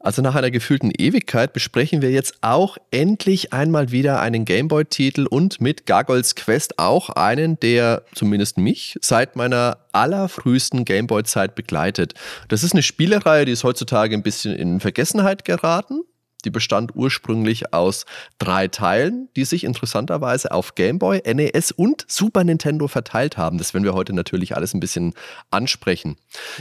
Also 0.00 0.22
nach 0.22 0.36
einer 0.36 0.52
gefühlten 0.52 0.92
Ewigkeit 0.96 1.52
besprechen 1.52 2.02
wir 2.02 2.12
jetzt 2.12 2.38
auch 2.40 2.78
endlich 2.92 3.52
einmal 3.52 3.90
wieder 3.90 4.20
einen 4.20 4.44
Gameboy-Titel 4.44 5.26
und 5.26 5.60
mit 5.60 5.86
Gargoyles 5.86 6.36
Quest 6.36 6.78
auch 6.78 7.10
einen, 7.10 7.58
der 7.58 8.04
zumindest 8.14 8.58
mich 8.58 8.96
seit 9.02 9.34
meiner 9.34 9.78
allerfrühesten 9.90 10.84
Gameboy-Zeit 10.84 11.56
begleitet. 11.56 12.14
Das 12.46 12.62
ist 12.62 12.74
eine 12.74 12.84
Spielereihe, 12.84 13.44
die 13.44 13.52
ist 13.52 13.64
heutzutage 13.64 14.14
ein 14.14 14.22
bisschen 14.22 14.54
in 14.54 14.78
Vergessenheit 14.78 15.44
geraten. 15.44 16.02
Die 16.44 16.50
bestand 16.50 16.92
ursprünglich 16.94 17.72
aus 17.72 18.06
drei 18.38 18.68
Teilen, 18.68 19.28
die 19.34 19.44
sich 19.44 19.64
interessanterweise 19.64 20.52
auf 20.52 20.74
Game 20.74 20.98
Boy, 20.98 21.20
NES 21.26 21.72
und 21.72 22.04
Super 22.08 22.44
Nintendo 22.44 22.86
verteilt 22.88 23.36
haben. 23.36 23.58
Das 23.58 23.74
werden 23.74 23.84
wir 23.84 23.94
heute 23.94 24.12
natürlich 24.12 24.56
alles 24.56 24.74
ein 24.74 24.80
bisschen 24.80 25.14
ansprechen. 25.50 26.16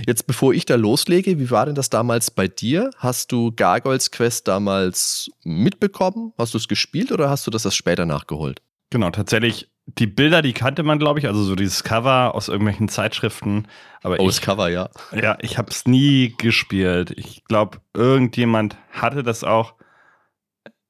Jetzt, 0.06 0.26
bevor 0.26 0.54
ich 0.54 0.66
da 0.66 0.76
loslege, 0.76 1.40
wie 1.40 1.52
war 1.52 1.66
denn 1.66 1.76
das 1.76 1.90
damals 1.90 2.32
bei 2.32 2.48
dir? 2.48 2.90
Hast 2.98 3.32
du 3.32 3.52
Gargoyles 3.56 4.12
Quest 4.12 4.48
damals 4.48 5.30
mitbekommen? 5.44 6.34
Hast 6.38 6.54
du 6.54 6.58
es 6.58 6.68
gespielt 6.68 7.12
oder 7.12 7.30
hast 7.30 7.46
du 7.46 7.52
das 7.52 7.66
erst 7.66 7.78
später 7.78 8.06
nachgeholt? 8.06 8.62
Genau, 8.90 9.12
tatsächlich 9.12 9.70
die 9.88 10.08
Bilder, 10.08 10.42
die 10.42 10.54
kannte 10.54 10.84
man, 10.84 11.00
glaube 11.00 11.20
ich, 11.20 11.28
also 11.28 11.44
so 11.44 11.56
dieses 11.56 11.84
Cover 11.84 12.36
aus 12.36 12.50
irgendwelchen 12.50 12.90
Zeitschriften. 12.90 13.68
Aber 14.04 14.20
oh, 14.20 14.24
ich, 14.24 14.28
das 14.28 14.42
Cover, 14.42 14.70
ja. 14.70 14.90
Ja, 15.14 15.38
ich 15.42 15.58
habe 15.58 15.72
es 15.72 15.88
nie 15.88 16.36
gespielt. 16.38 17.12
Ich 17.16 17.46
glaube, 17.46 17.80
irgendjemand 17.94 18.78
hatte 18.92 19.24
das 19.24 19.44
auch 19.44 19.76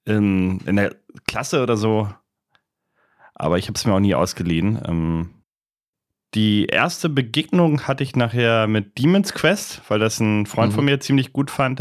in, 0.05 0.59
in 0.61 0.75
der 0.75 0.95
Klasse 1.27 1.61
oder 1.61 1.77
so. 1.77 2.09
Aber 3.35 3.59
ich 3.59 3.67
habe 3.67 3.75
es 3.75 3.85
mir 3.85 3.93
auch 3.93 3.99
nie 3.99 4.15
ausgeliehen. 4.15 4.81
Ähm, 4.85 5.29
die 6.33 6.65
erste 6.65 7.07
Begegnung 7.07 7.87
hatte 7.87 8.03
ich 8.03 8.15
nachher 8.15 8.67
mit 8.67 8.97
Demon's 8.97 9.33
Quest, 9.33 9.81
weil 9.89 9.99
das 9.99 10.19
ein 10.19 10.47
Freund 10.47 10.71
mhm. 10.71 10.75
von 10.75 10.85
mir 10.85 10.99
ziemlich 10.99 11.33
gut 11.33 11.51
fand. 11.51 11.79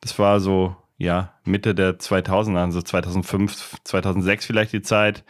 Das 0.00 0.18
war 0.18 0.40
so, 0.40 0.74
ja, 0.96 1.34
Mitte 1.44 1.74
der 1.74 1.98
2000er, 1.98 2.64
also 2.64 2.80
2005, 2.80 3.76
2006 3.84 4.46
vielleicht 4.46 4.72
die 4.72 4.82
Zeit. 4.82 5.24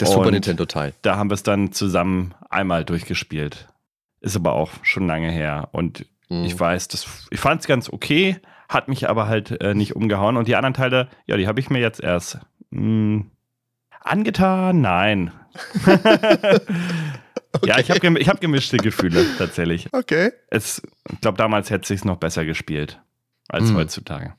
Der 0.00 0.08
Super 0.08 0.30
Nintendo-Teil. 0.30 0.94
Da 1.02 1.16
haben 1.16 1.30
wir 1.30 1.34
es 1.34 1.42
dann 1.42 1.72
zusammen 1.72 2.34
einmal 2.50 2.84
durchgespielt. 2.84 3.68
Ist 4.20 4.36
aber 4.36 4.54
auch 4.54 4.70
schon 4.82 5.06
lange 5.06 5.30
her. 5.30 5.68
Und 5.72 6.06
mhm. 6.28 6.44
ich 6.44 6.58
weiß, 6.58 6.88
das, 6.88 7.26
ich 7.30 7.40
fand 7.40 7.60
es 7.60 7.66
ganz 7.66 7.90
okay, 7.90 8.38
hat 8.68 8.88
mich 8.88 9.08
aber 9.08 9.26
halt 9.28 9.60
äh, 9.60 9.74
nicht 9.74 9.94
umgehauen. 9.94 10.36
Und 10.36 10.48
die 10.48 10.56
anderen 10.56 10.74
Teile, 10.74 11.08
ja, 11.26 11.36
die 11.36 11.46
habe 11.46 11.60
ich 11.60 11.70
mir 11.70 11.80
jetzt 11.80 12.00
erst 12.00 12.38
mh, 12.70 12.80
hm, 12.80 13.30
angetan. 14.00 14.80
Nein. 14.80 15.32
okay. 15.86 16.60
Ja, 17.64 17.78
ich 17.78 17.90
habe 17.90 18.18
ich 18.18 18.28
hab 18.28 18.40
gemischte 18.40 18.76
Gefühle 18.78 19.24
tatsächlich. 19.38 19.88
Okay. 19.92 20.32
Es, 20.48 20.82
ich 21.10 21.20
glaube, 21.20 21.38
damals 21.38 21.70
hätte 21.70 21.82
es 21.82 21.88
sich 21.88 22.04
noch 22.04 22.16
besser 22.16 22.44
gespielt 22.44 23.00
als 23.48 23.70
mhm. 23.70 23.76
heutzutage. 23.76 24.34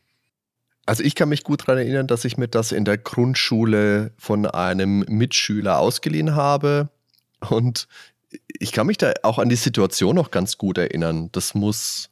Also 0.85 1.03
ich 1.03 1.15
kann 1.15 1.29
mich 1.29 1.43
gut 1.43 1.61
daran 1.61 1.79
erinnern, 1.79 2.07
dass 2.07 2.25
ich 2.25 2.37
mir 2.37 2.47
das 2.47 2.71
in 2.71 2.85
der 2.85 2.97
Grundschule 2.97 4.11
von 4.17 4.45
einem 4.45 4.99
Mitschüler 5.07 5.79
ausgeliehen 5.79 6.35
habe. 6.35 6.89
Und 7.49 7.87
ich 8.47 8.71
kann 8.71 8.87
mich 8.87 8.97
da 8.97 9.13
auch 9.23 9.39
an 9.39 9.49
die 9.49 9.55
Situation 9.55 10.15
noch 10.15 10.31
ganz 10.31 10.57
gut 10.57 10.77
erinnern. 10.77 11.29
Das 11.31 11.55
muss 11.55 12.09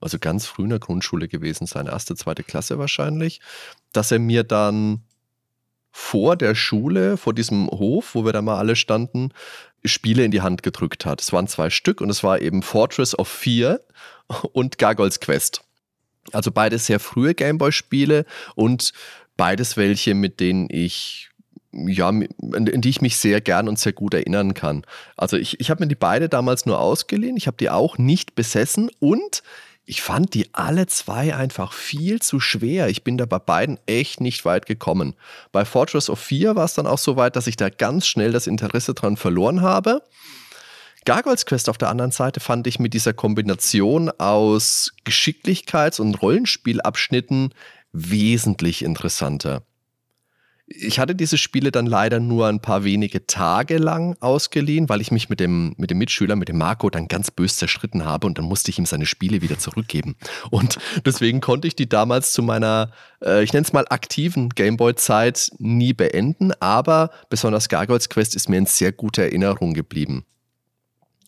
also 0.00 0.18
ganz 0.18 0.46
früh 0.46 0.64
in 0.64 0.70
der 0.70 0.78
Grundschule 0.78 1.28
gewesen 1.28 1.66
sein, 1.66 1.86
erste, 1.86 2.14
zweite 2.14 2.42
Klasse 2.42 2.78
wahrscheinlich, 2.78 3.40
dass 3.92 4.12
er 4.12 4.18
mir 4.18 4.44
dann 4.44 5.02
vor 5.90 6.36
der 6.36 6.54
Schule, 6.54 7.16
vor 7.16 7.32
diesem 7.32 7.68
Hof, 7.68 8.14
wo 8.14 8.24
wir 8.24 8.32
da 8.32 8.42
mal 8.42 8.58
alle 8.58 8.76
standen, 8.76 9.30
Spiele 9.84 10.24
in 10.24 10.30
die 10.30 10.42
Hand 10.42 10.62
gedrückt 10.62 11.06
hat. 11.06 11.22
Es 11.22 11.32
waren 11.32 11.48
zwei 11.48 11.70
Stück 11.70 12.00
und 12.02 12.10
es 12.10 12.22
war 12.22 12.40
eben 12.40 12.62
Fortress 12.62 13.18
of 13.18 13.28
Fear 13.28 13.80
und 14.52 14.76
Gargoyles 14.78 15.20
Quest. 15.20 15.65
Also 16.32 16.50
beides 16.50 16.86
sehr 16.86 17.00
frühe 17.00 17.34
Gameboy-Spiele 17.34 18.24
und 18.54 18.92
beides 19.36 19.76
welche, 19.76 20.14
mit 20.14 20.40
denen 20.40 20.68
ich 20.70 21.30
ja, 21.72 22.08
in 22.08 22.80
die 22.80 22.88
ich 22.88 23.02
mich 23.02 23.18
sehr 23.18 23.42
gern 23.42 23.68
und 23.68 23.78
sehr 23.78 23.92
gut 23.92 24.14
erinnern 24.14 24.54
kann. 24.54 24.82
Also 25.16 25.36
ich, 25.36 25.60
ich 25.60 25.68
habe 25.68 25.84
mir 25.84 25.88
die 25.88 25.94
beide 25.94 26.30
damals 26.30 26.64
nur 26.64 26.80
ausgeliehen, 26.80 27.36
ich 27.36 27.46
habe 27.46 27.58
die 27.58 27.68
auch 27.68 27.98
nicht 27.98 28.34
besessen 28.34 28.90
und 28.98 29.42
ich 29.88 30.02
fand 30.02 30.34
die 30.34 30.52
alle 30.52 30.86
zwei 30.86 31.36
einfach 31.36 31.72
viel 31.72 32.20
zu 32.20 32.40
schwer. 32.40 32.88
Ich 32.88 33.04
bin 33.04 33.16
da 33.16 33.24
bei 33.24 33.38
beiden 33.38 33.78
echt 33.86 34.20
nicht 34.20 34.44
weit 34.44 34.66
gekommen. 34.66 35.14
Bei 35.52 35.64
Fortress 35.64 36.10
of 36.10 36.18
4 36.18 36.56
war 36.56 36.64
es 36.64 36.74
dann 36.74 36.88
auch 36.88 36.98
so 36.98 37.16
weit, 37.16 37.36
dass 37.36 37.46
ich 37.46 37.56
da 37.56 37.68
ganz 37.70 38.06
schnell 38.06 38.32
das 38.32 38.48
Interesse 38.48 38.94
dran 38.94 39.16
verloren 39.16 39.62
habe. 39.62 40.02
Gargoyles 41.06 41.46
Quest 41.46 41.68
auf 41.68 41.78
der 41.78 41.88
anderen 41.88 42.10
Seite 42.10 42.40
fand 42.40 42.66
ich 42.66 42.80
mit 42.80 42.92
dieser 42.92 43.12
Kombination 43.12 44.10
aus 44.18 44.92
Geschicklichkeits- 45.06 46.00
und 46.00 46.20
Rollenspielabschnitten 46.20 47.54
wesentlich 47.92 48.84
interessanter. 48.84 49.62
Ich 50.66 50.98
hatte 50.98 51.14
diese 51.14 51.38
Spiele 51.38 51.70
dann 51.70 51.86
leider 51.86 52.18
nur 52.18 52.48
ein 52.48 52.58
paar 52.58 52.82
wenige 52.82 53.24
Tage 53.24 53.78
lang 53.78 54.16
ausgeliehen, 54.18 54.88
weil 54.88 55.00
ich 55.00 55.12
mich 55.12 55.28
mit 55.28 55.38
dem, 55.38 55.76
mit 55.76 55.92
dem 55.92 55.98
Mitschüler, 55.98 56.34
mit 56.34 56.48
dem 56.48 56.58
Marco, 56.58 56.90
dann 56.90 57.06
ganz 57.06 57.30
bös 57.30 57.56
zerstritten 57.56 58.04
habe 58.04 58.26
und 58.26 58.36
dann 58.38 58.44
musste 58.44 58.72
ich 58.72 58.78
ihm 58.80 58.84
seine 58.84 59.06
Spiele 59.06 59.42
wieder 59.42 59.60
zurückgeben. 59.60 60.16
Und 60.50 60.78
deswegen 61.04 61.40
konnte 61.40 61.68
ich 61.68 61.76
die 61.76 61.88
damals 61.88 62.32
zu 62.32 62.42
meiner, 62.42 62.90
äh, 63.24 63.44
ich 63.44 63.52
nenne 63.52 63.64
es 63.64 63.72
mal 63.72 63.86
aktiven 63.90 64.48
Gameboy-Zeit 64.48 65.52
nie 65.58 65.92
beenden, 65.92 66.50
aber 66.58 67.10
besonders 67.30 67.68
Gargoyles 67.68 68.08
Quest 68.08 68.34
ist 68.34 68.48
mir 68.48 68.58
in 68.58 68.66
sehr 68.66 68.90
guter 68.90 69.22
Erinnerung 69.22 69.72
geblieben 69.72 70.26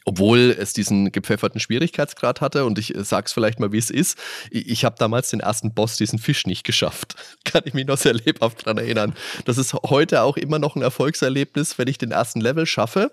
obwohl 0.09 0.57
es 0.59 0.73
diesen 0.73 1.13
gepfefferten 1.13 1.61
Schwierigkeitsgrad 1.61 2.41
hatte 2.41 2.65
und 2.65 2.79
ich 2.79 2.95
äh, 2.95 3.05
sag's 3.05 3.35
vielleicht 3.35 3.61
mal, 3.61 3.73
wie 3.73 3.79
es 3.79 3.91
ist. 3.91 4.19
Ich 4.51 4.87
habe 4.87 4.97
damals 4.99 5.29
den 5.29 5.41
ersten 5.41 5.75
Boss, 5.75 5.99
diesen 5.99 6.19
Fisch, 6.19 6.47
nicht 6.47 6.65
geschafft. 6.65 7.15
Kann 7.45 7.63
ich 7.67 7.75
mich 7.75 7.87
noch 7.87 7.99
sehr 7.99 8.15
lebhaft 8.15 8.67
daran 8.67 8.79
erinnern. 8.79 9.15
Das 9.45 9.59
ist 9.59 9.75
heute 9.75 10.23
auch 10.23 10.39
immer 10.39 10.59
noch 10.59 10.77
ein 10.77 10.83
Erfolgserlebnis, 10.83 11.77
wenn 11.79 11.89
ich 11.89 11.99
den 11.99 12.11
ersten 12.11 12.41
Level 12.41 12.65
schaffe, 12.65 13.13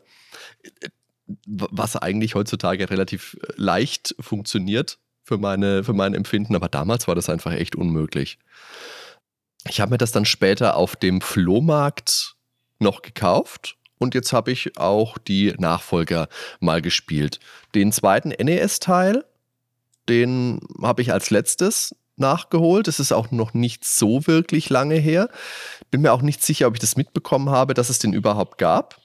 was 1.45 1.97
eigentlich 1.97 2.33
heutzutage 2.33 2.89
relativ 2.89 3.35
äh, 3.41 3.51
leicht 3.57 4.15
funktioniert 4.21 4.97
für, 5.25 5.37
meine, 5.37 5.83
für 5.83 5.93
mein 5.93 6.13
Empfinden, 6.13 6.55
aber 6.55 6.69
damals 6.69 7.09
war 7.09 7.15
das 7.15 7.29
einfach 7.29 7.51
echt 7.51 7.75
unmöglich. 7.75 8.39
Ich 9.67 9.81
habe 9.81 9.91
mir 9.91 9.97
das 9.97 10.13
dann 10.13 10.23
später 10.23 10.77
auf 10.77 10.95
dem 10.95 11.19
Flohmarkt 11.19 12.35
noch 12.79 13.01
gekauft 13.01 13.75
und 13.97 14.13
jetzt 14.13 14.33
habe 14.33 14.51
ich 14.51 14.77
auch 14.77 15.17
die 15.17 15.53
Nachfolger 15.57 16.27
mal 16.59 16.81
gespielt. 16.81 17.39
Den 17.73 17.91
zweiten 17.91 18.29
NES-Teil, 18.29 19.25
den 20.09 20.59
habe 20.81 21.01
ich 21.01 21.11
als 21.13 21.29
letztes 21.29 21.95
nachgeholt. 22.17 22.87
Es 22.87 22.99
ist 22.99 23.11
auch 23.11 23.31
noch 23.31 23.53
nicht 23.53 23.85
so 23.85 24.27
wirklich 24.27 24.69
lange 24.69 24.95
her. 24.95 25.29
Bin 25.91 26.01
mir 26.01 26.13
auch 26.13 26.21
nicht 26.21 26.43
sicher, 26.43 26.67
ob 26.67 26.75
ich 26.75 26.79
das 26.79 26.97
mitbekommen 26.97 27.49
habe, 27.49 27.73
dass 27.73 27.89
es 27.89 27.99
den 27.99 28.13
überhaupt 28.13 28.57
gab. 28.57 29.01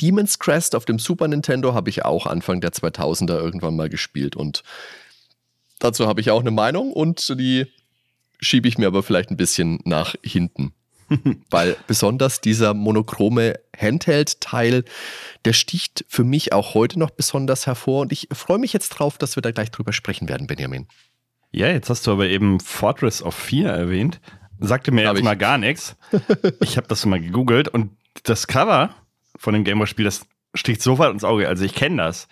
Demon's 0.00 0.38
Crest 0.38 0.74
auf 0.74 0.84
dem 0.84 0.98
Super 0.98 1.28
Nintendo 1.28 1.74
habe 1.74 1.90
ich 1.90 2.04
auch 2.04 2.26
Anfang 2.26 2.60
der 2.60 2.72
2000er 2.72 3.36
irgendwann 3.36 3.76
mal 3.76 3.88
gespielt 3.88 4.36
und 4.36 4.62
dazu 5.78 6.06
habe 6.06 6.20
ich 6.20 6.30
auch 6.30 6.40
eine 6.40 6.50
Meinung 6.50 6.92
und 6.92 7.38
die 7.38 7.66
schiebe 8.38 8.68
ich 8.68 8.78
mir 8.78 8.86
aber 8.86 9.02
vielleicht 9.02 9.30
ein 9.30 9.36
bisschen 9.36 9.80
nach 9.84 10.14
hinten. 10.22 10.72
Weil 11.50 11.76
besonders 11.86 12.40
dieser 12.40 12.74
monochrome 12.74 13.58
Handheld-Teil, 13.76 14.84
der 15.44 15.52
sticht 15.52 16.04
für 16.08 16.24
mich 16.24 16.52
auch 16.52 16.74
heute 16.74 16.98
noch 16.98 17.10
besonders 17.10 17.66
hervor. 17.66 18.02
Und 18.02 18.12
ich 18.12 18.28
freue 18.32 18.58
mich 18.58 18.72
jetzt 18.72 18.90
drauf, 18.90 19.18
dass 19.18 19.36
wir 19.36 19.42
da 19.42 19.50
gleich 19.50 19.70
drüber 19.70 19.92
sprechen 19.92 20.28
werden, 20.28 20.46
Benjamin. 20.46 20.86
Ja, 21.50 21.68
jetzt 21.68 21.88
hast 21.88 22.06
du 22.06 22.12
aber 22.12 22.26
eben 22.26 22.60
Fortress 22.60 23.22
of 23.22 23.34
4 23.34 23.68
erwähnt. 23.68 24.20
Sagte 24.60 24.90
mir 24.90 25.06
hab 25.06 25.14
jetzt 25.14 25.20
ich. 25.20 25.24
mal 25.24 25.36
gar 25.36 25.58
nichts. 25.58 25.96
Ich 26.60 26.76
habe 26.76 26.88
das 26.88 27.06
mal 27.06 27.20
gegoogelt 27.20 27.68
und 27.68 27.96
das 28.24 28.46
Cover 28.46 28.94
von 29.36 29.54
dem 29.54 29.64
Gameboy-Spiel, 29.64 30.04
das 30.04 30.26
sticht 30.54 30.82
sofort 30.82 31.12
ins 31.12 31.24
Auge. 31.24 31.48
Also 31.48 31.64
ich 31.64 31.74
kenne 31.74 32.02
das. 32.02 32.28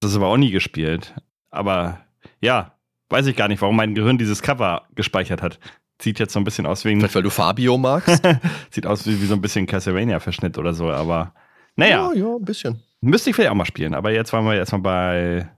Das 0.00 0.10
ist 0.10 0.16
aber 0.16 0.26
auch 0.26 0.36
nie 0.36 0.50
gespielt. 0.50 1.14
Aber 1.50 2.00
ja, 2.40 2.76
weiß 3.08 3.26
ich 3.26 3.36
gar 3.36 3.48
nicht, 3.48 3.62
warum 3.62 3.76
mein 3.76 3.94
Gehirn 3.94 4.18
dieses 4.18 4.42
Cover 4.42 4.86
gespeichert 4.94 5.42
hat. 5.42 5.60
Sieht 6.02 6.18
jetzt 6.18 6.32
so 6.32 6.40
ein 6.40 6.44
bisschen 6.44 6.66
aus 6.66 6.84
wie 6.84 6.96
Vielleicht, 6.96 7.14
weil 7.14 7.22
du 7.22 7.30
Fabio 7.30 7.78
magst? 7.78 8.22
Sieht 8.70 8.86
aus 8.86 9.06
wie, 9.06 9.22
wie 9.22 9.26
so 9.26 9.34
ein 9.34 9.40
bisschen 9.40 9.66
Castlevania-Verschnitt 9.66 10.58
oder 10.58 10.74
so, 10.74 10.90
aber 10.90 11.32
naja. 11.76 12.12
Ja, 12.12 12.18
ja, 12.18 12.36
ein 12.36 12.44
bisschen. 12.44 12.82
Müsste 13.00 13.30
ich 13.30 13.36
vielleicht 13.36 13.52
auch 13.52 13.56
mal 13.56 13.66
spielen, 13.66 13.94
aber 13.94 14.10
jetzt 14.10 14.32
waren 14.32 14.44
wir 14.44 14.54
erstmal 14.54 14.82
bei 14.82 15.48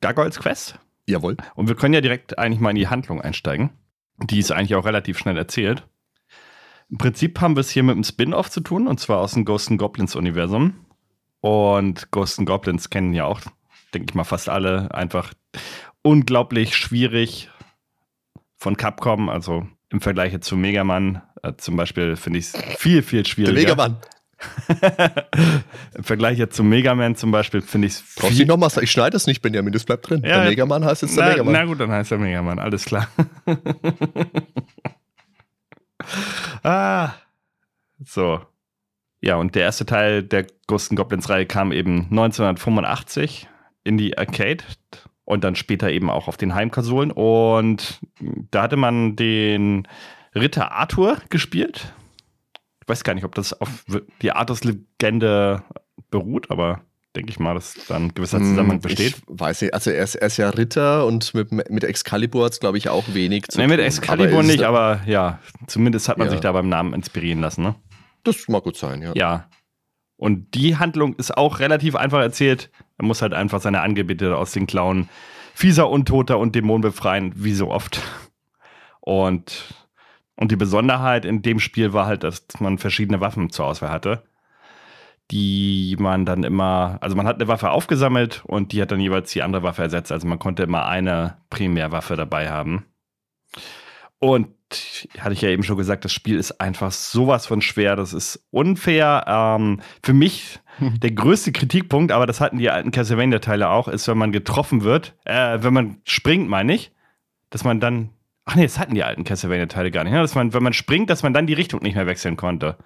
Gargoyles 0.00 0.38
Quest. 0.38 0.78
Jawohl. 1.06 1.36
Und 1.54 1.68
wir 1.68 1.74
können 1.74 1.92
ja 1.92 2.00
direkt 2.00 2.38
eigentlich 2.38 2.60
mal 2.60 2.70
in 2.70 2.76
die 2.76 2.88
Handlung 2.88 3.20
einsteigen. 3.20 3.70
Die 4.22 4.38
ist 4.38 4.52
eigentlich 4.52 4.74
auch 4.74 4.86
relativ 4.86 5.18
schnell 5.18 5.36
erzählt. 5.36 5.86
Im 6.88 6.96
Prinzip 6.96 7.40
haben 7.42 7.56
wir 7.56 7.60
es 7.60 7.70
hier 7.70 7.82
mit 7.82 7.94
einem 7.94 8.04
Spin-off 8.04 8.50
zu 8.50 8.60
tun, 8.60 8.86
und 8.86 9.00
zwar 9.00 9.18
aus 9.18 9.34
dem 9.34 9.44
Ghost 9.44 9.70
Goblins 9.76 10.16
Universum. 10.16 10.74
Und 11.40 12.10
Ghost 12.10 12.44
Goblins 12.46 12.88
kennen 12.88 13.12
ja 13.12 13.26
auch, 13.26 13.40
denke 13.92 14.06
ich 14.10 14.14
mal, 14.14 14.24
fast 14.24 14.48
alle. 14.48 14.94
Einfach 14.94 15.34
unglaublich 16.00 16.74
schwierig 16.74 17.50
von 18.56 18.78
Capcom, 18.78 19.28
also 19.28 19.66
im 19.94 20.00
Vergleich 20.00 20.38
zu 20.40 20.56
Mega 20.56 20.82
Man 20.82 21.22
äh, 21.42 21.52
zum 21.56 21.76
Beispiel 21.76 22.16
finde 22.16 22.40
ich 22.40 22.46
es 22.46 22.78
viel, 22.78 23.02
viel 23.02 23.24
schwieriger. 23.24 23.54
Der 23.54 23.62
Mega 23.62 23.74
Man. 23.76 23.96
Im 25.94 26.04
Vergleich 26.04 26.36
jetzt 26.36 26.56
zum 26.56 26.68
Mega 26.68 26.94
Man 26.96 27.14
zum 27.14 27.30
Beispiel 27.30 27.62
finde 27.62 27.86
ich 27.86 27.94
es 27.94 28.14
Brauchst 28.16 28.38
du 28.38 28.44
nochmal? 28.44 28.70
Ich 28.82 28.90
schneide 28.90 29.12
das 29.12 29.28
nicht, 29.28 29.40
Benjamin, 29.40 29.72
das 29.72 29.84
bleibt 29.84 30.10
drin. 30.10 30.22
Ja, 30.24 30.40
der 30.40 30.50
Mega 30.50 30.66
Man 30.66 30.84
heißt 30.84 31.02
jetzt 31.02 31.16
der 31.16 31.24
na, 31.24 31.30
Mega 31.30 31.44
Man. 31.44 31.52
Na 31.52 31.64
gut, 31.64 31.80
dann 31.80 31.92
heißt 31.92 32.10
er 32.10 32.18
Mega 32.18 32.42
Man, 32.42 32.58
alles 32.58 32.84
klar. 32.84 33.08
ah, 36.64 37.12
so. 38.04 38.40
Ja, 39.20 39.36
und 39.36 39.54
der 39.54 39.62
erste 39.62 39.86
Teil 39.86 40.24
der 40.24 40.46
Ghost 40.66 40.94
Goblins 40.94 41.30
Reihe 41.30 41.46
kam 41.46 41.70
eben 41.70 42.08
1985 42.10 43.48
in 43.84 43.96
die 43.96 44.18
Arcade 44.18 44.64
und 45.24 45.44
dann 45.44 45.56
später 45.56 45.90
eben 45.90 46.10
auch 46.10 46.28
auf 46.28 46.36
den 46.36 46.54
Heimkonsolen. 46.54 47.10
Und 47.10 48.00
da 48.50 48.62
hatte 48.62 48.76
man 48.76 49.16
den 49.16 49.88
Ritter 50.34 50.72
Arthur 50.72 51.18
gespielt. 51.30 51.94
Ich 52.82 52.88
weiß 52.88 53.04
gar 53.04 53.14
nicht, 53.14 53.24
ob 53.24 53.34
das 53.34 53.58
auf 53.58 53.84
die 54.20 54.32
Arthurs-Legende 54.32 55.62
beruht, 56.10 56.50
aber 56.50 56.82
denke 57.16 57.30
ich 57.30 57.38
mal, 57.38 57.54
dass 57.54 57.74
da 57.88 57.96
ein 57.96 58.12
gewisser 58.12 58.40
Zusammenhang 58.40 58.80
besteht. 58.80 59.16
Ich 59.16 59.22
weiß 59.26 59.62
nicht, 59.62 59.72
also 59.72 59.90
er 59.90 60.02
ist, 60.02 60.16
er 60.16 60.26
ist 60.26 60.36
ja 60.36 60.50
Ritter 60.50 61.06
und 61.06 61.32
mit, 61.32 61.52
mit 61.52 61.84
Excalibur 61.84 62.44
hat 62.44 62.52
es, 62.52 62.60
glaube 62.60 62.76
ich, 62.76 62.88
auch 62.88 63.04
wenig 63.12 63.48
zu 63.48 63.58
nee, 63.58 63.64
tun. 63.64 63.76
mit 63.76 63.80
Excalibur 63.80 64.42
nicht, 64.42 64.62
aber 64.62 65.00
ja, 65.06 65.38
zumindest 65.66 66.08
hat 66.08 66.18
man 66.18 66.26
ja. 66.26 66.32
sich 66.32 66.40
da 66.40 66.52
beim 66.52 66.68
Namen 66.68 66.92
inspirieren 66.92 67.40
lassen, 67.40 67.62
ne? 67.62 67.76
Das 68.24 68.48
mag 68.48 68.64
gut 68.64 68.76
sein, 68.76 69.02
ja. 69.02 69.12
Ja. 69.14 69.48
Und 70.16 70.54
die 70.54 70.76
Handlung 70.76 71.14
ist 71.14 71.36
auch 71.36 71.58
relativ 71.58 71.96
einfach 71.96 72.20
erzählt. 72.20 72.70
Er 72.98 73.04
muss 73.04 73.22
halt 73.22 73.34
einfach 73.34 73.60
seine 73.60 73.80
Angebete 73.80 74.36
aus 74.36 74.52
den 74.52 74.66
Klauen 74.66 75.08
fieser 75.54 75.88
Untoter 75.88 76.38
und 76.38 76.54
Dämonen 76.54 76.82
befreien, 76.82 77.32
wie 77.36 77.54
so 77.54 77.70
oft. 77.70 78.02
Und, 79.00 79.74
und 80.36 80.50
die 80.50 80.56
Besonderheit 80.56 81.24
in 81.24 81.42
dem 81.42 81.60
Spiel 81.60 81.92
war 81.92 82.06
halt, 82.06 82.24
dass 82.24 82.46
man 82.58 82.78
verschiedene 82.78 83.20
Waffen 83.20 83.50
zur 83.50 83.66
Auswahl 83.66 83.90
hatte, 83.90 84.24
die 85.30 85.96
man 85.98 86.26
dann 86.26 86.42
immer, 86.42 86.98
also 87.00 87.16
man 87.16 87.26
hat 87.26 87.36
eine 87.36 87.48
Waffe 87.48 87.70
aufgesammelt 87.70 88.42
und 88.46 88.72
die 88.72 88.82
hat 88.82 88.90
dann 88.90 89.00
jeweils 89.00 89.32
die 89.32 89.42
andere 89.42 89.62
Waffe 89.62 89.82
ersetzt. 89.82 90.12
Also 90.12 90.26
man 90.26 90.38
konnte 90.38 90.62
immer 90.62 90.86
eine 90.86 91.38
Primärwaffe 91.50 92.16
dabei 92.16 92.50
haben. 92.50 92.86
Und 94.18 94.48
hatte 95.18 95.32
ich 95.32 95.42
ja 95.42 95.48
eben 95.48 95.62
schon 95.62 95.76
gesagt, 95.76 96.04
das 96.04 96.12
Spiel 96.12 96.38
ist 96.38 96.60
einfach 96.60 96.92
sowas 96.92 97.46
von 97.46 97.60
schwer. 97.60 97.96
Das 97.96 98.12
ist 98.12 98.44
unfair. 98.50 99.24
Ähm, 99.26 99.80
für 100.02 100.12
mich 100.12 100.60
der 100.80 101.12
größte 101.12 101.52
Kritikpunkt, 101.52 102.12
aber 102.12 102.26
das 102.26 102.40
hatten 102.40 102.58
die 102.58 102.70
alten 102.70 102.90
Castlevania-Teile 102.90 103.68
auch, 103.68 103.88
ist, 103.88 104.08
wenn 104.08 104.18
man 104.18 104.32
getroffen 104.32 104.82
wird, 104.82 105.14
äh, 105.24 105.58
wenn 105.60 105.74
man 105.74 105.98
springt, 106.04 106.48
meine 106.48 106.74
ich, 106.74 106.92
dass 107.50 107.64
man 107.64 107.80
dann. 107.80 108.10
Ach 108.46 108.56
nee, 108.56 108.64
das 108.64 108.78
hatten 108.78 108.94
die 108.94 109.04
alten 109.04 109.24
Castlevania-Teile 109.24 109.90
gar 109.90 110.04
nicht. 110.04 110.12
Ne? 110.12 110.20
Dass 110.20 110.34
man, 110.34 110.52
wenn 110.52 110.62
man 110.62 110.74
springt, 110.74 111.08
dass 111.08 111.22
man 111.22 111.32
dann 111.32 111.46
die 111.46 111.54
Richtung 111.54 111.82
nicht 111.82 111.94
mehr 111.94 112.06
wechseln 112.06 112.36
konnte. 112.36 112.76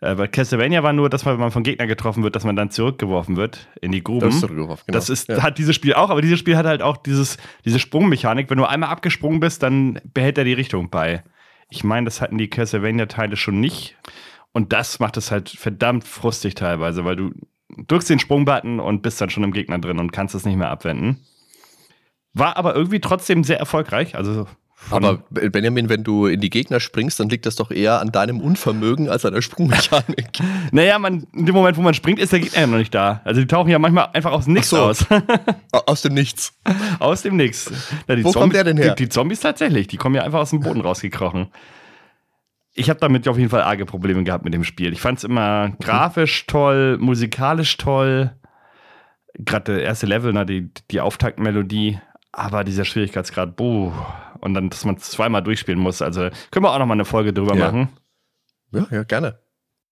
Äh, 0.00 0.16
weil 0.16 0.28
Castlevania 0.28 0.82
war 0.82 0.92
nur, 0.92 1.10
dass 1.10 1.24
man, 1.24 1.34
wenn 1.34 1.40
man 1.40 1.50
von 1.50 1.62
Gegnern 1.62 1.88
getroffen 1.88 2.22
wird, 2.22 2.34
dass 2.36 2.44
man 2.44 2.56
dann 2.56 2.70
zurückgeworfen 2.70 3.36
wird 3.36 3.68
in 3.80 3.92
die 3.92 4.02
Gruben. 4.02 4.30
Das, 4.30 4.40
genau. 4.40 4.76
das 4.86 5.10
ist, 5.10 5.28
ja. 5.28 5.42
hat 5.42 5.58
dieses 5.58 5.74
Spiel 5.74 5.94
auch, 5.94 6.10
aber 6.10 6.22
dieses 6.22 6.38
Spiel 6.38 6.56
hat 6.56 6.66
halt 6.66 6.82
auch 6.82 6.96
dieses, 6.96 7.36
diese 7.64 7.78
Sprungmechanik. 7.78 8.48
Wenn 8.50 8.58
du 8.58 8.64
einmal 8.64 8.88
abgesprungen 8.88 9.40
bist, 9.40 9.62
dann 9.62 10.00
behält 10.14 10.38
er 10.38 10.44
die 10.44 10.54
Richtung 10.54 10.90
bei. 10.90 11.22
Ich 11.68 11.84
meine, 11.84 12.06
das 12.06 12.20
hatten 12.20 12.38
die 12.38 12.48
Castlevania-Teile 12.48 13.36
schon 13.36 13.60
nicht. 13.60 13.96
Und 14.52 14.72
das 14.72 14.98
macht 14.98 15.16
es 15.16 15.30
halt 15.30 15.50
verdammt 15.50 16.04
frustig 16.04 16.54
teilweise, 16.56 17.04
weil 17.04 17.16
du 17.16 17.30
drückst 17.86 18.10
den 18.10 18.18
Sprungbutton 18.18 18.80
und 18.80 19.02
bist 19.02 19.20
dann 19.20 19.30
schon 19.30 19.44
im 19.44 19.52
Gegner 19.52 19.78
drin 19.78 20.00
und 20.00 20.12
kannst 20.12 20.34
es 20.34 20.44
nicht 20.44 20.56
mehr 20.56 20.70
abwenden. 20.70 21.20
War 22.32 22.56
aber 22.56 22.74
irgendwie 22.74 23.00
trotzdem 23.00 23.44
sehr 23.44 23.58
erfolgreich. 23.58 24.16
Also 24.16 24.48
aber 24.88 25.18
Benjamin, 25.30 25.88
wenn 25.88 26.04
du 26.04 26.26
in 26.26 26.40
die 26.40 26.50
Gegner 26.50 26.80
springst, 26.80 27.20
dann 27.20 27.28
liegt 27.28 27.46
das 27.46 27.56
doch 27.56 27.70
eher 27.70 28.00
an 28.00 28.12
deinem 28.12 28.40
Unvermögen 28.40 29.08
als 29.08 29.24
an 29.24 29.34
der 29.34 29.42
Sprungmechanik. 29.42 30.38
naja, 30.72 30.98
man, 30.98 31.26
in 31.32 31.46
dem 31.46 31.54
Moment, 31.54 31.76
wo 31.76 31.82
man 31.82 31.94
springt, 31.94 32.18
ist 32.18 32.32
der 32.32 32.40
Gegner 32.40 32.60
ja 32.60 32.66
noch 32.66 32.78
nicht 32.78 32.94
da. 32.94 33.20
Also 33.24 33.40
die 33.40 33.46
tauchen 33.46 33.70
ja 33.70 33.78
manchmal 33.78 34.08
einfach 34.12 34.32
aus 34.32 34.44
dem 34.46 34.54
Nichts 34.54 34.70
so. 34.70 34.78
aus. 34.78 35.06
aus 35.72 36.02
dem 36.02 36.14
Nichts. 36.14 36.58
Aus 36.98 37.22
dem 37.22 37.36
Nichts. 37.36 37.70
Na, 38.06 38.16
wo 38.16 38.22
Zombies, 38.22 38.34
kommt 38.34 38.54
der 38.54 38.64
denn 38.64 38.76
her? 38.78 38.94
Die, 38.94 39.04
die, 39.04 39.08
Zombies 39.08 39.40
tatsächlich, 39.40 39.86
die 39.86 39.96
kommen 39.96 40.14
ja 40.14 40.22
einfach 40.22 40.40
aus 40.40 40.50
dem 40.50 40.60
Boden 40.60 40.80
rausgekrochen. 40.80 41.48
Ich 42.72 42.88
habe 42.88 43.00
damit 43.00 43.28
auf 43.28 43.36
jeden 43.36 43.50
Fall 43.50 43.62
arge 43.62 43.84
Probleme 43.84 44.24
gehabt 44.24 44.44
mit 44.44 44.54
dem 44.54 44.64
Spiel. 44.64 44.92
Ich 44.92 45.00
fand 45.00 45.18
es 45.18 45.24
immer 45.24 45.70
grafisch 45.80 46.46
toll, 46.46 46.98
musikalisch 46.98 47.76
toll. 47.76 48.32
Gerade 49.34 49.74
der 49.74 49.84
erste 49.84 50.06
Level, 50.06 50.32
ne, 50.32 50.46
die, 50.46 50.70
die 50.90 51.00
Auftaktmelodie. 51.00 52.00
Aber 52.32 52.62
dieser 52.62 52.84
Schwierigkeitsgrad, 52.84 53.56
boah 53.56 54.29
und 54.40 54.54
dann, 54.54 54.70
dass 54.70 54.84
man 54.84 54.98
zweimal 54.98 55.42
durchspielen 55.42 55.80
muss. 55.80 56.02
Also 56.02 56.28
können 56.50 56.64
wir 56.64 56.72
auch 56.72 56.78
nochmal 56.78 56.96
eine 56.96 57.04
Folge 57.04 57.32
drüber 57.32 57.56
ja. 57.56 57.66
machen. 57.66 57.88
Ja, 58.72 58.86
ja, 58.90 59.02
gerne. 59.02 59.38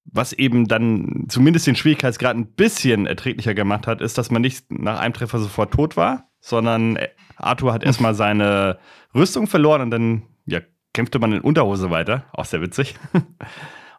Was 0.05 0.33
eben 0.33 0.69
dann 0.69 1.27
zumindest 1.29 1.67
den 1.67 1.77
Schwierigkeitsgrad 1.77 2.37
ein 2.37 2.53
bisschen 2.53 3.07
erträglicher 3.07 3.55
gemacht 3.55 3.87
hat, 3.87 4.01
ist, 4.01 4.17
dass 4.17 4.31
man 4.31 4.43
nicht 4.43 4.73
nach 4.73 4.99
einem 5.01 5.13
Treffer 5.13 5.39
sofort 5.39 5.73
tot 5.73 5.97
war, 5.97 6.31
sondern 6.41 6.99
Arthur 7.37 7.73
hat 7.73 7.85
erstmal 7.85 8.15
seine 8.15 8.79
Rüstung 9.15 9.47
verloren 9.47 9.83
und 9.83 9.91
dann 9.91 10.23
ja, 10.47 10.61
kämpfte 10.95 11.19
man 11.19 11.33
in 11.33 11.41
Unterhose 11.41 11.91
weiter. 11.91 12.25
Auch 12.33 12.47
sehr 12.47 12.63
witzig. 12.63 12.97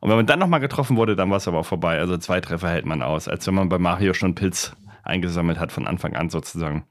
Und 0.02 0.10
wenn 0.10 0.16
man 0.16 0.26
dann 0.26 0.40
nochmal 0.40 0.62
getroffen 0.62 0.96
wurde, 0.96 1.16
dann 1.16 1.30
war 1.30 1.38
es 1.38 1.48
aber 1.50 1.60
auch 1.60 1.66
vorbei. 1.66 2.00
Also 2.00 2.18
zwei 2.18 2.40
Treffer 2.40 2.70
hält 2.70 2.86
man 2.86 3.02
aus, 3.02 3.28
als 3.28 3.46
wenn 3.48 3.54
man 3.54 3.68
bei 3.68 3.78
Mario 3.78 4.14
schon 4.14 4.34
Pilz 4.34 4.74
eingesammelt 5.04 5.60
hat 5.60 5.72
von 5.72 5.88
Anfang 5.88 6.16
an 6.16 6.30
sozusagen. 6.30 6.86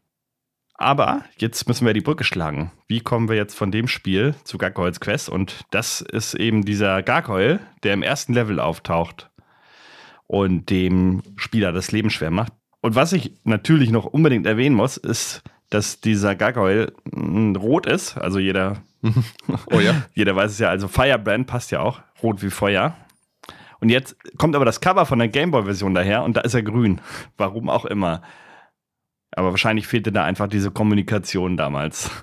Aber 0.78 1.24
jetzt 1.36 1.66
müssen 1.66 1.86
wir 1.86 1.92
die 1.92 2.00
Brücke 2.00 2.22
schlagen. 2.22 2.70
Wie 2.86 3.00
kommen 3.00 3.28
wir 3.28 3.34
jetzt 3.34 3.54
von 3.54 3.72
dem 3.72 3.88
Spiel 3.88 4.36
zu 4.44 4.58
Gargoyles 4.58 5.00
Quest? 5.00 5.28
Und 5.28 5.64
das 5.70 6.00
ist 6.00 6.34
eben 6.34 6.64
dieser 6.64 7.02
Gargoyle, 7.02 7.58
der 7.82 7.94
im 7.94 8.02
ersten 8.02 8.32
Level 8.32 8.60
auftaucht 8.60 9.28
und 10.28 10.70
dem 10.70 11.22
Spieler 11.36 11.72
das 11.72 11.90
Leben 11.90 12.10
schwer 12.10 12.30
macht. 12.30 12.52
Und 12.80 12.94
was 12.94 13.12
ich 13.12 13.32
natürlich 13.42 13.90
noch 13.90 14.04
unbedingt 14.04 14.46
erwähnen 14.46 14.76
muss, 14.76 14.96
ist, 14.96 15.42
dass 15.68 16.00
dieser 16.00 16.36
Gargoyle 16.36 16.92
rot 17.56 17.86
ist. 17.86 18.16
Also 18.16 18.38
jeder, 18.38 18.76
oh 19.72 19.80
ja. 19.80 20.04
jeder 20.14 20.36
weiß 20.36 20.52
es 20.52 20.58
ja. 20.60 20.68
Also 20.68 20.86
Firebrand 20.86 21.48
passt 21.48 21.72
ja 21.72 21.80
auch. 21.80 22.02
Rot 22.22 22.40
wie 22.40 22.50
Feuer. 22.50 22.96
Und 23.80 23.88
jetzt 23.88 24.16
kommt 24.38 24.54
aber 24.54 24.64
das 24.64 24.80
Cover 24.80 25.06
von 25.06 25.18
der 25.18 25.28
Gameboy-Version 25.28 25.94
daher 25.94 26.22
und 26.22 26.36
da 26.36 26.42
ist 26.42 26.54
er 26.54 26.62
grün. 26.62 27.00
Warum 27.36 27.68
auch 27.68 27.84
immer. 27.84 28.22
Aber 29.38 29.50
wahrscheinlich 29.50 29.86
fehlte 29.86 30.10
da 30.10 30.24
einfach 30.24 30.48
diese 30.48 30.72
Kommunikation 30.72 31.56
damals. 31.56 32.10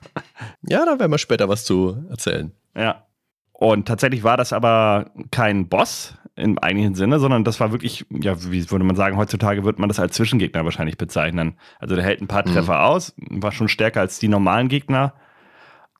Ja, 0.68 0.84
da 0.84 1.00
werden 1.00 1.12
wir 1.12 1.20
später 1.20 1.48
was 1.48 1.64
zu 1.64 2.06
erzählen. 2.10 2.52
Ja. 2.76 3.06
Und 3.54 3.88
tatsächlich 3.88 4.24
war 4.24 4.36
das 4.36 4.52
aber 4.52 5.12
kein 5.32 5.70
Boss 5.70 6.18
im 6.36 6.58
eigentlichen 6.58 6.96
Sinne, 6.96 7.20
sondern 7.20 7.44
das 7.44 7.60
war 7.60 7.72
wirklich, 7.72 8.06
ja, 8.10 8.36
wie 8.52 8.70
würde 8.70 8.84
man 8.84 8.96
sagen, 8.96 9.16
heutzutage 9.16 9.64
wird 9.64 9.78
man 9.80 9.88
das 9.88 10.00
als 10.00 10.16
Zwischengegner 10.16 10.66
wahrscheinlich 10.66 10.98
bezeichnen. 10.98 11.58
Also 11.80 11.96
der 11.96 12.04
hält 12.04 12.20
ein 12.20 12.28
paar 12.28 12.46
mhm. 12.46 12.52
Treffer 12.52 12.84
aus, 12.84 13.14
war 13.18 13.52
schon 13.52 13.70
stärker 13.70 14.02
als 14.02 14.20
die 14.20 14.28
normalen 14.28 14.68
Gegner, 14.68 15.14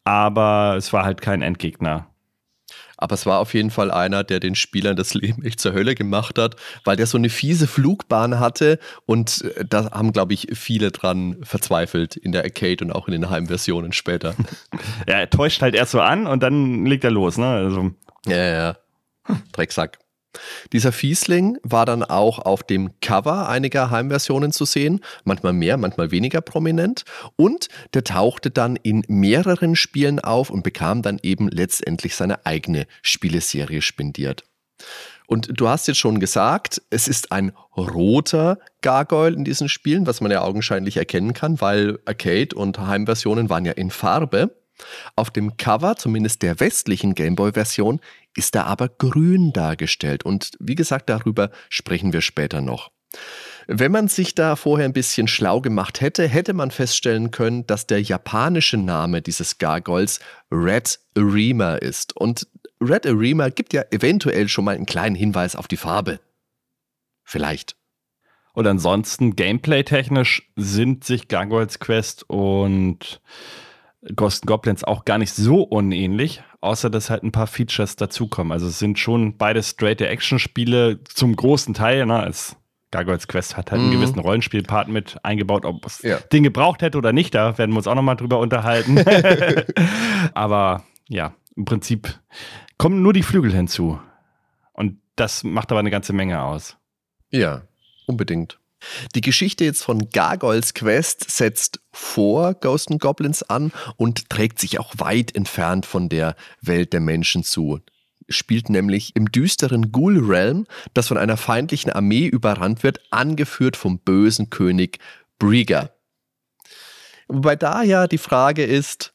aber 0.04 0.76
es 0.78 0.92
war 0.92 1.06
halt 1.06 1.22
kein 1.22 1.44
Endgegner. 1.44 2.08
Aber 3.06 3.14
es 3.14 3.28
war 3.28 3.38
auf 3.38 3.54
jeden 3.54 3.70
Fall 3.70 3.92
einer, 3.92 4.24
der 4.24 4.40
den 4.40 4.56
Spielern 4.56 4.96
das 4.96 5.14
Leben 5.14 5.46
echt 5.46 5.60
zur 5.60 5.74
Hölle 5.74 5.94
gemacht 5.94 6.40
hat, 6.40 6.56
weil 6.86 6.96
der 6.96 7.06
so 7.06 7.20
eine 7.20 7.30
fiese 7.30 7.68
Flugbahn 7.68 8.40
hatte 8.40 8.80
und 9.06 9.44
äh, 9.44 9.64
da 9.64 9.92
haben, 9.92 10.12
glaube 10.12 10.34
ich, 10.34 10.48
viele 10.54 10.90
dran 10.90 11.38
verzweifelt 11.44 12.16
in 12.16 12.32
der 12.32 12.46
Arcade 12.46 12.84
und 12.84 12.92
auch 12.92 13.08
in 13.08 13.12
den 13.12 13.30
Heimversionen 13.30 13.94
später. 13.94 14.34
ja, 15.08 15.20
er 15.20 15.30
täuscht 15.30 15.62
halt 15.62 15.76
erst 15.76 15.92
so 15.92 16.02
an 16.02 16.26
und 16.26 16.42
dann 16.42 16.88
legt 16.88 17.04
er 17.04 17.12
los, 17.12 17.38
ne? 17.38 17.46
Also. 17.46 17.92
Ja, 18.26 18.38
ja, 18.38 18.76
ja. 19.28 19.36
Drecksack. 19.52 20.00
Dieser 20.74 20.92
Fiesling 20.92 21.58
war 21.64 21.86
dann 21.86 22.04
auch 22.04 22.40
auf 22.40 22.64
dem 22.64 22.92
Cover 23.02 23.50
einiger 23.50 23.90
Heimversionen 23.90 24.52
zu 24.52 24.66
sehen, 24.66 25.02
manchmal 25.24 25.54
mehr, 25.54 25.78
manchmal 25.78 26.12
weniger 26.12 26.42
prominent. 26.42 27.04
Und 27.36 27.68
der 27.94 28.04
tauchte 28.04 28.52
dann 28.52 28.76
in 28.76 29.04
mehreren 29.08 29.76
Spielen 29.76 30.20
auf 30.20 30.50
und 30.50 30.64
bekam 30.64 31.02
dann 31.02 31.20
eben 31.22 31.50
letztendlich 31.50 32.16
seine 32.16 32.46
eigene 32.46 32.88
Spieleserie 33.02 33.82
spendiert. 33.82 34.44
Und 35.28 35.60
du 35.60 35.68
hast 35.68 35.88
jetzt 35.88 35.98
schon 35.98 36.20
gesagt, 36.20 36.82
es 36.90 37.08
ist 37.08 37.32
ein 37.32 37.52
roter 37.76 38.60
Gargoyle 38.82 39.36
in 39.36 39.44
diesen 39.44 39.70
Spielen, 39.70 40.06
was 40.06 40.22
man 40.22 40.32
ja 40.32 40.42
augenscheinlich 40.42 40.98
erkennen 40.98 41.34
kann, 41.34 41.60
weil 41.62 42.00
Arcade 42.06 42.56
und 42.56 42.78
Heimversionen 42.80 43.50
waren 43.50 43.66
ja 43.66 43.72
in 43.72 43.90
Farbe. 43.90 44.56
Auf 45.16 45.30
dem 45.30 45.58
Cover, 45.58 45.96
zumindest 45.96 46.42
der 46.42 46.60
westlichen 46.60 47.16
Gameboy-Version, 47.16 48.02
ist 48.36 48.56
er 48.56 48.68
aber 48.68 48.90
grün 48.90 49.54
dargestellt. 49.54 50.24
Und 50.24 50.52
wie 50.60 50.76
gesagt, 50.76 51.10
darüber 51.10 51.52
sprechen 51.70 52.14
wir 52.14 52.22
später 52.22 52.62
noch. 52.62 52.92
Wenn 53.68 53.92
man 53.92 54.08
sich 54.08 54.36
da 54.36 54.56
vorher 54.56 54.86
ein 54.86 54.94
bisschen 54.94 55.28
schlau 55.28 55.60
gemacht 55.62 56.02
hätte, 56.02 56.28
hätte 56.28 56.54
man 56.54 56.70
feststellen 56.70 57.32
können, 57.32 57.66
dass 57.66 57.88
der 57.88 58.02
japanische 58.02 58.78
Name 58.78 59.22
dieses 59.22 59.58
Gargoyles 59.58 60.20
Red 60.52 61.00
Arima 61.18 61.76
ist. 61.76 62.16
Und 62.16 62.48
Red 62.80 63.08
Arima 63.08 63.50
gibt 63.50 63.74
ja 63.74 63.84
eventuell 63.90 64.48
schon 64.50 64.66
mal 64.66 64.76
einen 64.76 64.86
kleinen 64.86 65.16
Hinweis 65.16 65.56
auf 65.56 65.68
die 65.68 65.78
Farbe. 65.78 66.20
Vielleicht. 67.24 67.76
Und 68.54 68.68
ansonsten, 68.68 69.36
gameplay-technisch 69.36 70.50
sind 70.56 71.04
sich 71.04 71.28
Gargoyles 71.28 71.80
Quest 71.80 72.24
und 72.30 73.20
Ghost 74.16 74.46
Goblins 74.46 74.84
auch 74.84 75.06
gar 75.06 75.18
nicht 75.18 75.34
so 75.34 75.62
unähnlich, 75.62 76.44
außer 76.62 76.90
dass 76.90 77.10
halt 77.10 77.24
ein 77.24 77.32
paar 77.32 77.48
Features 77.48 77.96
dazukommen. 77.96 78.52
Also 78.52 78.68
es 78.68 78.80
sind 78.80 79.00
schon 79.00 79.38
beide 79.38 79.64
straight-Action-Spiele 79.64 81.04
zum 81.06 81.36
großen 81.36 81.74
Teil. 81.74 82.06
Ne? 82.06 82.26
Es, 82.28 82.56
Gargoyles 82.92 83.28
Quest 83.28 83.58
hat 83.58 83.72
halt 83.72 83.82
einen 83.82 83.90
mhm. 83.90 84.00
gewissen 84.00 84.20
Rollenspielpart 84.20 84.88
mit 84.88 85.18
eingebaut, 85.24 85.66
ob 85.66 85.86
es 85.86 86.02
ja. 86.02 86.20
den 86.32 86.44
gebraucht 86.44 86.82
hätte 86.82 86.98
oder 86.98 87.14
nicht. 87.14 87.34
Da 87.34 87.58
werden 87.58 87.72
wir 87.72 87.78
uns 87.78 87.88
auch 87.88 87.96
nochmal 87.96 88.16
drüber 88.16 88.40
unterhalten. 88.40 89.00
Aber 90.34 90.84
ja, 91.08 91.34
im 91.56 91.66
Prinzip 91.66 92.20
kommen 92.78 93.02
nur 93.02 93.14
die 93.14 93.24
Flügel 93.24 93.52
hinzu. 93.52 94.00
Und 94.74 95.00
das 95.16 95.44
macht 95.44 95.72
aber 95.72 95.80
eine 95.80 95.92
ganze 95.92 96.12
Menge 96.12 96.42
aus. 96.44 96.78
Ja, 97.30 97.62
unbedingt. 98.08 98.60
Die 99.16 99.22
Geschichte 99.22 99.64
jetzt 99.64 99.84
von 99.84 100.10
Gargoyles 100.10 100.74
Quest 100.74 101.30
setzt 101.30 101.80
vor 101.92 102.54
Ghost 102.54 102.92
and 102.92 103.02
Goblins 103.02 103.44
an 103.44 103.72
und 103.98 104.30
trägt 104.30 104.60
sich 104.60 104.80
auch 104.80 104.94
weit 104.98 105.36
entfernt 105.36 105.86
von 105.86 106.10
der 106.10 106.36
Welt 106.62 106.94
der 106.94 107.00
Menschen 107.00 107.44
zu. 107.44 107.80
Spielt 108.28 108.70
nämlich 108.70 109.16
im 109.16 109.32
düsteren 109.32 109.92
Ghoul 109.92 110.20
Realm, 110.20 110.66
das 110.94 111.08
von 111.08 111.18
einer 111.18 111.38
feindlichen 111.38 111.92
Armee 111.92 112.26
überrannt 112.26 112.84
wird, 112.84 113.00
angeführt 113.12 113.78
vom 113.78 114.00
bösen 114.00 114.50
König 114.50 115.00
Brieger. 115.38 115.96
Wobei 117.28 117.56
da 117.56 117.84
ja 117.84 118.08
die 118.08 118.18
Frage 118.18 118.64
ist, 118.64 119.14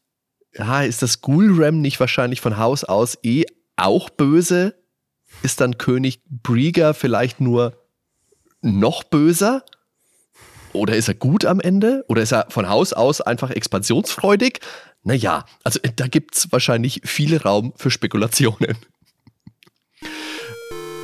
ja, 0.54 0.82
ist 0.82 1.02
das 1.02 1.20
Ghoul 1.20 1.52
Realm 1.58 1.80
nicht 1.80 2.00
wahrscheinlich 2.00 2.40
von 2.40 2.58
Haus 2.58 2.84
aus 2.84 3.18
eh 3.22 3.44
auch 3.76 4.10
böse? 4.10 4.74
Ist 5.42 5.60
dann 5.60 5.78
König 5.78 6.20
Brieger 6.28 6.92
vielleicht 6.92 7.40
nur 7.40 7.76
noch 8.62 9.04
böser? 9.04 9.64
Oder 10.72 10.96
ist 10.96 11.08
er 11.08 11.14
gut 11.14 11.44
am 11.44 11.60
Ende? 11.60 12.04
Oder 12.08 12.22
ist 12.22 12.32
er 12.32 12.46
von 12.48 12.68
Haus 12.68 12.92
aus 12.92 13.20
einfach 13.20 13.50
expansionsfreudig? 13.50 14.60
Naja, 15.02 15.44
also 15.64 15.80
da 15.96 16.06
gibt 16.06 16.36
es 16.36 16.52
wahrscheinlich 16.52 17.00
viel 17.04 17.36
Raum 17.36 17.72
für 17.76 17.90
Spekulationen. 17.90 18.76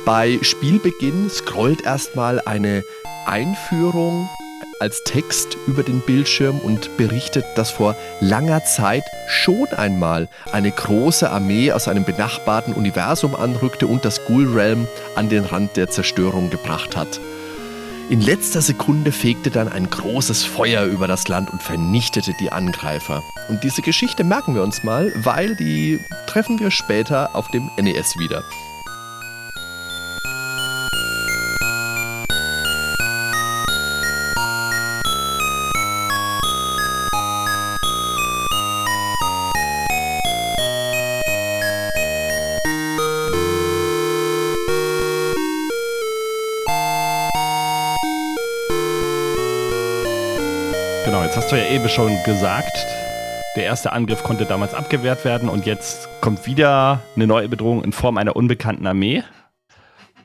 Bei 0.05 0.39
Spielbeginn 0.41 1.29
scrollt 1.29 1.83
erstmal 1.83 2.39
eine 2.41 2.83
Einführung 3.25 4.29
als 4.79 5.03
Text 5.03 5.57
über 5.65 5.83
den 5.83 6.01
Bildschirm 6.01 6.59
und 6.59 6.95
berichtet, 6.97 7.45
dass 7.55 7.71
vor 7.71 7.95
langer 8.21 8.63
Zeit 8.63 9.03
schon 9.27 9.67
einmal 9.69 10.29
eine 10.51 10.71
große 10.71 11.29
Armee 11.29 11.71
aus 11.71 11.87
einem 11.87 12.05
benachbarten 12.05 12.73
Universum 12.73 13.35
anrückte 13.35 13.87
und 13.87 14.05
das 14.05 14.23
Ghoul 14.25 14.47
Realm 14.53 14.87
an 15.15 15.29
den 15.29 15.43
Rand 15.43 15.75
der 15.75 15.89
Zerstörung 15.89 16.51
gebracht 16.51 16.95
hat. 16.95 17.19
In 18.09 18.21
letzter 18.21 18.61
Sekunde 18.61 19.11
fegte 19.11 19.51
dann 19.51 19.67
ein 19.67 19.89
großes 19.89 20.45
Feuer 20.45 20.85
über 20.85 21.07
das 21.07 21.27
Land 21.27 21.51
und 21.51 21.61
vernichtete 21.61 22.31
die 22.39 22.53
Angreifer. 22.53 23.21
Und 23.49 23.65
diese 23.65 23.81
Geschichte 23.81 24.23
merken 24.23 24.55
wir 24.55 24.63
uns 24.63 24.81
mal, 24.81 25.11
weil 25.13 25.57
die 25.57 25.99
treffen 26.25 26.57
wir 26.57 26.71
später 26.71 27.35
auf 27.35 27.49
dem 27.49 27.69
NES 27.77 28.17
wieder. 28.17 28.45
Schon 51.97 52.23
gesagt. 52.25 52.85
Der 53.55 53.63
erste 53.63 53.91
Angriff 53.91 54.21
konnte 54.21 54.45
damals 54.45 54.75
abgewehrt 54.75 55.25
werden 55.25 55.49
und 55.49 55.65
jetzt 55.65 56.07
kommt 56.21 56.45
wieder 56.45 57.01
eine 57.15 57.25
neue 57.25 57.49
Bedrohung 57.49 57.83
in 57.83 57.91
Form 57.91 58.19
einer 58.19 58.35
unbekannten 58.35 58.85
Armee. 58.85 59.23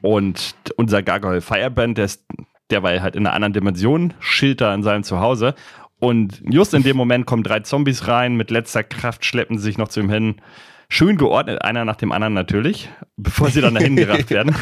Und 0.03 0.55
unser 0.77 1.03
Gargoyle 1.03 1.41
Firebrand, 1.41 1.97
der 1.97 2.05
ist 2.05 2.27
derweil 2.71 3.01
halt 3.01 3.17
in 3.17 3.27
einer 3.27 3.35
anderen 3.35 3.55
Dimension, 3.55 4.13
Schilder 4.21 4.75
in 4.75 4.83
seinem 4.83 5.03
Zuhause. 5.03 5.55
Und 5.99 6.43
just 6.47 6.75
in 6.75 6.83
dem 6.83 6.95
Moment 6.99 7.25
kommen 7.25 7.43
drei 7.43 7.61
Zombies 7.61 8.07
rein, 8.07 8.37
mit 8.37 8.51
letzter 8.51 8.85
Kraft 8.85 9.25
schleppen 9.25 9.57
sie 9.57 9.65
sich 9.65 9.79
noch 9.79 9.89
zu 9.89 10.01
ihm 10.01 10.11
hin. 10.11 10.43
Schön 10.91 11.17
geordnet, 11.17 11.65
einer 11.65 11.87
nach 11.87 11.97
dem 11.97 12.13
anderen 12.13 12.35
natürlich, 12.35 12.91
bevor 13.17 13.49
sie 13.49 13.63
dann 13.63 13.77
dahin 13.77 13.97
gerafft 13.97 14.29
werden. 14.29 14.55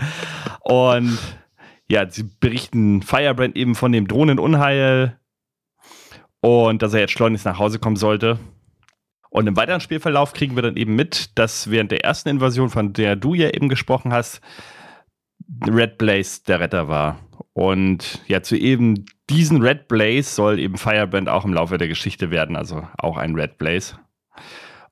und 0.62 1.18
ja, 1.86 2.08
sie 2.08 2.30
berichten 2.40 3.02
Firebrand 3.02 3.56
eben 3.56 3.74
von 3.74 3.92
dem 3.92 4.08
Drohnenunheil, 4.08 5.18
und 6.46 6.80
dass 6.80 6.94
er 6.94 7.00
jetzt 7.00 7.10
schleunigst 7.10 7.44
nach 7.44 7.58
Hause 7.58 7.80
kommen 7.80 7.96
sollte. 7.96 8.38
Und 9.30 9.48
im 9.48 9.56
weiteren 9.56 9.80
Spielverlauf 9.80 10.32
kriegen 10.32 10.54
wir 10.54 10.62
dann 10.62 10.76
eben 10.76 10.94
mit, 10.94 11.36
dass 11.36 11.72
während 11.72 11.90
der 11.90 12.04
ersten 12.04 12.28
Invasion, 12.28 12.70
von 12.70 12.92
der 12.92 13.16
du 13.16 13.34
ja 13.34 13.50
eben 13.50 13.68
gesprochen 13.68 14.12
hast, 14.12 14.40
Red 15.66 15.98
Blaze 15.98 16.42
der 16.46 16.60
Retter 16.60 16.86
war. 16.86 17.18
Und 17.52 18.22
ja, 18.28 18.42
zu 18.42 18.54
eben 18.56 19.06
diesen 19.28 19.60
Red 19.60 19.88
Blaze 19.88 20.32
soll 20.32 20.60
eben 20.60 20.76
Firebrand 20.76 21.28
auch 21.28 21.44
im 21.44 21.52
Laufe 21.52 21.78
der 21.78 21.88
Geschichte 21.88 22.30
werden, 22.30 22.54
also 22.54 22.86
auch 22.96 23.16
ein 23.16 23.34
Red 23.34 23.58
Blaze. 23.58 23.98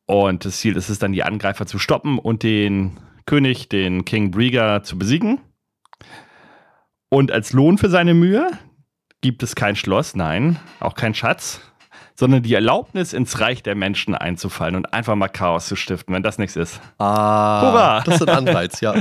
Und 0.07 0.45
das 0.45 0.59
Ziel 0.59 0.77
ist 0.77 0.89
es 0.89 0.99
dann, 0.99 1.13
die 1.13 1.23
Angreifer 1.23 1.67
zu 1.67 1.79
stoppen 1.79 2.19
und 2.19 2.43
den 2.43 2.99
König, 3.27 3.69
den 3.69 4.05
King 4.05 4.33
Brieger, 4.33 4.83
zu 4.83 4.99
besiegen. 4.99 5.39
Und 7.11 7.31
als 7.31 7.53
Lohn 7.53 7.79
für 7.79 7.89
seine 7.89 8.13
Mühe 8.13 8.51
gibt 9.25 9.43
es 9.43 9.55
kein 9.55 9.75
Schloss, 9.75 10.15
nein, 10.15 10.59
auch 10.81 10.95
kein 10.97 11.15
Schatz, 11.15 11.63
sondern 12.15 12.43
die 12.43 12.53
Erlaubnis, 12.53 13.15
ins 13.15 13.41
Reich 13.41 13.63
der 13.63 13.75
Menschen 13.75 14.15
einzufallen 14.15 14.77
und 14.77 14.93
einfach 14.93 15.15
mal 15.15 15.29
Chaos 15.29 15.67
zu 15.67 15.77
stiften, 15.77 16.15
wenn 16.15 16.23
das 16.23 16.37
nichts 16.37 16.57
ist. 16.57 16.79
Ah, 16.99 17.63
Hurra! 17.63 18.03
das 18.05 18.17
ist 18.17 18.29
ein 18.29 18.37
Anreiz, 18.37 18.83
ja. 18.83 18.95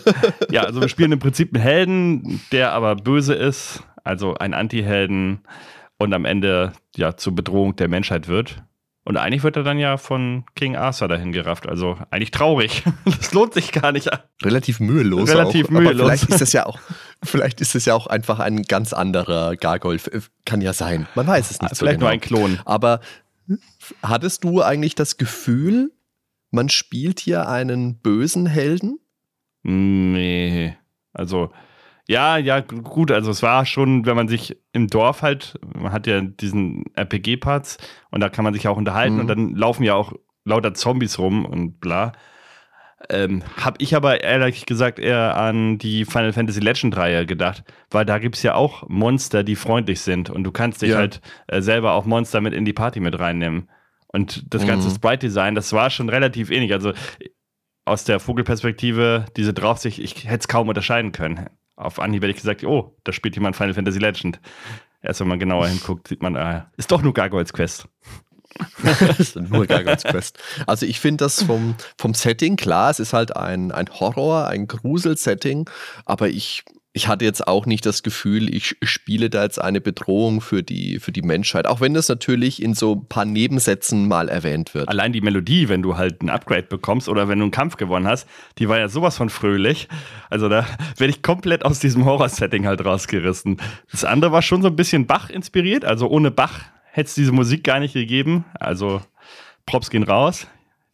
ja, 0.50 0.62
also 0.62 0.80
wir 0.80 0.88
spielen 0.88 1.12
im 1.12 1.18
Prinzip 1.18 1.54
einen 1.54 1.62
Helden, 1.62 2.40
der 2.52 2.72
aber 2.72 2.96
böse 2.96 3.34
ist, 3.34 3.82
also 4.02 4.34
ein 4.38 4.54
Anti-Helden 4.54 5.40
und 5.98 6.14
am 6.14 6.24
Ende 6.24 6.72
ja 6.96 7.14
zur 7.18 7.34
Bedrohung 7.34 7.76
der 7.76 7.88
Menschheit 7.88 8.28
wird. 8.28 8.62
Und 9.06 9.16
eigentlich 9.16 9.44
wird 9.44 9.54
er 9.54 9.62
dann 9.62 9.78
ja 9.78 9.98
von 9.98 10.44
King 10.56 10.74
Arthur 10.74 11.06
dahin 11.06 11.30
gerafft. 11.30 11.68
Also 11.68 11.96
eigentlich 12.10 12.32
traurig. 12.32 12.82
Das 13.04 13.32
lohnt 13.32 13.54
sich 13.54 13.70
gar 13.70 13.92
nicht. 13.92 14.10
Relativ 14.42 14.80
mühelos. 14.80 15.30
Relativ 15.30 15.66
auch. 15.66 15.70
mühelos. 15.70 16.00
Aber 16.00 16.10
vielleicht 16.10 16.28
ist 16.28 16.42
es 16.42 16.52
ja 16.52 16.66
auch, 16.66 16.80
vielleicht 17.22 17.60
ist 17.60 17.76
es 17.76 17.84
ja 17.84 17.94
auch 17.94 18.08
einfach 18.08 18.40
ein 18.40 18.62
ganz 18.62 18.92
anderer 18.92 19.54
Gargoyle. 19.54 20.00
Kann 20.44 20.60
ja 20.60 20.72
sein. 20.72 21.06
Man 21.14 21.26
weiß 21.26 21.52
es 21.52 21.62
nicht. 21.62 21.76
Vielleicht 21.76 21.78
so 21.78 21.86
genau. 21.98 22.00
nur 22.00 22.10
ein 22.10 22.20
Klon. 22.20 22.58
Aber 22.64 22.98
hattest 24.02 24.42
du 24.42 24.60
eigentlich 24.60 24.96
das 24.96 25.18
Gefühl, 25.18 25.92
man 26.50 26.68
spielt 26.68 27.20
hier 27.20 27.48
einen 27.48 28.00
bösen 28.00 28.46
Helden? 28.46 28.98
Nee. 29.62 30.76
Also 31.12 31.52
ja, 32.08 32.36
ja, 32.36 32.60
gut. 32.60 33.10
Also 33.10 33.30
es 33.30 33.42
war 33.42 33.66
schon, 33.66 34.06
wenn 34.06 34.16
man 34.16 34.28
sich 34.28 34.56
im 34.72 34.86
Dorf 34.86 35.22
halt, 35.22 35.58
man 35.74 35.92
hat 35.92 36.06
ja 36.06 36.20
diesen 36.20 36.84
RPG-Parts 36.94 37.78
und 38.10 38.20
da 38.20 38.28
kann 38.28 38.44
man 38.44 38.54
sich 38.54 38.68
auch 38.68 38.76
unterhalten 38.76 39.14
mhm. 39.14 39.20
und 39.20 39.26
dann 39.26 39.54
laufen 39.54 39.82
ja 39.82 39.94
auch 39.94 40.12
lauter 40.44 40.74
Zombies 40.74 41.18
rum 41.18 41.44
und 41.44 41.80
bla. 41.80 42.12
Ähm, 43.10 43.42
hab 43.60 43.82
ich 43.82 43.94
aber 43.94 44.22
ehrlich 44.22 44.66
gesagt 44.66 44.98
eher 44.98 45.36
an 45.36 45.78
die 45.78 46.04
Final 46.04 46.32
Fantasy 46.32 46.60
Legend 46.60 46.96
Reihe 46.96 47.26
gedacht, 47.26 47.64
weil 47.90 48.06
da 48.06 48.18
gibt 48.18 48.36
es 48.36 48.42
ja 48.42 48.54
auch 48.54 48.88
Monster, 48.88 49.42
die 49.42 49.56
freundlich 49.56 50.00
sind 50.00 50.30
und 50.30 50.44
du 50.44 50.52
kannst 50.52 50.82
dich 50.82 50.90
ja. 50.90 50.98
halt 50.98 51.20
äh, 51.48 51.60
selber 51.60 51.92
auch 51.92 52.04
Monster 52.04 52.40
mit 52.40 52.54
in 52.54 52.64
die 52.64 52.72
Party 52.72 53.00
mit 53.00 53.18
reinnehmen. 53.18 53.68
Und 54.08 54.54
das 54.54 54.66
ganze 54.66 54.88
mhm. 54.88 54.94
Sprite-Design, 54.94 55.54
das 55.54 55.72
war 55.72 55.90
schon 55.90 56.08
relativ 56.08 56.50
ähnlich. 56.50 56.72
Also 56.72 56.92
aus 57.84 58.04
der 58.04 58.18
Vogelperspektive, 58.18 59.26
diese 59.36 59.52
Draufsicht, 59.52 59.98
ich 59.98 60.24
hätte 60.24 60.40
es 60.40 60.48
kaum 60.48 60.68
unterscheiden 60.68 61.12
können 61.12 61.50
auf 61.76 62.00
Anhieb 62.00 62.22
hätte 62.22 62.30
ich 62.30 62.36
gesagt, 62.36 62.64
oh, 62.64 62.96
da 63.04 63.12
spielt 63.12 63.36
jemand 63.36 63.56
Final 63.56 63.74
Fantasy 63.74 63.98
Legend. 63.98 64.40
Erst 65.02 65.20
wenn 65.20 65.28
man 65.28 65.38
genauer 65.38 65.68
hinguckt, 65.68 66.08
sieht 66.08 66.22
man, 66.22 66.34
äh, 66.34 66.62
ist 66.76 66.90
doch 66.90 67.02
nur 67.02 67.14
Gargoyles 67.14 67.52
Quest. 67.52 67.86
nur 69.50 69.66
Gargoyles 69.66 70.04
Quest. 70.04 70.38
Also 70.66 70.86
ich 70.86 70.98
finde 70.98 71.24
das 71.24 71.42
vom, 71.42 71.74
vom 71.98 72.14
Setting, 72.14 72.56
klar, 72.56 72.90
es 72.90 72.98
ist 72.98 73.12
halt 73.12 73.36
ein, 73.36 73.70
ein 73.70 73.88
Horror, 73.90 74.48
ein 74.48 74.66
Grusel-Setting, 74.66 75.68
aber 76.06 76.28
ich 76.28 76.64
ich 76.96 77.08
hatte 77.08 77.26
jetzt 77.26 77.46
auch 77.46 77.66
nicht 77.66 77.84
das 77.84 78.02
Gefühl, 78.02 78.52
ich 78.54 78.74
spiele 78.82 79.28
da 79.28 79.42
jetzt 79.42 79.60
eine 79.60 79.82
Bedrohung 79.82 80.40
für 80.40 80.62
die, 80.62 80.98
für 80.98 81.12
die 81.12 81.20
Menschheit, 81.20 81.66
auch 81.66 81.82
wenn 81.82 81.92
das 81.92 82.08
natürlich 82.08 82.62
in 82.62 82.72
so 82.72 82.94
ein 82.94 83.06
paar 83.06 83.26
Nebensätzen 83.26 84.08
mal 84.08 84.30
erwähnt 84.30 84.72
wird. 84.72 84.88
Allein 84.88 85.12
die 85.12 85.20
Melodie, 85.20 85.68
wenn 85.68 85.82
du 85.82 85.98
halt 85.98 86.22
ein 86.22 86.30
Upgrade 86.30 86.62
bekommst 86.62 87.10
oder 87.10 87.28
wenn 87.28 87.38
du 87.38 87.44
einen 87.44 87.50
Kampf 87.50 87.76
gewonnen 87.76 88.06
hast, 88.06 88.26
die 88.56 88.70
war 88.70 88.78
ja 88.78 88.88
sowas 88.88 89.18
von 89.18 89.28
fröhlich. 89.28 89.88
Also 90.30 90.48
da 90.48 90.66
werde 90.96 91.10
ich 91.10 91.20
komplett 91.20 91.66
aus 91.66 91.80
diesem 91.80 92.06
Horror-Setting 92.06 92.66
halt 92.66 92.82
rausgerissen. 92.82 93.58
Das 93.90 94.04
andere 94.04 94.32
war 94.32 94.40
schon 94.40 94.62
so 94.62 94.68
ein 94.68 94.76
bisschen 94.76 95.06
Bach 95.06 95.28
inspiriert, 95.28 95.84
also 95.84 96.08
ohne 96.08 96.30
Bach 96.30 96.62
hätte 96.92 97.08
es 97.08 97.14
diese 97.14 97.32
Musik 97.32 97.62
gar 97.62 97.78
nicht 97.78 97.92
gegeben. 97.92 98.46
Also 98.58 99.02
Props 99.66 99.90
gehen 99.90 100.02
raus. 100.02 100.46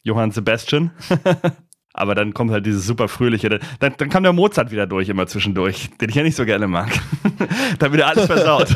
Johann 0.03 0.31
Sebastian. 0.31 0.91
Aber 1.93 2.15
dann 2.15 2.33
kommt 2.33 2.51
halt 2.51 2.65
dieses 2.65 2.87
super 2.87 3.07
fröhliche, 3.07 3.49
dann, 3.49 3.61
dann 3.97 4.09
kam 4.09 4.23
der 4.23 4.33
Mozart 4.33 4.71
wieder 4.71 4.87
durch, 4.87 5.09
immer 5.09 5.27
zwischendurch, 5.27 5.91
den 6.01 6.09
ich 6.09 6.15
ja 6.15 6.23
nicht 6.23 6.35
so 6.35 6.43
gerne 6.43 6.67
mag. 6.67 6.89
da 7.79 7.93
wieder 7.93 8.07
alles 8.07 8.25
versaut. 8.25 8.75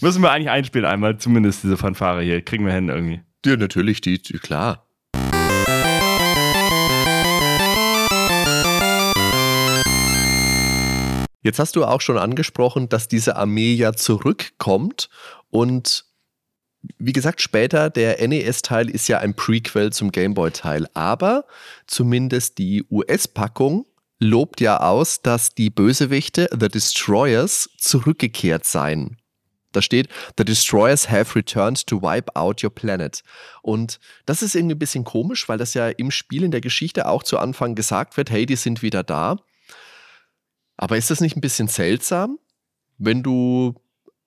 Müssen 0.00 0.22
wir 0.22 0.30
eigentlich 0.30 0.48
einspielen 0.48 0.86
einmal, 0.86 1.18
zumindest 1.18 1.64
diese 1.64 1.76
Fanfare 1.76 2.22
hier. 2.22 2.40
Kriegen 2.42 2.64
wir 2.64 2.72
hin 2.72 2.88
irgendwie. 2.88 3.20
Ja, 3.44 3.56
natürlich, 3.56 4.00
die, 4.00 4.22
die 4.22 4.38
klar. 4.38 4.86
Jetzt 11.42 11.58
hast 11.58 11.76
du 11.76 11.84
auch 11.84 12.00
schon 12.00 12.18
angesprochen, 12.18 12.88
dass 12.88 13.08
diese 13.08 13.36
Armee 13.36 13.74
ja 13.74 13.92
zurückkommt 13.92 15.08
und 15.50 16.07
wie 16.98 17.12
gesagt, 17.12 17.40
später, 17.40 17.90
der 17.90 18.26
NES-Teil 18.26 18.88
ist 18.88 19.08
ja 19.08 19.18
ein 19.18 19.34
Prequel 19.34 19.92
zum 19.92 20.12
Gameboy-Teil, 20.12 20.86
aber 20.94 21.44
zumindest 21.86 22.58
die 22.58 22.84
US-Packung 22.90 23.86
lobt 24.20 24.60
ja 24.60 24.80
aus, 24.80 25.22
dass 25.22 25.54
die 25.54 25.70
Bösewichte, 25.70 26.48
The 26.58 26.68
Destroyers, 26.68 27.70
zurückgekehrt 27.78 28.64
seien. 28.64 29.16
Da 29.72 29.82
steht, 29.82 30.08
The 30.36 30.44
Destroyers 30.44 31.10
have 31.10 31.36
returned 31.36 31.86
to 31.86 32.00
wipe 32.00 32.34
out 32.34 32.64
your 32.64 32.74
planet. 32.74 33.22
Und 33.62 34.00
das 34.24 34.42
ist 34.42 34.54
irgendwie 34.54 34.74
ein 34.74 34.78
bisschen 34.78 35.04
komisch, 35.04 35.48
weil 35.48 35.58
das 35.58 35.74
ja 35.74 35.88
im 35.88 36.10
Spiel 36.10 36.42
in 36.42 36.50
der 36.50 36.60
Geschichte 36.62 37.06
auch 37.06 37.22
zu 37.22 37.38
Anfang 37.38 37.74
gesagt 37.74 38.16
wird, 38.16 38.30
hey, 38.30 38.46
die 38.46 38.56
sind 38.56 38.82
wieder 38.82 39.02
da. 39.02 39.36
Aber 40.76 40.96
ist 40.96 41.10
das 41.10 41.20
nicht 41.20 41.36
ein 41.36 41.42
bisschen 41.42 41.68
seltsam, 41.68 42.38
wenn 42.96 43.22
du 43.22 43.74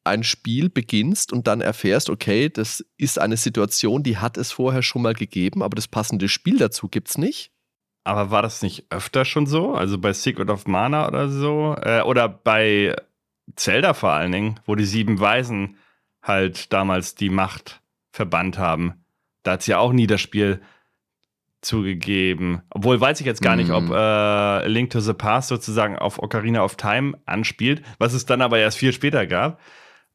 ein 0.04 0.24
Spiel 0.24 0.70
beginnst 0.70 1.32
und 1.32 1.48
dann 1.48 1.62
erfährst, 1.62 2.10
okay, 2.10 2.50
das 2.50 2.84
ist 2.98 3.20
eine 3.20 3.38
Situation, 3.38 4.04
die 4.04 4.18
hat 4.18 4.38
es 4.38 4.52
vorher 4.52 4.82
schon 4.82 5.04
mal 5.04 5.14
gegeben, 5.14 5.62
aber 5.62 5.76
das 5.76 5.88
passende 5.88 6.28
Spiel 6.28 6.58
dazu 6.58 6.88
gibt 6.88 7.10
es 7.10 7.18
nicht? 7.18 7.52
Aber 8.04 8.32
war 8.32 8.42
das 8.42 8.64
nicht 8.64 8.86
öfter 8.90 9.26
schon 9.26 9.46
so? 9.46 9.74
Also 9.74 10.00
bei 10.00 10.14
Secret 10.14 10.50
of 10.50 10.66
Mana 10.66 11.08
oder 11.08 11.30
so? 11.30 11.76
Äh, 11.82 12.02
oder 12.02 12.28
bei 12.28 12.96
Zelda 13.56 13.94
vor 13.94 14.12
allen 14.12 14.32
Dingen, 14.32 14.60
wo 14.66 14.76
die 14.76 14.86
sieben 14.86 15.20
Weisen 15.20 15.78
halt 16.24 16.74
damals 16.74 17.16
die 17.16 17.30
Macht 17.30 17.82
verbannt 18.12 18.58
haben. 18.58 19.06
Da 19.44 19.52
hat 19.52 19.62
es 19.62 19.68
ja 19.68 19.78
auch 19.78 19.94
nie 19.94 20.08
das 20.08 20.22
Spiel 20.22 20.62
zugegeben. 21.62 22.64
Obwohl 22.72 23.00
weiß 23.00 23.20
ich 23.20 23.26
jetzt 23.26 23.42
gar 23.42 23.56
nicht, 23.56 23.70
ob 23.70 23.84
mhm. 23.84 23.94
äh, 23.94 24.68
Link 24.68 24.90
to 24.90 25.00
the 25.00 25.14
Past 25.14 25.50
sozusagen 25.50 25.98
auf 25.98 26.18
Ocarina 26.18 26.64
of 26.64 26.76
Time 26.76 27.18
anspielt, 27.26 27.84
was 28.00 28.14
es 28.14 28.26
dann 28.26 28.42
aber 28.42 28.58
erst 28.58 28.78
viel 28.78 28.94
später 28.94 29.28
gab. 29.28 29.60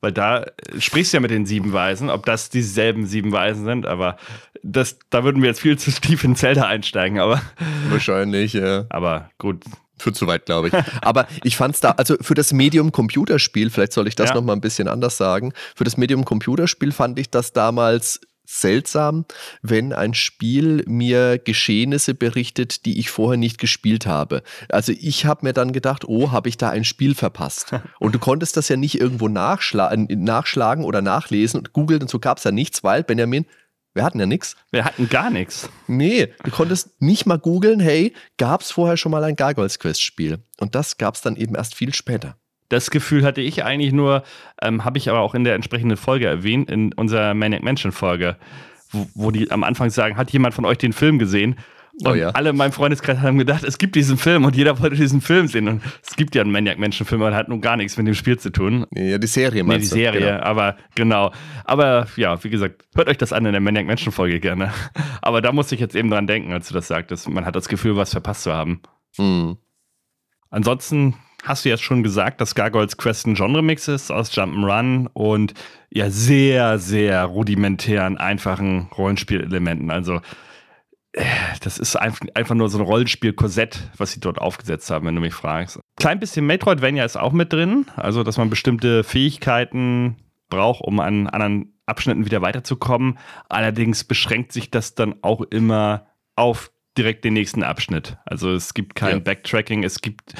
Weil 0.01 0.13
da 0.13 0.47
sprichst 0.79 1.13
du 1.13 1.17
ja 1.17 1.21
mit 1.21 1.31
den 1.31 1.47
sieben 1.47 1.73
Weisen, 1.73 2.11
ob 2.11 2.27
das 2.27 2.51
dieselben 2.51 3.07
sieben 3.07 3.33
Weisen 3.33 3.65
sind, 3.65 3.87
aber 3.87 4.17
das, 4.63 4.99
da 5.11 5.25
würden 5.25 5.43
wir 5.43 5.49
jetzt 5.49 5.61
viel 5.61 5.79
zu 5.79 5.91
tief 5.91 6.23
in 6.25 6.37
Zelda 6.37 6.67
einsteigen, 6.67 7.19
aber. 7.19 7.41
Wahrscheinlich, 7.89 8.53
ja. 8.53 8.85
Aber 8.91 9.31
gut, 9.39 9.65
für 9.99 10.13
zu 10.13 10.27
weit, 10.27 10.47
glaube 10.47 10.69
ich. 10.69 10.75
Aber 11.01 11.27
ich 11.43 11.57
fand 11.57 11.75
es 11.75 11.81
da, 11.81 11.93
also 11.93 12.17
für 12.21 12.35
das 12.35 12.53
Medium-Computerspiel, 12.53 13.71
vielleicht 13.71 13.93
soll 13.93 14.07
ich 14.07 14.15
das 14.15 14.31
ja. 14.31 14.35
nochmal 14.35 14.57
ein 14.57 14.61
bisschen 14.61 14.89
anders 14.89 15.17
sagen, 15.17 15.53
für 15.75 15.85
das 15.85 15.97
Medium-Computerspiel 15.97 16.93
fand 16.93 17.19
ich 17.19 17.31
das 17.31 17.53
damals 17.53 18.21
seltsam, 18.47 19.25
wenn 19.63 19.93
ein 19.93 20.15
Spiel 20.15 20.85
mir 20.87 21.39
Geschehnisse 21.39 22.15
berichtet, 22.15 22.87
die 22.87 22.99
ich 22.99 23.11
vorher 23.11 23.37
nicht 23.37 23.59
gespielt 23.59 24.07
habe. 24.07 24.43
Also 24.69 24.93
ich 24.93 25.27
habe 25.27 25.47
mir 25.47 25.53
dann 25.53 25.73
gedacht, 25.73 26.05
oh, 26.07 26.31
habe 26.33 26.49
ich 26.49 26.57
da 26.57 26.71
ein 26.71 26.85
Spiel 26.85 27.15
verpasst? 27.15 27.73
Und 27.99 28.15
du 28.15 28.19
konntest 28.19 28.57
das 28.57 28.69
ja 28.69 28.77
nicht 28.77 29.01
irgendwo 29.01 29.29
nachschla 29.29 29.95
nachschlagen 29.97 30.85
oder 30.85 31.03
nachlesen 31.03 31.59
und 31.59 31.73
googeln 31.73 32.03
und 32.03 32.11
so 32.11 32.19
gab 32.19 32.39
es 32.39 32.45
ja 32.45 32.51
nichts, 32.51 32.85
weil 32.85 33.03
Benjamin, 33.03 33.47
wir 33.95 34.05
hatten 34.05 34.21
ja 34.21 34.27
nichts. 34.27 34.57
Wir 34.71 34.85
hatten 34.85 35.09
gar 35.09 35.31
nichts. 35.31 35.71
Nee, 35.87 36.35
du 36.45 36.51
konntest 36.51 37.01
nicht 37.01 37.27
mal 37.27 37.39
googeln, 37.39 37.81
hey, 37.81 38.13
gab 38.37 38.61
es 38.61 38.71
vorher 38.71 38.97
schon 38.97 39.13
mal 39.13 39.25
ein 39.25 39.37
Gargoyles 39.37 39.79
Quest 39.79 40.03
Spiel? 40.03 40.39
Und 40.59 40.75
das 40.75 40.99
gab 40.99 41.15
es 41.15 41.23
dann 41.23 41.37
eben 41.37 41.55
erst 41.55 41.75
viel 41.75 41.95
später. 41.95 42.37
Das 42.69 42.91
Gefühl 42.91 43.25
hatte 43.25 43.41
ich 43.41 43.65
eigentlich 43.65 43.93
nur, 43.93 44.23
ähm, 44.61 44.85
habe 44.85 44.99
ich 44.99 45.09
aber 45.09 45.21
auch 45.21 45.35
in 45.35 45.45
der 45.45 45.55
entsprechenden 45.55 45.97
Folge 45.97 46.27
erwähnt, 46.27 46.71
in 46.71 46.93
unserer 46.93 47.35
Manic 47.35 47.63
Mansion 47.63 47.93
Folge, 47.93 48.37
wo, 48.91 49.07
wo 49.15 49.31
die 49.31 49.51
am 49.51 49.65
Anfang 49.65 49.91
sagen, 49.91 50.17
hat 50.17 50.31
jemand 50.31 50.55
von 50.55 50.65
euch 50.65 50.79
den 50.79 50.93
Film 50.93 51.19
gesehen? 51.19 51.57
Oh 52.05 52.09
und 52.09 52.13
oh 52.13 52.15
ja. 52.15 52.29
alle 52.31 52.51
in 52.51 52.57
meinem 52.57 52.73
Freundeskreis 52.73 53.21
haben 53.21 53.39
gedacht, 53.39 53.65
es 53.65 53.79
gibt 53.79 53.95
diesen 53.95 54.19
Film 54.19 54.45
und 54.45 54.55
jeder 54.55 54.79
wollte 54.81 54.97
diesen 54.97 55.23
Film 55.23 55.47
sehen. 55.49 55.67
Und 55.67 55.83
es 56.03 56.15
gibt 56.15 56.35
ja 56.35 56.43
einen 56.43 56.53
Maniac-Menschen-Film, 56.53 57.23
aber 57.23 57.35
hat 57.35 57.49
nun 57.49 57.63
gar 57.63 57.79
nichts 57.79 57.97
mit 57.97 58.07
dem 58.07 58.15
Spiel 58.15 58.39
zu 58.39 58.51
tun. 58.51 58.85
Ja, 58.95 59.17
die 59.17 59.27
Serie 59.27 59.65
meinst 59.65 59.93
nee, 59.93 60.01
die 60.01 60.05
Serie, 60.05 60.33
genau. 60.33 60.43
aber 60.43 60.77
genau. 60.95 61.33
Aber 61.65 62.07
ja, 62.17 62.43
wie 62.45 62.51
gesagt, 62.51 62.85
hört 62.95 63.09
euch 63.09 63.17
das 63.17 63.33
an 63.33 63.47
in 63.47 63.53
der 63.53 63.63
Maniac-Menschen-Folge 63.63 64.41
gerne. 64.41 64.75
Aber 65.23 65.41
da 65.41 65.53
musste 65.53 65.75
ich 65.75 65.81
jetzt 65.81 65.97
eben 65.97 66.11
dran 66.11 66.27
denken, 66.27 66.53
als 66.53 66.69
du 66.69 66.75
das 66.75 66.87
sagtest. 66.87 67.31
Man 67.31 67.47
hat 67.47 67.57
das 67.57 67.69
Gefühl, 67.69 67.97
was 67.97 68.11
verpasst 68.11 68.43
zu 68.43 68.53
haben. 68.53 68.83
Mhm. 69.17 69.57
Ansonsten 70.51 71.15
hast 71.47 71.65
du 71.65 71.69
jetzt 71.69 71.83
schon 71.83 72.03
gesagt, 72.03 72.41
dass 72.41 72.55
Gargoyles 72.55 72.97
Quest 72.97 73.27
ein 73.27 73.35
Genre-Mix 73.35 73.89
ist 73.89 74.11
aus 74.11 74.33
Jump'n'Run 74.33 75.09
und 75.13 75.55
ja 75.91 76.11
sehr, 76.11 76.79
sehr 76.79 77.25
rudimentären, 77.25 78.19
einfachen 78.19 78.89
Rollenspielelementen. 78.97 79.91
Also 79.91 80.21
das 81.63 81.79
ist 81.79 81.97
einfach 81.97 82.55
nur 82.55 82.69
so 82.69 82.79
ein 82.79 82.85
Rollenspiel-Korsett, 82.85 83.91
was 83.97 84.13
sie 84.13 84.21
dort 84.21 84.39
aufgesetzt 84.39 84.91
haben, 84.91 85.07
wenn 85.07 85.15
du 85.15 85.23
mich 85.23 85.33
fragst. 85.33 85.81
Klein 85.97 86.21
bisschen 86.21 86.47
Metroidvania 86.47 87.05
ist 87.05 87.17
auch 87.17 87.33
mit 87.33 87.53
drin, 87.53 87.87
also 87.97 88.23
dass 88.23 88.37
man 88.37 88.51
bestimmte 88.51 89.03
Fähigkeiten 89.03 90.17
braucht, 90.51 90.83
um 90.83 91.01
an 91.01 91.27
anderen 91.27 91.73
Abschnitten 91.87 92.27
wieder 92.27 92.43
weiterzukommen. 92.43 93.19
Allerdings 93.49 94.05
beschränkt 94.05 94.53
sich 94.53 94.71
das 94.71 94.95
dann 94.95 95.15
auch 95.23 95.41
immer 95.41 96.09
auf 96.35 96.71
direkt 96.99 97.25
den 97.25 97.35
nächsten 97.35 97.63
Abschnitt. 97.63 98.19
Also 98.25 98.53
es 98.53 98.75
gibt 98.75 98.95
kein 98.95 99.17
ja. 99.17 99.19
Backtracking, 99.21 99.85
es 99.85 100.01
gibt 100.01 100.35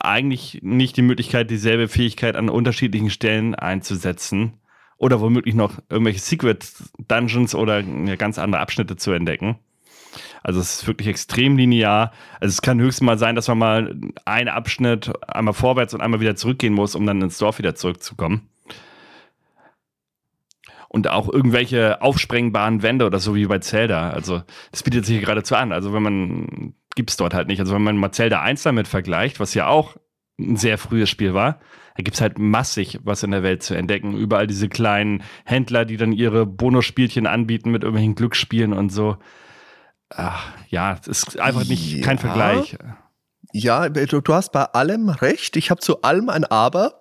eigentlich 0.00 0.60
nicht 0.62 0.96
die 0.96 1.02
Möglichkeit, 1.02 1.50
dieselbe 1.50 1.88
Fähigkeit 1.88 2.36
an 2.36 2.48
unterschiedlichen 2.48 3.10
Stellen 3.10 3.54
einzusetzen 3.54 4.54
oder 4.96 5.20
womöglich 5.20 5.54
noch 5.54 5.78
irgendwelche 5.88 6.20
Secret 6.20 6.66
Dungeons 7.08 7.54
oder 7.54 7.82
ganz 8.16 8.38
andere 8.38 8.60
Abschnitte 8.60 8.96
zu 8.96 9.12
entdecken. 9.12 9.58
Also 10.42 10.60
es 10.60 10.80
ist 10.80 10.86
wirklich 10.86 11.08
extrem 11.08 11.56
linear. 11.56 12.12
Also 12.40 12.52
es 12.52 12.62
kann 12.62 12.80
höchstens 12.80 13.06
mal 13.06 13.18
sein, 13.18 13.34
dass 13.34 13.48
man 13.48 13.58
mal 13.58 14.00
einen 14.24 14.48
Abschnitt 14.48 15.10
einmal 15.28 15.54
vorwärts 15.54 15.94
und 15.94 16.00
einmal 16.00 16.20
wieder 16.20 16.36
zurückgehen 16.36 16.74
muss, 16.74 16.94
um 16.94 17.06
dann 17.06 17.22
ins 17.22 17.38
Dorf 17.38 17.58
wieder 17.58 17.74
zurückzukommen. 17.74 18.48
Und 20.88 21.08
auch 21.08 21.28
irgendwelche 21.28 22.02
aufsprengbaren 22.02 22.82
Wände 22.82 23.06
oder 23.06 23.20
so 23.20 23.36
wie 23.36 23.46
bei 23.46 23.60
Zelda. 23.60 24.10
Also 24.10 24.42
das 24.72 24.82
bietet 24.82 25.06
sich 25.06 25.20
geradezu 25.20 25.54
an. 25.54 25.72
Also 25.72 25.92
wenn 25.92 26.02
man, 26.02 26.74
gibt 26.94 27.10
es 27.10 27.16
dort 27.16 27.34
halt 27.34 27.48
nicht. 27.48 27.60
Also 27.60 27.74
wenn 27.74 27.82
man 27.82 27.96
mal 27.96 28.12
Zelda 28.12 28.40
1 28.40 28.62
damit 28.62 28.88
vergleicht, 28.88 29.40
was 29.40 29.54
ja 29.54 29.66
auch 29.66 29.96
ein 30.38 30.56
sehr 30.56 30.78
frühes 30.78 31.08
Spiel 31.08 31.34
war, 31.34 31.60
da 31.96 32.02
gibt 32.02 32.14
es 32.14 32.20
halt 32.20 32.38
massig 32.38 33.00
was 33.04 33.22
in 33.22 33.30
der 33.30 33.42
Welt 33.42 33.62
zu 33.62 33.74
entdecken. 33.74 34.16
Überall 34.16 34.46
diese 34.46 34.68
kleinen 34.68 35.22
Händler, 35.44 35.84
die 35.84 35.96
dann 35.96 36.12
ihre 36.12 36.46
Bonusspielchen 36.46 37.26
anbieten 37.26 37.70
mit 37.70 37.82
irgendwelchen 37.82 38.14
Glücksspielen 38.14 38.72
und 38.72 38.90
so. 38.90 39.18
Ach, 40.08 40.48
ja, 40.68 40.98
es 41.00 41.06
ist 41.06 41.38
einfach 41.38 41.66
nicht 41.66 41.96
ja. 41.96 42.02
kein 42.02 42.18
Vergleich. 42.18 42.76
Ja, 43.52 43.88
du, 43.88 44.20
du, 44.20 44.34
hast 44.34 44.52
bei 44.52 44.64
allem 44.64 45.08
recht. 45.08 45.56
Ich 45.56 45.70
habe 45.70 45.80
zu 45.80 46.02
allem 46.02 46.28
ein 46.28 46.44
Aber. 46.44 46.99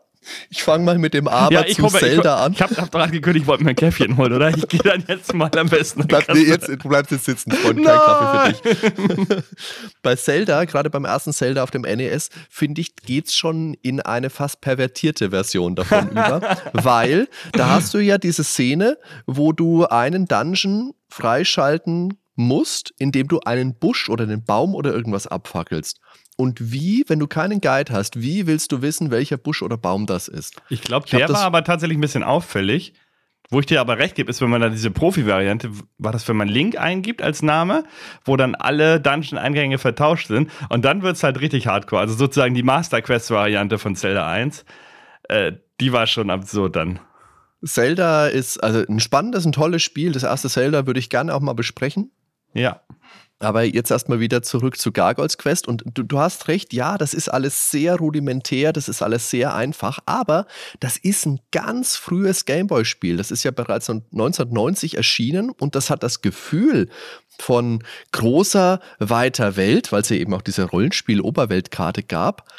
Ich 0.49 0.63
fange 0.63 0.84
mal 0.84 0.97
mit 0.97 1.13
dem 1.13 1.27
Aber 1.27 1.53
ja, 1.53 1.65
zu 1.65 1.82
komme, 1.82 1.99
Zelda 1.99 2.36
ich, 2.36 2.45
an. 2.45 2.53
Ich 2.53 2.62
habe 2.62 2.75
hab 2.75 2.91
doch 2.91 2.99
angekündigt, 2.99 3.43
ich 3.43 3.47
wollte 3.47 3.63
mir 3.63 3.71
ein 3.71 3.75
Käffchen 3.75 4.17
holen, 4.17 4.34
oder? 4.34 4.49
Ich 4.49 4.67
gehe 4.67 4.82
dann 4.82 5.03
jetzt 5.08 5.34
mal 5.34 5.49
am 5.58 5.69
besten. 5.69 6.05
Bleib, 6.08 6.27
nee, 6.34 6.41
jetzt, 6.41 6.67
du 6.67 6.77
bleibst 6.77 7.12
jetzt 7.12 7.25
sitzen, 7.25 7.51
Freund, 7.51 7.84
kein 7.84 7.97
Kaffee 7.97 8.53
für 8.53 9.25
dich. 9.25 9.43
Bei 10.01 10.15
Zelda, 10.15 10.65
gerade 10.65 10.89
beim 10.89 11.05
ersten 11.05 11.34
Zelda 11.34 11.63
auf 11.63 11.71
dem 11.71 11.84
NES, 11.84 12.29
finde 12.49 12.82
ich, 12.82 12.95
geht 12.95 13.27
es 13.27 13.34
schon 13.34 13.75
in 13.82 14.01
eine 14.01 14.29
fast 14.29 14.62
pervertierte 14.62 15.29
Version 15.29 15.75
davon 15.75 16.10
über. 16.12 16.58
Weil 16.73 17.27
da 17.53 17.69
hast 17.69 17.93
du 17.93 17.99
ja 17.99 18.17
diese 18.17 18.43
Szene, 18.43 18.97
wo 19.25 19.53
du 19.53 19.86
einen 19.86 20.25
Dungeon 20.25 20.93
freischalten 21.08 22.17
musst, 22.36 22.93
indem 22.97 23.27
du 23.27 23.39
einen 23.41 23.75
Busch 23.75 24.10
oder 24.10 24.23
einen 24.23 24.43
Baum 24.43 24.75
oder 24.75 24.93
irgendwas 24.93 25.27
abfackelst. 25.27 25.99
Und 26.39 26.71
wie, 26.71 27.04
wenn 27.08 27.19
du 27.19 27.28
keinen 27.28 27.60
Guide 27.60 27.91
hast, 27.91 28.21
wie 28.21 28.47
willst 28.47 28.71
du 28.71 28.82
wissen, 28.82 29.12
welcher 29.12 29.36
Busch 29.36 29.62
oder 29.62 29.75
Baum 29.75 30.06
das 30.06 30.30
ist? 30.30 30.56
Ich 30.69 30.80
glaube, 30.82 31.06
der 31.10 31.28
war 31.28 31.41
aber 31.41 31.65
tatsächlich 31.65 31.97
ein 31.97 32.02
bisschen 32.02 32.23
auffällig. 32.23 32.93
Wo 33.49 33.60
ich 33.60 33.65
dir 33.65 33.82
aber 33.82 33.97
recht 33.97 34.15
gebe, 34.15 34.30
ist, 34.30 34.39
wenn 34.39 34.49
man 34.49 34.62
da 34.62 34.69
diese 34.69 34.89
Profi-Variante, 34.89 35.69
war 35.97 36.13
das, 36.13 36.25
wenn 36.30 36.38
man 36.38 36.47
Link 36.47 36.80
eingibt 36.80 37.21
als 37.21 37.41
Name, 37.41 37.84
wo 38.23 38.38
dann 38.38 38.56
alle 38.56 39.02
Dungeon-Eingänge 39.02 39.80
vertauscht 39.80 40.28
sind. 40.28 40.49
Und 40.69 40.86
dann 40.86 41.02
wird 41.02 41.17
es 41.17 41.23
halt 41.23 41.41
richtig 41.41 41.67
hardcore. 41.67 42.02
Also 42.02 42.13
sozusagen 42.13 42.54
die 42.54 42.63
Master 42.63 43.02
Quest-Variante 43.02 43.78
von 43.78 43.97
Zelda 43.97 44.25
1. 44.25 44.63
Äh, 45.23 45.52
die 45.82 45.91
war 45.91 46.08
schon 46.08 46.30
absurd 46.30 46.78
dann. 46.78 47.02
Zelda 47.65 48.28
ist 48.28 48.63
also 48.63 48.86
ein 48.88 49.02
spannendes, 49.02 49.45
ein 49.45 49.52
tolles 49.52 49.84
Spiel. 49.84 50.13
Das 50.13 50.23
erste 50.23 50.47
Zelda 50.49 50.88
würde 50.88 51.02
ich 51.02 51.10
gerne 51.10 51.36
auch 51.36 51.41
mal 51.41 51.52
besprechen. 51.52 52.12
Ja. 52.54 52.80
Aber 53.39 53.63
jetzt 53.63 53.89
erstmal 53.89 54.19
wieder 54.19 54.41
zurück 54.41 54.78
zu 54.78 54.91
Gargoyles 54.91 55.38
Quest. 55.38 55.67
Und 55.67 55.84
du, 55.93 56.04
du, 56.04 56.19
hast 56.19 56.49
recht, 56.49 56.73
ja, 56.73 56.97
das 56.97 57.13
ist 57.13 57.30
alles 57.30 57.71
sehr 57.71 57.95
rudimentär, 57.95 58.73
das 58.73 58.89
ist 58.89 59.02
alles 59.02 59.30
sehr 59.30 59.56
einfach, 59.56 59.99
aber 60.06 60.45
das 60.82 60.97
ist 60.97 61.25
ein 61.25 61.39
ganz 61.52 61.95
frühes 61.95 62.43
Gameboy-Spiel. 62.43 63.15
Das 63.15 63.32
ist 63.32 63.43
ja 63.43 63.52
bereits 63.52 63.89
1990 63.89 64.97
erschienen 64.97 65.52
und 65.52 65.75
das 65.75 65.89
hat 65.89 66.04
das 66.04 66.21
Gefühl 66.21 66.89
von 67.39 67.84
großer, 68.12 68.82
weiter 68.99 69.56
Welt, 69.56 69.91
weil 69.93 70.02
es 70.02 70.10
ja 70.10 70.17
eben 70.17 70.34
auch 70.34 70.41
diese 70.41 70.65
Rollenspiel-Oberweltkarte 70.65 72.04
gab. 72.04 72.52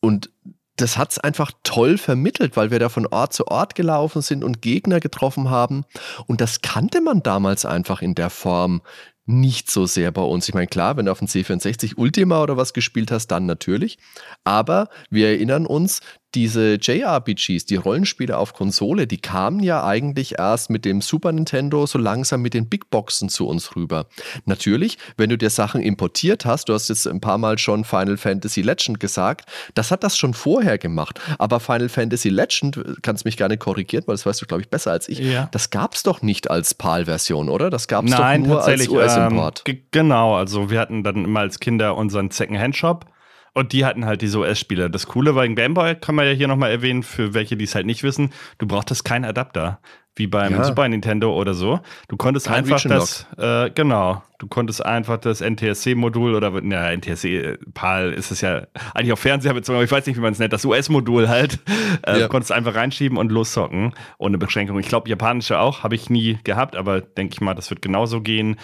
Und 0.00 0.30
das 0.76 0.96
hat 0.96 1.12
es 1.12 1.18
einfach 1.18 1.52
toll 1.62 1.98
vermittelt, 1.98 2.56
weil 2.56 2.70
wir 2.70 2.78
da 2.78 2.88
von 2.88 3.06
Ort 3.06 3.34
zu 3.34 3.46
Ort 3.48 3.74
gelaufen 3.74 4.22
sind 4.22 4.42
und 4.42 4.62
Gegner 4.62 5.00
getroffen 5.00 5.50
haben. 5.50 5.84
Und 6.26 6.40
das 6.40 6.62
kannte 6.62 7.00
man 7.00 7.22
damals 7.22 7.66
einfach 7.66 8.00
in 8.00 8.14
der 8.14 8.30
Form 8.30 8.80
nicht 9.24 9.70
so 9.70 9.86
sehr 9.86 10.10
bei 10.10 10.22
uns. 10.22 10.48
Ich 10.48 10.54
meine, 10.54 10.66
klar, 10.66 10.96
wenn 10.96 11.06
du 11.06 11.12
auf 11.12 11.18
dem 11.18 11.28
C64 11.28 11.96
Ultima 11.96 12.42
oder 12.42 12.56
was 12.56 12.72
gespielt 12.72 13.10
hast, 13.10 13.28
dann 13.28 13.46
natürlich. 13.46 13.98
Aber 14.44 14.88
wir 15.10 15.28
erinnern 15.28 15.66
uns, 15.66 16.00
diese 16.34 16.78
JRPGs, 16.80 17.66
die 17.66 17.76
Rollenspiele 17.76 18.36
auf 18.36 18.54
Konsole, 18.54 19.06
die 19.06 19.18
kamen 19.18 19.60
ja 19.60 19.84
eigentlich 19.84 20.38
erst 20.38 20.70
mit 20.70 20.84
dem 20.84 21.00
Super 21.00 21.32
Nintendo 21.32 21.86
so 21.86 21.98
langsam 21.98 22.42
mit 22.42 22.54
den 22.54 22.68
Big 22.68 22.90
Boxen 22.90 23.28
zu 23.28 23.46
uns 23.46 23.76
rüber. 23.76 24.06
Natürlich, 24.46 24.98
wenn 25.16 25.30
du 25.30 25.36
dir 25.36 25.50
Sachen 25.50 25.82
importiert 25.82 26.44
hast, 26.44 26.68
du 26.68 26.74
hast 26.74 26.88
jetzt 26.88 27.06
ein 27.06 27.20
paar 27.20 27.38
Mal 27.38 27.58
schon 27.58 27.84
Final 27.84 28.16
Fantasy 28.16 28.62
Legend 28.62 28.98
gesagt, 28.98 29.48
das 29.74 29.90
hat 29.90 30.02
das 30.02 30.16
schon 30.16 30.34
vorher 30.34 30.78
gemacht. 30.78 31.20
Aber 31.38 31.60
Final 31.60 31.88
Fantasy 31.88 32.30
Legend, 32.30 32.82
kannst 33.02 33.24
mich 33.24 33.36
gerne 33.36 33.58
korrigieren, 33.58 34.04
weil 34.06 34.14
das 34.14 34.24
weißt 34.24 34.40
du, 34.40 34.46
glaube 34.46 34.62
ich, 34.62 34.68
besser 34.68 34.92
als 34.92 35.08
ich, 35.08 35.18
ja. 35.18 35.48
das 35.52 35.70
gab 35.70 35.94
es 35.94 36.02
doch 36.02 36.22
nicht 36.22 36.50
als 36.50 36.74
PAL-Version, 36.74 37.48
oder? 37.48 37.70
Das 37.70 37.88
gab 37.88 38.04
es 38.04 38.10
doch 38.12 38.38
nur 38.38 38.64
als 38.64 38.88
US-Import. 38.88 39.64
Ähm, 39.66 39.82
genau, 39.90 40.36
also 40.36 40.70
wir 40.70 40.80
hatten 40.80 41.02
dann 41.02 41.24
immer 41.24 41.40
als 41.40 41.60
Kinder 41.60 41.96
unseren 41.96 42.30
Second-Hand-Shop 42.30 43.06
und 43.54 43.72
die 43.72 43.84
hatten 43.84 44.06
halt 44.06 44.22
diese 44.22 44.38
US-Spieler. 44.38 44.88
Das 44.88 45.06
Coole 45.06 45.34
war, 45.34 45.44
in 45.44 45.54
Gameboy 45.54 45.94
kann 45.96 46.14
man 46.14 46.26
ja 46.26 46.32
hier 46.32 46.48
nochmal 46.48 46.70
erwähnen, 46.70 47.02
für 47.02 47.34
welche, 47.34 47.56
die 47.56 47.64
es 47.64 47.74
halt 47.74 47.86
nicht 47.86 48.02
wissen, 48.02 48.32
du 48.58 48.66
brauchtest 48.66 49.04
keinen 49.04 49.24
Adapter, 49.24 49.80
wie 50.16 50.26
beim 50.26 50.52
ja. 50.52 50.64
Super 50.64 50.88
Nintendo 50.88 51.34
oder 51.34 51.54
so. 51.54 51.80
Du 52.08 52.16
konntest 52.16 52.46
Kein 52.46 52.64
einfach 52.64 52.82
das, 52.82 53.26
äh, 53.36 53.70
genau, 53.70 54.22
du 54.38 54.46
konntest 54.46 54.84
einfach 54.84 55.18
das 55.18 55.40
NTSC-Modul 55.40 56.34
oder, 56.34 56.52
na, 56.62 56.92
NTSC, 56.92 57.58
PAL 57.74 58.12
ist 58.12 58.30
es 58.30 58.40
ja 58.40 58.66
eigentlich 58.94 59.12
auf 59.12 59.20
Fernseher 59.20 59.54
bezogen, 59.54 59.76
aber 59.76 59.84
ich 59.84 59.92
weiß 59.92 60.06
nicht, 60.06 60.16
wie 60.16 60.22
man 60.22 60.32
es 60.32 60.38
nennt, 60.38 60.52
das 60.52 60.64
US-Modul 60.64 61.28
halt, 61.28 61.60
äh, 62.06 62.20
ja. 62.20 62.28
konntest 62.28 62.52
einfach 62.52 62.74
reinschieben 62.74 63.18
und 63.18 63.30
loszocken, 63.32 63.92
ohne 64.18 64.38
Beschränkung. 64.38 64.78
Ich 64.78 64.88
glaube, 64.88 65.08
japanische 65.10 65.58
auch, 65.58 65.82
habe 65.82 65.94
ich 65.94 66.08
nie 66.08 66.38
gehabt, 66.44 66.74
aber 66.76 67.02
denke 67.02 67.34
ich 67.34 67.40
mal, 67.42 67.54
das 67.54 67.68
wird 67.68 67.82
genauso 67.82 68.22
gehen. 68.22 68.56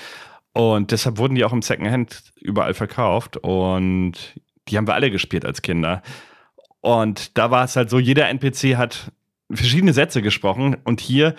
Und 0.54 0.90
deshalb 0.90 1.18
wurden 1.18 1.34
die 1.34 1.44
auch 1.44 1.52
im 1.52 1.62
Secondhand 1.62 2.32
überall 2.40 2.74
verkauft. 2.74 3.36
Und 3.36 4.34
die 4.68 4.76
haben 4.76 4.86
wir 4.86 4.94
alle 4.94 5.10
gespielt 5.10 5.44
als 5.44 5.62
Kinder. 5.62 6.02
Und 6.80 7.36
da 7.36 7.50
war 7.50 7.64
es 7.64 7.76
halt 7.76 7.90
so, 7.90 7.98
jeder 7.98 8.28
NPC 8.28 8.76
hat 8.76 9.12
verschiedene 9.50 9.92
Sätze 9.92 10.22
gesprochen 10.22 10.76
und 10.84 11.00
hier, 11.00 11.34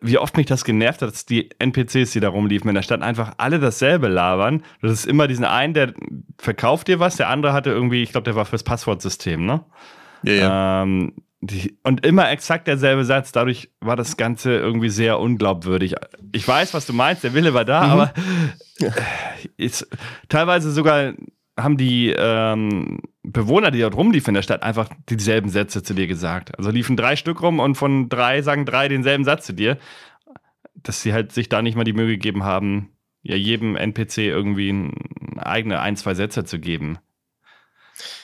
wie 0.00 0.18
oft 0.18 0.36
mich 0.36 0.46
das 0.46 0.64
genervt 0.64 1.00
hat, 1.02 1.10
dass 1.10 1.26
die 1.26 1.50
NPCs, 1.58 2.10
die 2.10 2.20
da 2.20 2.28
rumliefen 2.28 2.68
in 2.68 2.74
der 2.74 2.82
Stadt, 2.82 3.02
einfach 3.02 3.34
alle 3.38 3.58
dasselbe 3.58 4.08
labern. 4.08 4.62
Das 4.82 4.92
ist 4.92 5.06
immer 5.06 5.26
diesen 5.26 5.44
einen, 5.44 5.74
der 5.74 5.94
verkauft 6.38 6.88
dir 6.88 7.00
was, 7.00 7.16
der 7.16 7.28
andere 7.28 7.52
hatte 7.52 7.70
irgendwie, 7.70 8.02
ich 8.02 8.12
glaube, 8.12 8.24
der 8.24 8.34
war 8.34 8.44
fürs 8.44 8.64
Passwortsystem, 8.64 9.46
ne? 9.46 9.64
Ja, 10.22 10.32
ja. 10.32 10.82
Ähm, 10.82 11.14
die, 11.40 11.78
und 11.82 12.04
immer 12.04 12.30
exakt 12.30 12.66
derselbe 12.66 13.04
Satz. 13.04 13.30
Dadurch 13.30 13.70
war 13.80 13.94
das 13.94 14.16
Ganze 14.16 14.56
irgendwie 14.56 14.88
sehr 14.88 15.20
unglaubwürdig. 15.20 15.94
Ich 16.32 16.46
weiß, 16.46 16.74
was 16.74 16.86
du 16.86 16.92
meinst, 16.92 17.24
der 17.24 17.34
Wille 17.34 17.54
war 17.54 17.64
da, 17.64 17.84
mhm. 17.84 17.90
aber 17.92 18.12
äh, 18.80 18.90
ist 19.56 19.86
teilweise 20.28 20.72
sogar 20.72 21.12
haben 21.56 21.76
die 21.76 22.14
ähm, 22.16 23.00
Bewohner, 23.22 23.70
die 23.70 23.80
dort 23.80 23.96
rumliefen 23.96 24.30
in 24.30 24.34
der 24.34 24.42
Stadt, 24.42 24.62
einfach 24.62 24.88
dieselben 25.08 25.48
Sätze 25.48 25.82
zu 25.82 25.94
dir 25.94 26.06
gesagt. 26.06 26.56
Also 26.58 26.70
liefen 26.70 26.96
drei 26.96 27.16
Stück 27.16 27.42
rum 27.42 27.60
und 27.60 27.76
von 27.76 28.08
drei 28.08 28.42
sagen 28.42 28.66
drei 28.66 28.88
denselben 28.88 29.24
Satz 29.24 29.46
zu 29.46 29.54
dir, 29.54 29.78
dass 30.74 31.02
sie 31.02 31.12
halt 31.12 31.32
sich 31.32 31.48
da 31.48 31.62
nicht 31.62 31.76
mal 31.76 31.84
die 31.84 31.94
Mühe 31.94 32.08
gegeben 32.08 32.44
haben, 32.44 32.90
ja 33.22 33.36
jedem 33.36 33.74
NPC 33.74 34.18
irgendwie 34.18 34.90
eigene 35.36 35.80
ein, 35.80 35.96
zwei 35.96 36.14
Sätze 36.14 36.44
zu 36.44 36.58
geben. 36.58 36.98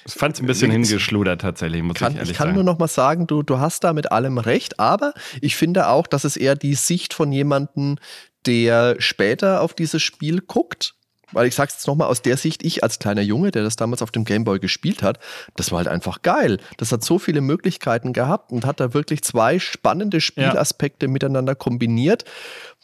Ich 0.05 0.13
fand 0.13 0.35
es 0.35 0.43
ein 0.43 0.47
bisschen 0.47 0.71
hingeschludert 0.71 1.41
tatsächlich, 1.41 1.83
muss 1.83 1.97
kann, 1.97 2.13
ich 2.13 2.19
ehrlich 2.19 2.33
Ich 2.33 2.37
kann 2.37 2.49
sagen. 2.49 2.57
nur 2.57 2.65
noch 2.65 2.79
mal 2.79 2.89
sagen, 2.89 3.27
du, 3.27 3.43
du 3.43 3.59
hast 3.59 3.85
da 3.85 3.95
mit 3.95 4.13
allem 4.13 4.37
recht, 4.37 4.79
aber 4.79 5.15
ich 5.41 5.57
finde 5.57 5.89
auch, 5.89 6.07
dass 6.07 6.25
es 6.25 6.37
eher 6.37 6.57
die 6.57 6.75
Sicht 6.75 7.15
von 7.15 7.33
jemandem, 7.33 7.97
der 8.45 8.97
später 8.99 9.63
auf 9.63 9.73
dieses 9.73 10.03
Spiel 10.03 10.41
guckt 10.41 10.95
weil 11.33 11.47
ich 11.47 11.55
sag's 11.55 11.75
jetzt 11.75 11.87
nochmal 11.87 12.09
aus 12.09 12.23
der 12.23 12.37
Sicht, 12.37 12.63
ich 12.65 12.83
als 12.83 12.99
kleiner 12.99 13.23
Junge, 13.23 13.51
der 13.51 13.63
das 13.63 13.77
damals 13.77 14.03
auf 14.03 14.11
dem 14.11 14.25
Gameboy 14.25 14.59
gespielt 14.59 15.03
hat, 15.03 15.19
das 15.57 15.71
war 15.71 15.79
halt 15.79 15.89
einfach 15.89 16.23
geil. 16.23 16.59
Das 16.77 16.93
hat 16.93 17.05
so 17.05 17.19
viele 17.19 17.41
Möglichkeiten 17.41 18.13
gehabt 18.13 18.53
und 18.53 18.67
hat 18.67 18.81
da 18.81 18.95
wirklich 18.95 19.23
zwei 19.23 19.59
spannende 19.59 20.21
Spielaspekte 20.21 21.07
ja. 21.07 21.13
miteinander 21.13 21.55
kombiniert. 21.55 22.25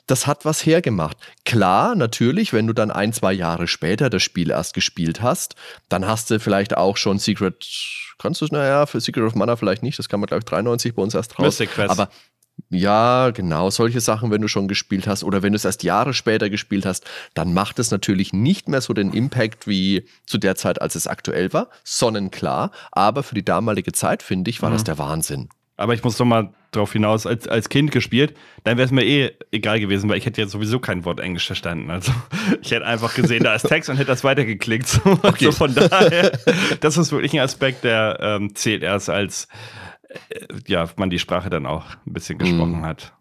Das 0.07 0.27
hat 0.27 0.45
was 0.45 0.65
hergemacht. 0.65 1.19
Klar, 1.45 1.95
natürlich, 1.95 2.53
wenn 2.55 2.67
du 2.67 2.73
dann 2.73 2.91
ein, 2.91 3.13
zwei 3.13 3.33
Jahre 3.33 3.69
später 3.69 4.09
das 4.09 4.23
Spiel 4.23 4.51
erst 4.51 4.73
gespielt 4.73 5.21
hast, 5.21 5.55
dann 5.91 6.07
hast 6.07 6.31
du 6.31 6.41
vielleicht 6.41 6.77
auch 6.77 6.97
schon 6.97 7.19
Secret 7.19 7.67
kannst 8.19 8.41
du 8.41 8.45
es, 8.45 8.53
naja, 8.53 8.87
für 8.87 9.01
Secret 9.01 9.25
of 9.25 9.35
Mana 9.35 9.57
vielleicht 9.57 9.83
nicht, 9.83 9.99
das 9.99 10.09
kann 10.09 10.21
man, 10.21 10.27
glaube 10.27 10.41
ich, 10.41 10.45
93 10.47 10.95
bei 10.95 11.03
uns 11.03 11.15
erst 11.15 11.39
raus. 11.39 11.45
Mystic 11.45 11.71
Quest. 11.71 11.91
Aber 11.91 12.09
ja, 12.71 13.31
genau, 13.31 13.71
solche 13.71 14.01
Sachen, 14.01 14.31
wenn 14.31 14.43
du 14.43 14.49
schon 14.49 14.69
gespielt 14.69 15.07
hast 15.07 15.25
oder 15.25 15.43
wenn 15.43 15.53
du 15.53 15.57
es 15.57 15.65
erst 15.65 15.85
Jahre 15.85 16.13
später 16.13 16.51
gespielt 16.51 16.85
hast, 16.85 17.05
dann 17.35 17.55
macht 17.55 17.79
es 17.79 17.91
natürlich 17.91 18.33
nicht 18.33 18.69
mehr 18.69 18.81
so 18.81 18.93
den 18.93 19.13
Impact 19.13 19.67
wie 19.67 20.07
zu 20.27 20.39
der 20.39 20.55
Zeit, 20.55 20.83
als 20.83 20.95
es 20.95 21.07
aktuell 21.07 21.53
war, 21.53 21.71
sonnenklar. 21.85 22.71
Aber 22.93 23.23
für 23.23 23.35
die 23.35 23.45
damalige 23.45 23.93
Zeit, 23.93 24.23
finde 24.23 24.51
ich, 24.51 24.61
war 24.61 24.71
mhm. 24.71 24.75
das 24.75 24.85
der 24.85 24.99
Wahnsinn. 24.99 25.49
Aber 25.79 25.95
ich 25.95 26.03
muss 26.03 26.17
doch 26.17 26.25
mal 26.25 26.53
darauf 26.73 26.93
hinaus, 26.93 27.25
als, 27.25 27.47
als 27.47 27.69
Kind 27.69 27.93
gespielt, 27.93 28.35
dann 28.65 28.77
wäre 28.77 28.85
es 28.85 28.91
mir 28.91 29.05
eh 29.05 29.31
egal 29.53 29.81
gewesen, 29.81 30.11
weil 30.11 30.19
ich 30.19 30.27
hätte 30.27 30.41
ja 30.41 30.49
sowieso 30.49 30.81
kein 30.81 31.05
Wort 31.05 31.21
Englisch 31.21 31.47
verstanden. 31.47 31.91
Also 31.91 32.13
ich 32.63 32.73
hätte 32.73 32.85
einfach 32.85 33.15
gesehen, 33.15 33.45
da 33.45 33.55
ist 33.55 33.67
Text 33.67 33.89
und 33.89 33.97
hätte 33.97 34.09
das 34.09 34.25
weitergeklickt. 34.25 34.89
So, 34.99 35.19
okay. 35.23 35.45
so 35.45 35.53
von 35.53 35.75
daher, 35.75 36.33
das 36.81 36.97
ist 36.97 37.13
wirklich 37.13 37.33
ein 37.35 37.41
Aspekt, 37.41 37.85
der 37.85 38.19
ähm, 38.21 38.55
zählt 38.55 38.83
erst 38.83 39.09
als 39.11 39.47
ja, 40.67 40.89
man 40.97 41.11
die 41.11 41.19
Sprache 41.19 41.51
dann 41.51 41.67
auch 41.67 41.85
ein 42.07 42.13
bisschen 42.13 42.39
gesprochen 42.39 42.79
mhm. 42.79 42.87
hat. 42.87 43.13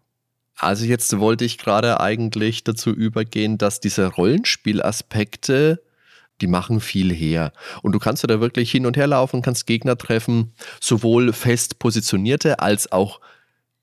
Also 0.56 0.84
jetzt 0.84 1.18
wollte 1.20 1.44
ich 1.44 1.56
gerade 1.58 2.00
eigentlich 2.00 2.64
dazu 2.64 2.90
übergehen, 2.90 3.58
dass 3.58 3.78
diese 3.78 4.06
Rollenspielaspekte, 4.06 5.80
die 6.40 6.46
machen 6.48 6.80
viel 6.80 7.12
her. 7.12 7.52
Und 7.82 7.92
du 7.92 8.00
kannst 8.00 8.24
ja 8.24 8.26
da 8.26 8.40
wirklich 8.40 8.70
hin 8.70 8.84
und 8.84 8.96
her 8.96 9.06
laufen, 9.06 9.40
kannst 9.40 9.66
Gegner 9.66 9.96
treffen, 9.96 10.52
sowohl 10.80 11.32
fest 11.32 11.78
positionierte 11.78 12.58
als 12.58 12.90
auch 12.90 13.20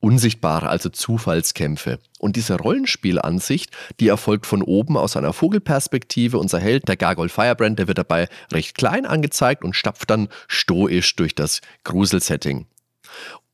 unsichtbare, 0.01 0.67
also 0.67 0.89
Zufallskämpfe. 0.89 1.99
Und 2.19 2.35
diese 2.35 2.57
Rollenspielansicht, 2.57 3.71
die 3.99 4.09
erfolgt 4.09 4.45
von 4.45 4.61
oben 4.61 4.97
aus 4.97 5.15
einer 5.15 5.33
Vogelperspektive. 5.33 6.37
Unser 6.37 6.59
Held, 6.59 6.87
der 6.87 6.97
Gargoyle 6.97 7.29
Firebrand, 7.29 7.79
der 7.79 7.87
wird 7.87 7.97
dabei 7.97 8.27
recht 8.51 8.77
klein 8.77 9.05
angezeigt 9.05 9.63
und 9.63 9.75
stapft 9.75 10.09
dann 10.09 10.27
stoisch 10.47 11.15
durch 11.15 11.33
das 11.33 11.61
Gruselsetting. 11.85 12.67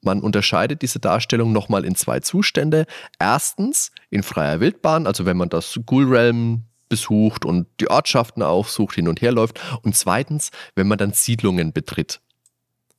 Man 0.02 0.22
unterscheidet 0.22 0.82
diese 0.82 1.00
Darstellung 1.00 1.52
nochmal 1.52 1.86
in 1.86 1.96
zwei 1.96 2.20
Zustände. 2.20 2.86
Erstens 3.20 3.92
in 4.10 4.24
freier 4.24 4.60
Wildbahn, 4.60 5.06
also 5.06 5.26
wenn 5.26 5.38
man 5.38 5.50
das 5.50 5.80
Ghoul 5.86 6.06
Realm 6.06 6.64
besucht 6.90 7.46
und 7.46 7.68
die 7.80 7.90
Ortschaften 7.90 8.44
aufsucht, 8.44 8.96
hin 8.96 9.08
und 9.08 9.22
her 9.22 9.32
läuft. 9.32 9.62
Und 9.82 9.96
zweitens, 9.96 10.52
wenn 10.76 10.88
man 10.88 10.98
dann 10.98 11.14
Siedlungen 11.14 11.72
betritt. 11.72 12.20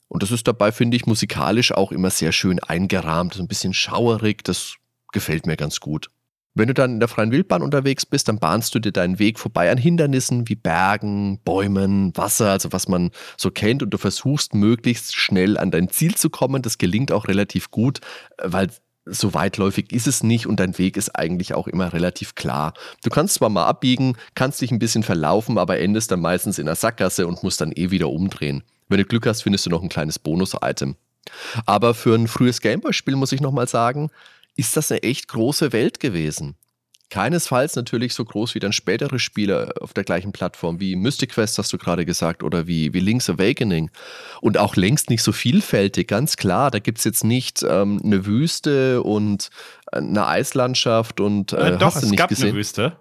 Und 0.08 0.22
das 0.22 0.30
ist 0.30 0.46
dabei, 0.46 0.72
finde 0.72 0.96
ich, 0.96 1.06
musikalisch 1.06 1.72
auch 1.72 1.92
immer 1.92 2.10
sehr 2.10 2.32
schön 2.32 2.58
eingerahmt, 2.60 3.34
so 3.34 3.42
ein 3.42 3.48
bisschen 3.48 3.74
schauerig. 3.74 4.44
Das 4.44 4.76
gefällt 5.12 5.46
mir 5.46 5.56
ganz 5.56 5.80
gut. 5.80 6.08
Wenn 6.54 6.68
du 6.68 6.74
dann 6.74 6.94
in 6.94 7.00
der 7.00 7.08
freien 7.08 7.32
Wildbahn 7.32 7.62
unterwegs 7.62 8.04
bist, 8.04 8.28
dann 8.28 8.38
bahnst 8.38 8.74
du 8.74 8.78
dir 8.78 8.92
deinen 8.92 9.18
Weg 9.18 9.38
vorbei 9.38 9.70
an 9.70 9.78
Hindernissen 9.78 10.48
wie 10.48 10.54
Bergen, 10.54 11.38
Bäumen, 11.44 12.14
Wasser, 12.16 12.50
also 12.50 12.72
was 12.72 12.88
man 12.88 13.10
so 13.38 13.50
kennt 13.50 13.82
und 13.82 13.90
du 13.90 13.98
versuchst 13.98 14.54
möglichst 14.54 15.16
schnell 15.16 15.56
an 15.56 15.70
dein 15.70 15.88
Ziel 15.88 16.14
zu 16.14 16.28
kommen. 16.28 16.60
Das 16.60 16.76
gelingt 16.76 17.10
auch 17.10 17.26
relativ 17.26 17.70
gut, 17.70 18.00
weil 18.42 18.68
so 19.04 19.34
weitläufig 19.34 19.92
ist 19.92 20.06
es 20.06 20.22
nicht 20.22 20.46
und 20.46 20.60
dein 20.60 20.78
Weg 20.78 20.96
ist 20.96 21.16
eigentlich 21.16 21.54
auch 21.54 21.66
immer 21.66 21.92
relativ 21.92 22.34
klar. 22.34 22.74
Du 23.02 23.10
kannst 23.10 23.34
zwar 23.34 23.48
mal 23.48 23.66
abbiegen, 23.66 24.16
kannst 24.34 24.60
dich 24.60 24.70
ein 24.70 24.78
bisschen 24.78 25.02
verlaufen, 25.02 25.58
aber 25.58 25.78
endest 25.80 26.10
dann 26.12 26.20
meistens 26.20 26.58
in 26.58 26.66
der 26.66 26.76
Sackgasse 26.76 27.26
und 27.26 27.42
musst 27.42 27.60
dann 27.60 27.72
eh 27.72 27.90
wieder 27.90 28.10
umdrehen. 28.10 28.62
Wenn 28.88 28.98
du 28.98 29.04
Glück 29.04 29.26
hast, 29.26 29.42
findest 29.42 29.66
du 29.66 29.70
noch 29.70 29.82
ein 29.82 29.88
kleines 29.88 30.18
Bonus-Item. 30.18 30.96
Aber 31.66 31.94
für 31.94 32.14
ein 32.14 32.28
frühes 32.28 32.60
Gameboy-Spiel 32.60 33.16
muss 33.16 33.32
ich 33.32 33.40
nochmal 33.40 33.68
sagen, 33.68 34.10
ist 34.56 34.76
das 34.76 34.90
eine 34.90 35.02
echt 35.02 35.28
große 35.28 35.72
Welt 35.72 36.00
gewesen. 36.00 36.56
Keinesfalls 37.12 37.76
natürlich 37.76 38.14
so 38.14 38.24
groß 38.24 38.54
wie 38.54 38.58
dann 38.58 38.72
spätere 38.72 39.18
Spiele 39.18 39.74
auf 39.82 39.92
der 39.92 40.02
gleichen 40.02 40.32
Plattform, 40.32 40.80
wie 40.80 40.96
Mystic 40.96 41.32
Quest 41.32 41.58
hast 41.58 41.70
du 41.70 41.76
gerade 41.76 42.06
gesagt, 42.06 42.42
oder 42.42 42.66
wie, 42.66 42.94
wie 42.94 43.00
Link's 43.00 43.28
Awakening. 43.28 43.90
Und 44.40 44.56
auch 44.56 44.76
längst 44.76 45.10
nicht 45.10 45.22
so 45.22 45.30
vielfältig, 45.30 46.08
ganz 46.08 46.38
klar. 46.38 46.70
Da 46.70 46.78
gibt 46.78 46.98
es 46.98 47.04
jetzt 47.04 47.22
nicht 47.22 47.62
ähm, 47.68 48.00
eine 48.02 48.24
Wüste 48.24 49.02
und 49.02 49.50
eine 49.92 50.26
Eislandschaft 50.26 51.20
und 51.20 51.52
äh, 51.52 51.74
äh, 51.74 51.78
Doch, 51.78 51.96
es 51.96 52.10
gab 52.16 52.30
gesehen? 52.30 52.48
eine 52.48 52.56
Wüste. 52.56 52.96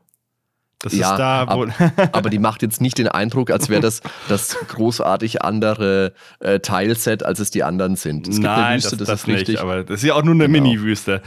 Das 0.84 0.94
Ja, 0.94 1.12
ist 1.12 1.17
da, 1.20 1.48
wo. 1.56 1.67
aber 2.12 2.30
die 2.30 2.39
macht 2.39 2.62
jetzt 2.63 2.82
nicht 2.82 2.98
den 2.98 3.08
Eindruck, 3.08 3.52
als 3.52 3.70
wäre 3.70 3.82
das 3.82 4.02
das 4.30 4.58
großartig 4.67 5.41
andere 5.44 6.13
äh, 6.39 6.60
Teilset, 6.60 7.24
als 7.24 7.39
es 7.39 7.52
die 7.52 7.63
anderen 7.63 7.96
sind. 7.96 8.28
Es 8.28 8.36
gibt 8.36 8.48
eine 8.48 8.62
Nein, 8.62 8.78
Wüste, 8.78 8.89
das, 8.98 9.00
das, 9.00 9.08
das 9.08 9.20
ist 9.22 9.28
nicht, 9.28 9.38
richtig. 9.41 9.60
aber 9.62 9.84
das 9.84 9.98
ist 10.02 10.08
ja 10.08 10.15
auch 10.15 10.24
nur 10.24 10.34
eine 10.34 10.48
Genau. 10.48 10.63
Mini-Wüste. 10.63 11.22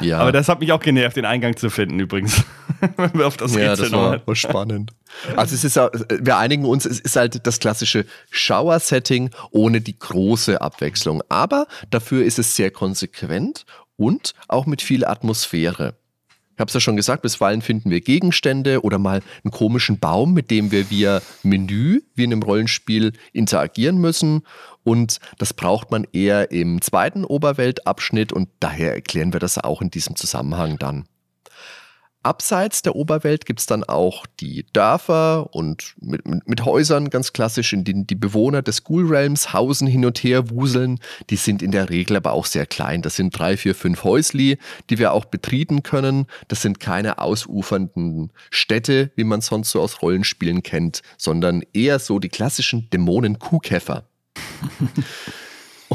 ja, 0.00 0.18
Aber 0.20 0.32
das 0.32 0.48
hat 0.48 0.60
mich 0.60 0.70
auch 0.72 0.80
genervt, 0.80 1.16
den 1.16 1.24
Eingang 1.24 1.56
zu 1.56 1.70
finden, 1.70 1.98
übrigens. 1.98 2.42
Wenn 2.96 3.14
wir 3.14 3.26
auf 3.26 3.36
das 3.36 3.54
ja, 3.54 3.70
Rätsel 3.70 3.90
das 3.90 3.92
war, 3.92 4.26
war 4.26 4.36
spannend. 4.36 4.92
Also 5.36 5.54
es 5.54 5.64
ist 5.64 5.76
ja, 5.76 5.90
wir 6.20 6.36
einigen 6.38 6.64
uns, 6.64 6.86
es 6.86 7.00
ist 7.00 7.16
halt 7.16 7.46
das 7.46 7.58
klassische 7.58 8.06
Shower-Setting 8.30 9.30
ohne 9.50 9.80
die 9.80 9.98
große 9.98 10.60
Abwechslung. 10.60 11.22
Aber 11.28 11.66
dafür 11.90 12.24
ist 12.24 12.38
es 12.38 12.54
sehr 12.56 12.70
konsequent 12.70 13.64
und 13.96 14.34
auch 14.48 14.66
mit 14.66 14.82
viel 14.82 15.04
Atmosphäre. 15.04 15.94
Ich 16.54 16.60
habe 16.60 16.68
es 16.68 16.74
ja 16.74 16.80
schon 16.80 16.96
gesagt, 16.96 17.22
bisweilen 17.22 17.62
finden 17.62 17.90
wir 17.90 18.00
Gegenstände 18.00 18.82
oder 18.82 18.98
mal 18.98 19.22
einen 19.42 19.50
komischen 19.50 19.98
Baum, 19.98 20.34
mit 20.34 20.50
dem 20.52 20.70
wir 20.70 20.88
via 20.88 21.20
Menü, 21.42 22.02
wie 22.14 22.24
in 22.24 22.32
einem 22.32 22.42
Rollenspiel, 22.42 23.12
interagieren 23.32 23.98
müssen. 23.98 24.42
Und 24.84 25.18
das 25.38 25.52
braucht 25.52 25.90
man 25.90 26.06
eher 26.12 26.52
im 26.52 26.80
zweiten 26.80 27.24
Oberweltabschnitt 27.24 28.32
und 28.32 28.48
daher 28.60 28.94
erklären 28.94 29.32
wir 29.32 29.40
das 29.40 29.58
auch 29.58 29.82
in 29.82 29.90
diesem 29.90 30.14
Zusammenhang 30.14 30.78
dann. 30.78 31.06
Abseits 32.24 32.82
der 32.82 32.96
Oberwelt 32.96 33.46
gibt 33.46 33.60
es 33.60 33.66
dann 33.66 33.84
auch 33.84 34.26
die 34.40 34.66
Dörfer 34.72 35.54
und 35.54 35.94
mit, 36.00 36.26
mit, 36.26 36.64
Häusern 36.64 37.10
ganz 37.10 37.32
klassisch, 37.32 37.72
in 37.72 37.84
denen 37.84 38.06
die 38.06 38.14
Bewohner 38.14 38.62
des 38.62 38.76
School 38.78 39.06
Realms 39.06 39.52
hausen, 39.52 39.86
hin 39.86 40.04
und 40.06 40.18
her 40.18 40.50
wuseln. 40.50 41.00
Die 41.30 41.36
sind 41.36 41.62
in 41.62 41.70
der 41.70 41.90
Regel 41.90 42.16
aber 42.16 42.32
auch 42.32 42.46
sehr 42.46 42.66
klein. 42.66 43.02
Das 43.02 43.16
sind 43.16 43.38
drei, 43.38 43.56
vier, 43.56 43.74
fünf 43.74 44.04
Häusli, 44.04 44.58
die 44.88 44.98
wir 44.98 45.12
auch 45.12 45.26
betreten 45.26 45.82
können. 45.82 46.26
Das 46.48 46.62
sind 46.62 46.80
keine 46.80 47.18
ausufernden 47.18 48.32
Städte, 48.50 49.10
wie 49.16 49.24
man 49.24 49.42
sonst 49.42 49.70
so 49.70 49.80
aus 49.80 50.00
Rollenspielen 50.00 50.62
kennt, 50.62 51.02
sondern 51.18 51.62
eher 51.72 51.98
so 51.98 52.18
die 52.18 52.30
klassischen 52.30 52.88
Dämonen-Kuhkäfer. 52.90 54.04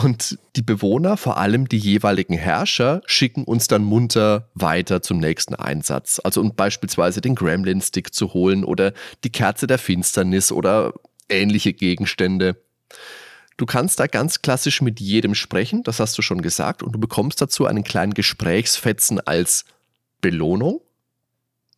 Und 0.02 0.40
die 0.56 0.62
Bewohner, 0.62 1.18
vor 1.18 1.38
allem 1.38 1.68
die 1.68 1.78
jeweiligen 1.78 2.34
Herrscher, 2.34 3.02
schicken 3.06 3.44
uns 3.44 3.68
dann 3.68 3.84
munter 3.84 4.48
weiter 4.54 5.02
zum 5.02 5.20
nächsten 5.20 5.56
Einsatz. 5.56 6.22
Also 6.24 6.40
um 6.40 6.56
beispielsweise 6.56 7.20
den 7.20 7.36
Gremlin-Stick 7.36 8.14
zu 8.14 8.34
holen 8.34 8.64
oder 8.64 8.94
die 9.26 9.30
Kerze 9.30 9.68
der 9.68 9.78
Finsternis 9.78 10.54
oder 10.54 10.94
ähnliche 11.28 11.74
Gegenstände. 11.74 12.56
Du 13.58 13.66
kannst 13.66 14.00
da 14.00 14.08
ganz 14.08 14.42
klassisch 14.42 14.82
mit 14.82 15.02
jedem 15.02 15.36
sprechen, 15.36 15.84
das 15.84 16.00
hast 16.00 16.18
du 16.18 16.22
schon 16.22 16.42
gesagt, 16.42 16.82
und 16.82 16.94
du 16.94 17.00
bekommst 17.00 17.42
dazu 17.42 17.66
einen 17.66 17.84
kleinen 17.84 18.14
Gesprächsfetzen 18.14 19.20
als 19.20 19.66
Belohnung. 20.22 20.80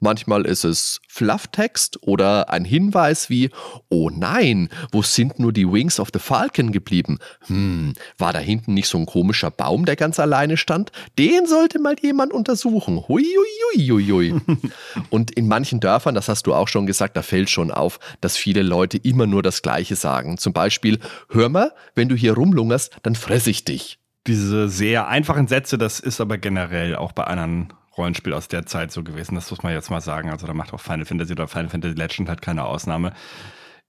Manchmal 0.04 0.48
ist 0.48 0.64
es 0.64 1.00
Flufftext 1.08 2.00
oder 2.02 2.50
ein 2.50 2.66
Hinweis 2.66 3.30
wie, 3.30 3.52
oh 3.88 4.10
nein, 4.10 4.70
wo 4.92 5.04
sind 5.04 5.38
nur 5.38 5.54
die 5.54 5.72
Wings 5.72 6.00
of 6.00 6.10
the 6.12 6.18
Falcon 6.18 6.72
geblieben? 6.72 7.20
Hm, 7.46 7.94
war 8.18 8.34
da 8.34 8.40
hinten 8.40 8.74
nicht 8.74 8.88
so 8.88 8.98
ein 8.98 9.06
komischer 9.06 9.52
Baum, 9.52 9.86
der 9.86 9.96
ganz 9.96 10.20
alleine 10.20 10.58
stand? 10.58 10.92
Den 11.20 11.46
sollte 11.46 11.78
mal 11.78 11.96
jemand 12.02 12.34
untersuchen. 12.34 13.08
Hui, 13.08 13.24
hui, 13.24 13.88
hui, 13.88 14.08
hui. 14.08 14.42
Und 15.12 15.30
in 15.30 15.48
manchen 15.48 15.80
Dörfern, 15.80 16.16
das 16.16 16.28
hast 16.28 16.48
du 16.48 16.56
auch 16.56 16.68
schon 16.68 16.88
gesagt, 16.88 17.16
da 17.16 17.22
fällt 17.22 17.52
schon 17.52 17.70
auf, 17.70 18.00
dass 18.22 18.38
viele 18.38 18.64
Leute 18.64 18.98
immer 18.98 19.28
nur 19.28 19.44
das 19.44 19.62
Gleiche 19.62 19.96
sagen. 19.96 20.40
Zum 20.40 20.52
Beispiel, 20.52 20.98
hör 21.30 21.50
mal, 21.50 21.74
wenn 21.94 22.10
du 22.10 22.16
hier 22.16 22.34
rumlungerst, 22.34 22.92
dann 23.04 23.14
fress 23.14 23.46
ich 23.46 23.66
dich. 23.66 24.00
Diese 24.26 24.68
sehr 24.68 25.08
einfachen 25.08 25.48
Sätze, 25.48 25.78
das 25.78 26.00
ist 26.00 26.22
aber 26.22 26.40
generell 26.40 26.96
auch 26.96 27.12
bei 27.12 27.26
anderen 27.26 27.72
Rollenspielen 28.02 28.38
aus 28.38 28.48
der 28.48 28.66
Zeit 28.66 28.92
so 28.92 29.04
gewesen. 29.04 29.36
Das 29.36 29.50
muss 29.52 29.64
man 29.64 29.74
jetzt 29.74 29.90
mal 29.90 30.02
sagen. 30.02 30.30
Also 30.30 30.48
da 30.48 30.54
macht 30.54 30.74
auch 30.74 30.82
Final 30.82 31.06
Fantasy 31.06 31.34
oder 31.34 31.48
Final 31.48 31.70
Fantasy 31.70 31.96
Legend 31.96 32.30
halt 32.30 32.42
keine 32.42 32.66
Ausnahme. 32.66 33.14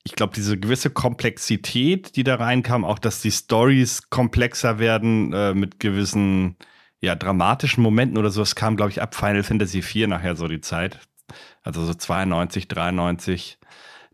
Ich 0.05 0.15
glaube, 0.15 0.35
diese 0.35 0.59
gewisse 0.59 0.91
Komplexität, 0.91 2.17
die 2.17 2.25
da 2.25 2.35
reinkam, 2.35 2.85
auch 2.85 2.99
dass 2.99 3.21
die 3.23 3.31
Stories 3.31 4.11
komplexer 4.11 4.79
werden 4.79 5.33
äh, 5.33 5.55
mit 5.55 5.79
gewissen 5.81 6.57
ja, 7.01 7.15
dramatischen 7.17 7.83
Momenten 7.83 8.19
oder 8.19 8.31
so, 8.31 8.41
das 8.41 8.55
kam, 8.55 8.77
glaube 8.77 8.91
ich, 8.91 9.03
ab 9.03 9.15
Final 9.15 9.43
Fantasy 9.43 9.79
IV 9.79 10.07
nachher 10.09 10.37
so 10.37 10.47
die 10.49 10.61
Zeit. 10.61 11.01
Also 11.63 11.85
so 11.85 11.95
92, 11.95 12.69
93. 12.69 13.59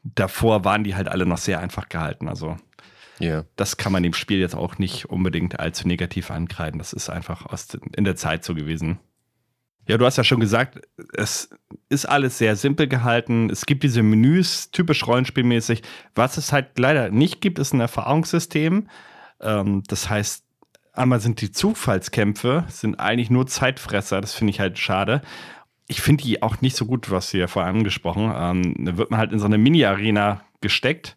Davor 0.02 0.64
waren 0.64 0.84
die 0.84 0.94
halt 0.94 1.08
alle 1.08 1.26
noch 1.26 1.38
sehr 1.38 1.60
einfach 1.60 1.88
gehalten. 1.88 2.28
Also 2.28 2.56
Ja. 3.18 3.44
das 3.56 3.76
kann 3.76 3.92
man 3.92 4.02
dem 4.02 4.14
Spiel 4.14 4.38
jetzt 4.38 4.54
auch 4.54 4.78
nicht 4.78 5.06
unbedingt 5.06 5.58
allzu 5.60 5.86
negativ 5.88 6.30
ankreiden. 6.30 6.78
Das 6.78 6.92
ist 6.92 7.10
einfach 7.10 7.46
aus, 7.46 7.68
in 7.96 8.04
der 8.04 8.16
Zeit 8.16 8.44
so 8.44 8.54
gewesen. 8.54 8.98
Ja, 9.88 9.96
du 9.96 10.04
hast 10.04 10.18
ja 10.18 10.24
schon 10.24 10.40
gesagt, 10.40 10.80
es 11.14 11.48
ist 11.88 12.04
alles 12.04 12.36
sehr 12.36 12.56
simpel 12.56 12.88
gehalten. 12.88 13.48
Es 13.48 13.64
gibt 13.64 13.82
diese 13.82 14.02
Menüs, 14.02 14.70
typisch 14.70 15.06
rollenspielmäßig. 15.06 15.82
Was 16.14 16.36
es 16.36 16.52
halt 16.52 16.78
leider 16.78 17.10
nicht 17.10 17.40
gibt, 17.40 17.58
ist 17.58 17.72
ein 17.72 17.80
Erfahrungssystem. 17.80 18.88
Ähm, 19.40 19.82
das 19.88 20.10
heißt, 20.10 20.44
einmal 20.92 21.20
sind 21.20 21.40
die 21.40 21.50
Zufallskämpfe, 21.52 22.64
sind 22.68 23.00
eigentlich 23.00 23.30
nur 23.30 23.46
Zeitfresser. 23.46 24.20
Das 24.20 24.34
finde 24.34 24.50
ich 24.50 24.60
halt 24.60 24.78
schade. 24.78 25.22
Ich 25.86 26.02
finde 26.02 26.22
die 26.22 26.42
auch 26.42 26.60
nicht 26.60 26.76
so 26.76 26.84
gut, 26.84 27.10
was 27.10 27.30
hier 27.30 27.48
vorher 27.48 27.72
angesprochen. 27.72 28.30
Ähm, 28.36 28.84
da 28.84 28.98
wird 28.98 29.10
man 29.10 29.18
halt 29.18 29.32
in 29.32 29.38
so 29.38 29.46
eine 29.46 29.56
Mini-Arena 29.56 30.42
gesteckt 30.60 31.16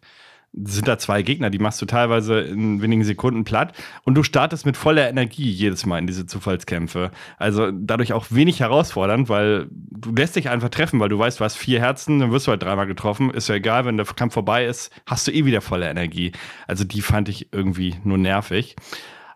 sind 0.52 0.86
da 0.86 0.98
zwei 0.98 1.22
Gegner, 1.22 1.48
die 1.48 1.58
machst 1.58 1.80
du 1.80 1.86
teilweise 1.86 2.40
in 2.40 2.82
wenigen 2.82 3.04
Sekunden 3.04 3.44
platt 3.44 3.72
und 4.04 4.14
du 4.14 4.22
startest 4.22 4.66
mit 4.66 4.76
voller 4.76 5.08
Energie 5.08 5.50
jedes 5.50 5.86
Mal 5.86 5.98
in 5.98 6.06
diese 6.06 6.26
Zufallskämpfe. 6.26 7.10
Also 7.38 7.70
dadurch 7.72 8.12
auch 8.12 8.26
wenig 8.30 8.60
herausfordernd, 8.60 9.30
weil 9.30 9.68
du 9.70 10.12
lässt 10.14 10.36
dich 10.36 10.50
einfach 10.50 10.68
treffen, 10.68 11.00
weil 11.00 11.08
du 11.08 11.18
weißt, 11.18 11.40
du 11.40 11.44
hast 11.44 11.56
vier 11.56 11.80
Herzen, 11.80 12.18
dann 12.18 12.32
wirst 12.32 12.46
du 12.46 12.50
halt 12.50 12.62
dreimal 12.62 12.86
getroffen. 12.86 13.30
Ist 13.30 13.48
ja 13.48 13.54
egal, 13.54 13.86
wenn 13.86 13.96
der 13.96 14.06
Kampf 14.06 14.34
vorbei 14.34 14.66
ist, 14.66 14.92
hast 15.06 15.26
du 15.26 15.32
eh 15.32 15.46
wieder 15.46 15.62
volle 15.62 15.88
Energie. 15.88 16.32
Also 16.66 16.84
die 16.84 17.00
fand 17.00 17.30
ich 17.30 17.48
irgendwie 17.52 17.94
nur 18.04 18.18
nervig. 18.18 18.76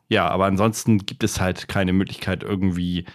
Ja, 0.09 0.29
aber 0.29 0.45
ansonsten 0.45 0.99
gibt 1.07 1.25
es 1.25 1.41
halt 1.41 1.67
keine 1.67 1.93
Möglichkeit, 1.95 2.43
irgendwie 2.43 3.07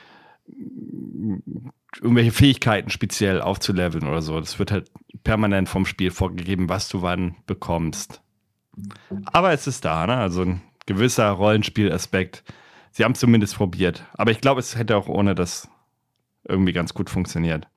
irgendwelche 1.99 2.31
Fähigkeiten 2.31 2.89
speziell 2.89 3.41
aufzuleveln 3.41 4.07
oder 4.07 4.21
so. 4.21 4.39
Das 4.39 4.59
wird 4.59 4.71
halt 4.71 4.91
permanent 5.23 5.69
vom 5.69 5.85
Spiel 5.85 6.11
vorgegeben, 6.11 6.69
was 6.69 6.87
du 6.89 7.01
wann 7.01 7.35
bekommst. 7.45 8.21
Aber 9.25 9.51
es 9.51 9.67
ist 9.67 9.83
da, 9.83 10.07
ne? 10.07 10.15
Also 10.15 10.43
ein 10.43 10.61
gewisser 10.85 11.29
Rollenspielaspekt. 11.29 12.43
Sie 12.91 13.03
haben 13.03 13.11
es 13.13 13.19
zumindest 13.19 13.55
probiert. 13.55 14.05
Aber 14.13 14.31
ich 14.31 14.41
glaube, 14.41 14.59
es 14.59 14.75
hätte 14.75 14.97
auch 14.97 15.07
ohne 15.07 15.35
das 15.35 15.69
irgendwie 16.47 16.73
ganz 16.73 16.93
gut 16.93 17.09
funktioniert. 17.09 17.67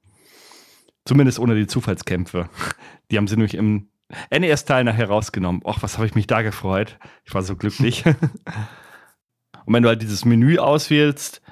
Zumindest 1.05 1.39
ohne 1.39 1.55
die 1.55 1.67
Zufallskämpfe. 1.67 2.49
Die 3.11 3.19
haben 3.19 3.29
sie 3.29 3.37
nämlich 3.37 3.55
im 3.55 3.89
NES-Teil 4.31 4.85
nachher 4.85 5.09
rausgenommen. 5.09 5.61
Och, 5.65 5.83
was 5.83 5.99
habe 5.99 6.07
ich 6.07 6.15
mich 6.15 6.27
da 6.27 6.43
gefreut. 6.43 6.99
Ich 7.25 7.35
war 7.35 7.43
so 7.43 7.57
glücklich. 7.57 8.05
Und 9.67 9.75
wenn 9.75 9.83
du 9.83 9.89
halt 9.89 10.03
dieses 10.03 10.25
Menü 10.25 10.59
auswählst, 10.59 11.43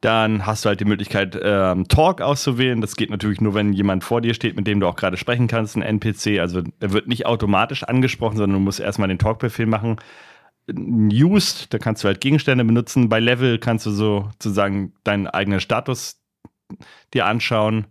dann 0.00 0.44
hast 0.46 0.64
du 0.64 0.68
halt 0.68 0.80
die 0.80 0.84
Möglichkeit, 0.84 1.38
ähm, 1.42 1.88
Talk 1.88 2.20
auszuwählen. 2.20 2.80
Das 2.80 2.96
geht 2.96 3.10
natürlich 3.10 3.40
nur, 3.40 3.54
wenn 3.54 3.72
jemand 3.72 4.04
vor 4.04 4.20
dir 4.20 4.34
steht, 4.34 4.56
mit 4.56 4.66
dem 4.66 4.80
du 4.80 4.86
auch 4.86 4.96
gerade 4.96 5.16
sprechen 5.16 5.48
kannst, 5.48 5.76
ein 5.76 5.82
NPC. 5.82 6.38
Also 6.38 6.62
er 6.80 6.92
wird 6.92 7.08
nicht 7.08 7.26
automatisch 7.26 7.82
angesprochen, 7.82 8.36
sondern 8.36 8.58
du 8.58 8.64
musst 8.64 8.80
erstmal 8.80 9.08
den 9.08 9.18
Talk-Befehl 9.18 9.66
machen. 9.66 9.96
Used, 10.68 11.72
da 11.72 11.78
kannst 11.78 12.04
du 12.04 12.08
halt 12.08 12.20
Gegenstände 12.20 12.64
benutzen. 12.64 13.08
Bei 13.08 13.20
Level 13.20 13.58
kannst 13.58 13.86
du 13.86 13.90
so 13.90 14.28
sozusagen 14.32 14.92
deinen 15.04 15.28
eigenen 15.28 15.60
Status 15.60 16.20
dir 17.14 17.26
anschauen. 17.26 17.86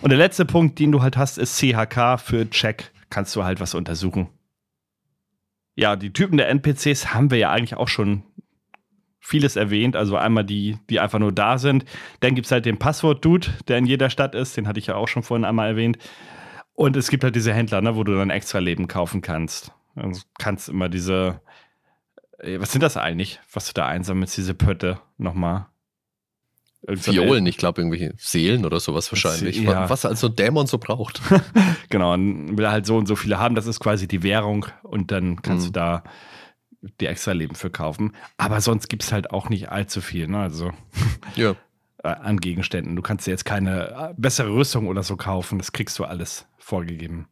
Und 0.00 0.10
der 0.10 0.18
letzte 0.18 0.44
Punkt, 0.44 0.78
den 0.78 0.90
du 0.90 1.02
halt 1.02 1.16
hast, 1.16 1.38
ist 1.38 1.56
CHK 1.58 2.18
für 2.18 2.48
Check. 2.50 2.90
Kannst 3.10 3.36
du 3.36 3.44
halt 3.44 3.60
was 3.60 3.74
untersuchen. 3.74 4.28
Ja, 5.76 5.96
die 5.96 6.12
Typen 6.12 6.36
der 6.36 6.48
NPCs 6.48 7.14
haben 7.14 7.30
wir 7.30 7.38
ja 7.38 7.50
eigentlich 7.50 7.76
auch 7.76 7.88
schon 7.88 8.22
vieles 9.26 9.56
erwähnt. 9.56 9.96
Also 9.96 10.16
einmal 10.18 10.44
die, 10.44 10.76
die 10.90 11.00
einfach 11.00 11.18
nur 11.18 11.32
da 11.32 11.56
sind. 11.58 11.84
Dann 12.20 12.34
gibt 12.34 12.44
es 12.46 12.52
halt 12.52 12.66
den 12.66 12.78
Passwort-Dude, 12.78 13.48
der 13.68 13.78
in 13.78 13.86
jeder 13.86 14.10
Stadt 14.10 14.34
ist. 14.34 14.56
Den 14.56 14.68
hatte 14.68 14.78
ich 14.78 14.86
ja 14.88 14.96
auch 14.96 15.08
schon 15.08 15.22
vorhin 15.22 15.44
einmal 15.46 15.68
erwähnt. 15.70 15.96
Und 16.74 16.96
es 16.96 17.08
gibt 17.08 17.24
halt 17.24 17.34
diese 17.34 17.54
Händler, 17.54 17.80
ne, 17.80 17.96
wo 17.96 18.04
du 18.04 18.14
dann 18.14 18.30
extra 18.30 18.58
Leben 18.58 18.86
kaufen 18.86 19.22
kannst. 19.22 19.72
Also 19.96 20.20
du 20.20 20.26
kannst 20.38 20.68
immer 20.68 20.88
diese. 20.88 21.40
äh, 22.38 22.60
Was 22.60 22.72
sind 22.72 22.82
das 22.82 22.96
eigentlich, 22.96 23.40
was 23.52 23.66
du 23.68 23.72
da 23.72 23.86
einsammelst, 23.86 24.36
diese 24.36 24.54
Pötte 24.54 24.98
nochmal? 25.18 25.66
Violen, 26.86 27.46
ich 27.46 27.56
glaube, 27.56 27.80
irgendwelche 27.80 28.12
Seelen 28.18 28.66
oder 28.66 28.78
sowas 28.78 29.10
wahrscheinlich. 29.10 29.56
Ja. 29.62 29.88
Was 29.88 30.04
also 30.04 30.26
ein 30.26 30.36
Dämon 30.36 30.66
so 30.66 30.78
braucht. 30.78 31.20
Genau, 31.90 32.12
und 32.14 32.58
will 32.58 32.68
halt 32.68 32.86
so 32.86 32.96
und 32.96 33.06
so 33.06 33.14
viele 33.14 33.38
haben. 33.38 33.54
Das 33.54 33.66
ist 33.66 33.78
quasi 33.78 34.08
die 34.08 34.22
Währung 34.24 34.66
und 34.82 35.12
dann 35.12 35.40
kannst 35.42 35.68
Mhm. 35.68 35.72
du 35.72 35.78
da 35.78 36.04
die 37.00 37.06
extra 37.06 37.32
Leben 37.32 37.54
für 37.54 37.70
kaufen. 37.70 38.14
Aber 38.36 38.60
sonst 38.60 38.88
gibt 38.88 39.02
es 39.02 39.12
halt 39.12 39.30
auch 39.30 39.48
nicht 39.48 39.70
allzu 39.70 40.00
viel, 40.00 40.28
ne? 40.28 40.38
Also 40.38 40.72
ja. 41.36 41.54
äh, 42.02 42.08
an 42.08 42.38
Gegenständen. 42.38 42.96
Du 42.96 43.02
kannst 43.02 43.26
dir 43.26 43.30
jetzt 43.30 43.44
keine 43.44 43.88
äh, 43.90 44.14
bessere 44.16 44.52
Rüstung 44.52 44.88
oder 44.88 45.02
so 45.02 45.16
kaufen. 45.16 45.58
Das 45.58 45.72
kriegst 45.72 45.98
du 45.98 46.04
alles 46.04 46.46
vorgegeben. 46.58 47.28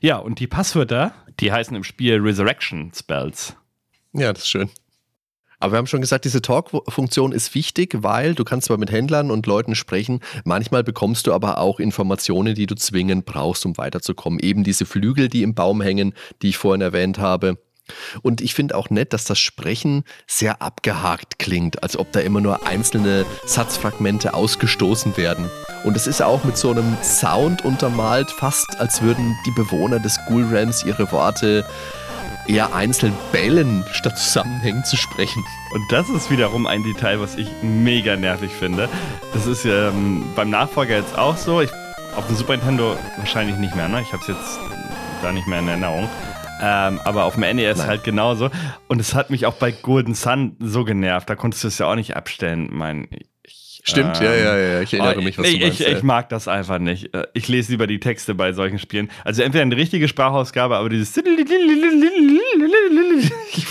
Ja, 0.00 0.16
und 0.16 0.40
die 0.40 0.46
Passwörter, 0.46 1.12
die 1.40 1.52
heißen 1.52 1.76
im 1.76 1.84
Spiel 1.84 2.18
Resurrection 2.20 2.90
Spells. 2.94 3.56
Ja, 4.12 4.32
das 4.32 4.42
ist 4.42 4.48
schön. 4.48 4.70
Aber 5.60 5.72
wir 5.72 5.78
haben 5.78 5.86
schon 5.86 6.00
gesagt, 6.00 6.24
diese 6.24 6.40
Talk-Funktion 6.40 7.32
ist 7.32 7.54
wichtig, 7.54 7.98
weil 8.00 8.34
du 8.34 8.44
kannst 8.44 8.66
zwar 8.66 8.78
mit 8.78 8.90
Händlern 8.90 9.30
und 9.30 9.46
Leuten 9.46 9.74
sprechen, 9.74 10.20
manchmal 10.44 10.82
bekommst 10.82 11.26
du 11.26 11.34
aber 11.34 11.58
auch 11.58 11.78
Informationen, 11.78 12.54
die 12.54 12.66
du 12.66 12.74
zwingend 12.74 13.26
brauchst, 13.26 13.66
um 13.66 13.76
weiterzukommen. 13.76 14.40
Eben 14.40 14.64
diese 14.64 14.86
Flügel, 14.86 15.28
die 15.28 15.42
im 15.42 15.54
Baum 15.54 15.82
hängen, 15.82 16.14
die 16.40 16.48
ich 16.48 16.56
vorhin 16.56 16.80
erwähnt 16.80 17.18
habe. 17.18 17.58
Und 18.22 18.40
ich 18.40 18.54
finde 18.54 18.76
auch 18.76 18.88
nett, 18.88 19.12
dass 19.12 19.24
das 19.24 19.38
Sprechen 19.38 20.04
sehr 20.26 20.62
abgehakt 20.62 21.38
klingt, 21.38 21.82
als 21.82 21.96
ob 21.98 22.12
da 22.12 22.20
immer 22.20 22.40
nur 22.40 22.66
einzelne 22.66 23.26
Satzfragmente 23.44 24.32
ausgestoßen 24.32 25.16
werden. 25.16 25.50
Und 25.84 25.96
es 25.96 26.06
ist 26.06 26.22
auch 26.22 26.44
mit 26.44 26.56
so 26.56 26.70
einem 26.70 26.96
Sound 27.02 27.64
untermalt, 27.64 28.30
fast 28.30 28.78
als 28.78 29.02
würden 29.02 29.36
die 29.46 29.52
Bewohner 29.52 29.98
des 29.98 30.18
Ghoul 30.28 30.44
Realms 30.44 30.84
ihre 30.84 31.10
Worte 31.12 31.66
eher 32.50 32.74
einzeln 32.74 33.12
bellen, 33.32 33.84
statt 33.92 34.18
zusammenhängend 34.18 34.86
zu 34.86 34.96
sprechen. 34.96 35.44
Und 35.72 35.82
das 35.90 36.08
ist 36.08 36.30
wiederum 36.30 36.66
ein 36.66 36.82
Detail, 36.82 37.20
was 37.20 37.36
ich 37.36 37.48
mega 37.62 38.16
nervig 38.16 38.50
finde. 38.50 38.88
Das 39.32 39.46
ist 39.46 39.64
ähm, 39.64 40.24
beim 40.34 40.50
Nachfolger 40.50 40.96
jetzt 40.96 41.16
auch 41.16 41.36
so. 41.36 41.60
Ich, 41.60 41.70
auf 42.16 42.26
dem 42.26 42.36
Super 42.36 42.56
Nintendo 42.56 42.96
wahrscheinlich 43.18 43.56
nicht 43.56 43.74
mehr, 43.76 43.88
ne? 43.88 44.02
Ich 44.02 44.12
habe 44.12 44.22
es 44.22 44.28
jetzt 44.28 44.58
da 45.22 45.32
nicht 45.32 45.46
mehr 45.46 45.60
in 45.60 45.68
Erinnerung. 45.68 46.08
Ähm, 46.62 47.00
aber 47.04 47.24
auf 47.24 47.34
dem 47.34 47.56
NES 47.56 47.78
Nein. 47.78 47.86
halt 47.86 48.04
genauso. 48.04 48.50
Und 48.88 49.00
es 49.00 49.14
hat 49.14 49.30
mich 49.30 49.46
auch 49.46 49.54
bei 49.54 49.70
Golden 49.70 50.14
Sun 50.14 50.56
so 50.58 50.84
genervt. 50.84 51.30
Da 51.30 51.36
konntest 51.36 51.64
du 51.64 51.68
es 51.68 51.78
ja 51.78 51.86
auch 51.86 51.94
nicht 51.94 52.16
abstellen. 52.16 52.68
Mein, 52.70 53.08
Stimmt, 53.82 54.18
ähm, 54.18 54.24
ja, 54.24 54.34
ja, 54.34 54.58
ja. 54.58 54.80
Ich 54.82 54.92
erinnere 54.92 55.22
mich, 55.22 55.38
was 55.38 55.46
ich, 55.46 55.58
du 55.58 55.66
meinst. 55.66 55.80
Ich, 55.80 55.86
ich, 55.88 56.02
mag 56.02 56.28
das 56.28 56.48
einfach 56.48 56.78
nicht. 56.78 57.14
Äh, 57.14 57.26
ich 57.34 57.48
lese 57.48 57.72
lieber 57.72 57.86
die 57.86 58.00
Texte 58.00 58.34
bei 58.34 58.52
solchen 58.52 58.78
Spielen. 58.78 59.10
Also 59.24 59.42
entweder 59.42 59.62
eine 59.62 59.76
richtige 59.76 60.08
Sprachausgabe, 60.08 60.76
aber 60.76 60.88
dieses 60.88 61.16
ich 61.16 61.24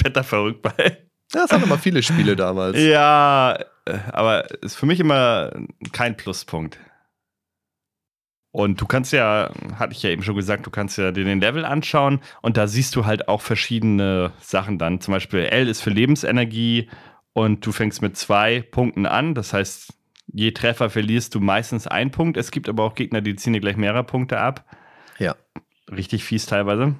werde 0.03 0.11
da 0.11 0.23
verrückt 0.23 0.61
bei. 0.61 0.73
Ja, 1.33 1.41
das 1.41 1.51
hatten 1.51 1.63
immer 1.63 1.77
viele 1.77 2.01
Spiele 2.01 2.35
damals. 2.35 2.77
Ja, 2.79 3.57
äh, 3.85 3.97
aber 4.11 4.49
ist 4.63 4.75
für 4.75 4.85
mich 4.85 4.99
immer 4.99 5.51
kein 5.91 6.17
Pluspunkt. 6.17 6.79
Und 8.51 8.81
du 8.81 8.87
kannst 8.87 9.13
ja, 9.13 9.51
hatte 9.75 9.93
ich 9.93 10.01
ja 10.01 10.09
eben 10.09 10.23
schon 10.23 10.35
gesagt, 10.35 10.65
du 10.65 10.71
kannst 10.71 10.97
ja 10.97 11.11
dir 11.11 11.23
den 11.23 11.39
Level 11.39 11.65
anschauen 11.65 12.19
und 12.41 12.57
da 12.57 12.67
siehst 12.67 12.95
du 12.95 13.05
halt 13.05 13.27
auch 13.27 13.41
verschiedene 13.41 14.31
Sachen 14.41 14.79
dann. 14.79 15.01
Zum 15.01 15.13
Beispiel 15.13 15.41
L 15.41 15.67
ist 15.67 15.81
für 15.81 15.91
Lebensenergie 15.91 16.89
und 17.33 17.63
du 17.65 17.71
fängst 17.71 18.01
mit 18.01 18.17
zwei 18.17 18.61
Punkten 18.61 19.05
an. 19.05 19.35
Das 19.35 19.53
heißt, 19.53 19.93
je 20.31 20.51
Treffer 20.51 20.89
verlierst 20.89 21.35
du 21.35 21.39
meistens 21.39 21.87
einen 21.87 22.11
Punkt. 22.11 22.37
Es 22.37 22.51
gibt 22.51 22.69
aber 22.69 22.83
auch 22.83 22.95
Gegner, 22.95 23.21
die 23.21 23.35
ziehen 23.35 23.53
dir 23.53 23.59
gleich 23.59 23.77
mehrere 23.77 24.03
Punkte 24.03 24.39
ab. 24.39 24.65
Ja. 25.17 25.35
Richtig 25.91 26.23
fies 26.23 26.45
teilweise. 26.45 26.95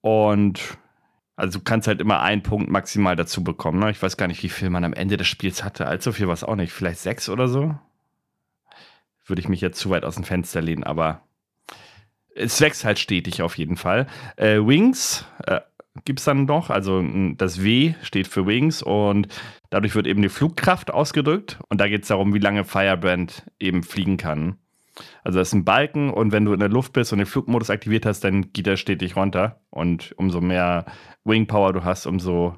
Und 0.00 0.78
also 1.36 1.58
du 1.58 1.64
kannst 1.64 1.88
halt 1.88 2.00
immer 2.00 2.20
einen 2.20 2.42
Punkt 2.42 2.70
maximal 2.70 3.16
dazu 3.16 3.42
bekommen. 3.42 3.80
Ne? 3.80 3.90
Ich 3.90 4.02
weiß 4.02 4.16
gar 4.16 4.28
nicht, 4.28 4.42
wie 4.42 4.48
viel 4.48 4.70
man 4.70 4.84
am 4.84 4.92
Ende 4.92 5.16
des 5.16 5.26
Spiels 5.26 5.64
hatte. 5.64 5.86
Allzu 5.86 6.12
viel 6.12 6.26
war 6.26 6.34
es 6.34 6.44
auch 6.44 6.56
nicht. 6.56 6.72
Vielleicht 6.72 7.00
sechs 7.00 7.28
oder 7.28 7.48
so. 7.48 7.74
Würde 9.26 9.40
ich 9.40 9.48
mich 9.48 9.60
jetzt 9.60 9.78
zu 9.80 9.90
weit 9.90 10.04
aus 10.04 10.16
dem 10.16 10.24
Fenster 10.24 10.60
lehnen, 10.60 10.84
aber 10.84 11.22
es 12.36 12.60
wächst 12.60 12.84
halt 12.84 12.98
stetig 12.98 13.42
auf 13.42 13.56
jeden 13.56 13.76
Fall. 13.76 14.06
Äh, 14.36 14.58
Wings 14.58 15.24
äh, 15.46 15.60
gibt 16.04 16.18
es 16.18 16.24
dann 16.24 16.44
noch. 16.44 16.70
Also 16.70 17.04
das 17.36 17.62
W 17.62 17.94
steht 18.02 18.26
für 18.26 18.46
Wings 18.46 18.82
und 18.82 19.28
dadurch 19.70 19.94
wird 19.94 20.06
eben 20.06 20.22
die 20.22 20.28
Flugkraft 20.28 20.92
ausgedrückt. 20.92 21.58
Und 21.68 21.80
da 21.80 21.88
geht 21.88 22.02
es 22.02 22.08
darum, 22.08 22.34
wie 22.34 22.40
lange 22.40 22.64
Firebrand 22.64 23.46
eben 23.60 23.82
fliegen 23.82 24.16
kann. 24.16 24.58
Also 25.22 25.38
das 25.38 25.48
ist 25.48 25.54
ein 25.54 25.64
Balken 25.64 26.10
und 26.10 26.30
wenn 26.32 26.44
du 26.44 26.52
in 26.52 26.60
der 26.60 26.68
Luft 26.68 26.92
bist 26.92 27.12
und 27.12 27.18
den 27.18 27.26
Flugmodus 27.26 27.70
aktiviert 27.70 28.06
hast, 28.06 28.20
dann 28.20 28.52
geht 28.52 28.66
er 28.66 28.76
stetig 28.76 29.16
runter. 29.16 29.60
Und 29.70 30.14
umso 30.18 30.40
mehr 30.40 30.86
Wing 31.24 31.46
Power 31.46 31.72
du 31.72 31.84
hast, 31.84 32.06
umso 32.06 32.54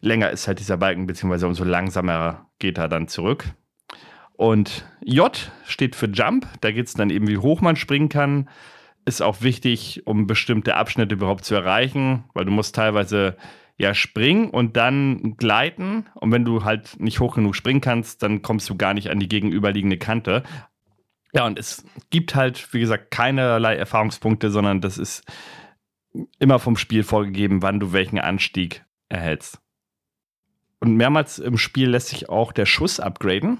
länger 0.00 0.30
ist 0.30 0.48
halt 0.48 0.58
dieser 0.58 0.76
Balken, 0.76 1.06
beziehungsweise 1.06 1.46
umso 1.46 1.64
langsamer 1.64 2.46
geht 2.58 2.78
er 2.78 2.88
dann 2.88 3.08
zurück. 3.08 3.44
Und 4.34 4.86
J 5.02 5.52
steht 5.64 5.94
für 5.94 6.08
Jump. 6.08 6.46
Da 6.60 6.72
geht 6.72 6.88
es 6.88 6.94
dann 6.94 7.10
eben, 7.10 7.28
wie 7.28 7.38
hoch 7.38 7.60
man 7.60 7.76
springen 7.76 8.08
kann 8.08 8.48
ist 9.04 9.22
auch 9.22 9.42
wichtig, 9.42 10.02
um 10.06 10.26
bestimmte 10.26 10.76
Abschnitte 10.76 11.14
überhaupt 11.14 11.44
zu 11.44 11.54
erreichen, 11.54 12.24
weil 12.34 12.44
du 12.44 12.52
musst 12.52 12.74
teilweise 12.74 13.36
ja 13.78 13.94
springen 13.94 14.50
und 14.50 14.76
dann 14.76 15.36
gleiten. 15.36 16.06
Und 16.14 16.30
wenn 16.32 16.44
du 16.44 16.64
halt 16.64 17.00
nicht 17.00 17.20
hoch 17.20 17.34
genug 17.34 17.56
springen 17.56 17.80
kannst, 17.80 18.22
dann 18.22 18.42
kommst 18.42 18.68
du 18.70 18.76
gar 18.76 18.94
nicht 18.94 19.10
an 19.10 19.18
die 19.18 19.28
gegenüberliegende 19.28 19.98
Kante. 19.98 20.42
Ja, 21.34 21.46
und 21.46 21.58
es 21.58 21.84
gibt 22.10 22.34
halt, 22.34 22.72
wie 22.72 22.80
gesagt, 22.80 23.10
keinerlei 23.10 23.74
Erfahrungspunkte, 23.76 24.50
sondern 24.50 24.80
das 24.80 24.98
ist 24.98 25.24
immer 26.38 26.58
vom 26.58 26.76
Spiel 26.76 27.02
vorgegeben, 27.02 27.62
wann 27.62 27.80
du 27.80 27.92
welchen 27.92 28.18
Anstieg 28.18 28.84
erhältst. 29.08 29.58
Und 30.78 30.96
mehrmals 30.96 31.38
im 31.38 31.58
Spiel 31.58 31.90
lässt 31.90 32.08
sich 32.08 32.28
auch 32.28 32.52
der 32.52 32.66
Schuss 32.66 33.00
upgraden. 33.00 33.58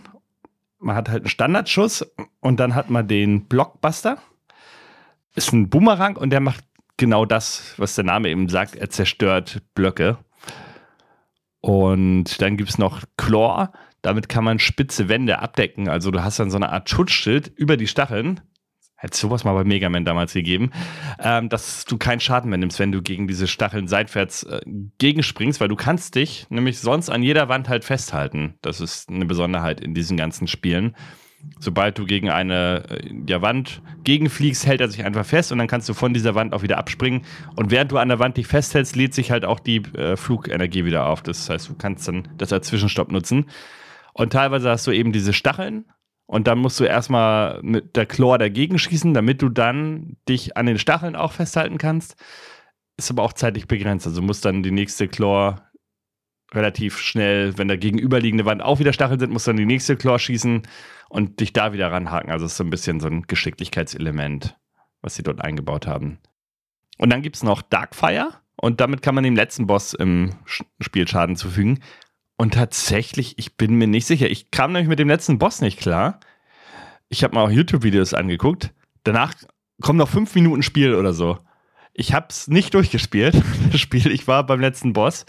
Man 0.79 0.97
hat 0.97 1.09
halt 1.09 1.23
einen 1.23 1.31
Standardschuss 1.31 2.05
und 2.41 2.61
dann 2.61 2.75
hat 2.75 2.91
man 2.91 3.09
den 3.09 3.47
Blockbuster 3.47 4.19
ist 5.35 5.53
ein 5.53 5.69
Boomerang 5.69 6.17
und 6.17 6.31
der 6.31 6.41
macht 6.41 6.65
genau 6.97 7.25
das, 7.25 7.75
was 7.79 7.95
der 7.95 8.05
Name 8.05 8.29
eben 8.29 8.49
sagt. 8.49 8.77
Er 8.77 8.91
zerstört 8.91 9.63
Blöcke. 9.75 10.19
Und 11.61 12.41
dann 12.43 12.57
gibt 12.57 12.71
es 12.71 12.79
noch 12.79 13.03
Chlor. 13.17 13.73
Damit 14.03 14.29
kann 14.29 14.45
man 14.45 14.59
spitze 14.59 15.09
Wände 15.09 15.39
abdecken. 15.39 15.89
Also 15.89 16.11
du 16.11 16.23
hast 16.23 16.39
dann 16.39 16.51
so 16.51 16.57
eine 16.57 16.71
Art 16.71 16.91
Schutzschild 16.91 17.53
über 17.57 17.77
die 17.77 17.87
Stacheln. 17.87 18.41
Hätte 18.97 19.17
sowas 19.17 19.43
mal 19.43 19.55
bei 19.55 19.65
Mega 19.65 19.89
Man 19.89 20.05
damals 20.05 20.33
gegeben, 20.33 20.71
ähm, 21.19 21.49
dass 21.49 21.85
du 21.87 21.99
keinen 21.99 22.21
Schaden 22.21 22.51
mehr 22.51 22.59
nimmst, 22.59 22.79
wenn 22.79 22.93
du 22.93 23.03
gegen 23.03 23.27
diese 23.27 23.49
Stacheln 23.49 23.89
seitwärts 23.89 24.45
äh, 24.45 24.61
gegenspringst, 24.99 25.61
weil 25.61 25.67
du 25.67 25.75
kannst 25.75 26.15
dich 26.15 26.47
nämlich 26.51 26.79
sonst 26.79 27.11
an 27.11 27.25
jeder 27.25 27.49
Wand 27.49 27.69
halt 27.69 27.85
festhalten. 27.85 28.55
Das 28.63 28.81
ist 28.81 29.09
eine 29.09 29.25
Besonderheit 29.25 29.81
in 29.81 29.93
diesen 29.93 30.17
ganzen 30.17 30.47
Spielen. 30.47 30.95
Sobald 31.59 31.99
du 31.99 32.07
gegen 32.07 32.29
eine 32.31 32.85
äh, 32.89 33.15
ja, 33.29 33.41
Wand 33.41 33.83
gegenfliegst, 34.05 34.67
hält 34.67 34.81
er 34.81 34.89
sich 34.89 35.05
einfach 35.05 35.25
fest 35.25 35.53
und 35.53 35.59
dann 35.59 35.69
kannst 35.69 35.89
du 35.89 35.95
von 35.95 36.13
dieser 36.13 36.35
Wand 36.35 36.55
auch 36.55 36.63
wieder 36.63 36.79
abspringen. 36.79 37.23
Und 37.57 37.71
während 37.71 37.93
du 37.93 37.99
an 37.99 38.09
der 38.09 38.19
Wand 38.19 38.37
dich 38.37 38.47
festhältst, 38.47 38.97
lädt 38.97 39.15
sich 39.15 39.31
halt 39.31 39.45
auch 39.45 39.61
die 39.61 39.79
äh, 39.95 40.17
Flugenergie 40.17 40.85
wieder 40.85 41.07
auf. 41.07 41.23
Das 41.23 41.49
heißt, 41.49 41.69
du 41.69 41.75
kannst 41.75 42.09
dann 42.09 42.29
das 42.37 42.53
als 42.53 42.67
Zwischenstopp 42.67 43.13
nutzen. 43.13 43.47
Und 44.13 44.33
teilweise 44.33 44.71
hast 44.71 44.87
du 44.87 44.91
eben 44.91 45.13
diese 45.13 45.33
Stacheln 45.33 45.85
und 46.27 46.47
dann 46.47 46.59
musst 46.59 46.81
du 46.81 46.85
erstmal 46.85 47.61
mit 47.63 47.97
der 47.97 48.07
Chlor 48.07 48.39
dagegen 48.39 48.79
schießen, 48.79 49.15
damit 49.15 49.43
du 49.43 49.49
dann 49.49 50.17
dich 50.29 50.57
an 50.57 50.67
den 50.67 50.79
Stacheln 50.79 51.17
auch 51.17 51.33
festhalten 51.33 51.79
kannst. 51.79 52.17
Ist 52.97 53.11
aber 53.11 53.23
auch 53.23 53.33
zeitlich 53.33 53.69
begrenzt. 53.69 54.07
Also 54.07 54.23
musst 54.23 54.45
dann 54.45 54.63
die 54.63 54.71
nächste 54.71 55.09
Chlor 55.09 55.63
relativ 56.55 56.99
schnell, 56.99 57.57
wenn 57.59 57.69
da 57.69 57.77
gegenüberliegende 57.77 58.45
Wand 58.45 58.63
auch 58.63 58.79
wieder 58.79 58.93
Stacheln 58.93 59.19
sind, 59.19 59.33
musst 59.33 59.47
du 59.47 59.51
dann 59.51 59.57
die 59.59 59.67
nächste 59.67 59.97
Chlor 59.97 60.19
schießen 60.19 60.63
und 61.13 61.41
dich 61.41 61.53
da 61.53 61.75
wieder 61.75 61.93
ranhaken. 61.93 62.31
Also 62.31 62.47
es 62.47 62.53
ist 62.53 62.57
so 62.57 62.65
ein 62.65 62.71
bisschen 62.71 62.99
so 62.99 63.07
ein 63.07 63.23
Geschicklichkeitselement, 63.23 64.57
was 65.03 65.15
sie 65.15 65.23
dort 65.23 65.45
eingebaut 65.45 65.87
haben. 65.87 66.19
Und 66.97 67.11
dann 67.11 67.21
gibt 67.21 67.37
es 67.37 67.43
noch 67.43 67.61
Darkfire 67.61 68.31
und 68.57 68.81
damit 68.81 69.03
kann 69.03 69.15
man 69.15 69.23
dem 69.23 69.37
letzten 69.37 69.67
Boss 69.67 69.93
im 69.93 70.37
Spiel 70.81 71.07
Schaden 71.07 71.37
zufügen. 71.37 71.81
Und 72.39 72.55
tatsächlich, 72.55 73.39
ich 73.39 73.59
bin 73.59 73.75
mir 73.75 73.89
nicht 73.89 74.07
sicher. 74.07 74.31
Ich 74.31 74.51
kam 74.51 74.73
nämlich 74.73 74.89
mit 74.89 74.99
dem 74.99 75.09
letzten 75.09 75.39
Boss 75.39 75.61
nicht 75.61 75.79
klar. 75.79 76.19
Ich 77.11 77.23
habe 77.23 77.35
mir 77.35 77.43
auch 77.43 77.51
YouTube-Videos 77.51 78.15
angeguckt. 78.15 78.73
Danach 79.05 79.35
kommen 79.83 79.99
noch 79.99 80.09
fünf 80.09 80.35
Minuten 80.35 80.63
Spiel 80.63 80.95
oder 80.95 81.13
so. 81.13 81.39
Ich 81.93 82.15
habe 82.15 82.29
es 82.31 82.49
nicht 82.49 82.73
durchgespielt, 82.73 83.35
das 83.71 83.81
Spiel. 83.83 84.11
Ich 84.11 84.27
war 84.29 84.47
beim 84.47 84.61
letzten 84.61 84.95
Boss. 84.95 85.27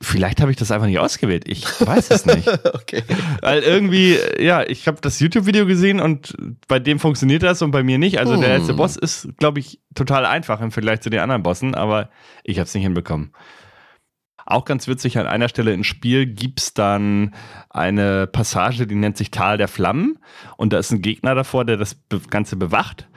Vielleicht 0.00 0.40
habe 0.40 0.52
ich 0.52 0.56
das 0.56 0.70
einfach 0.70 0.86
nicht 0.86 1.00
ausgewählt. 1.00 1.48
Ich 1.48 1.64
weiß 1.64 2.10
es 2.10 2.24
nicht. 2.24 2.46
okay. 2.74 3.02
Weil 3.40 3.62
irgendwie, 3.62 4.16
ja, 4.38 4.62
ich 4.62 4.86
habe 4.86 5.00
das 5.00 5.18
YouTube-Video 5.18 5.66
gesehen 5.66 6.00
und 6.00 6.34
bei 6.68 6.78
dem 6.78 7.00
funktioniert 7.00 7.42
das 7.42 7.62
und 7.62 7.72
bei 7.72 7.82
mir 7.82 7.98
nicht. 7.98 8.20
Also 8.20 8.34
hm. 8.34 8.40
der 8.40 8.58
letzte 8.58 8.74
Boss 8.74 8.96
ist, 8.96 9.28
glaube 9.38 9.58
ich, 9.58 9.80
total 9.94 10.24
einfach 10.24 10.60
im 10.60 10.70
Vergleich 10.70 11.00
zu 11.00 11.10
den 11.10 11.18
anderen 11.18 11.42
Bossen, 11.42 11.74
aber 11.74 12.10
ich 12.44 12.58
habe 12.58 12.66
es 12.66 12.74
nicht 12.74 12.84
hinbekommen. 12.84 13.32
Auch 14.46 14.64
ganz 14.64 14.86
witzig, 14.86 15.18
an 15.18 15.26
einer 15.26 15.48
Stelle 15.48 15.74
im 15.74 15.84
Spiel 15.84 16.26
gibt 16.26 16.60
es 16.60 16.74
dann 16.74 17.34
eine 17.68 18.26
Passage, 18.28 18.86
die 18.86 18.94
nennt 18.94 19.16
sich 19.16 19.30
Tal 19.30 19.58
der 19.58 19.68
Flammen. 19.68 20.18
Und 20.56 20.72
da 20.72 20.78
ist 20.78 20.92
ein 20.92 21.02
Gegner 21.02 21.34
davor, 21.34 21.64
der 21.64 21.76
das 21.76 21.96
Ganze 22.30 22.56
bewacht. 22.56 23.08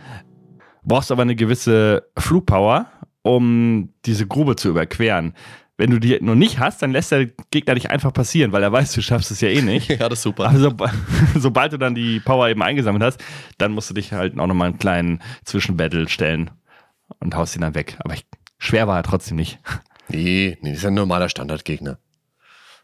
Brauchst 0.84 1.12
aber 1.12 1.22
eine 1.22 1.36
gewisse 1.36 2.10
Flugpower, 2.18 2.88
um 3.22 3.94
diese 4.04 4.26
Grube 4.28 4.56
zu 4.56 4.70
überqueren 4.70 5.36
wenn 5.82 5.90
du 5.90 6.00
die 6.00 6.20
noch 6.22 6.36
nicht 6.36 6.60
hast, 6.60 6.84
dann 6.84 6.92
lässt 6.92 7.12
der 7.12 7.26
Gegner 7.50 7.74
dich 7.74 7.90
einfach 7.90 8.14
passieren, 8.14 8.52
weil 8.52 8.62
er 8.62 8.72
weiß, 8.72 8.94
du 8.94 9.02
schaffst 9.02 9.32
es 9.32 9.42
ja 9.42 9.50
eh 9.50 9.64
nicht. 9.64 9.90
ja, 10.00 10.08
das 10.08 10.20
ist 10.20 10.24
super. 10.24 10.48
Also, 10.48 10.72
sobald 11.36 11.74
du 11.74 11.80
dann 11.80 11.96
die 11.96 12.20
Power 12.20 12.50
eben 12.50 12.62
eingesammelt 12.62 13.04
hast, 13.04 13.20
dann 13.58 13.72
musst 13.72 13.90
du 13.90 13.96
dich 13.96 14.14
halt 14.14 14.38
auch 14.38 14.46
nochmal 14.46 14.70
einen 14.70 14.78
kleinen 14.78 15.24
Zwischenbattle 15.44 16.08
stellen 16.08 16.52
und 17.20 17.34
haust 17.36 17.56
ihn 17.56 17.64
dann 17.64 17.74
weg. 17.74 17.98
Aber 18.04 18.14
ich, 18.14 18.28
schwer 18.60 18.88
war 18.88 18.98
er 18.98 19.02
trotzdem 19.02 19.38
nicht. 19.38 19.58
Nee, 20.08 20.60
nee, 20.62 20.70
das 20.70 20.82
ist 20.82 20.86
ein 20.86 20.94
normaler 20.94 21.30
Standardgegner. 21.30 21.98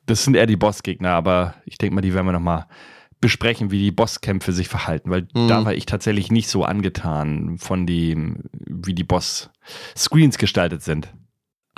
Das 0.08 0.24
sind 0.24 0.36
eher 0.36 0.48
die 0.48 0.58
Bossgegner, 0.58 1.12
aber 1.12 1.54
ich 1.66 1.78
denke 1.78 1.94
mal, 1.94 2.02
die 2.02 2.16
werden 2.16 2.26
wir 2.26 2.32
nochmal 2.32 2.66
besprechen, 3.22 3.70
wie 3.70 3.80
die 3.80 3.92
Bosskämpfe 3.92 4.54
sich 4.54 4.70
verhalten, 4.70 5.12
weil 5.12 5.28
mhm. 5.36 5.48
da 5.48 5.64
war 5.64 5.76
ich 5.76 5.86
tatsächlich 5.86 6.32
nicht 6.32 6.48
so 6.48 6.64
angetan 6.64 7.60
von 7.60 7.86
dem, 7.86 8.46
wie 8.54 8.96
die 8.96 9.04
Boss-Screens 9.04 10.40
gestaltet 10.40 10.82
sind. 10.82 11.10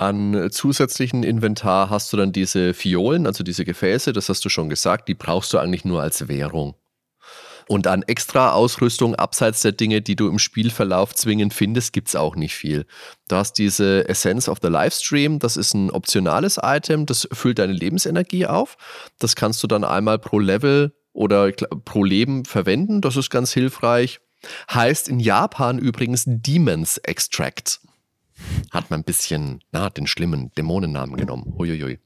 An 0.00 0.48
zusätzlichen 0.50 1.24
Inventar 1.24 1.90
hast 1.90 2.10
du 2.10 2.16
dann 2.16 2.32
diese 2.32 2.72
Fiolen, 2.72 3.26
also 3.26 3.44
diese 3.44 3.66
Gefäße, 3.66 4.14
das 4.14 4.30
hast 4.30 4.42
du 4.42 4.48
schon 4.48 4.70
gesagt, 4.70 5.08
die 5.08 5.14
brauchst 5.14 5.52
du 5.52 5.58
eigentlich 5.58 5.84
nur 5.84 6.00
als 6.00 6.26
Währung. 6.26 6.74
Und 7.68 7.86
an 7.86 8.02
extra 8.04 8.52
Ausrüstung 8.52 9.14
abseits 9.14 9.60
der 9.60 9.72
Dinge, 9.72 10.00
die 10.00 10.16
du 10.16 10.30
im 10.30 10.38
Spielverlauf 10.38 11.14
zwingend 11.14 11.52
findest, 11.52 11.92
gibt 11.92 12.08
es 12.08 12.16
auch 12.16 12.34
nicht 12.34 12.54
viel. 12.54 12.86
Du 13.28 13.36
hast 13.36 13.58
diese 13.58 14.08
Essence 14.08 14.48
of 14.48 14.56
the 14.62 14.68
Livestream, 14.68 15.38
das 15.38 15.58
ist 15.58 15.74
ein 15.74 15.90
optionales 15.90 16.58
Item, 16.62 17.04
das 17.04 17.28
füllt 17.30 17.58
deine 17.58 17.74
Lebensenergie 17.74 18.46
auf. 18.46 18.78
Das 19.18 19.36
kannst 19.36 19.62
du 19.62 19.66
dann 19.66 19.84
einmal 19.84 20.18
pro 20.18 20.38
Level 20.38 20.94
oder 21.12 21.52
pro 21.52 22.04
Leben 22.04 22.46
verwenden, 22.46 23.02
das 23.02 23.18
ist 23.18 23.28
ganz 23.28 23.52
hilfreich. 23.52 24.20
Heißt 24.72 25.08
in 25.10 25.20
Japan 25.20 25.78
übrigens 25.78 26.24
Demons 26.26 26.96
Extract 26.96 27.80
hat 28.70 28.90
man 28.90 29.00
ein 29.00 29.04
bisschen, 29.04 29.62
na, 29.72 29.90
den 29.90 30.06
schlimmen 30.06 30.50
Dämonennamen 30.56 31.16
genommen. 31.16 31.52
Uiuiui. 31.56 31.98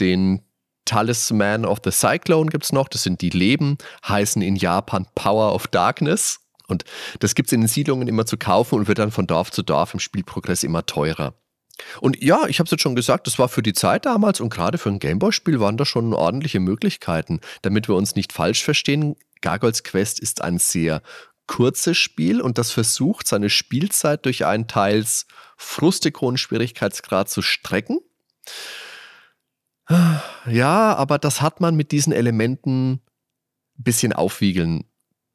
Den 0.00 0.42
Talisman 0.84 1.64
of 1.64 1.78
the 1.84 1.90
Cyclone 1.90 2.50
gibt 2.50 2.64
es 2.64 2.72
noch, 2.72 2.88
das 2.88 3.02
sind 3.02 3.20
die 3.20 3.30
Leben, 3.30 3.76
heißen 4.06 4.40
in 4.40 4.56
Japan 4.56 5.06
Power 5.14 5.54
of 5.54 5.66
Darkness. 5.66 6.40
Und 6.68 6.84
das 7.20 7.34
gibt 7.34 7.48
es 7.48 7.52
in 7.52 7.60
den 7.60 7.68
Siedlungen 7.68 8.08
immer 8.08 8.26
zu 8.26 8.36
kaufen 8.36 8.76
und 8.76 8.88
wird 8.88 8.98
dann 8.98 9.10
von 9.10 9.26
Dorf 9.26 9.50
zu 9.50 9.62
Dorf 9.62 9.94
im 9.94 10.00
Spielprogress 10.00 10.62
immer 10.62 10.86
teurer. 10.86 11.34
Und 12.00 12.22
ja, 12.22 12.46
ich 12.46 12.58
habe 12.58 12.66
es 12.66 12.70
jetzt 12.70 12.80
schon 12.80 12.96
gesagt, 12.96 13.26
das 13.26 13.38
war 13.38 13.48
für 13.48 13.62
die 13.62 13.74
Zeit 13.74 14.06
damals 14.06 14.40
und 14.40 14.48
gerade 14.48 14.78
für 14.78 14.88
ein 14.88 14.98
Gameboy-Spiel 14.98 15.60
waren 15.60 15.76
da 15.76 15.84
schon 15.84 16.14
ordentliche 16.14 16.60
Möglichkeiten. 16.60 17.40
Damit 17.62 17.88
wir 17.88 17.94
uns 17.94 18.16
nicht 18.16 18.32
falsch 18.32 18.64
verstehen, 18.64 19.16
Gargoyles 19.42 19.84
Quest 19.84 20.18
ist 20.18 20.42
ein 20.42 20.58
sehr 20.58 21.02
kurzes 21.46 21.96
Spiel 21.96 22.40
und 22.40 22.58
das 22.58 22.70
versucht, 22.70 23.28
seine 23.28 23.50
Spielzeit 23.50 24.24
durch 24.24 24.44
einen 24.44 24.66
teils 24.68 25.26
frustig 25.56 26.20
hohen 26.20 26.36
Schwierigkeitsgrad 26.36 27.28
zu 27.30 27.42
strecken. 27.42 28.00
Ja, 29.88 30.94
aber 30.94 31.18
das 31.18 31.40
hat 31.40 31.60
man 31.60 31.76
mit 31.76 31.92
diesen 31.92 32.12
Elementen 32.12 32.92
ein 32.94 33.00
bisschen 33.78 34.12
aufwiegeln 34.12 34.84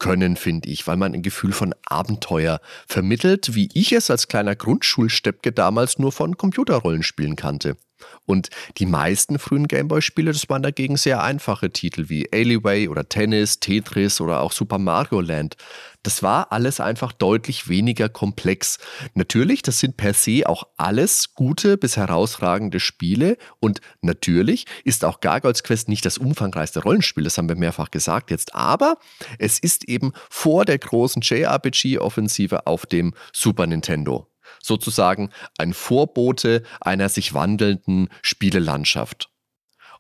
können, 0.02 0.36
finde 0.36 0.68
ich, 0.68 0.88
weil 0.88 0.98
man 0.98 1.14
ein 1.14 1.22
Gefühl 1.22 1.54
von 1.54 1.76
Abenteuer 1.86 2.60
vermittelt, 2.88 3.54
wie 3.54 3.70
ich 3.74 3.92
es 3.92 4.10
als 4.10 4.28
kleiner 4.28 4.56
Grundschulsteppke 4.56 5.52
damals 5.52 6.00
nur 6.00 6.12
von 6.12 6.38
Computerrollenspielen 6.38 7.36
kannte. 7.36 7.78
Und 8.26 8.50
die 8.78 8.88
meisten 8.88 9.38
frühen 9.38 9.68
Gameboy-Spiele, 9.68 10.32
das 10.32 10.50
waren 10.50 10.64
dagegen 10.64 10.98
sehr 10.98 11.22
einfache 11.22 11.70
Titel 11.70 12.10
wie 12.10 12.28
Alleyway 12.34 12.88
oder 12.88 13.08
Tennis, 13.08 13.60
Tetris 13.60 14.20
oder 14.22 14.42
auch 14.42 14.52
Super 14.52 14.80
Mario 14.80 15.22
Land. 15.22 15.56
Das 16.04 16.24
war 16.24 16.52
alles 16.52 16.80
einfach 16.80 17.12
deutlich 17.12 17.70
weniger 17.70 18.10
komplex. 18.10 18.80
Natürlich, 19.14 19.62
das 19.62 19.80
sind 19.80 19.98
per 19.98 20.14
se 20.14 20.44
auch 20.46 20.64
alles 20.78 21.34
gute 21.36 21.78
bis 21.78 21.98
herausragende 21.98 22.80
Spiele 22.80 23.38
und 23.60 23.82
natürlich 24.02 24.66
ist 24.84 25.06
auch 25.06 25.20
Gargoyles 25.20 25.64
Quest 25.64 25.90
nicht 25.90 26.06
das 26.06 26.18
umfangreichste 26.18 26.82
Rollenspiel, 26.84 27.24
das 27.24 27.38
haben 27.38 27.50
wir 27.50 27.56
mehrfach 27.56 27.92
gesagt 27.92 28.32
jetzt, 28.32 28.56
aber 28.56 28.98
es 29.38 29.60
ist 29.60 29.88
eben 29.88 30.12
vor 30.30 30.66
der 30.66 30.80
großen 30.80 31.22
JRPG-Offensive 31.22 32.66
auf 32.66 32.86
dem 32.86 33.14
Super 33.34 33.68
Nintendo 33.68 34.28
sozusagen 34.62 35.30
ein 35.58 35.74
Vorbote 35.74 36.64
einer 36.82 37.10
sich 37.10 37.34
wandelnden 37.34 38.10
Spielelandschaft. 38.22 39.31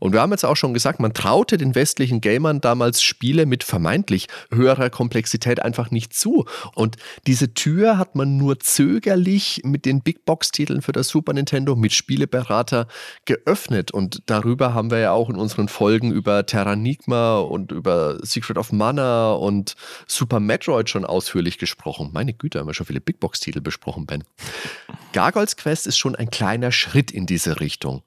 Und 0.01 0.13
wir 0.13 0.21
haben 0.21 0.31
jetzt 0.31 0.45
auch 0.45 0.57
schon 0.57 0.73
gesagt, 0.73 0.99
man 0.99 1.13
traute 1.13 1.57
den 1.57 1.75
westlichen 1.75 2.21
Gamern 2.21 2.59
damals 2.59 3.03
Spiele 3.03 3.45
mit 3.45 3.63
vermeintlich 3.63 4.27
höherer 4.51 4.89
Komplexität 4.89 5.61
einfach 5.61 5.91
nicht 5.91 6.13
zu. 6.13 6.45
Und 6.73 6.97
diese 7.27 7.53
Tür 7.53 7.99
hat 7.99 8.15
man 8.15 8.35
nur 8.35 8.59
zögerlich 8.59 9.61
mit 9.63 9.85
den 9.85 10.01
Big 10.01 10.25
Box-Titeln 10.25 10.81
für 10.81 10.91
das 10.91 11.09
Super 11.09 11.33
Nintendo 11.33 11.75
mit 11.75 11.93
Spieleberater 11.93 12.87
geöffnet. 13.25 13.91
Und 13.91 14.23
darüber 14.25 14.73
haben 14.73 14.89
wir 14.89 14.97
ja 14.97 15.11
auch 15.11 15.29
in 15.29 15.35
unseren 15.35 15.67
Folgen 15.67 16.11
über 16.11 16.47
Terranigma 16.47 17.37
und 17.37 17.71
über 17.71 18.17
Secret 18.25 18.57
of 18.57 18.71
Mana 18.71 19.33
und 19.33 19.75
Super 20.07 20.39
Metroid 20.39 20.89
schon 20.89 21.05
ausführlich 21.05 21.59
gesprochen. 21.59 22.09
Meine 22.11 22.33
Güte, 22.33 22.57
haben 22.57 22.67
wir 22.67 22.73
schon 22.73 22.87
viele 22.87 23.01
Big 23.01 23.19
Box-Titel 23.19 23.61
besprochen, 23.61 24.07
Ben. 24.07 24.23
Gargoyles 25.13 25.57
Quest 25.57 25.85
ist 25.85 25.99
schon 25.99 26.15
ein 26.15 26.31
kleiner 26.31 26.71
Schritt 26.71 27.11
in 27.11 27.27
diese 27.27 27.59
Richtung. 27.59 28.01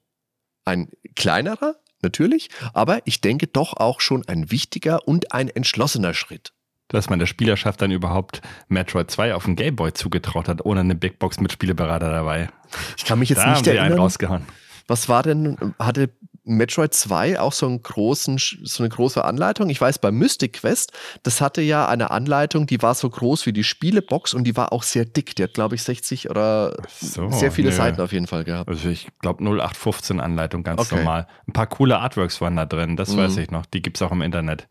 Ein 0.65 0.89
kleinerer, 1.15 1.77
natürlich, 2.05 2.49
aber 2.73 3.01
ich 3.05 3.21
denke 3.21 3.49
doch 3.49 3.73
auch 3.75 4.01
schon 4.01 4.27
ein 4.29 4.53
wichtiger 4.53 5.09
und 5.09 5.33
ein 5.33 5.49
entschlossener 5.49 6.15
Schritt. 6.15 6.53
Dass 6.89 7.11
man 7.11 7.19
der 7.19 7.27
Spielerschaft 7.27 7.83
dann 7.83 7.91
überhaupt 7.91 8.43
Metroid 8.69 9.11
2 9.11 9.35
auf 9.35 9.45
den 9.45 9.57
Gameboy 9.57 9.93
zugetraut 9.95 10.49
hat, 10.49 10.65
ohne 10.65 10.81
eine 10.81 10.95
Big 10.95 11.19
Box 11.19 11.41
mit 11.41 11.51
Spieleberater 11.51 12.11
dabei. 12.11 12.51
Ich 12.97 13.05
kann 13.05 13.19
mich 13.19 13.31
jetzt 13.31 13.39
da 13.39 13.51
nicht 13.51 13.59
haben 13.59 13.67
erinnern. 13.67 13.93
einen 13.93 13.99
rausgehauen. 14.01 14.43
Was 14.87 15.09
war 15.09 15.23
denn, 15.23 15.75
hatte 15.79 16.11
Metroid 16.45 16.93
2 16.93 17.41
auch 17.41 17.53
so, 17.53 17.67
einen 17.67 17.83
großen, 17.83 18.37
so 18.39 18.83
eine 18.83 18.91
große 18.91 19.25
Anleitung? 19.25 19.71
Ich 19.71 19.81
weiß, 19.81 19.99
bei 19.99 20.11
Mystic 20.11 20.55
Quest, 20.61 20.93
das 21.23 21.41
hatte 21.41 21.63
ja 21.63 21.89
eine 21.89 22.11
Anleitung, 22.11 22.67
die 22.67 22.81
war 22.83 22.95
so 22.95 23.09
groß 23.09 23.47
wie 23.47 23.53
die 23.53 23.65
Spielebox 23.65 24.35
und 24.35 24.45
die 24.45 24.57
war 24.57 24.73
auch 24.73 24.83
sehr 24.83 25.05
dick. 25.07 25.35
Die 25.37 25.43
hat, 25.43 25.55
glaube 25.55 25.75
ich, 25.75 25.83
60 25.83 26.29
oder 26.31 26.77
So, 27.01 27.31
sehr 27.31 27.51
viele 27.51 27.71
nö. 27.71 27.75
Seiten 27.77 28.01
auf 28.01 28.13
jeden 28.13 28.27
Fall 28.27 28.45
gehabt. 28.45 28.69
Also 28.69 28.89
ich 28.89 29.09
glaube 29.21 29.43
0815 29.43 30.21
Anleitung, 30.21 30.63
ganz 30.63 30.83
Okay. 30.83 30.97
normal. 30.97 31.27
Ein 31.49 31.53
paar 31.53 31.67
coole 31.67 31.99
Artworks 31.99 32.41
waren 32.41 32.57
da 32.57 32.67
drin, 32.67 32.97
das 32.97 33.11
Mhm. 33.11 33.17
weiß 33.19 33.37
ich 33.39 33.51
noch. 33.51 33.65
Die 33.67 33.81
gibt 33.83 33.97
es 33.97 34.03
auch 34.03 34.13
im 34.13 34.23
Internet. 34.23 34.69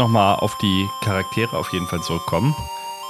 Nochmal 0.00 0.36
auf 0.36 0.56
die 0.56 0.88
Charaktere 1.02 1.56
auf 1.56 1.72
jeden 1.72 1.86
Fall 1.86 2.00
zurückkommen. 2.00 2.56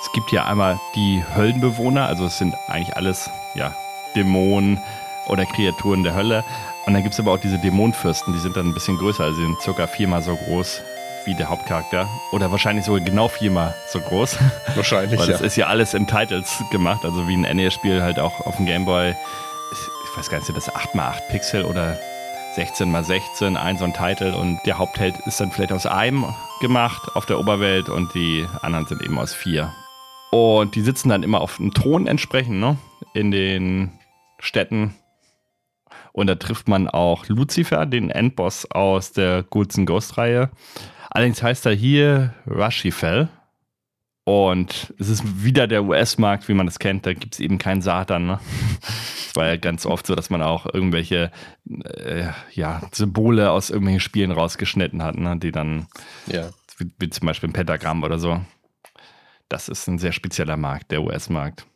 Es 0.03 0.11
gibt 0.13 0.33
ja 0.33 0.47
einmal 0.47 0.81
die 0.97 1.25
Höllenbewohner, 1.37 2.07
also 2.07 2.25
es 2.25 2.37
sind 2.37 2.55
eigentlich 2.67 2.97
alles 2.97 3.31
ja, 3.55 3.73
Dämonen 4.17 4.83
oder 5.29 5.47
Kreaturen 5.47 6.03
der 6.03 6.15
Hölle. 6.15 6.45
Und 6.87 6.95
dann 6.95 7.03
gibt 7.03 7.15
es 7.15 7.21
aber 7.21 7.33
auch 7.33 7.39
diese 7.39 7.59
Dämonenfürsten, 7.59 8.33
die 8.33 8.41
sind 8.41 8.57
dann 8.57 8.67
ein 8.67 8.75
bisschen 8.75 8.99
größer, 8.99 9.23
also 9.23 9.41
sind 9.41 9.61
circa 9.61 9.87
viermal 9.87 10.21
so 10.21 10.35
groß 10.35 10.83
wie 11.27 11.35
der 11.35 11.49
Hauptcharakter. 11.49 12.09
Oder 12.33 12.51
wahrscheinlich 12.51 12.85
sogar 12.85 13.03
genau 13.03 13.29
viermal 13.29 13.75
so 13.87 14.01
groß. 14.01 14.39
Wahrscheinlich, 14.75 15.21
Weil 15.21 15.29
das 15.29 15.43
ist 15.43 15.57
ja 15.57 15.69
alles 15.69 15.95
in 15.95 16.09
Titles 16.09 16.61
gemacht, 16.73 17.05
also 17.05 17.29
wie 17.29 17.37
ein 17.37 17.57
NES-Spiel 17.57 18.03
halt 18.03 18.19
auch 18.19 18.47
auf 18.47 18.57
dem 18.57 18.67
Gameboy. 18.67 19.15
Ich 19.71 20.19
weiß 20.19 20.29
gar 20.29 20.39
nicht, 20.39 20.47
sind 20.47 20.57
das 20.57 20.75
8x8 20.75 21.21
Pixel 21.29 21.65
oder 21.65 21.97
16x16, 22.57 23.55
ein 23.55 23.79
so 23.79 23.85
ein 23.85 23.95
Titel 23.95 24.35
und 24.35 24.59
der 24.67 24.79
Hauptheld 24.79 25.15
ist 25.27 25.41
dann 25.41 25.53
vielleicht 25.53 25.71
aus 25.71 25.87
einem 25.87 26.35
gemacht 26.61 27.17
auf 27.17 27.27
der 27.27 27.41
Oberwelt 27.41 27.89
und 27.89 28.15
die 28.15 28.47
anderen 28.63 28.87
sind 28.87 29.03
eben 29.03 29.19
aus 29.19 29.35
vier. 29.35 29.73
Und 30.31 30.77
die 30.77 30.83
sitzen 30.83 31.09
dann 31.09 31.23
immer 31.23 31.41
auf 31.41 31.59
einem 31.59 31.75
Thron 31.75 32.07
entsprechend, 32.07 32.61
ne? 32.61 32.79
In 33.15 33.31
den 33.31 33.91
Städten. 34.39 34.95
Und 36.13 36.29
da 36.29 36.37
trifft 36.37 36.69
man 36.69 36.89
auch 36.89 37.27
Lucifer, 37.29 37.87
den 37.87 38.11
Endboss 38.11 38.71
aus 38.71 39.13
der 39.13 39.43
Ghouls 39.43 39.79
Ghost-Reihe. 39.85 40.51
Allerdings 41.11 41.43
heißt 41.43 41.67
er 41.67 41.73
hier 41.73 42.35
Rushifel. 42.47 43.29
Und 44.31 44.95
es 45.01 45.09
ist 45.09 45.43
wieder 45.43 45.67
der 45.67 45.83
US-Markt, 45.83 46.49
wie 46.49 46.55
man 46.55 46.67
das 46.67 46.79
kennt. 46.79 47.05
Da 47.05 47.15
gibt 47.15 47.35
es 47.35 47.41
eben 47.41 47.59
keinen 47.59 47.83
Satan. 47.83 48.29
Ne? 48.29 48.39
Es 49.29 49.35
war 49.35 49.49
ja 49.49 49.57
ganz 49.57 49.87
oft 49.87 50.07
so, 50.07 50.15
dass 50.15 50.31
man 50.31 50.41
auch 50.41 50.73
irgendwelche 50.73 51.33
äh, 51.69 52.29
ja, 52.53 52.81
Symbole 52.93 53.51
aus 53.51 53.71
irgendwelchen 53.71 53.99
Spielen 53.99 54.31
rausgeschnitten 54.31 55.03
hat, 55.03 55.17
ne? 55.17 55.37
die 55.37 55.51
dann, 55.51 55.89
Ja. 56.29 56.49
wie, 56.79 56.89
wie 57.01 57.11
zum 57.11 57.27
Beispiel 57.27 57.49
ein 57.49 57.55
Pentagramm 57.55 58.05
oder 58.05 58.21
so. 58.21 58.41
Das 59.49 59.69
ist 59.69 59.89
ein 59.89 59.99
sehr 59.99 60.13
spezieller 60.13 60.57
Markt, 60.57 60.93
der 60.93 61.03
US-Markt. 61.03 61.67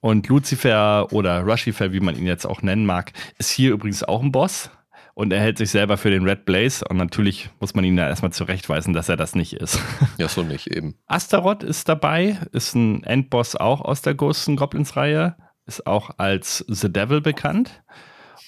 Und 0.00 0.28
Lucifer 0.28 1.12
oder 1.12 1.40
Rushifer, 1.40 1.92
wie 1.92 1.98
man 1.98 2.14
ihn 2.14 2.26
jetzt 2.26 2.46
auch 2.46 2.62
nennen 2.62 2.86
mag, 2.86 3.12
ist 3.38 3.50
hier 3.50 3.72
übrigens 3.72 4.04
auch 4.04 4.22
ein 4.22 4.30
Boss. 4.30 4.70
Und 5.18 5.32
er 5.32 5.40
hält 5.40 5.56
sich 5.56 5.70
selber 5.70 5.96
für 5.96 6.10
den 6.10 6.24
Red 6.24 6.44
Blaze. 6.44 6.84
Und 6.86 6.98
natürlich 6.98 7.48
muss 7.58 7.74
man 7.74 7.86
ihn 7.86 7.96
da 7.96 8.06
erstmal 8.06 8.34
zurechtweisen, 8.34 8.92
dass 8.92 9.08
er 9.08 9.16
das 9.16 9.34
nicht 9.34 9.54
ist. 9.54 9.80
ja, 10.18 10.28
so 10.28 10.42
nicht 10.42 10.66
eben. 10.66 10.94
Astaroth 11.06 11.62
ist 11.62 11.88
dabei, 11.88 12.38
ist 12.52 12.74
ein 12.74 13.02
Endboss 13.02 13.56
auch 13.56 13.80
aus 13.80 14.02
der 14.02 14.12
Ghosts 14.12 14.50
Goblins 14.56 14.94
Reihe, 14.94 15.34
ist 15.64 15.86
auch 15.86 16.10
als 16.18 16.66
The 16.68 16.92
Devil 16.92 17.22
bekannt. 17.22 17.82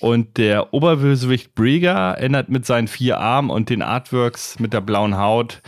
Und 0.00 0.36
der 0.36 0.74
Oberbösewicht 0.74 1.54
Briga 1.54 2.12
erinnert 2.12 2.50
mit 2.50 2.66
seinen 2.66 2.86
vier 2.86 3.18
Armen 3.18 3.48
und 3.48 3.70
den 3.70 3.80
Artworks 3.80 4.60
mit 4.60 4.74
der 4.74 4.82
blauen 4.82 5.16
Haut 5.16 5.62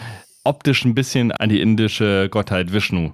optisch 0.44 0.84
ein 0.84 0.94
bisschen 0.94 1.32
an 1.32 1.48
die 1.48 1.62
indische 1.62 2.28
Gottheit 2.28 2.74
Vishnu. 2.74 3.12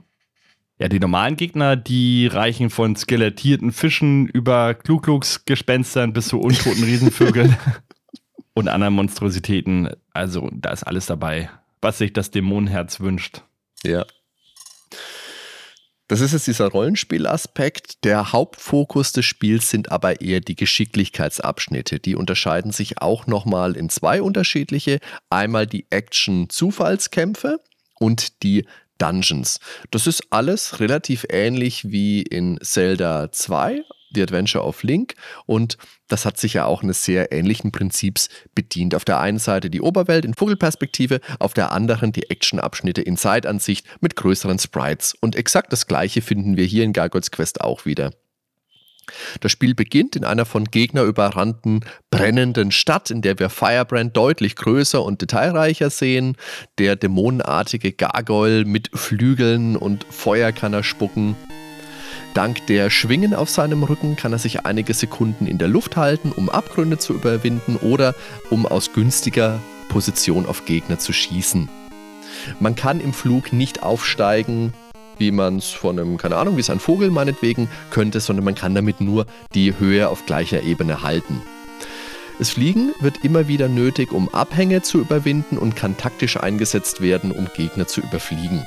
Ja, 0.78 0.88
die 0.88 1.00
normalen 1.00 1.36
Gegner, 1.36 1.74
die 1.74 2.26
reichen 2.26 2.68
von 2.68 2.96
skelettierten 2.96 3.72
Fischen 3.72 4.28
über 4.28 4.74
Kluglugs-Gespenstern 4.74 6.12
bis 6.12 6.28
zu 6.28 6.38
untoten 6.38 6.82
Riesenvögeln 6.84 7.56
und 8.54 8.68
anderen 8.68 8.94
Monstrositäten. 8.94 9.90
Also 10.12 10.50
da 10.52 10.70
ist 10.70 10.82
alles 10.82 11.06
dabei, 11.06 11.48
was 11.80 11.98
sich 11.98 12.12
das 12.12 12.30
Dämonenherz 12.30 13.00
wünscht. 13.00 13.42
Ja. 13.84 14.04
Das 16.08 16.20
ist 16.20 16.32
jetzt 16.32 16.46
dieser 16.46 16.68
Rollenspielaspekt. 16.68 18.04
Der 18.04 18.32
Hauptfokus 18.32 19.12
des 19.12 19.24
Spiels 19.24 19.70
sind 19.70 19.90
aber 19.90 20.20
eher 20.20 20.40
die 20.40 20.54
Geschicklichkeitsabschnitte. 20.54 21.98
Die 21.98 22.14
unterscheiden 22.14 22.70
sich 22.70 23.00
auch 23.00 23.26
nochmal 23.26 23.76
in 23.76 23.88
zwei 23.88 24.22
unterschiedliche. 24.22 25.00
Einmal 25.30 25.66
die 25.66 25.86
Action-Zufallskämpfe 25.90 27.60
und 27.98 28.42
die 28.44 28.66
Dungeons. 28.98 29.60
Das 29.90 30.06
ist 30.06 30.22
alles 30.30 30.80
relativ 30.80 31.26
ähnlich 31.30 31.90
wie 31.90 32.22
in 32.22 32.58
Zelda 32.62 33.30
2, 33.30 33.82
The 34.14 34.22
Adventure 34.22 34.64
of 34.64 34.82
Link. 34.82 35.14
Und 35.46 35.76
das 36.08 36.24
hat 36.24 36.38
sich 36.38 36.54
ja 36.54 36.64
auch 36.64 36.82
eines 36.82 37.04
sehr 37.04 37.32
ähnlichen 37.32 37.72
Prinzips 37.72 38.28
bedient. 38.54 38.94
Auf 38.94 39.04
der 39.04 39.20
einen 39.20 39.38
Seite 39.38 39.70
die 39.70 39.80
Oberwelt 39.80 40.24
in 40.24 40.34
Vogelperspektive, 40.34 41.20
auf 41.38 41.54
der 41.54 41.72
anderen 41.72 42.12
die 42.12 42.30
Actionabschnitte 42.30 43.02
in 43.02 43.16
Zeitansicht 43.16 43.86
mit 44.00 44.16
größeren 44.16 44.58
Sprites. 44.58 45.14
Und 45.20 45.36
exakt 45.36 45.72
das 45.72 45.86
gleiche 45.86 46.22
finden 46.22 46.56
wir 46.56 46.64
hier 46.64 46.84
in 46.84 46.92
Gargoyles 46.92 47.30
Quest 47.30 47.60
auch 47.60 47.84
wieder. 47.84 48.12
Das 49.40 49.52
Spiel 49.52 49.74
beginnt 49.74 50.16
in 50.16 50.24
einer 50.24 50.44
von 50.44 50.64
Gegner 50.64 51.02
überrannten, 51.02 51.80
brennenden 52.10 52.72
Stadt, 52.72 53.10
in 53.10 53.22
der 53.22 53.38
wir 53.38 53.50
Firebrand 53.50 54.16
deutlich 54.16 54.56
größer 54.56 55.02
und 55.02 55.22
detailreicher 55.22 55.90
sehen. 55.90 56.36
Der 56.78 56.96
dämonenartige 56.96 57.92
Gargoyle 57.92 58.64
mit 58.64 58.90
Flügeln 58.94 59.76
und 59.76 60.06
Feuer 60.10 60.52
kann 60.52 60.72
er 60.72 60.82
spucken. 60.82 61.36
Dank 62.34 62.66
der 62.66 62.90
Schwingen 62.90 63.32
auf 63.32 63.48
seinem 63.48 63.82
Rücken 63.82 64.16
kann 64.16 64.32
er 64.32 64.38
sich 64.38 64.66
einige 64.66 64.92
Sekunden 64.92 65.46
in 65.46 65.56
der 65.56 65.68
Luft 65.68 65.96
halten, 65.96 66.32
um 66.32 66.50
Abgründe 66.50 66.98
zu 66.98 67.14
überwinden 67.14 67.76
oder 67.76 68.14
um 68.50 68.66
aus 68.66 68.92
günstiger 68.92 69.58
Position 69.88 70.44
auf 70.44 70.66
Gegner 70.66 70.98
zu 70.98 71.14
schießen. 71.14 71.70
Man 72.60 72.76
kann 72.76 73.00
im 73.00 73.14
Flug 73.14 73.52
nicht 73.52 73.82
aufsteigen, 73.82 74.74
wie 75.18 75.30
man 75.30 75.58
es 75.58 75.70
von 75.70 75.98
einem, 75.98 76.16
keine 76.16 76.36
Ahnung, 76.36 76.56
wie 76.56 76.60
es 76.60 76.70
ein 76.70 76.80
Vogel 76.80 77.10
meinetwegen 77.10 77.68
könnte, 77.90 78.20
sondern 78.20 78.44
man 78.44 78.54
kann 78.54 78.74
damit 78.74 79.00
nur 79.00 79.26
die 79.54 79.78
Höhe 79.78 80.08
auf 80.08 80.26
gleicher 80.26 80.62
Ebene 80.62 81.02
halten. 81.02 81.42
Das 82.38 82.50
Fliegen 82.50 82.92
wird 83.00 83.24
immer 83.24 83.48
wieder 83.48 83.68
nötig, 83.68 84.12
um 84.12 84.28
Abhänge 84.28 84.82
zu 84.82 84.98
überwinden 84.98 85.56
und 85.56 85.74
kann 85.74 85.96
taktisch 85.96 86.36
eingesetzt 86.36 87.00
werden, 87.00 87.32
um 87.32 87.48
Gegner 87.56 87.86
zu 87.86 88.02
überfliegen. 88.02 88.66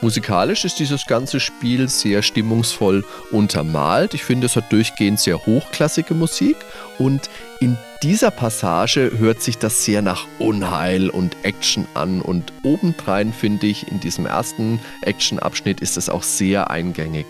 Musikalisch 0.00 0.64
ist 0.64 0.78
dieses 0.78 1.06
ganze 1.06 1.40
Spiel 1.40 1.88
sehr 1.88 2.22
stimmungsvoll 2.22 3.04
untermalt. 3.32 4.14
Ich 4.14 4.22
finde, 4.22 4.46
es 4.46 4.54
hat 4.54 4.70
durchgehend 4.70 5.18
sehr 5.18 5.44
hochklassige 5.44 6.14
Musik 6.14 6.56
und 6.98 7.28
in 7.58 7.76
dieser 8.02 8.30
Passage 8.30 9.12
hört 9.18 9.42
sich 9.42 9.58
das 9.58 9.84
sehr 9.84 10.02
nach 10.02 10.26
Unheil 10.38 11.10
und 11.10 11.36
Action 11.42 11.86
an 11.94 12.20
und 12.20 12.52
obendrein 12.62 13.32
finde 13.32 13.66
ich, 13.66 13.90
in 13.90 13.98
diesem 13.98 14.26
ersten 14.26 14.80
Action-Abschnitt 15.02 15.80
ist 15.80 15.96
es 15.96 16.08
auch 16.08 16.22
sehr 16.22 16.70
eingängig. 16.70 17.26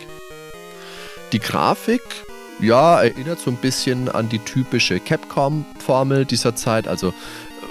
Die 1.33 1.39
Grafik 1.39 2.03
ja, 2.61 3.01
erinnert 3.01 3.39
so 3.39 3.51
ein 3.51 3.57
bisschen 3.57 4.09
an 4.09 4.29
die 4.29 4.41
typische 4.41 5.01
Capcom-Formel 5.01 6.25
dieser 6.25 6.57
Zeit, 6.57 6.89
also 6.89 7.15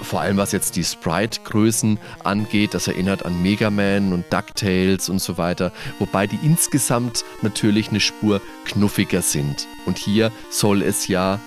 vor 0.02 0.20
allem 0.20 0.36
was 0.36 0.52
jetzt 0.52 0.76
die 0.76 0.84
Sprite-Größen 0.84 1.98
angeht, 2.24 2.74
das 2.74 2.88
erinnert 2.88 3.24
an 3.24 3.42
Mega 3.42 3.70
Man 3.70 4.12
und 4.12 4.24
DuckTales 4.32 5.08
und 5.08 5.20
so 5.20 5.38
weiter, 5.38 5.72
wobei 5.98 6.26
die 6.26 6.38
insgesamt 6.42 7.24
natürlich 7.42 7.90
eine 7.90 8.00
Spur 8.00 8.40
knuffiger 8.64 9.22
sind. 9.22 9.66
Und 9.86 9.98
hier 9.98 10.32
soll 10.50 10.82
es 10.82 11.08
ja 11.08 11.40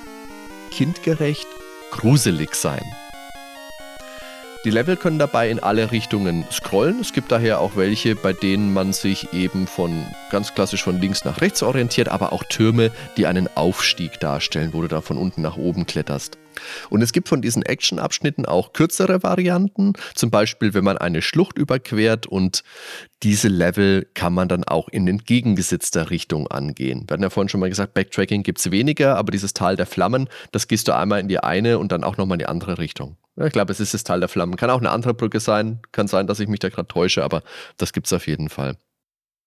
kindgerecht 0.72 1.48
gruselig 1.92 2.56
sein. 2.56 2.84
Die 4.64 4.70
Level 4.70 4.96
können 4.96 5.18
dabei 5.18 5.50
in 5.50 5.60
alle 5.60 5.92
Richtungen 5.92 6.46
scrollen. 6.52 7.00
Es 7.00 7.14
gibt 7.14 7.32
daher 7.32 7.60
auch 7.60 7.76
welche, 7.76 8.16
bei 8.16 8.32
denen 8.32 8.74
man 8.74 8.94
sich 8.94 9.34
eben 9.34 9.66
von 9.66 10.06
ganz 10.30 10.54
klassisch 10.54 10.84
von 10.84 11.02
links 11.02 11.26
nach 11.26 11.42
rechts 11.42 11.64
orientiert, 11.64 12.10
aber 12.10 12.32
auch 12.32 12.44
Türme, 12.44 12.92
die 13.18 13.26
einen 13.26 13.50
Aufstieg 13.56 14.20
darstellen, 14.20 14.74
wo 14.74 14.82
du 14.82 14.88
da 14.88 15.02
von 15.02 15.18
unten 15.18 15.42
nach 15.42 15.58
oben 15.58 15.88
kletterst. 15.88 16.38
Und 16.90 17.02
es 17.02 17.14
gibt 17.14 17.30
von 17.30 17.42
diesen 17.42 17.64
Action-Abschnitten 17.64 18.46
auch 18.46 18.74
kürzere 18.74 19.24
Varianten, 19.24 19.94
zum 20.16 20.32
Beispiel 20.32 20.74
wenn 20.74 20.84
man 20.84 20.98
eine 20.98 21.22
Schlucht 21.22 21.58
überquert 21.58 22.28
und 22.28 22.64
diese 23.24 23.48
Level 23.48 24.08
kann 24.14 24.34
man 24.34 24.48
dann 24.48 24.64
auch 24.64 24.88
in 24.90 25.08
entgegengesetzter 25.08 26.10
Richtung 26.10 26.48
angehen. 26.48 27.06
Wir 27.08 27.14
hatten 27.14 27.24
ja 27.24 27.30
vorhin 27.30 27.50
schon 27.50 27.60
mal 27.60 27.70
gesagt, 27.70 27.94
Backtracking 27.94 28.44
gibt 28.44 28.60
es 28.60 28.72
weniger, 28.72 29.18
aber 29.18 29.32
dieses 29.32 29.54
Tal 29.54 29.76
der 29.76 29.86
Flammen, 29.86 30.28
das 30.52 30.68
gehst 30.68 30.88
du 30.88 30.96
einmal 30.96 31.20
in 31.20 31.28
die 31.28 31.40
eine 31.40 31.78
und 31.78 31.92
dann 31.92 32.04
auch 32.04 32.18
nochmal 32.18 32.36
in 32.36 32.40
die 32.40 32.48
andere 32.48 32.80
Richtung. 32.80 33.18
Ja, 33.36 33.46
ich 33.46 33.54
glaube, 33.54 33.72
es 33.72 33.80
ist 33.80 33.94
das 33.94 34.04
Tal 34.04 34.20
der 34.20 34.30
Flammen. 34.30 34.56
Kann 34.56 34.70
auch 34.70 34.80
eine 34.80 34.90
andere 34.90 35.14
Brücke 35.14 35.40
sein, 35.40 35.80
kann 35.92 36.08
sein, 36.08 36.28
dass 36.28 36.40
ich 36.40 36.48
mich 36.48 36.60
da 36.60 36.70
gerade 36.70 36.88
täusche, 36.88 37.24
aber 37.24 37.44
das 37.78 37.94
gibt 37.94 38.08
es 38.08 38.14
auf 38.14 38.28
jeden 38.28 38.50
Fall. 38.50 38.78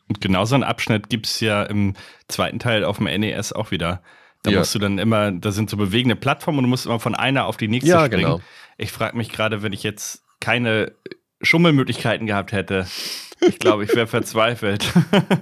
Und 0.09 0.21
genau 0.21 0.45
so 0.45 0.55
einen 0.55 0.65
Abschnitt 0.65 1.09
gibt 1.09 1.27
es 1.27 1.41
ja 1.41 1.63
im 1.63 1.95
zweiten 2.29 2.59
Teil 2.59 2.85
auf 2.85 2.99
dem 2.99 3.07
NES 3.07 3.53
auch 3.53 3.71
wieder. 3.71 4.03
Da 4.45 4.51
ja. 4.51 4.59
musst 4.59 4.75
du 4.75 4.79
dann 4.79 4.99
immer, 4.99 5.33
da 5.33 5.53
sind 5.53 5.71
so 5.71 5.77
bewegende 5.77 6.17
Plattformen 6.17 6.59
und 6.59 6.65
du 6.65 6.69
musst 6.69 6.85
immer 6.85 7.01
von 7.01 7.15
einer 7.15 7.47
auf 7.47 7.57
die 7.57 7.67
nächste 7.67 7.91
ja, 7.91 8.05
springen. 8.05 8.25
Genau. 8.25 8.41
Ich 8.77 8.93
frage 8.93 9.17
mich 9.17 9.31
gerade, 9.31 9.63
wenn 9.63 9.73
ich 9.73 9.83
jetzt 9.83 10.23
keine 10.39 10.93
Schummelmöglichkeiten 11.41 12.27
gehabt 12.27 12.53
hätte, 12.53 12.87
ich 13.41 13.59
glaube, 13.59 13.85
ich 13.85 13.95
wäre 13.95 14.07
verzweifelt. 14.07 14.93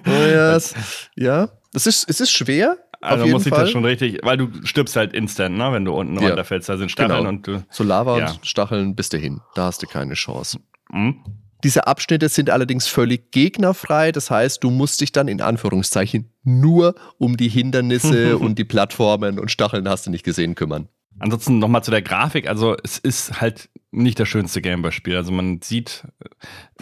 Oh 0.07 0.11
ja, 0.11 0.55
es, 0.55 0.75
ja. 1.17 1.49
Es 1.75 1.87
ist, 1.87 2.09
es 2.09 2.21
ist 2.21 2.31
schwer. 2.31 2.79
Also 3.01 3.27
muss 3.27 3.45
ich 3.45 3.53
das 3.53 3.71
schon 3.71 3.85
richtig, 3.85 4.21
weil 4.23 4.37
du 4.37 4.49
stirbst 4.63 4.95
halt 4.95 5.13
instant, 5.13 5.57
ne, 5.57 5.73
wenn 5.73 5.85
du 5.85 5.93
unten 5.93 6.21
ja. 6.21 6.29
runterfällst. 6.29 6.69
Da 6.69 6.77
sind 6.77 6.93
Stacheln 6.93 7.19
genau. 7.19 7.29
und 7.29 7.47
du. 7.47 7.65
So 7.69 7.83
Lava 7.83 8.19
ja. 8.19 8.31
und 8.31 8.47
Stacheln 8.47 8.95
bist 8.95 9.13
du 9.13 9.19
hin. 9.19 9.41
Da 9.57 9.65
hast 9.65 9.83
du 9.83 9.89
keine 9.89 10.15
Chance. 10.15 10.61
Mhm. 10.93 11.42
Diese 11.65 11.87
Abschnitte 11.87 12.29
sind 12.29 12.51
allerdings 12.51 12.87
völlig 12.87 13.31
gegnerfrei. 13.31 14.13
Das 14.13 14.31
heißt, 14.31 14.63
du 14.65 14.71
musst 14.71 15.01
dich 15.01 15.13
dann 15.13 15.29
in 15.29 15.41
Anführungszeichen 15.41 16.33
nur 16.43 16.95
um 17.19 17.37
die 17.37 17.49
Hindernisse 17.49 18.39
und 18.39 18.59
die 18.59 18.65
Plattformen 18.65 19.39
und 19.39 19.51
Stacheln 19.51 19.89
hast 19.89 20.07
du 20.07 20.11
nicht 20.11 20.25
gesehen 20.25 20.55
kümmern. 20.55 20.89
Ansonsten 21.19 21.59
nochmal 21.59 21.85
zu 21.85 21.91
der 21.91 22.03
Grafik. 22.03 22.49
Also 22.49 22.77
es 22.83 22.99
ist 22.99 23.41
halt 23.41 23.69
nicht 23.91 24.19
das 24.19 24.29
schönste 24.29 24.61
Gameboy-Spiel. 24.61 25.17
Also 25.17 25.31
man 25.31 25.61
sieht 25.63 26.05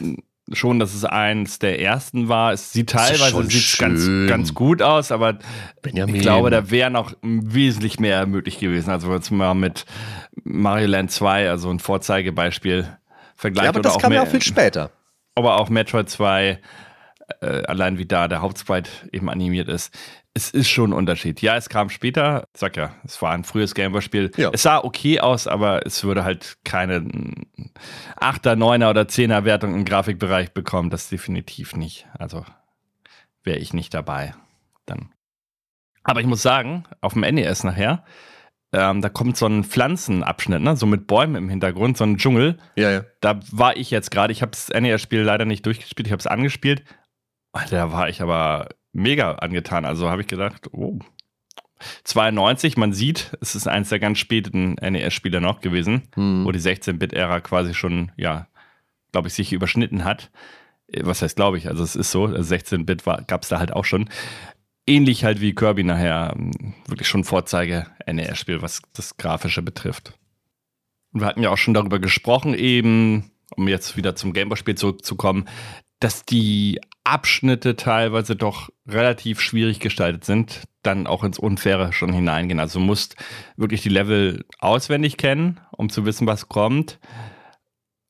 äh, 0.00 0.14
schon, 0.52 0.78
dass 0.78 0.94
es 0.94 1.04
eins 1.04 1.58
der 1.58 1.80
ersten 1.80 2.28
war. 2.28 2.52
Es 2.52 2.72
sieht 2.72 2.90
teilweise 2.90 3.42
sieht 3.44 3.78
ganz, 3.78 4.08
ganz 4.28 4.54
gut 4.54 4.82
aus, 4.82 5.12
aber 5.12 5.38
Benjamin. 5.82 6.14
ich 6.14 6.22
glaube, 6.22 6.50
da 6.50 6.70
wäre 6.70 6.90
noch 6.90 7.14
wesentlich 7.22 8.00
mehr 8.00 8.26
möglich 8.26 8.58
gewesen. 8.58 8.90
Also 8.90 9.12
jetzt 9.12 9.30
mal 9.30 9.54
mit 9.54 9.84
Mario 10.42 10.88
Land 10.88 11.10
2, 11.10 11.50
also 11.50 11.70
ein 11.70 11.78
Vorzeigebeispiel 11.80 12.96
vergleicht. 13.40 13.64
Ja, 13.64 13.70
aber 13.70 13.80
das 13.80 13.98
kam 13.98 14.12
ja 14.12 14.22
auch 14.22 14.28
viel 14.28 14.42
später. 14.42 14.90
Aber 15.34 15.56
auch 15.60 15.70
Metroid 15.70 16.08
2, 16.10 16.60
äh, 17.40 17.46
allein 17.64 17.98
wie 17.98 18.06
da 18.06 18.28
der 18.28 18.42
Hauptsprite 18.42 18.90
eben 19.12 19.30
animiert 19.30 19.68
ist. 19.68 19.96
Es 20.34 20.50
ist 20.50 20.68
schon 20.68 20.90
ein 20.90 20.92
Unterschied. 20.92 21.40
Ja, 21.42 21.56
es 21.56 21.68
kam 21.68 21.88
später. 21.88 22.44
Ich 22.54 22.60
sag 22.60 22.76
ja, 22.76 22.94
es 23.04 23.20
war 23.20 23.32
ein 23.32 23.42
frühes 23.42 23.74
Gameboy-Spiel. 23.74 24.30
Ja. 24.36 24.50
Es 24.52 24.62
sah 24.62 24.78
okay 24.78 25.20
aus, 25.20 25.46
aber 25.46 25.86
es 25.86 26.04
würde 26.04 26.22
halt 26.22 26.58
keine 26.64 27.00
8er, 28.20 28.54
9er 28.54 28.90
oder 28.90 29.02
10er 29.02 29.44
Wertung 29.44 29.74
im 29.74 29.84
Grafikbereich 29.84 30.52
bekommen. 30.52 30.90
Das 30.90 31.08
definitiv 31.08 31.74
nicht. 31.74 32.06
Also 32.18 32.44
wäre 33.42 33.58
ich 33.58 33.72
nicht 33.72 33.94
dabei. 33.94 34.34
Dann. 34.86 35.10
Aber 36.04 36.20
ich 36.20 36.26
muss 36.26 36.42
sagen, 36.42 36.84
auf 37.00 37.14
dem 37.14 37.22
NES 37.22 37.64
nachher, 37.64 38.04
ähm, 38.72 39.02
da 39.02 39.08
kommt 39.08 39.36
so 39.36 39.46
ein 39.46 39.64
Pflanzenabschnitt, 39.64 40.62
ne? 40.62 40.76
so 40.76 40.86
mit 40.86 41.06
Bäumen 41.06 41.34
im 41.34 41.48
Hintergrund, 41.48 41.96
so 41.96 42.04
ein 42.04 42.18
Dschungel. 42.18 42.58
Ja, 42.76 42.90
ja. 42.90 43.04
Da 43.20 43.40
war 43.50 43.76
ich 43.76 43.90
jetzt 43.90 44.10
gerade, 44.10 44.32
ich 44.32 44.42
habe 44.42 44.52
das 44.52 44.68
NES-Spiel 44.68 45.22
leider 45.22 45.44
nicht 45.44 45.66
durchgespielt, 45.66 46.06
ich 46.06 46.12
habe 46.12 46.20
es 46.20 46.26
angespielt. 46.26 46.84
Da 47.70 47.90
war 47.90 48.08
ich 48.08 48.22
aber 48.22 48.68
mega 48.92 49.32
angetan. 49.32 49.84
Also 49.84 50.08
habe 50.08 50.22
ich 50.22 50.28
gedacht, 50.28 50.68
oh, 50.72 50.98
92, 52.04 52.76
man 52.76 52.92
sieht, 52.92 53.36
es 53.40 53.54
ist 53.54 53.66
eins 53.66 53.88
der 53.88 53.98
ganz 53.98 54.18
späten 54.18 54.74
NES-Spiele 54.74 55.40
noch 55.40 55.60
gewesen, 55.60 56.02
hm. 56.14 56.44
wo 56.44 56.52
die 56.52 56.60
16-Bit-Ära 56.60 57.40
quasi 57.40 57.74
schon, 57.74 58.12
ja, 58.16 58.46
glaube 59.12 59.28
ich, 59.28 59.34
sich 59.34 59.52
überschnitten 59.52 60.04
hat. 60.04 60.30
Äh, 60.88 61.00
was 61.04 61.22
heißt, 61.22 61.36
glaube 61.36 61.58
ich, 61.58 61.68
also 61.68 61.82
es 61.82 61.96
ist 61.96 62.10
so, 62.10 62.26
16-Bit 62.26 63.06
also 63.06 63.24
gab 63.26 63.42
es 63.42 63.48
da 63.48 63.58
halt 63.58 63.72
auch 63.72 63.84
schon 63.84 64.08
ähnlich 64.90 65.24
halt 65.24 65.40
wie 65.40 65.54
Kirby 65.54 65.84
nachher 65.84 66.34
ähm, 66.36 66.74
wirklich 66.86 67.08
schon 67.08 67.24
Vorzeige 67.24 67.86
NES-Spiel, 68.06 68.60
was 68.60 68.82
das 68.92 69.16
Grafische 69.16 69.62
betrifft. 69.62 70.14
Und 71.12 71.20
wir 71.20 71.26
hatten 71.26 71.42
ja 71.42 71.50
auch 71.50 71.58
schon 71.58 71.74
darüber 71.74 71.98
gesprochen, 71.98 72.54
eben, 72.54 73.30
um 73.56 73.68
jetzt 73.68 73.96
wieder 73.96 74.16
zum 74.16 74.32
Gameboy-Spiel 74.32 74.74
zurückzukommen, 74.74 75.48
dass 76.00 76.24
die 76.24 76.80
Abschnitte 77.04 77.76
teilweise 77.76 78.36
doch 78.36 78.70
relativ 78.86 79.40
schwierig 79.40 79.80
gestaltet 79.80 80.24
sind, 80.24 80.64
dann 80.82 81.06
auch 81.06 81.24
ins 81.24 81.38
Unfaire 81.38 81.92
schon 81.92 82.12
hineingehen. 82.12 82.60
Also 82.60 82.78
du 82.78 82.84
musst 82.84 83.16
wirklich 83.56 83.82
die 83.82 83.88
Level 83.88 84.44
auswendig 84.58 85.16
kennen, 85.16 85.60
um 85.72 85.90
zu 85.90 86.04
wissen, 86.06 86.26
was 86.26 86.48
kommt. 86.48 86.98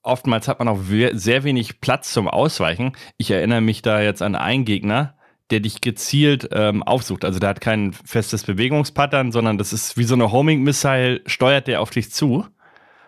oftmals 0.03 0.49
hat 0.49 0.59
man 0.59 0.69
auch 0.69 0.81
sehr 1.13 1.45
wenig 1.45 1.81
Platz 1.81 2.13
zum 2.13 2.29
Ausweichen. 2.29 2.93
Ich 3.17 3.31
erinnere 3.31 3.61
mich 3.61 3.83
da 3.83 4.01
jetzt 4.01 4.23
an 4.23 4.35
einen 4.35 4.65
Gegner, 4.65 5.15
der 5.51 5.61
dich 5.61 5.81
gezielt 5.81 6.49
ähm, 6.53 6.83
aufsucht. 6.83 7.25
Also 7.25 7.39
der 7.39 7.51
hat 7.51 7.61
kein 7.61 7.93
festes 7.93 8.45
Bewegungspattern, 8.45 9.33
sondern 9.33 9.59
das 9.59 9.73
ist 9.73 9.97
wie 9.97 10.05
so 10.05 10.15
eine 10.15 10.33
Homing-Missile, 10.33 11.23
steuert 11.27 11.67
der 11.67 11.81
auf 11.81 11.91
dich 11.91 12.13
zu 12.13 12.47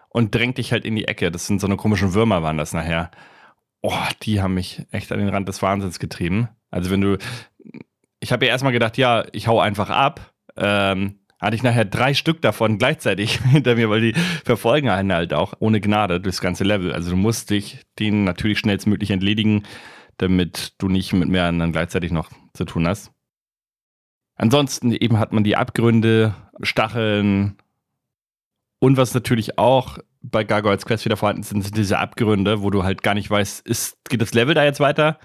und 0.08 0.34
drängt 0.34 0.58
dich 0.58 0.72
halt 0.72 0.84
in 0.84 0.96
die 0.96 1.06
Ecke. 1.06 1.30
Das 1.30 1.46
sind 1.46 1.60
so 1.60 1.66
eine 1.66 1.76
komischen 1.76 2.14
Würmer, 2.14 2.42
waren 2.42 2.58
das 2.58 2.72
nachher. 2.72 3.10
Oh, 3.80 3.92
die 4.22 4.40
haben 4.40 4.54
mich 4.54 4.82
echt 4.90 5.12
an 5.12 5.18
den 5.18 5.28
Rand 5.28 5.48
des 5.48 5.62
Wahnsinns 5.62 5.98
getrieben. 5.98 6.48
Also 6.70 6.90
wenn 6.90 7.00
du, 7.00 7.18
ich 8.20 8.32
habe 8.32 8.46
ja 8.46 8.52
erstmal 8.52 8.72
gedacht, 8.72 8.96
ja, 8.98 9.24
ich 9.32 9.48
hau 9.48 9.60
einfach 9.60 9.90
ab. 9.90 10.32
Ähm, 10.56 11.18
hatte 11.42 11.56
ich 11.56 11.64
nachher 11.64 11.84
drei 11.84 12.14
Stück 12.14 12.40
davon 12.40 12.78
gleichzeitig 12.78 13.40
hinter 13.50 13.74
mir, 13.74 13.90
weil 13.90 14.00
die 14.00 14.14
verfolgen 14.44 14.88
einen 14.88 15.12
halt 15.12 15.34
auch 15.34 15.54
ohne 15.58 15.80
Gnade 15.80 16.20
durchs 16.20 16.40
ganze 16.40 16.64
Level. 16.64 16.92
Also 16.92 17.10
du 17.10 17.16
musst 17.16 17.50
dich 17.50 17.80
den 17.98 18.24
natürlich 18.24 18.60
schnellstmöglich 18.60 19.10
entledigen, 19.10 19.64
damit 20.18 20.74
du 20.78 20.88
nicht 20.88 21.12
mit 21.12 21.28
mehr 21.28 21.46
anderen 21.46 21.72
gleichzeitig 21.72 22.12
noch 22.12 22.30
zu 22.54 22.64
tun 22.64 22.86
hast. 22.86 23.12
Ansonsten 24.36 24.92
eben 24.92 25.18
hat 25.18 25.32
man 25.32 25.44
die 25.44 25.56
Abgründe, 25.56 26.34
Stacheln 26.62 27.56
und 28.78 28.96
was 28.96 29.14
natürlich 29.14 29.58
auch 29.58 29.98
bei 30.22 30.44
Gargoyles 30.44 30.86
Quest 30.86 31.04
wieder 31.04 31.16
vorhanden 31.16 31.42
sind, 31.42 31.62
sind 31.62 31.76
diese 31.76 31.98
Abgründe, 31.98 32.62
wo 32.62 32.70
du 32.70 32.84
halt 32.84 33.02
gar 33.02 33.14
nicht 33.14 33.30
weißt, 33.30 33.66
ist, 33.66 33.96
geht 34.08 34.20
das 34.20 34.34
Level 34.34 34.54
da 34.54 34.64
jetzt 34.64 34.80
weiter 34.80 35.18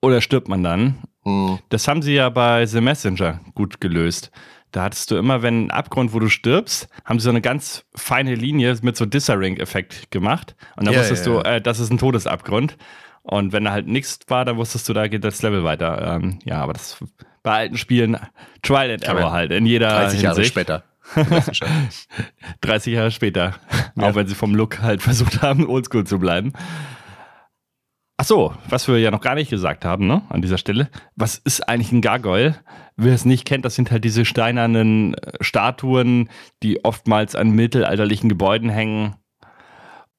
oder 0.00 0.20
stirbt 0.20 0.48
man 0.48 0.62
dann? 0.62 1.02
Hm. 1.24 1.58
Das 1.68 1.88
haben 1.88 2.02
sie 2.02 2.14
ja 2.14 2.28
bei 2.28 2.66
The 2.66 2.80
Messenger 2.80 3.40
gut 3.54 3.80
gelöst. 3.80 4.30
Da 4.72 4.84
hattest 4.84 5.10
du 5.10 5.16
immer, 5.16 5.42
wenn 5.42 5.66
ein 5.66 5.70
Abgrund, 5.70 6.14
wo 6.14 6.18
du 6.18 6.28
stirbst, 6.28 6.88
haben 7.04 7.18
sie 7.18 7.24
so 7.24 7.30
eine 7.30 7.42
ganz 7.42 7.84
feine 7.94 8.34
Linie 8.34 8.74
mit 8.80 8.96
so 8.96 9.04
Disarink-Effekt 9.04 10.10
gemacht. 10.10 10.56
Und 10.76 10.86
dann 10.86 10.94
ja, 10.94 11.00
wusstest 11.00 11.26
ja, 11.26 11.34
ja. 11.34 11.42
du, 11.42 11.48
äh, 11.48 11.60
das 11.60 11.78
ist 11.78 11.90
ein 11.90 11.98
Todesabgrund. 11.98 12.78
Und 13.22 13.52
wenn 13.52 13.64
da 13.64 13.72
halt 13.72 13.86
nichts 13.86 14.18
war, 14.26 14.44
dann 14.44 14.56
wusstest 14.56 14.88
du, 14.88 14.92
da 14.92 15.06
geht 15.08 15.24
das 15.24 15.42
Level 15.42 15.64
weiter. 15.64 16.16
Ähm, 16.16 16.38
ja, 16.44 16.60
aber 16.60 16.72
das 16.72 16.98
bei 17.42 17.52
alten 17.52 17.76
Spielen 17.76 18.16
Trial 18.62 18.90
and 18.90 19.04
Error 19.04 19.32
halt 19.32 19.50
in 19.52 19.66
jeder 19.66 19.88
30 19.88 20.22
Jahre 20.22 20.36
Hinsicht. 20.36 20.52
später. 20.52 20.84
30 22.60 22.94
Jahre 22.94 23.10
später. 23.10 23.54
Ja. 23.94 24.08
Auch 24.08 24.14
wenn 24.14 24.26
sie 24.26 24.34
vom 24.34 24.54
Look 24.54 24.80
halt 24.80 25.02
versucht 25.02 25.42
haben, 25.42 25.68
oldschool 25.68 26.06
zu 26.06 26.18
bleiben. 26.18 26.54
Ach 28.16 28.24
so, 28.24 28.54
was 28.70 28.88
wir 28.88 28.98
ja 28.98 29.10
noch 29.10 29.20
gar 29.20 29.34
nicht 29.34 29.50
gesagt 29.50 29.84
haben, 29.84 30.06
ne, 30.06 30.22
an 30.30 30.40
dieser 30.40 30.56
Stelle. 30.56 30.88
Was 31.14 31.36
ist 31.36 31.68
eigentlich 31.68 31.92
ein 31.92 32.00
Gargoyle? 32.00 32.54
Wer 32.96 33.12
es 33.12 33.26
nicht 33.26 33.44
kennt, 33.44 33.66
das 33.66 33.74
sind 33.74 33.90
halt 33.90 34.04
diese 34.04 34.24
steinernen 34.24 35.12
äh, 35.12 35.32
Statuen, 35.42 36.30
die 36.62 36.86
oftmals 36.86 37.34
an 37.34 37.50
mittelalterlichen 37.50 38.30
Gebäuden 38.30 38.70
hängen. 38.70 39.16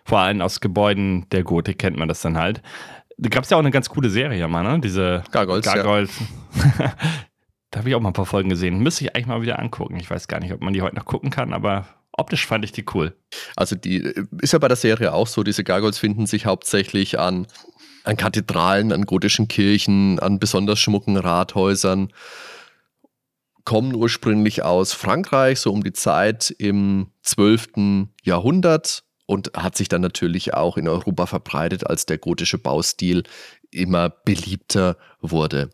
Vor 0.05 0.19
allem 0.19 0.41
aus 0.41 0.59
Gebäuden 0.59 1.27
der 1.31 1.43
Gotik 1.43 1.79
kennt 1.79 1.97
man 1.97 2.07
das 2.07 2.21
dann 2.21 2.37
halt. 2.37 2.61
Da 3.17 3.29
gab 3.29 3.43
es 3.43 3.49
ja 3.49 3.57
auch 3.57 3.61
eine 3.61 3.71
ganz 3.71 3.89
coole 3.89 4.09
Serie 4.09 4.47
mal, 4.47 4.63
ne? 4.63 4.79
Diese 4.79 5.23
Gargoyles. 5.31 5.65
Gargoyles. 5.65 6.11
Ja. 6.79 6.93
da 7.71 7.79
habe 7.79 7.89
ich 7.89 7.95
auch 7.95 8.01
mal 8.01 8.09
ein 8.09 8.13
paar 8.13 8.25
Folgen 8.25 8.49
gesehen. 8.49 8.79
Müsste 8.79 9.05
ich 9.05 9.15
eigentlich 9.15 9.27
mal 9.27 9.41
wieder 9.41 9.59
angucken. 9.59 9.97
Ich 9.99 10.09
weiß 10.09 10.27
gar 10.27 10.39
nicht, 10.39 10.51
ob 10.53 10.61
man 10.61 10.73
die 10.73 10.81
heute 10.81 10.95
noch 10.95 11.05
gucken 11.05 11.29
kann, 11.29 11.53
aber 11.53 11.87
optisch 12.11 12.45
fand 12.45 12.65
ich 12.65 12.71
die 12.71 12.85
cool. 12.93 13.15
Also 13.55 13.75
die 13.75 14.03
äh, 14.03 14.25
ist 14.41 14.53
ja 14.53 14.59
bei 14.59 14.67
der 14.67 14.77
Serie 14.77 15.13
auch 15.13 15.27
so, 15.27 15.43
diese 15.43 15.63
Gargoyles 15.63 15.99
finden 15.99 16.25
sich 16.25 16.45
hauptsächlich 16.45 17.19
an 17.19 17.47
an 18.03 18.17
Kathedralen, 18.17 18.91
an 18.91 19.05
gotischen 19.05 19.47
Kirchen, 19.47 20.19
an 20.19 20.39
besonders 20.39 20.79
schmucken 20.79 21.17
Rathäusern, 21.17 22.11
kommen 23.65 23.95
ursprünglich 23.95 24.61
aus 24.63 24.93
Frankreich, 24.93 25.59
so 25.59 25.71
um 25.71 25.83
die 25.83 25.93
Zeit 25.93 26.53
im 26.57 27.07
12. 27.21 28.07
Jahrhundert 28.23 29.02
und 29.25 29.51
hat 29.55 29.77
sich 29.77 29.89
dann 29.89 30.01
natürlich 30.01 30.53
auch 30.53 30.77
in 30.77 30.87
Europa 30.87 31.25
verbreitet, 31.25 31.87
als 31.87 32.05
der 32.05 32.17
gotische 32.17 32.57
Baustil 32.57 33.23
immer 33.71 34.09
beliebter 34.09 34.97
wurde. 35.21 35.69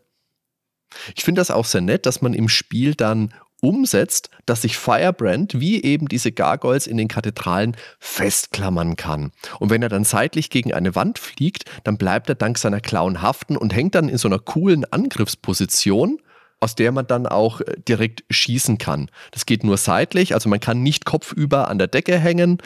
Ich 1.14 1.24
finde 1.24 1.40
das 1.40 1.50
auch 1.50 1.64
sehr 1.64 1.80
nett, 1.80 2.06
dass 2.06 2.22
man 2.22 2.34
im 2.34 2.48
Spiel 2.48 2.94
dann 2.94 3.32
umsetzt, 3.60 4.30
dass 4.46 4.62
sich 4.62 4.76
Firebrand 4.76 5.60
wie 5.60 5.82
eben 5.82 6.08
diese 6.08 6.32
Gargoyles 6.32 6.86
in 6.86 6.96
den 6.96 7.08
Kathedralen 7.08 7.76
festklammern 7.98 8.96
kann. 8.96 9.32
Und 9.58 9.70
wenn 9.70 9.82
er 9.82 9.90
dann 9.90 10.04
seitlich 10.04 10.50
gegen 10.50 10.72
eine 10.72 10.94
Wand 10.94 11.18
fliegt, 11.18 11.64
dann 11.84 11.98
bleibt 11.98 12.28
er 12.28 12.34
dank 12.34 12.58
seiner 12.58 12.80
Klauen 12.80 13.20
haften 13.20 13.56
und 13.56 13.74
hängt 13.74 13.94
dann 13.94 14.08
in 14.08 14.18
so 14.18 14.28
einer 14.28 14.38
coolen 14.38 14.90
Angriffsposition 14.90 16.18
aus 16.60 16.74
der 16.74 16.92
man 16.92 17.06
dann 17.06 17.26
auch 17.26 17.62
äh, 17.62 17.76
direkt 17.88 18.22
schießen 18.30 18.78
kann. 18.78 19.10
Das 19.32 19.46
geht 19.46 19.64
nur 19.64 19.78
seitlich, 19.78 20.34
also 20.34 20.48
man 20.48 20.60
kann 20.60 20.82
nicht 20.82 21.06
kopfüber 21.06 21.68
an 21.68 21.78
der 21.78 21.88
Decke 21.88 22.18
hängen. 22.18 22.58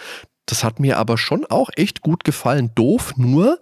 Das 0.46 0.62
hat 0.62 0.78
mir 0.78 0.98
aber 0.98 1.16
schon 1.16 1.46
auch 1.46 1.70
echt 1.76 2.02
gut 2.02 2.24
gefallen. 2.24 2.70
Doof 2.74 3.16
nur, 3.16 3.58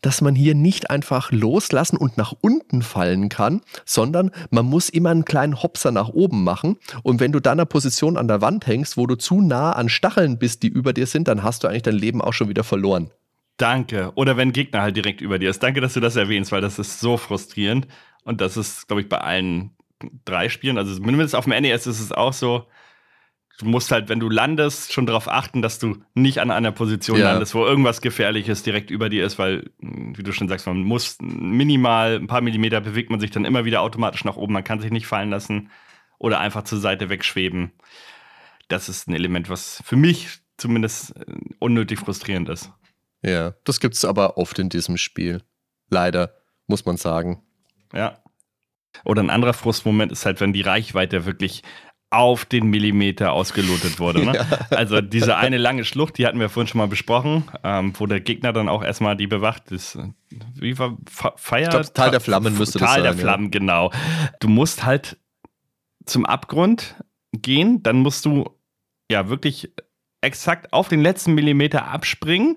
dass 0.00 0.20
man 0.20 0.34
hier 0.34 0.54
nicht 0.54 0.90
einfach 0.90 1.32
loslassen 1.32 1.96
und 1.96 2.16
nach 2.16 2.32
unten 2.40 2.82
fallen 2.82 3.28
kann, 3.28 3.62
sondern 3.84 4.30
man 4.50 4.66
muss 4.66 4.88
immer 4.88 5.10
einen 5.10 5.24
kleinen 5.24 5.62
Hopser 5.62 5.90
nach 5.90 6.08
oben 6.08 6.44
machen. 6.44 6.76
Und 7.02 7.20
wenn 7.20 7.32
du 7.32 7.40
dann 7.40 7.50
in 7.50 7.60
einer 7.60 7.66
Position 7.66 8.16
an 8.16 8.28
der 8.28 8.40
Wand 8.40 8.66
hängst, 8.66 8.96
wo 8.96 9.06
du 9.06 9.16
zu 9.16 9.40
nah 9.40 9.72
an 9.72 9.88
Stacheln 9.88 10.38
bist, 10.38 10.62
die 10.62 10.68
über 10.68 10.92
dir 10.92 11.06
sind, 11.06 11.26
dann 11.26 11.42
hast 11.42 11.64
du 11.64 11.68
eigentlich 11.68 11.82
dein 11.82 11.96
Leben 11.96 12.22
auch 12.22 12.32
schon 12.32 12.48
wieder 12.48 12.64
verloren. 12.64 13.10
Danke. 13.56 14.12
Oder 14.14 14.36
wenn 14.36 14.52
Gegner 14.52 14.82
halt 14.82 14.96
direkt 14.96 15.20
über 15.20 15.38
dir 15.38 15.50
ist. 15.50 15.62
Danke, 15.62 15.80
dass 15.80 15.94
du 15.94 16.00
das 16.00 16.16
erwähnst, 16.16 16.52
weil 16.52 16.60
das 16.60 16.78
ist 16.78 17.00
so 17.00 17.16
frustrierend. 17.16 17.88
Und 18.24 18.40
das 18.40 18.56
ist, 18.56 18.86
glaube 18.86 19.02
ich, 19.02 19.08
bei 19.08 19.18
allen 19.18 19.72
drei 20.24 20.48
Spielen, 20.48 20.78
also 20.78 20.94
zumindest 20.94 21.34
auf 21.34 21.44
dem 21.44 21.60
NES 21.60 21.86
ist 21.86 22.00
es 22.00 22.12
auch 22.12 22.32
so, 22.32 22.66
du 23.60 23.66
musst 23.66 23.90
halt, 23.90 24.08
wenn 24.08 24.20
du 24.20 24.28
landest, 24.28 24.92
schon 24.92 25.06
darauf 25.06 25.28
achten, 25.28 25.62
dass 25.62 25.78
du 25.78 25.98
nicht 26.14 26.38
an 26.38 26.50
einer 26.50 26.72
Position 26.72 27.18
ja. 27.18 27.30
landest, 27.30 27.54
wo 27.54 27.64
irgendwas 27.64 28.00
Gefährliches 28.00 28.62
direkt 28.62 28.90
über 28.90 29.08
dir 29.08 29.24
ist, 29.24 29.38
weil, 29.38 29.70
wie 29.78 30.22
du 30.22 30.32
schon 30.32 30.48
sagst, 30.48 30.66
man 30.66 30.78
muss 30.78 31.18
minimal 31.20 32.16
ein 32.16 32.26
paar 32.26 32.40
Millimeter 32.40 32.80
bewegt 32.80 33.10
man 33.10 33.20
sich 33.20 33.30
dann 33.30 33.44
immer 33.44 33.64
wieder 33.64 33.82
automatisch 33.82 34.24
nach 34.24 34.36
oben. 34.36 34.52
Man 34.52 34.64
kann 34.64 34.80
sich 34.80 34.90
nicht 34.90 35.06
fallen 35.06 35.30
lassen 35.30 35.70
oder 36.18 36.40
einfach 36.40 36.64
zur 36.64 36.80
Seite 36.80 37.08
wegschweben. 37.08 37.72
Das 38.68 38.88
ist 38.88 39.08
ein 39.08 39.14
Element, 39.14 39.50
was 39.50 39.82
für 39.84 39.96
mich 39.96 40.40
zumindest 40.56 41.16
äh, 41.16 41.24
unnötig 41.58 41.98
frustrierend 41.98 42.48
ist. 42.48 42.72
Ja, 43.22 43.54
das 43.64 43.80
gibt 43.80 43.94
es 43.94 44.04
aber 44.04 44.38
oft 44.38 44.58
in 44.58 44.68
diesem 44.68 44.96
Spiel. 44.96 45.42
Leider, 45.90 46.34
muss 46.66 46.84
man 46.84 46.96
sagen. 46.96 47.42
Ja. 47.92 48.22
Oder 49.04 49.22
ein 49.22 49.30
anderer 49.30 49.52
Frustmoment 49.52 50.12
ist 50.12 50.26
halt, 50.26 50.40
wenn 50.40 50.52
die 50.52 50.62
Reichweite 50.62 51.24
wirklich 51.24 51.62
auf 52.10 52.44
den 52.44 52.66
Millimeter 52.66 53.32
ausgelotet 53.32 53.98
wurde. 54.00 54.24
Ne? 54.24 54.30
Ja. 54.40 54.76
Also 54.76 55.00
diese 55.00 55.36
eine 55.36 55.58
lange 55.58 55.84
Schlucht, 55.84 56.18
die 56.18 56.26
hatten 56.26 56.40
wir 56.40 56.48
vorhin 56.48 56.68
schon 56.68 56.78
mal 56.78 56.88
besprochen, 56.88 57.44
ähm, 57.62 57.92
wo 57.96 58.06
der 58.06 58.20
Gegner 58.20 58.52
dann 58.52 58.68
auch 58.68 58.82
erstmal 58.82 59.16
die 59.16 59.26
bewacht 59.26 59.70
ist. 59.70 59.98
Wie 60.54 60.78
war 60.78 60.96
Feier? 61.36 61.64
Ich 61.64 61.70
glaub, 61.70 61.94
Tal 61.94 62.10
der 62.10 62.20
Flammen 62.20 62.56
müsste 62.56 62.78
Tal 62.78 62.86
das 62.86 62.94
sein. 62.94 63.02
Tal 63.02 63.12
der 63.14 63.20
Flammen, 63.20 63.44
ja. 63.46 63.50
genau. 63.50 63.92
Du 64.40 64.48
musst 64.48 64.84
halt 64.84 65.18
zum 66.06 66.26
Abgrund 66.26 66.96
gehen, 67.32 67.82
dann 67.82 67.98
musst 67.98 68.24
du 68.24 68.50
ja 69.10 69.28
wirklich 69.28 69.72
exakt 70.20 70.72
auf 70.72 70.88
den 70.88 71.00
letzten 71.00 71.34
Millimeter 71.34 71.88
abspringen 71.88 72.56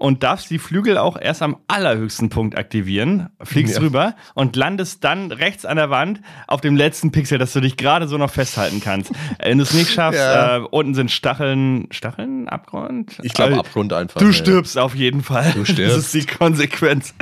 und 0.00 0.22
darfst 0.22 0.50
die 0.50 0.58
Flügel 0.58 0.96
auch 0.96 1.18
erst 1.20 1.42
am 1.42 1.58
allerhöchsten 1.68 2.30
Punkt 2.30 2.56
aktivieren, 2.56 3.28
fliegst 3.42 3.76
ja. 3.76 3.82
rüber 3.82 4.16
und 4.34 4.56
landest 4.56 5.04
dann 5.04 5.30
rechts 5.30 5.66
an 5.66 5.76
der 5.76 5.90
Wand 5.90 6.22
auf 6.46 6.62
dem 6.62 6.74
letzten 6.74 7.12
Pixel, 7.12 7.36
dass 7.36 7.52
du 7.52 7.60
dich 7.60 7.76
gerade 7.76 8.08
so 8.08 8.16
noch 8.16 8.30
festhalten 8.30 8.80
kannst. 8.80 9.12
Wenn 9.38 9.58
du 9.58 9.64
es 9.64 9.74
nicht 9.74 9.90
schaffst, 9.90 10.18
ja. 10.18 10.56
äh, 10.56 10.60
unten 10.60 10.94
sind 10.94 11.10
Stacheln, 11.10 11.86
Stacheln, 11.90 12.48
Abgrund? 12.48 13.18
Ich 13.22 13.34
glaube 13.34 13.56
äh, 13.56 13.58
Abgrund 13.58 13.92
einfach. 13.92 14.18
Du 14.18 14.32
stirbst 14.32 14.78
auf 14.78 14.94
jeden 14.94 15.22
Fall. 15.22 15.52
Du 15.52 15.66
stirbst. 15.66 15.80
Das 15.90 16.14
ist 16.14 16.14
die 16.14 16.26
Konsequenz. 16.26 17.14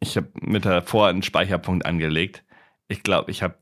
Ich 0.00 0.16
habe 0.16 0.28
mit 0.40 0.64
davor 0.64 1.08
einen 1.08 1.22
Speicherpunkt 1.22 1.84
angelegt. 1.84 2.44
Ich 2.88 3.02
glaube, 3.02 3.30
ich 3.30 3.42
habe 3.42 3.56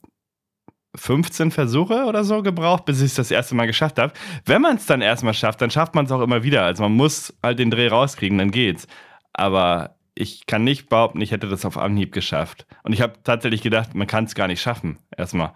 15 0.94 1.50
Versuche 1.50 2.04
oder 2.04 2.24
so 2.24 2.42
gebraucht, 2.42 2.84
bis 2.84 3.00
ich 3.00 3.06
es 3.06 3.14
das 3.14 3.30
erste 3.30 3.54
Mal 3.54 3.66
geschafft 3.66 3.98
habe. 3.98 4.12
Wenn 4.44 4.62
man 4.62 4.76
es 4.76 4.86
dann 4.86 5.00
erstmal 5.00 5.34
schafft, 5.34 5.60
dann 5.60 5.70
schafft 5.70 5.94
man 5.94 6.06
es 6.06 6.12
auch 6.12 6.20
immer 6.20 6.42
wieder. 6.42 6.64
Also 6.64 6.82
man 6.82 6.92
muss 6.92 7.34
halt 7.42 7.58
den 7.58 7.70
Dreh 7.70 7.88
rauskriegen, 7.88 8.38
dann 8.38 8.50
geht's. 8.50 8.86
Aber 9.32 9.96
ich 10.14 10.46
kann 10.46 10.64
nicht 10.64 10.88
behaupten, 10.88 11.20
ich 11.20 11.32
hätte 11.32 11.48
das 11.48 11.64
auf 11.64 11.76
Anhieb 11.76 12.12
geschafft. 12.12 12.66
Und 12.84 12.92
ich 12.92 13.00
habe 13.00 13.14
tatsächlich 13.24 13.62
gedacht, 13.62 13.94
man 13.94 14.06
kann 14.06 14.24
es 14.24 14.34
gar 14.34 14.46
nicht 14.46 14.60
schaffen. 14.60 14.98
Erstmal. 15.16 15.52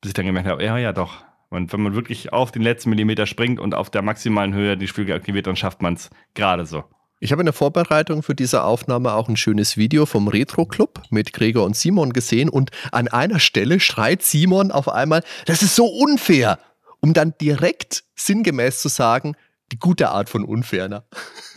Bis 0.00 0.10
ich 0.10 0.14
dann 0.14 0.26
gemerkt 0.26 0.48
habe, 0.48 0.64
ja, 0.64 0.78
ja, 0.78 0.92
doch. 0.92 1.24
Und 1.48 1.72
wenn 1.72 1.80
man 1.80 1.94
wirklich 1.94 2.32
auf 2.32 2.52
den 2.52 2.62
letzten 2.62 2.90
Millimeter 2.90 3.26
springt 3.26 3.60
und 3.60 3.74
auf 3.74 3.90
der 3.90 4.02
maximalen 4.02 4.54
Höhe 4.54 4.76
die 4.76 4.86
Flügel 4.86 5.16
aktiviert, 5.16 5.46
dann 5.46 5.56
schafft 5.56 5.82
man 5.82 5.94
es 5.94 6.10
gerade 6.34 6.66
so. 6.66 6.84
Ich 7.18 7.32
habe 7.32 7.40
in 7.40 7.46
der 7.46 7.54
Vorbereitung 7.54 8.22
für 8.22 8.34
diese 8.34 8.64
Aufnahme 8.64 9.14
auch 9.14 9.28
ein 9.28 9.38
schönes 9.38 9.78
Video 9.78 10.04
vom 10.04 10.28
Retro 10.28 10.66
Club 10.66 11.02
mit 11.08 11.32
Gregor 11.32 11.64
und 11.64 11.74
Simon 11.74 12.12
gesehen 12.12 12.50
und 12.50 12.70
an 12.92 13.08
einer 13.08 13.40
Stelle 13.40 13.80
schreit 13.80 14.22
Simon 14.22 14.70
auf 14.70 14.90
einmal, 14.90 15.22
das 15.46 15.62
ist 15.62 15.74
so 15.74 15.86
unfair, 15.86 16.58
um 17.00 17.14
dann 17.14 17.32
direkt 17.40 18.04
sinngemäß 18.16 18.82
zu 18.82 18.88
sagen, 18.88 19.34
die 19.72 19.78
gute 19.78 20.10
Art 20.10 20.28
von 20.28 20.44
unfairner. 20.44 21.06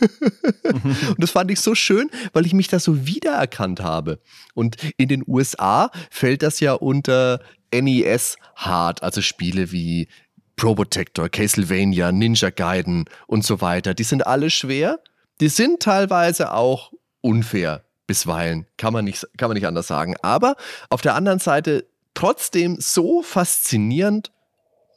und 0.00 1.18
das 1.18 1.32
fand 1.32 1.50
ich 1.50 1.60
so 1.60 1.74
schön, 1.74 2.10
weil 2.32 2.46
ich 2.46 2.54
mich 2.54 2.68
da 2.68 2.80
so 2.80 3.06
wiedererkannt 3.06 3.80
habe. 3.80 4.18
Und 4.54 4.78
in 4.96 5.08
den 5.08 5.22
USA 5.26 5.90
fällt 6.10 6.42
das 6.42 6.60
ja 6.60 6.72
unter 6.72 7.40
NES 7.72 8.36
Hard, 8.56 9.02
also 9.02 9.20
Spiele 9.20 9.72
wie 9.72 10.08
Probotector, 10.56 11.28
Castlevania, 11.28 12.12
Ninja 12.12 12.48
Gaiden 12.48 13.04
und 13.26 13.44
so 13.44 13.60
weiter. 13.60 13.92
Die 13.92 14.04
sind 14.04 14.26
alle 14.26 14.48
schwer 14.48 14.98
die 15.40 15.48
sind 15.48 15.82
teilweise 15.82 16.52
auch 16.52 16.92
unfair 17.20 17.84
bisweilen, 18.06 18.66
kann 18.76 18.92
man 18.92 19.04
nicht, 19.04 19.26
kann 19.36 19.48
man 19.48 19.54
nicht 19.54 19.66
anders 19.66 19.86
sagen. 19.86 20.16
Aber 20.22 20.56
auf 20.88 21.00
der 21.00 21.14
anderen 21.14 21.38
Seite 21.38 21.86
trotzdem 22.14 22.76
so 22.80 23.22
faszinierend, 23.22 24.32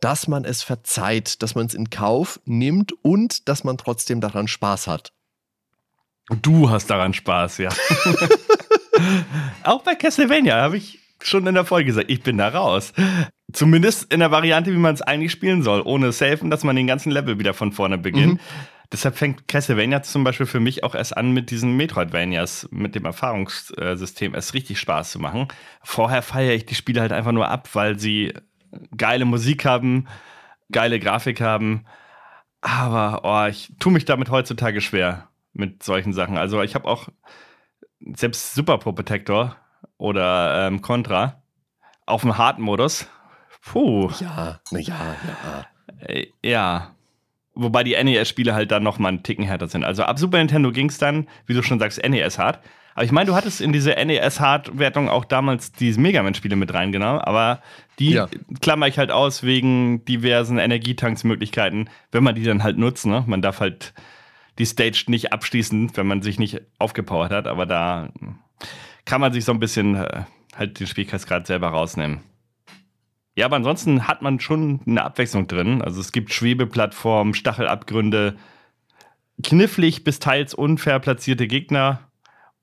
dass 0.01 0.27
man 0.27 0.43
es 0.43 0.63
verzeiht, 0.63 1.41
dass 1.41 1.55
man 1.55 1.67
es 1.67 1.73
in 1.73 1.89
Kauf 1.89 2.39
nimmt 2.45 2.91
und 3.03 3.47
dass 3.47 3.63
man 3.63 3.77
trotzdem 3.77 4.19
daran 4.19 4.47
Spaß 4.47 4.87
hat. 4.87 5.13
Du 6.41 6.69
hast 6.69 6.89
daran 6.89 7.13
Spaß, 7.13 7.59
ja. 7.59 7.69
Auch 9.63 9.83
bei 9.83 9.95
Castlevania 9.95 10.55
habe 10.55 10.77
ich 10.77 10.99
schon 11.21 11.47
in 11.47 11.53
der 11.53 11.65
Folge 11.65 11.85
gesagt, 11.85 12.09
ich 12.09 12.21
bin 12.21 12.37
da 12.37 12.49
raus. 12.49 12.93
Zumindest 13.51 14.11
in 14.11 14.19
der 14.19 14.31
Variante, 14.31 14.73
wie 14.73 14.77
man 14.77 14.93
es 14.93 15.01
eigentlich 15.01 15.31
spielen 15.31 15.63
soll, 15.63 15.81
ohne 15.85 16.11
Safen, 16.11 16.49
dass 16.49 16.63
man 16.63 16.75
den 16.75 16.87
ganzen 16.87 17.11
Level 17.11 17.39
wieder 17.39 17.53
von 17.53 17.71
vorne 17.71 17.97
beginnt. 17.97 18.33
Mhm. 18.33 18.39
Deshalb 18.91 19.15
fängt 19.15 19.47
Castlevania 19.47 20.03
zum 20.03 20.23
Beispiel 20.23 20.45
für 20.45 20.59
mich 20.59 20.83
auch 20.83 20.93
erst 20.93 21.17
an 21.17 21.31
mit 21.31 21.49
diesen 21.49 21.75
Metroidvanias, 21.75 22.67
mit 22.71 22.95
dem 22.95 23.05
Erfahrungssystem 23.05 24.35
erst 24.35 24.53
richtig 24.53 24.79
Spaß 24.79 25.11
zu 25.11 25.19
machen. 25.19 25.47
Vorher 25.81 26.21
feiere 26.21 26.53
ich 26.53 26.65
die 26.65 26.75
Spiele 26.75 27.01
halt 27.01 27.11
einfach 27.11 27.31
nur 27.31 27.49
ab, 27.49 27.69
weil 27.73 27.97
sie 27.97 28.33
geile 28.95 29.25
Musik 29.25 29.65
haben, 29.65 30.07
geile 30.71 30.99
Grafik 30.99 31.41
haben. 31.41 31.85
Aber 32.61 33.21
oh, 33.23 33.49
ich 33.49 33.73
tue 33.79 33.91
mich 33.91 34.05
damit 34.05 34.29
heutzutage 34.29 34.79
schwer 34.81 35.29
mit 35.53 35.83
solchen 35.83 36.13
Sachen. 36.13 36.37
Also 36.37 36.61
ich 36.61 36.75
habe 36.75 36.87
auch 36.87 37.09
selbst 38.15 38.53
Super 38.53 38.77
Pro 38.77 38.93
Protector 38.93 39.55
oder 39.97 40.67
ähm, 40.67 40.81
Contra 40.81 41.43
auf 42.05 42.21
dem 42.21 42.37
harten 42.37 42.61
Modus. 42.61 43.07
Puh. 43.61 44.11
Ja, 44.19 44.59
naja, 44.71 45.15
ja. 45.27 45.65
Äh, 46.05 46.27
ja. 46.43 46.92
Wobei 47.55 47.83
die 47.83 48.01
NES-Spiele 48.01 48.55
halt 48.55 48.71
dann 48.71 48.83
nochmal 48.83 49.09
einen 49.09 49.23
Ticken 49.23 49.45
härter 49.45 49.67
sind. 49.67 49.83
Also 49.83 50.03
ab 50.03 50.17
Super 50.17 50.39
Nintendo 50.39 50.71
ging 50.71 50.89
es 50.89 50.97
dann, 50.97 51.27
wie 51.45 51.53
du 51.53 51.61
schon 51.61 51.79
sagst, 51.79 52.01
NES 52.01 52.39
hart. 52.39 52.59
Aber 52.95 53.05
ich 53.05 53.11
meine, 53.11 53.27
du 53.27 53.35
hattest 53.35 53.61
in 53.61 53.73
diese 53.73 53.91
NES-Hard-Wertung 53.91 55.09
auch 55.09 55.25
damals 55.25 55.71
diese 55.71 55.99
Mega 55.99 56.21
Man-Spiele 56.21 56.55
mit 56.55 56.73
reingenommen, 56.73 57.21
aber 57.21 57.61
die 57.99 58.11
ja. 58.11 58.27
klammer 58.61 58.87
ich 58.87 58.97
halt 58.97 59.11
aus 59.11 59.43
wegen 59.43 60.05
diversen 60.05 60.57
Energietanksmöglichkeiten, 60.57 61.89
wenn 62.11 62.23
man 62.23 62.35
die 62.35 62.43
dann 62.43 62.63
halt 62.63 62.77
nutzt. 62.77 63.05
Ne? 63.05 63.23
Man 63.25 63.41
darf 63.41 63.59
halt 63.59 63.93
die 64.59 64.65
Stage 64.65 65.05
nicht 65.07 65.33
abschließen, 65.33 65.95
wenn 65.95 66.07
man 66.07 66.21
sich 66.21 66.37
nicht 66.37 66.61
aufgepowert 66.77 67.31
hat, 67.31 67.47
aber 67.47 67.65
da 67.65 68.09
kann 69.05 69.21
man 69.21 69.33
sich 69.33 69.45
so 69.45 69.51
ein 69.51 69.59
bisschen 69.59 69.95
äh, 69.95 70.23
halt 70.55 70.79
den 70.79 70.87
Schwierigkeitsgrad 70.87 71.47
selber 71.47 71.69
rausnehmen. 71.69 72.21
Ja, 73.35 73.45
aber 73.45 73.55
ansonsten 73.55 74.07
hat 74.07 74.21
man 74.21 74.39
schon 74.39 74.81
eine 74.85 75.03
Abwechslung 75.03 75.47
drin. 75.47 75.81
Also 75.81 75.99
es 75.99 76.11
gibt 76.11 76.31
Schwebeplattformen, 76.33 77.33
Stachelabgründe, 77.33 78.35
knifflig 79.41 80.03
bis 80.03 80.19
teils 80.19 80.53
unfair 80.53 80.99
platzierte 80.99 81.47
Gegner 81.47 82.11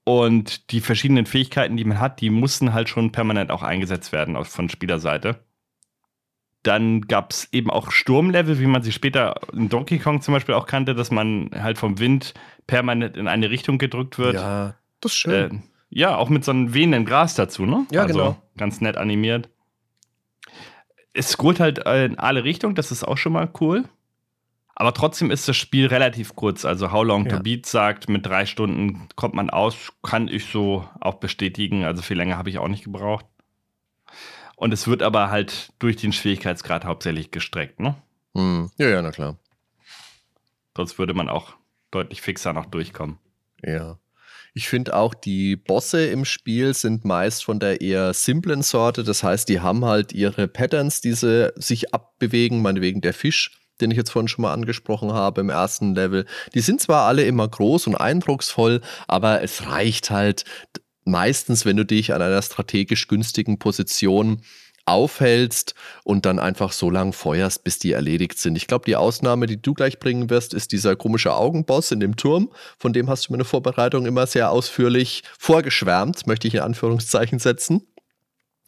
und 0.05 0.71
die 0.71 0.81
verschiedenen 0.81 1.27
Fähigkeiten, 1.27 1.77
die 1.77 1.85
man 1.85 2.01
hat, 2.01 2.21
die 2.21 2.31
mussten 2.31 2.73
halt 2.73 2.89
schon 2.89 3.13
permanent 3.13 3.51
auch 3.51 3.63
eingesetzt 3.63 4.13
werden 4.13 4.43
von 4.45 4.69
Spielerseite. 4.69 5.45
Dann 6.63 7.03
gab 7.03 7.33
es 7.33 7.49
eben 7.53 7.71
auch 7.71 7.91
Sturmlevel, 7.91 8.61
wie 8.61 8.67
man 8.67 8.83
sie 8.83 8.93
später 8.93 9.41
in 9.53 9.69
Donkey 9.69 9.99
Kong 9.99 10.21
zum 10.21 10.35
Beispiel 10.35 10.55
auch 10.55 10.67
kannte, 10.67 10.95
dass 10.95 11.11
man 11.11 11.51
halt 11.55 11.79
vom 11.79 11.99
Wind 11.99 12.35
permanent 12.67 13.17
in 13.17 13.29
eine 13.29 13.51
Richtung 13.51 13.79
gedrückt 13.79 14.19
wird. 14.19 14.35
Ja, 14.35 14.75
das 15.01 15.13
ist 15.13 15.19
schön. 15.19 15.57
Äh, 15.57 15.61
ja, 15.89 16.17
auch 16.17 16.29
mit 16.29 16.45
so 16.45 16.53
einem 16.53 16.75
wehenden 16.75 17.05
Gras 17.05 17.35
dazu, 17.35 17.65
ne? 17.65 17.87
Ja, 17.91 18.03
also 18.03 18.19
genau. 18.19 18.43
Ganz 18.57 18.81
nett 18.81 18.97
animiert. 18.97 19.49
Es 21.13 21.31
scrollt 21.31 21.61
halt 21.61 21.79
in 21.79 22.19
alle 22.19 22.45
Richtungen, 22.45 22.75
das 22.75 22.93
ist 22.93 23.05
auch 23.05 23.19
schon 23.19 23.33
mal 23.33 23.51
cool. 23.61 23.85
Aber 24.81 24.95
trotzdem 24.95 25.31
ist 25.31 25.47
das 25.47 25.59
Spiel 25.59 25.89
relativ 25.89 26.35
kurz. 26.37 26.65
Also 26.65 26.91
How 26.91 27.05
Long 27.05 27.27
ja. 27.27 27.37
to 27.37 27.43
Beat 27.43 27.67
sagt, 27.67 28.09
mit 28.09 28.25
drei 28.25 28.47
Stunden 28.47 29.09
kommt 29.15 29.35
man 29.35 29.51
aus, 29.51 29.93
kann 30.03 30.27
ich 30.29 30.47
so 30.47 30.89
auch 31.01 31.17
bestätigen. 31.17 31.85
Also 31.85 32.01
viel 32.01 32.17
länger 32.17 32.39
habe 32.39 32.49
ich 32.49 32.59
auch 32.59 32.69
nicht 32.69 32.85
gebraucht. 32.85 33.27
Und 34.57 34.73
es 34.73 34.89
wird 34.89 35.03
aber 35.03 35.31
halt 35.31 35.73
durch 35.81 35.97
den 35.97 36.13
Schwierigkeitsgrad 36.13 36.85
hauptsächlich 36.85 37.31
gestreckt, 37.31 37.81
ne? 37.81 37.95
Hm. 38.35 38.71
Ja, 38.79 38.89
ja, 38.89 39.03
na 39.03 39.11
klar. 39.11 39.37
Sonst 40.77 40.99
würde 40.99 41.13
man 41.13 41.29
auch 41.29 41.55
deutlich 41.91 42.23
fixer 42.23 42.53
noch 42.53 42.67
durchkommen. 42.67 43.19
Ja. 43.63 43.99
Ich 44.55 44.69
finde 44.69 44.97
auch, 44.97 45.15
die 45.15 45.57
Bosse 45.57 46.07
im 46.07 46.25
Spiel 46.25 46.75
sind 46.75 47.05
meist 47.05 47.45
von 47.45 47.61
der 47.61 47.81
eher 47.81 48.13
simplen 48.15 48.63
Sorte. 48.63 49.05
Das 49.05 49.23
heißt, 49.23 49.49
die 49.49 49.61
haben 49.61 49.85
halt 49.85 50.13
ihre 50.13 50.49
Patterns, 50.49 51.01
die 51.01 51.13
sie 51.13 51.53
sich 51.57 51.95
abbewegen, 51.95 52.63
meinetwegen 52.63 53.01
der 53.01 53.15
Fisch, 53.15 53.53
den 53.81 53.91
ich 53.91 53.97
jetzt 53.97 54.11
vorhin 54.11 54.29
schon 54.29 54.43
mal 54.43 54.53
angesprochen 54.53 55.13
habe 55.13 55.41
im 55.41 55.51
ersten 55.51 55.95
Level. 55.95 56.27
Die 56.55 56.61
sind 56.61 56.81
zwar 56.81 57.07
alle 57.07 57.25
immer 57.25 57.49
groß 57.49 57.87
und 57.87 57.95
eindrucksvoll, 57.95 58.81
aber 59.07 59.43
es 59.43 59.67
reicht 59.67 60.11
halt, 60.11 60.45
meistens, 61.05 61.65
wenn 61.65 61.77
du 61.77 61.85
dich 61.85 62.13
an 62.13 62.23
einer 62.23 62.43
strategisch 62.43 63.09
günstigen 63.09 63.59
Position 63.59 64.43
aufhältst 64.91 65.75
und 66.05 66.27
dann 66.27 66.39
einfach 66.39 66.73
so 66.73 66.91
lang 66.91 67.13
feuerst, 67.13 67.65
bis 67.65 67.79
die 67.79 67.93
erledigt 67.93 68.39
sind. 68.39 68.57
Ich 68.57 68.67
glaube, 68.67 68.85
die 68.85 68.97
Ausnahme, 68.97 69.47
die 69.47 69.61
du 69.61 69.75
gleich 69.75 69.99
bringen 69.99 70.31
wirst, 70.31 70.55
ist 70.55 70.73
dieser 70.73 70.97
komische 70.97 71.35
Augenboss 71.35 71.91
in 71.91 72.01
dem 72.01 72.17
Turm. 72.17 72.51
Von 72.79 72.93
dem 72.93 73.09
hast 73.09 73.29
du 73.29 73.33
mir 73.33 73.37
eine 73.37 73.45
Vorbereitung 73.45 74.07
immer 74.07 74.27
sehr 74.27 74.51
ausführlich 74.51 75.23
vorgeschwärmt, 75.39 76.27
möchte 76.27 76.49
ich 76.49 76.55
in 76.55 76.61
Anführungszeichen 76.61 77.39
setzen. 77.39 77.87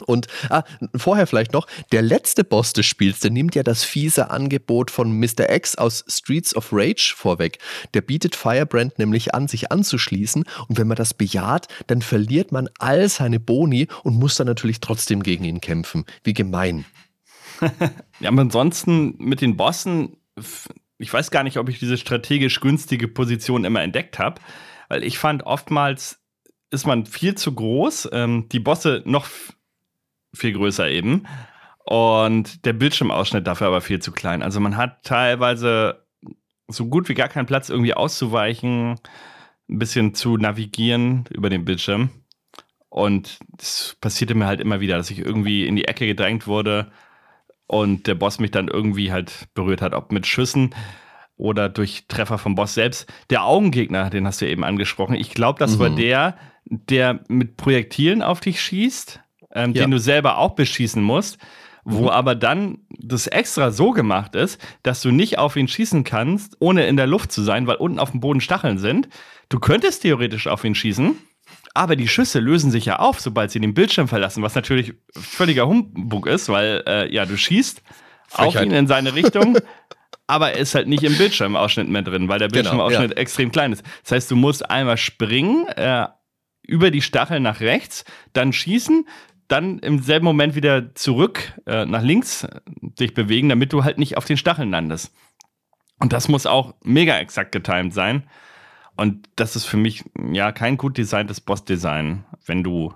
Und 0.06 0.26
ah, 0.48 0.64
vorher 0.96 1.26
vielleicht 1.26 1.52
noch, 1.52 1.66
der 1.92 2.02
letzte 2.02 2.44
Boss 2.44 2.72
des 2.72 2.86
Spiels, 2.86 3.20
der 3.20 3.30
nimmt 3.30 3.54
ja 3.54 3.62
das 3.62 3.84
fiese 3.84 4.30
Angebot 4.30 4.90
von 4.90 5.18
Mr. 5.18 5.50
X 5.50 5.76
aus 5.76 6.04
Streets 6.08 6.54
of 6.56 6.70
Rage 6.72 7.14
vorweg. 7.16 7.58
Der 7.94 8.00
bietet 8.00 8.34
Firebrand 8.36 8.98
nämlich 8.98 9.34
an, 9.34 9.48
sich 9.48 9.70
anzuschließen. 9.70 10.44
Und 10.68 10.78
wenn 10.78 10.88
man 10.88 10.96
das 10.96 11.14
bejaht, 11.14 11.68
dann 11.86 12.02
verliert 12.02 12.52
man 12.52 12.68
all 12.78 13.08
seine 13.08 13.40
Boni 13.40 13.88
und 14.02 14.18
muss 14.18 14.36
dann 14.36 14.46
natürlich 14.46 14.80
trotzdem 14.80 15.22
gegen 15.22 15.44
ihn 15.44 15.60
kämpfen. 15.60 16.04
Wie 16.24 16.34
gemein. 16.34 16.84
ja, 18.20 18.28
aber 18.28 18.42
ansonsten 18.42 19.14
mit 19.18 19.40
den 19.40 19.56
Bossen, 19.56 20.16
ich 20.98 21.12
weiß 21.12 21.30
gar 21.30 21.44
nicht, 21.44 21.58
ob 21.58 21.68
ich 21.68 21.78
diese 21.78 21.96
strategisch 21.96 22.60
günstige 22.60 23.08
Position 23.08 23.64
immer 23.64 23.82
entdeckt 23.82 24.18
habe, 24.18 24.40
weil 24.88 25.04
ich 25.04 25.18
fand 25.18 25.44
oftmals 25.44 26.18
ist 26.70 26.86
man 26.86 27.04
viel 27.04 27.34
zu 27.34 27.52
groß, 27.54 28.08
ähm, 28.12 28.48
die 28.50 28.58
Bosse 28.58 29.02
noch 29.04 29.26
viel 30.34 30.52
größer 30.52 30.88
eben. 30.90 31.24
Und 31.84 32.64
der 32.64 32.72
Bildschirmausschnitt 32.72 33.46
dafür 33.46 33.66
aber 33.68 33.80
viel 33.80 34.00
zu 34.00 34.12
klein. 34.12 34.42
Also 34.42 34.60
man 34.60 34.76
hat 34.76 35.02
teilweise 35.02 36.04
so 36.68 36.86
gut 36.86 37.08
wie 37.08 37.14
gar 37.14 37.28
keinen 37.28 37.46
Platz, 37.46 37.68
irgendwie 37.68 37.94
auszuweichen, 37.94 38.96
ein 39.68 39.78
bisschen 39.78 40.14
zu 40.14 40.36
navigieren 40.36 41.24
über 41.30 41.50
den 41.50 41.64
Bildschirm. 41.64 42.10
Und 42.88 43.38
das 43.48 43.96
passierte 44.00 44.34
mir 44.34 44.46
halt 44.46 44.60
immer 44.60 44.80
wieder, 44.80 44.96
dass 44.96 45.10
ich 45.10 45.18
irgendwie 45.18 45.66
in 45.66 45.76
die 45.76 45.86
Ecke 45.86 46.06
gedrängt 46.06 46.46
wurde 46.46 46.92
und 47.66 48.06
der 48.06 48.14
Boss 48.14 48.38
mich 48.38 48.50
dann 48.50 48.68
irgendwie 48.68 49.12
halt 49.12 49.48
berührt 49.54 49.80
hat, 49.80 49.94
ob 49.94 50.12
mit 50.12 50.26
Schüssen 50.26 50.74
oder 51.36 51.70
durch 51.70 52.04
Treffer 52.06 52.36
vom 52.36 52.54
Boss 52.54 52.74
selbst. 52.74 53.10
Der 53.30 53.44
Augengegner, 53.44 54.10
den 54.10 54.26
hast 54.26 54.42
du 54.42 54.46
eben 54.46 54.62
angesprochen, 54.62 55.14
ich 55.14 55.32
glaube, 55.32 55.58
das 55.58 55.76
mhm. 55.76 55.78
war 55.78 55.90
der, 55.90 56.36
der 56.66 57.20
mit 57.28 57.56
Projektilen 57.56 58.22
auf 58.22 58.40
dich 58.40 58.60
schießt 58.60 59.21
ähm, 59.54 59.72
ja. 59.72 59.82
den 59.82 59.90
du 59.90 59.98
selber 59.98 60.38
auch 60.38 60.54
beschießen 60.54 61.02
musst, 61.02 61.38
wo 61.84 62.02
mhm. 62.02 62.08
aber 62.08 62.34
dann 62.34 62.78
das 62.90 63.26
extra 63.26 63.70
so 63.70 63.90
gemacht 63.90 64.34
ist, 64.34 64.60
dass 64.82 65.02
du 65.02 65.10
nicht 65.10 65.38
auf 65.38 65.56
ihn 65.56 65.68
schießen 65.68 66.04
kannst, 66.04 66.56
ohne 66.60 66.86
in 66.86 66.96
der 66.96 67.06
Luft 67.06 67.32
zu 67.32 67.42
sein, 67.42 67.66
weil 67.66 67.76
unten 67.76 67.98
auf 67.98 68.12
dem 68.12 68.20
Boden 68.20 68.40
Stacheln 68.40 68.78
sind. 68.78 69.08
Du 69.48 69.58
könntest 69.58 70.02
theoretisch 70.02 70.46
auf 70.46 70.64
ihn 70.64 70.74
schießen, 70.74 71.16
aber 71.74 71.96
die 71.96 72.08
Schüsse 72.08 72.38
lösen 72.38 72.70
sich 72.70 72.84
ja 72.84 72.98
auf, 72.98 73.20
sobald 73.20 73.50
sie 73.50 73.60
den 73.60 73.74
Bildschirm 73.74 74.08
verlassen, 74.08 74.42
was 74.42 74.54
natürlich 74.54 74.94
völliger 75.16 75.66
Humbug 75.66 76.26
ist, 76.26 76.48
weil 76.48 76.82
äh, 76.86 77.12
ja, 77.12 77.26
du 77.26 77.36
schießt 77.36 77.82
Frechheit. 78.28 78.56
auf 78.56 78.62
ihn 78.62 78.72
in 78.72 78.86
seine 78.86 79.14
Richtung. 79.14 79.58
aber 80.26 80.52
er 80.52 80.58
ist 80.58 80.74
halt 80.74 80.88
nicht 80.88 81.02
im 81.02 81.16
Bildschirmausschnitt 81.16 81.88
mehr 81.88 82.02
drin, 82.02 82.28
weil 82.28 82.38
der 82.38 82.48
genau, 82.48 82.60
Bildschirmausschnitt 82.60 83.02
genau, 83.02 83.14
ja. 83.16 83.20
extrem 83.20 83.50
klein 83.50 83.72
ist. 83.72 83.82
Das 84.02 84.12
heißt, 84.12 84.30
du 84.30 84.36
musst 84.36 84.70
einmal 84.70 84.96
springen, 84.96 85.66
äh, 85.68 86.06
über 86.62 86.90
die 86.90 87.02
Stacheln 87.02 87.42
nach 87.42 87.60
rechts, 87.60 88.04
dann 88.32 88.52
schießen, 88.52 89.06
dann 89.52 89.78
im 89.80 90.00
selben 90.00 90.24
Moment 90.24 90.54
wieder 90.54 90.94
zurück 90.94 91.60
äh, 91.66 91.84
nach 91.84 92.02
links 92.02 92.44
äh, 92.44 92.60
dich 92.80 93.14
bewegen, 93.14 93.48
damit 93.48 93.72
du 93.72 93.84
halt 93.84 93.98
nicht 93.98 94.16
auf 94.16 94.24
den 94.24 94.36
Stacheln 94.36 94.70
landest. 94.70 95.14
Und 95.98 96.12
das 96.12 96.28
muss 96.28 96.46
auch 96.46 96.74
mega 96.82 97.18
exakt 97.18 97.52
getimed 97.52 97.92
sein. 97.92 98.24
Und 98.96 99.28
das 99.36 99.54
ist 99.54 99.66
für 99.66 99.76
mich 99.76 100.04
ja 100.32 100.52
kein 100.52 100.76
gut 100.76 100.98
designtes 100.98 101.40
Boss-Design, 101.40 102.24
wenn 102.44 102.64
du 102.64 102.94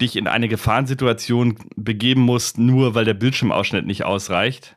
dich 0.00 0.16
in 0.16 0.28
eine 0.28 0.48
Gefahrensituation 0.48 1.58
begeben 1.76 2.22
musst, 2.22 2.58
nur 2.58 2.94
weil 2.94 3.04
der 3.04 3.14
Bildschirmausschnitt 3.14 3.86
nicht 3.86 4.04
ausreicht, 4.04 4.76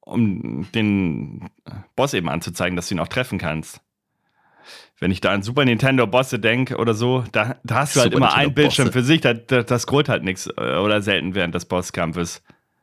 um 0.00 0.70
den 0.74 1.50
Boss 1.96 2.14
eben 2.14 2.28
anzuzeigen, 2.28 2.76
dass 2.76 2.88
du 2.88 2.94
ihn 2.94 3.00
auch 3.00 3.08
treffen 3.08 3.38
kannst 3.38 3.83
wenn 5.00 5.10
ich 5.10 5.20
da 5.20 5.32
an 5.32 5.42
Super 5.42 5.64
Nintendo 5.64 6.06
Bosse 6.06 6.38
denke 6.38 6.76
oder 6.76 6.94
so, 6.94 7.24
da, 7.32 7.56
da 7.64 7.74
hast 7.76 7.96
du 7.96 8.00
halt 8.00 8.12
immer 8.12 8.26
Nintendo 8.26 8.48
ein 8.48 8.54
Bildschirm 8.54 8.86
Bosse. 8.86 8.98
für 8.98 9.04
sich, 9.04 9.20
da, 9.20 9.34
da, 9.34 9.62
das 9.62 9.82
scrollt 9.82 10.08
halt 10.08 10.22
nichts 10.22 10.46
äh, 10.56 10.76
oder 10.76 11.02
selten 11.02 11.34
während 11.34 11.54
des 11.54 11.64
Bosskampfes. 11.64 12.42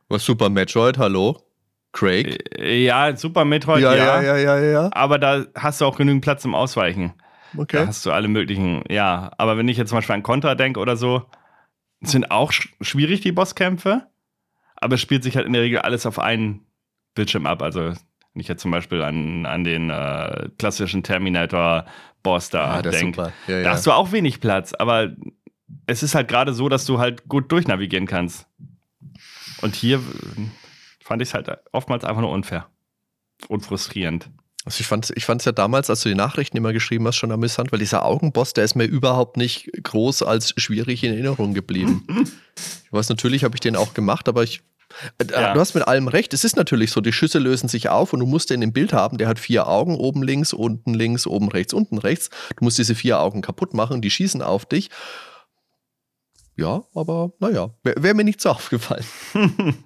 Was 0.09 0.26
Super 0.26 0.49
Metroid, 0.49 0.97
hallo? 0.97 1.41
Craig. 1.93 2.57
Äh, 2.59 2.84
ja, 2.84 3.16
Super 3.16 3.45
Metroid, 3.45 3.82
ja, 3.82 3.95
ja. 3.95 4.22
ja, 4.22 4.38
ja, 4.38 4.59
ja, 4.59 4.72
ja. 4.72 4.89
Aber 4.93 5.18
da 5.20 5.45
hast 5.55 5.82
du 5.82 5.86
auch 5.86 5.97
genügend 5.97 6.22
Platz 6.24 6.41
zum 6.43 6.53
Ausweichen. 6.55 7.14
Da 7.53 7.62
Okay. 7.64 7.86
hast 7.86 8.05
du 8.05 8.12
alle 8.12 8.30
möglichen, 8.30 8.84
ja. 8.89 9.32
Aber 9.38 9.57
wenn 9.57 9.68
ich 9.68 9.76
jetzt 9.78 9.89
zum 9.89 9.97
Beispiel 9.97 10.16
an 10.16 10.24
Contra 10.24 10.55
denke 10.55 10.80
oder 10.80 10.95
so, 10.95 11.24
sind 12.01 12.32
auch 12.32 12.51
sch 12.53 12.70
schwierig 12.80 13.20
die 13.22 13.34
Bosskämpfe. 13.34 14.07
Aber 14.78 14.95
es 14.95 15.01
spielt 15.01 15.24
sich 15.24 15.36
halt 15.36 15.47
in 15.47 15.53
der 15.53 15.62
Regel 15.62 15.80
alles 15.80 16.05
auf 16.05 16.18
einen 16.18 16.66
Bildschirm 17.14 17.45
ab. 17.45 17.62
Also, 17.62 17.93
wenn 18.34 18.41
ich 18.41 18.47
jetzt 18.47 18.61
zum 18.61 18.71
Beispiel 18.71 19.01
an, 19.01 19.45
an 19.45 19.63
den 19.63 19.89
äh, 19.89 20.49
klassischen 20.57 21.03
Terminator-Boss 21.03 22.49
da 22.49 22.75
Ah, 22.75 22.82
das 22.82 22.95
ist 22.95 23.01
denke. 23.01 23.21
Ja, 23.47 23.55
da 23.55 23.61
ja. 23.61 23.69
hast 23.71 23.86
du 23.86 23.91
auch 23.91 24.11
wenig 24.11 24.39
Platz. 24.39 24.73
Aber 24.73 25.11
es 25.86 26.03
ist 26.03 26.15
halt 26.15 26.27
gerade 26.27 26.53
so, 26.53 26.69
dass 26.69 26.86
du 26.86 26.99
halt 26.99 27.27
gut 27.27 27.51
durchnavigieren 27.51 28.07
kannst. 28.07 28.47
Und 29.61 29.75
hier 29.75 29.97
äh, 29.97 30.01
fand 31.03 31.21
ich 31.21 31.29
es 31.29 31.34
halt 31.34 31.49
oftmals 31.71 32.05
einfach 32.05 32.21
nur 32.21 32.32
unfair. 32.32 32.67
Und 33.47 33.65
frustrierend. 33.65 34.29
Also 34.63 34.82
ich 34.82 34.88
fand 34.88 35.11
ich 35.15 35.25
fand's 35.25 35.45
ja 35.45 35.51
damals, 35.51 35.89
als 35.89 36.01
du 36.01 36.09
die 36.09 36.15
Nachrichten 36.15 36.55
immer 36.55 36.71
geschrieben 36.71 37.07
hast, 37.07 37.15
schon 37.15 37.32
amüsant, 37.32 37.71
weil 37.71 37.79
dieser 37.79 38.05
Augenboss, 38.05 38.53
der 38.53 38.63
ist 38.63 38.75
mir 38.75 38.86
überhaupt 38.86 39.36
nicht 39.36 39.71
groß 39.82 40.21
als 40.21 40.53
schwierig 40.55 41.03
in 41.03 41.13
Erinnerung 41.13 41.55
geblieben. 41.55 42.05
ich 42.86 42.93
weiß, 42.93 43.09
natürlich 43.09 43.43
habe 43.43 43.55
ich 43.55 43.59
den 43.59 43.75
auch 43.75 43.93
gemacht, 43.93 44.29
aber 44.29 44.43
ich. 44.43 44.61
Äh, 45.17 45.25
Ja. 45.31 45.53
Du 45.53 45.59
hast 45.59 45.73
mit 45.73 45.87
allem 45.87 46.07
recht. 46.07 46.33
Es 46.33 46.43
ist 46.43 46.55
natürlich 46.55 46.91
so, 46.91 47.01
die 47.01 47.13
Schüsse 47.13 47.39
lösen 47.39 47.69
sich 47.69 47.89
auf 47.89 48.13
und 48.13 48.19
du 48.19 48.25
musst 48.25 48.49
den 48.49 48.61
im 48.61 48.73
Bild 48.73 48.93
haben. 48.93 49.17
Der 49.17 49.27
hat 49.27 49.39
vier 49.39 49.67
Augen, 49.67 49.95
oben 49.95 50.23
links, 50.23 50.53
unten 50.53 50.93
links, 50.93 51.27
oben 51.27 51.49
rechts, 51.49 51.73
unten 51.73 51.97
rechts. 51.97 52.29
Du 52.57 52.63
musst 52.63 52.77
diese 52.77 52.95
vier 52.95 53.19
Augen 53.19 53.41
kaputt 53.41 53.73
machen, 53.73 54.01
die 54.01 54.09
schießen 54.11 54.41
auf 54.41 54.65
dich. 54.65 54.89
Ja, 56.57 56.83
aber 56.93 57.31
naja, 57.39 57.71
wäre 57.83 58.03
wär 58.03 58.13
mir 58.13 58.23
nicht 58.23 58.41
so 58.41 58.49
aufgefallen. 58.51 59.05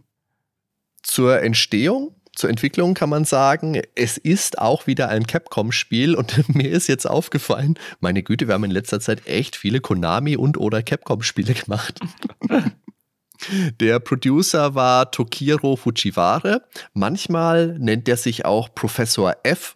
Zur 1.03 1.41
Entstehung, 1.41 2.15
zur 2.35 2.49
Entwicklung 2.49 2.95
kann 2.95 3.09
man 3.09 3.23
sagen, 3.23 3.81
es 3.95 4.17
ist 4.17 4.59
auch 4.59 4.87
wieder 4.87 5.07
ein 5.07 5.25
Capcom-Spiel 5.25 6.15
und 6.15 6.49
mir 6.53 6.69
ist 6.69 6.87
jetzt 6.87 7.05
aufgefallen, 7.09 7.79
meine 8.01 8.23
Güte, 8.23 8.47
wir 8.47 8.55
haben 8.55 8.63
in 8.65 8.71
letzter 8.71 8.99
Zeit 8.99 9.25
echt 9.27 9.55
viele 9.55 9.79
Konami- 9.79 10.35
und 10.35 10.57
oder 10.57 10.83
Capcom-Spiele 10.83 11.53
gemacht. 11.53 11.99
Der 13.79 13.99
Producer 13.99 14.75
war 14.75 15.11
Tokiro 15.11 15.75
Fujiwara. 15.75 16.61
Manchmal 16.93 17.77
nennt 17.79 18.07
er 18.07 18.17
sich 18.17 18.45
auch 18.45 18.73
Professor 18.73 19.35
F. 19.43 19.75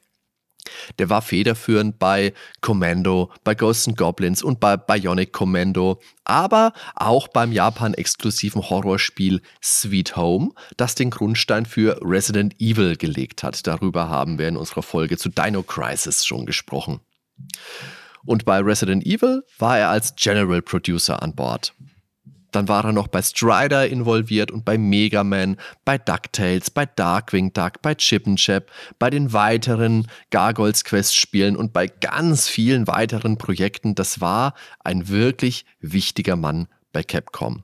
Der 0.97 1.09
war 1.09 1.21
federführend 1.21 1.99
bei 1.99 2.33
Commando, 2.61 3.31
bei 3.43 3.55
Ghosts 3.55 3.87
and 3.87 3.97
Goblins 3.97 4.43
und 4.43 4.59
bei 4.59 4.77
Bionic 4.77 5.31
Commando, 5.31 5.99
aber 6.25 6.73
auch 6.95 7.27
beim 7.27 7.51
Japan-exklusiven 7.51 8.69
Horrorspiel 8.69 9.41
Sweet 9.63 10.15
Home, 10.15 10.51
das 10.77 10.95
den 10.95 11.09
Grundstein 11.09 11.65
für 11.65 11.99
Resident 12.03 12.59
Evil 12.59 12.97
gelegt 12.97 13.43
hat. 13.43 13.65
Darüber 13.65 14.09
haben 14.09 14.37
wir 14.37 14.47
in 14.47 14.57
unserer 14.57 14.83
Folge 14.83 15.17
zu 15.17 15.29
Dino 15.29 15.63
Crisis 15.63 16.25
schon 16.25 16.45
gesprochen. 16.45 16.99
Und 18.25 18.45
bei 18.45 18.59
Resident 18.59 19.05
Evil 19.05 19.43
war 19.57 19.79
er 19.79 19.89
als 19.89 20.15
General 20.15 20.61
Producer 20.61 21.21
an 21.23 21.33
Bord. 21.33 21.73
Dann 22.51 22.67
war 22.67 22.85
er 22.85 22.91
noch 22.91 23.07
bei 23.07 23.21
Strider 23.21 23.87
involviert 23.87 24.51
und 24.51 24.65
bei 24.65 24.77
Mega 24.77 25.23
Man, 25.23 25.57
bei 25.85 25.97
DuckTales, 25.97 26.69
bei 26.69 26.85
Darkwing 26.85 27.53
Duck, 27.53 27.81
bei 27.81 27.95
Chip 27.95 28.27
and 28.27 28.39
Chap, 28.39 28.71
bei 28.97 29.09
den 29.09 29.33
weiteren 29.33 30.07
Gargoyles 30.31 30.83
Quest 30.83 31.15
Spielen 31.15 31.55
und 31.55 31.73
bei 31.73 31.87
ganz 31.87 32.47
vielen 32.47 32.87
weiteren 32.87 33.37
Projekten. 33.37 33.95
Das 33.95 34.21
war 34.21 34.53
ein 34.83 35.09
wirklich 35.09 35.65
wichtiger 35.79 36.35
Mann 36.35 36.67
bei 36.91 37.03
Capcom. 37.03 37.63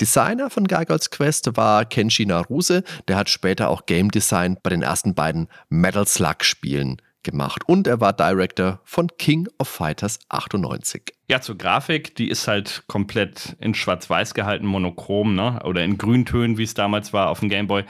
Designer 0.00 0.48
von 0.50 0.66
Gargoyles 0.66 1.10
Quest 1.10 1.56
war 1.56 1.84
Kenshi 1.84 2.24
Naruse, 2.24 2.82
der 3.08 3.16
hat 3.16 3.28
später 3.28 3.68
auch 3.68 3.86
Game 3.86 4.10
Design 4.10 4.56
bei 4.62 4.70
den 4.70 4.82
ersten 4.82 5.14
beiden 5.14 5.48
Metal 5.68 6.06
Slug 6.06 6.42
Spielen 6.42 7.00
gemacht 7.22 7.62
und 7.66 7.86
er 7.86 8.00
war 8.00 8.12
Director 8.12 8.80
von 8.84 9.08
King 9.18 9.48
of 9.58 9.68
Fighters 9.68 10.18
98. 10.28 11.14
Ja, 11.28 11.40
zur 11.40 11.56
Grafik, 11.56 12.14
die 12.16 12.28
ist 12.28 12.48
halt 12.48 12.84
komplett 12.86 13.56
in 13.60 13.74
Schwarz-Weiß 13.74 14.34
gehalten, 14.34 14.66
monochrom, 14.66 15.34
ne? 15.34 15.60
Oder 15.64 15.84
in 15.84 15.98
Grüntönen, 15.98 16.58
wie 16.58 16.64
es 16.64 16.74
damals 16.74 17.12
war 17.12 17.30
auf 17.30 17.40
dem 17.40 17.48
Gameboy. 17.48 17.84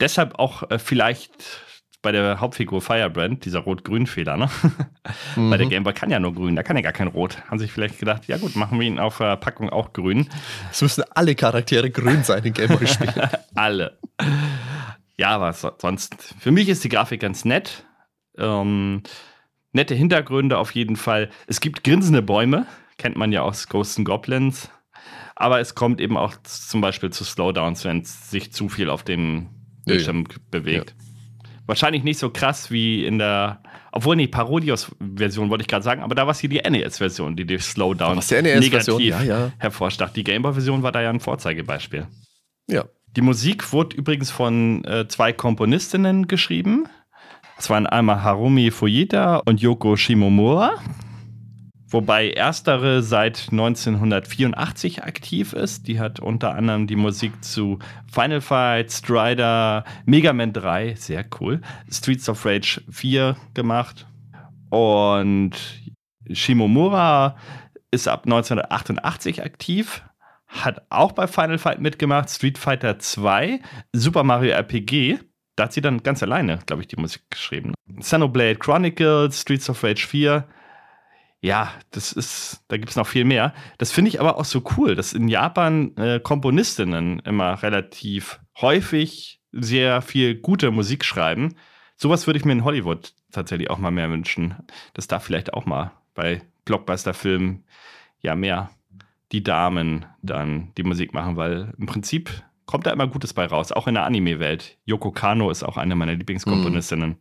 Deshalb 0.00 0.38
auch 0.38 0.70
äh, 0.70 0.78
vielleicht 0.78 1.62
bei 2.00 2.12
der 2.12 2.40
Hauptfigur 2.40 2.80
Firebrand, 2.80 3.44
dieser 3.44 3.60
Rot-Grün-Fehler, 3.60 4.36
ne? 4.36 4.48
Weil 5.36 5.58
der 5.58 5.66
Gameboy 5.66 5.92
kann 5.92 6.10
ja 6.10 6.20
nur 6.20 6.34
grün, 6.34 6.54
da 6.54 6.62
kann 6.62 6.76
ja 6.76 6.82
gar 6.82 6.92
kein 6.92 7.08
Rot. 7.08 7.42
Haben 7.48 7.58
sich 7.58 7.72
vielleicht 7.72 7.98
gedacht, 7.98 8.26
ja 8.28 8.38
gut, 8.38 8.54
machen 8.54 8.78
wir 8.78 8.86
ihn 8.86 8.98
auf 9.00 9.18
der 9.18 9.36
Packung 9.36 9.68
auch 9.68 9.92
grün. 9.92 10.28
Es 10.70 10.80
müssen 10.80 11.04
alle 11.10 11.34
Charaktere 11.34 11.90
grün 11.90 12.22
sein 12.22 12.44
in 12.44 12.52
Gameboy-Spielen. 12.52 13.28
Alle. 13.54 13.98
Ja, 15.16 15.30
aber 15.30 15.52
so, 15.52 15.72
sonst, 15.78 16.34
für 16.38 16.52
mich 16.52 16.68
ist 16.68 16.84
die 16.84 16.88
Grafik 16.88 17.20
ganz 17.20 17.44
nett. 17.44 17.84
Ähm, 18.38 19.02
nette 19.72 19.94
Hintergründe 19.94 20.58
auf 20.58 20.72
jeden 20.72 20.96
Fall. 20.96 21.30
Es 21.46 21.60
gibt 21.60 21.84
grinsende 21.84 22.22
Bäume, 22.22 22.66
kennt 22.96 23.16
man 23.16 23.32
ja 23.32 23.42
aus 23.42 23.68
Ghosts 23.68 23.98
and 23.98 24.06
Goblins. 24.06 24.70
Aber 25.36 25.60
es 25.60 25.74
kommt 25.74 26.00
eben 26.00 26.16
auch 26.16 26.34
zum 26.42 26.80
Beispiel 26.80 27.10
zu 27.10 27.24
Slowdowns, 27.24 27.84
wenn 27.84 28.00
es 28.00 28.30
sich 28.30 28.52
zu 28.52 28.68
viel 28.68 28.90
auf 28.90 29.04
dem 29.04 29.48
Bildschirm 29.86 30.24
bewegt. 30.50 30.94
Wahrscheinlich 31.66 32.02
nicht 32.02 32.18
so 32.18 32.30
krass 32.30 32.70
wie 32.70 33.04
in 33.04 33.18
der, 33.18 33.62
obwohl 33.92 34.16
nee, 34.16 34.26
Parodios-Version 34.26 35.50
wollte 35.50 35.62
ich 35.62 35.68
gerade 35.68 35.84
sagen, 35.84 36.02
aber 36.02 36.14
da 36.14 36.26
war 36.26 36.32
es 36.32 36.40
hier 36.40 36.48
die 36.48 36.58
NES-Version, 36.58 37.36
die 37.36 37.44
die 37.44 37.58
Slowdowns 37.58 38.30
NES-Version? 38.30 38.98
negativ 38.98 39.10
Ja, 39.10 39.22
ja. 39.22 39.52
hervorstach. 39.58 40.10
Die 40.10 40.24
Gameboy-Version 40.24 40.82
war 40.82 40.92
da 40.92 41.02
ja 41.02 41.10
ein 41.10 41.20
Vorzeigebeispiel. 41.20 42.06
ja. 42.68 42.84
Die 43.16 43.22
Musik 43.22 43.72
wurde 43.72 43.96
übrigens 43.96 44.30
von 44.30 44.84
äh, 44.84 45.08
zwei 45.08 45.32
Komponistinnen 45.32 46.26
geschrieben. 46.28 46.86
Das 47.58 47.70
waren 47.70 47.88
einmal 47.88 48.22
Harumi 48.22 48.70
Fujita 48.70 49.38
und 49.38 49.60
Yoko 49.60 49.96
Shimomura. 49.96 50.76
Wobei 51.90 52.30
erstere 52.30 53.02
seit 53.02 53.48
1984 53.50 55.02
aktiv 55.02 55.54
ist. 55.54 55.88
Die 55.88 55.98
hat 55.98 56.20
unter 56.20 56.54
anderem 56.54 56.86
die 56.86 56.94
Musik 56.94 57.42
zu 57.42 57.80
Final 58.06 58.40
Fight, 58.40 58.92
Strider, 58.92 59.84
Mega 60.06 60.32
Man 60.32 60.52
3, 60.52 60.94
sehr 60.94 61.24
cool, 61.40 61.60
Streets 61.90 62.28
of 62.28 62.46
Rage 62.46 62.80
4 62.90 63.36
gemacht. 63.54 64.06
Und 64.70 65.52
Shimomura 66.30 67.36
ist 67.90 68.06
ab 68.06 68.22
1988 68.26 69.42
aktiv, 69.42 70.04
hat 70.46 70.82
auch 70.90 71.10
bei 71.10 71.26
Final 71.26 71.58
Fight 71.58 71.80
mitgemacht, 71.80 72.30
Street 72.30 72.56
Fighter 72.56 73.00
2, 73.00 73.60
Super 73.92 74.22
Mario 74.22 74.52
RPG. 74.52 75.18
Da 75.58 75.64
hat 75.64 75.72
sie 75.72 75.80
dann 75.80 76.04
ganz 76.04 76.22
alleine, 76.22 76.60
glaube 76.66 76.82
ich, 76.82 76.88
die 76.88 77.00
Musik 77.00 77.22
geschrieben. 77.30 77.74
Xenoblade 77.98 78.54
Chronicles, 78.54 79.40
Streets 79.40 79.68
of 79.68 79.82
Rage 79.82 80.06
4. 80.06 80.46
Ja, 81.40 81.72
das 81.90 82.12
ist, 82.12 82.62
da 82.68 82.76
gibt 82.76 82.90
es 82.90 82.96
noch 82.96 83.08
viel 83.08 83.24
mehr. 83.24 83.52
Das 83.76 83.90
finde 83.90 84.08
ich 84.08 84.20
aber 84.20 84.38
auch 84.38 84.44
so 84.44 84.62
cool, 84.76 84.94
dass 84.94 85.12
in 85.12 85.26
Japan 85.26 85.96
äh, 85.96 86.20
Komponistinnen 86.20 87.18
immer 87.24 87.60
relativ 87.60 88.38
häufig 88.60 89.40
sehr 89.50 90.00
viel 90.00 90.36
gute 90.36 90.70
Musik 90.70 91.04
schreiben. 91.04 91.56
Sowas 91.96 92.28
würde 92.28 92.38
ich 92.38 92.44
mir 92.44 92.52
in 92.52 92.62
Hollywood 92.62 93.12
tatsächlich 93.32 93.68
auch 93.68 93.78
mal 93.78 93.90
mehr 93.90 94.10
wünschen. 94.10 94.54
Dass 94.94 95.08
da 95.08 95.18
vielleicht 95.18 95.54
auch 95.54 95.66
mal 95.66 95.90
bei 96.14 96.40
Blockbuster-Filmen 96.66 97.64
ja 98.20 98.36
mehr 98.36 98.70
die 99.32 99.42
Damen 99.42 100.06
dann 100.22 100.72
die 100.76 100.84
Musik 100.84 101.14
machen, 101.14 101.36
weil 101.36 101.74
im 101.78 101.86
Prinzip 101.86 102.30
kommt 102.68 102.86
da 102.86 102.90
immer 102.92 103.06
Gutes 103.08 103.32
bei 103.32 103.46
raus, 103.46 103.72
auch 103.72 103.88
in 103.88 103.94
der 103.94 104.04
Anime-Welt. 104.04 104.76
Yoko 104.84 105.10
Kano 105.10 105.50
ist 105.50 105.62
auch 105.64 105.78
eine 105.78 105.96
meiner 105.96 106.14
Lieblingskomponistinnen. 106.14 107.16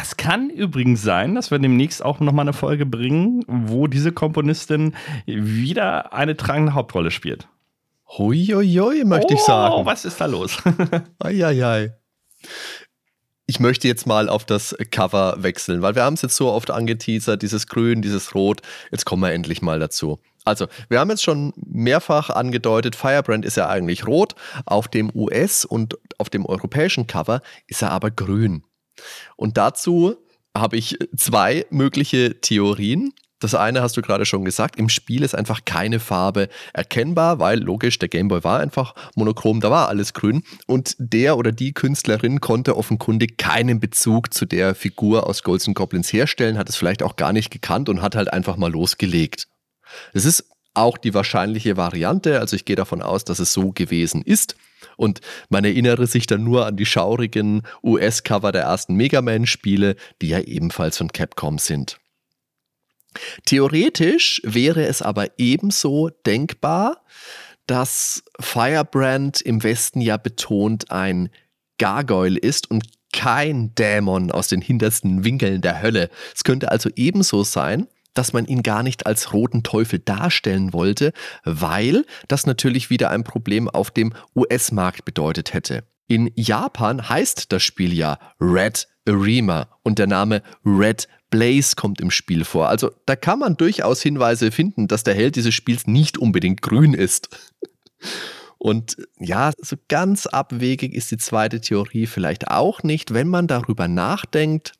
Es 0.00 0.16
kann 0.16 0.48
übrigens 0.50 1.02
sein, 1.02 1.34
dass 1.34 1.50
wir 1.50 1.58
demnächst 1.58 2.02
auch 2.02 2.20
nochmal 2.20 2.44
eine 2.44 2.52
Folge 2.52 2.86
bringen, 2.86 3.44
wo 3.48 3.88
diese 3.88 4.12
Komponistin 4.12 4.94
wieder 5.26 6.12
eine 6.14 6.36
tragende 6.36 6.74
Hauptrolle 6.74 7.10
spielt. 7.10 7.48
Huiuiui, 8.16 9.04
möchte 9.04 9.34
ich 9.34 9.40
Oh, 9.40 9.46
sagen. 9.46 9.84
was 9.84 10.04
ist 10.04 10.20
da 10.20 10.26
los? 10.26 10.62
Eieiei. 11.18 11.92
Ich 13.46 13.58
möchte 13.58 13.88
jetzt 13.88 14.06
mal 14.06 14.28
auf 14.28 14.44
das 14.44 14.76
Cover 14.92 15.42
wechseln, 15.42 15.82
weil 15.82 15.96
wir 15.96 16.04
haben 16.04 16.14
es 16.14 16.22
jetzt 16.22 16.36
so 16.36 16.50
oft 16.52 16.70
angeteasert, 16.70 17.42
dieses 17.42 17.66
Grün, 17.66 18.00
dieses 18.00 18.32
Rot. 18.34 18.62
Jetzt 18.92 19.04
kommen 19.04 19.22
wir 19.22 19.32
endlich 19.32 19.60
mal 19.60 19.80
dazu. 19.80 20.20
Also, 20.44 20.66
wir 20.88 21.00
haben 21.00 21.10
jetzt 21.10 21.22
schon 21.22 21.52
mehrfach 21.56 22.30
angedeutet, 22.30 22.96
Firebrand 22.96 23.44
ist 23.44 23.56
ja 23.56 23.68
eigentlich 23.68 24.06
rot. 24.06 24.34
Auf 24.64 24.88
dem 24.88 25.10
US- 25.14 25.64
und 25.64 25.98
auf 26.18 26.30
dem 26.30 26.46
europäischen 26.46 27.06
Cover 27.06 27.42
ist 27.66 27.82
er 27.82 27.90
aber 27.92 28.10
grün. 28.10 28.64
Und 29.36 29.56
dazu 29.56 30.16
habe 30.56 30.76
ich 30.76 30.98
zwei 31.16 31.66
mögliche 31.70 32.40
Theorien. 32.40 33.12
Das 33.38 33.54
eine 33.54 33.80
hast 33.80 33.96
du 33.96 34.02
gerade 34.02 34.26
schon 34.26 34.44
gesagt, 34.44 34.76
im 34.76 34.90
Spiel 34.90 35.22
ist 35.22 35.34
einfach 35.34 35.64
keine 35.64 35.98
Farbe 35.98 36.48
erkennbar, 36.74 37.38
weil 37.38 37.58
logisch, 37.58 37.98
der 37.98 38.10
Gameboy 38.10 38.44
war 38.44 38.60
einfach 38.60 38.94
monochrom, 39.14 39.60
da 39.60 39.70
war 39.70 39.88
alles 39.88 40.12
grün 40.12 40.42
und 40.66 40.94
der 40.98 41.38
oder 41.38 41.50
die 41.50 41.72
Künstlerin 41.72 42.42
konnte 42.42 42.76
offenkundig 42.76 43.38
keinen 43.38 43.80
Bezug 43.80 44.34
zu 44.34 44.44
der 44.44 44.74
Figur 44.74 45.26
aus 45.26 45.42
Golds 45.42 45.66
and 45.66 45.74
Goblins 45.74 46.12
herstellen, 46.12 46.58
hat 46.58 46.68
es 46.68 46.76
vielleicht 46.76 47.02
auch 47.02 47.16
gar 47.16 47.32
nicht 47.32 47.50
gekannt 47.50 47.88
und 47.88 48.02
hat 48.02 48.14
halt 48.14 48.30
einfach 48.30 48.58
mal 48.58 48.70
losgelegt. 48.70 49.48
Das 50.12 50.24
ist 50.24 50.44
auch 50.74 50.98
die 50.98 51.14
wahrscheinliche 51.14 51.76
Variante, 51.76 52.38
also 52.40 52.56
ich 52.56 52.64
gehe 52.64 52.76
davon 52.76 53.02
aus, 53.02 53.24
dass 53.24 53.38
es 53.38 53.52
so 53.52 53.72
gewesen 53.72 54.22
ist. 54.22 54.56
Und 54.96 55.20
man 55.48 55.64
erinnere 55.64 56.06
sich 56.06 56.26
dann 56.26 56.44
nur 56.44 56.66
an 56.66 56.76
die 56.76 56.86
schaurigen 56.86 57.62
US-Cover 57.82 58.52
der 58.52 58.62
ersten 58.62 58.94
Mega 58.94 59.20
Man-Spiele, 59.20 59.96
die 60.22 60.28
ja 60.28 60.40
ebenfalls 60.40 60.98
von 60.98 61.12
Capcom 61.12 61.58
sind. 61.58 61.98
Theoretisch 63.44 64.40
wäre 64.44 64.86
es 64.86 65.02
aber 65.02 65.38
ebenso 65.38 66.10
denkbar, 66.26 67.02
dass 67.66 68.22
Firebrand 68.38 69.40
im 69.40 69.62
Westen 69.62 70.00
ja 70.00 70.16
betont 70.16 70.90
ein 70.90 71.30
Gargoyle 71.78 72.38
ist 72.38 72.70
und 72.70 72.84
kein 73.12 73.74
Dämon 73.74 74.30
aus 74.30 74.48
den 74.48 74.60
hintersten 74.60 75.24
Winkeln 75.24 75.62
der 75.62 75.82
Hölle. 75.82 76.10
Es 76.34 76.44
könnte 76.44 76.70
also 76.70 76.90
ebenso 76.94 77.42
sein, 77.42 77.88
dass 78.14 78.32
man 78.32 78.46
ihn 78.46 78.62
gar 78.62 78.82
nicht 78.82 79.06
als 79.06 79.32
roten 79.32 79.62
Teufel 79.62 79.98
darstellen 79.98 80.72
wollte, 80.72 81.12
weil 81.44 82.04
das 82.28 82.46
natürlich 82.46 82.90
wieder 82.90 83.10
ein 83.10 83.24
Problem 83.24 83.68
auf 83.68 83.90
dem 83.90 84.12
US-Markt 84.34 85.04
bedeutet 85.04 85.54
hätte. 85.54 85.84
In 86.06 86.30
Japan 86.34 87.08
heißt 87.08 87.52
das 87.52 87.62
Spiel 87.62 87.92
ja 87.92 88.18
Red 88.40 88.88
Arima 89.08 89.68
und 89.82 89.98
der 89.98 90.06
Name 90.06 90.42
Red 90.64 91.08
Blaze 91.30 91.76
kommt 91.76 92.00
im 92.00 92.10
Spiel 92.10 92.44
vor. 92.44 92.68
Also 92.68 92.90
da 93.06 93.14
kann 93.16 93.38
man 93.38 93.56
durchaus 93.56 94.02
Hinweise 94.02 94.50
finden, 94.50 94.88
dass 94.88 95.04
der 95.04 95.14
Held 95.14 95.36
dieses 95.36 95.54
Spiels 95.54 95.86
nicht 95.86 96.18
unbedingt 96.18 96.62
grün 96.62 96.94
ist. 96.94 97.28
Und 98.58 98.96
ja, 99.18 99.52
so 99.56 99.76
ganz 99.88 100.26
abwegig 100.26 100.92
ist 100.92 101.10
die 101.10 101.16
zweite 101.16 101.60
Theorie 101.60 102.06
vielleicht 102.06 102.48
auch 102.48 102.82
nicht, 102.82 103.14
wenn 103.14 103.28
man 103.28 103.46
darüber 103.46 103.88
nachdenkt, 103.88 104.72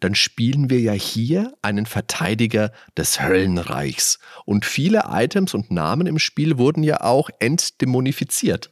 dann 0.00 0.14
spielen 0.14 0.70
wir 0.70 0.80
ja 0.80 0.92
hier 0.92 1.54
einen 1.62 1.86
Verteidiger 1.86 2.72
des 2.96 3.20
Höllenreichs. 3.20 4.18
Und 4.44 4.64
viele 4.64 5.04
Items 5.08 5.54
und 5.54 5.70
Namen 5.70 6.06
im 6.06 6.18
Spiel 6.18 6.58
wurden 6.58 6.82
ja 6.82 7.00
auch 7.00 7.30
entdämonifiziert. 7.38 8.70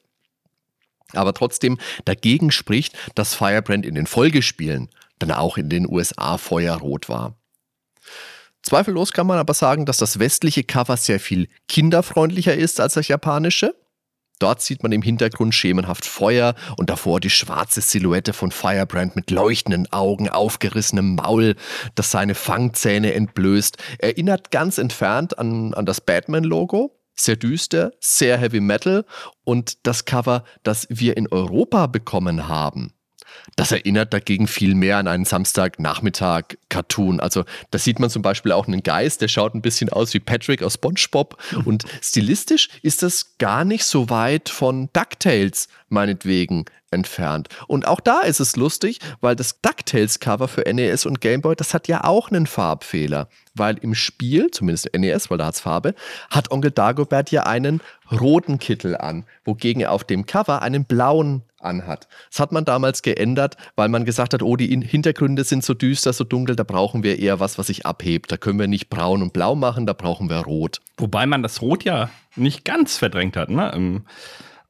Aber 1.12 1.34
trotzdem 1.34 1.78
dagegen 2.04 2.50
spricht, 2.50 2.96
dass 3.14 3.34
Firebrand 3.34 3.84
in 3.84 3.94
den 3.94 4.06
Folgespielen 4.06 4.88
dann 5.18 5.30
auch 5.30 5.58
in 5.58 5.68
den 5.68 5.88
USA 5.88 6.38
feuerrot 6.38 7.08
war. 7.08 7.36
Zweifellos 8.62 9.12
kann 9.12 9.26
man 9.26 9.38
aber 9.38 9.54
sagen, 9.54 9.86
dass 9.86 9.98
das 9.98 10.18
westliche 10.18 10.62
Cover 10.62 10.96
sehr 10.96 11.18
viel 11.18 11.48
kinderfreundlicher 11.68 12.54
ist 12.54 12.80
als 12.80 12.94
das 12.94 13.08
japanische. 13.08 13.74
Dort 14.42 14.60
sieht 14.60 14.82
man 14.82 14.90
im 14.90 15.02
Hintergrund 15.02 15.54
schemenhaft 15.54 16.04
Feuer 16.04 16.56
und 16.76 16.90
davor 16.90 17.20
die 17.20 17.30
schwarze 17.30 17.80
Silhouette 17.80 18.32
von 18.32 18.50
Firebrand 18.50 19.14
mit 19.14 19.30
leuchtenden 19.30 19.92
Augen, 19.92 20.28
aufgerissenem 20.28 21.14
Maul, 21.14 21.54
das 21.94 22.10
seine 22.10 22.34
Fangzähne 22.34 23.14
entblößt. 23.14 23.76
Erinnert 23.98 24.50
ganz 24.50 24.78
entfernt 24.78 25.38
an, 25.38 25.74
an 25.74 25.86
das 25.86 26.00
Batman-Logo. 26.00 26.98
Sehr 27.14 27.36
düster, 27.36 27.92
sehr 28.00 28.36
heavy 28.36 28.58
metal 28.58 29.04
und 29.44 29.86
das 29.86 30.06
Cover, 30.06 30.42
das 30.64 30.88
wir 30.90 31.16
in 31.16 31.28
Europa 31.28 31.86
bekommen 31.86 32.48
haben, 32.48 32.94
das 33.56 33.72
erinnert 33.72 34.12
dagegen 34.12 34.46
viel 34.46 34.74
mehr 34.74 34.98
an 34.98 35.08
einen 35.08 35.24
Samstagnachmittag-Cartoon. 35.24 37.20
Also 37.20 37.44
da 37.70 37.78
sieht 37.78 37.98
man 37.98 38.10
zum 38.10 38.22
Beispiel 38.22 38.52
auch 38.52 38.66
einen 38.66 38.82
Geist, 38.82 39.20
der 39.20 39.28
schaut 39.28 39.54
ein 39.54 39.62
bisschen 39.62 39.90
aus 39.90 40.14
wie 40.14 40.20
Patrick 40.20 40.62
aus 40.62 40.74
SpongeBob. 40.74 41.36
Und 41.64 41.84
stilistisch 42.00 42.68
ist 42.82 43.02
das 43.02 43.36
gar 43.38 43.64
nicht 43.64 43.84
so 43.84 44.10
weit 44.10 44.48
von 44.48 44.88
DuckTales 44.92 45.68
meinetwegen 45.88 46.64
entfernt. 46.92 47.48
Und 47.66 47.86
auch 47.86 48.00
da 48.00 48.20
ist 48.20 48.40
es 48.40 48.56
lustig, 48.56 48.98
weil 49.20 49.36
das 49.36 49.60
DuckTales-Cover 49.60 50.48
für 50.48 50.62
NES 50.72 51.06
und 51.06 51.20
Game 51.20 51.40
Boy, 51.40 51.56
das 51.56 51.74
hat 51.74 51.88
ja 51.88 52.04
auch 52.04 52.30
einen 52.30 52.46
Farbfehler. 52.46 53.28
Weil 53.54 53.78
im 53.78 53.94
Spiel, 53.94 54.50
zumindest 54.50 54.88
NES, 54.96 55.30
weil 55.30 55.38
da 55.38 55.46
hat 55.46 55.54
es 55.54 55.60
Farbe, 55.60 55.94
hat 56.30 56.50
Onkel 56.50 56.70
Dagobert 56.70 57.30
ja 57.30 57.44
einen 57.44 57.80
roten 58.10 58.58
Kittel 58.58 58.96
an, 58.96 59.24
wogegen 59.44 59.82
er 59.82 59.92
auf 59.92 60.04
dem 60.04 60.26
Cover 60.26 60.62
einen 60.62 60.84
blauen 60.84 61.42
anhat. 61.58 62.08
Das 62.30 62.40
hat 62.40 62.52
man 62.52 62.64
damals 62.64 63.02
geändert, 63.02 63.56
weil 63.76 63.88
man 63.88 64.04
gesagt 64.04 64.34
hat, 64.34 64.42
oh, 64.42 64.56
die 64.56 64.66
Hintergründe 64.66 65.44
sind 65.44 65.64
so 65.64 65.74
düster, 65.74 66.12
so 66.12 66.24
dunkel, 66.24 66.56
da 66.56 66.64
brauchen 66.64 67.02
wir 67.02 67.18
eher 67.18 67.40
was, 67.40 67.58
was 67.58 67.68
sich 67.68 67.86
abhebt. 67.86 68.32
Da 68.32 68.36
können 68.36 68.58
wir 68.58 68.68
nicht 68.68 68.90
braun 68.90 69.22
und 69.22 69.32
blau 69.32 69.54
machen, 69.54 69.86
da 69.86 69.92
brauchen 69.92 70.28
wir 70.28 70.38
rot. 70.38 70.80
Wobei 70.96 71.26
man 71.26 71.42
das 71.42 71.62
Rot 71.62 71.84
ja 71.84 72.10
nicht 72.36 72.64
ganz 72.64 72.96
verdrängt 72.96 73.36
hat, 73.36 73.50
ne? 73.50 73.70
Im 73.74 74.04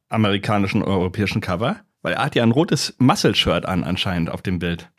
amerikanischen, 0.08 0.82
europäischen 0.82 1.40
Cover. 1.40 1.76
Weil 2.02 2.14
er 2.14 2.24
hat 2.24 2.34
ja 2.34 2.42
ein 2.42 2.50
rotes 2.50 2.94
Muscle-Shirt 2.98 3.64
an, 3.66 3.84
anscheinend 3.84 4.30
auf 4.30 4.42
dem 4.42 4.58
Bild. 4.58 4.90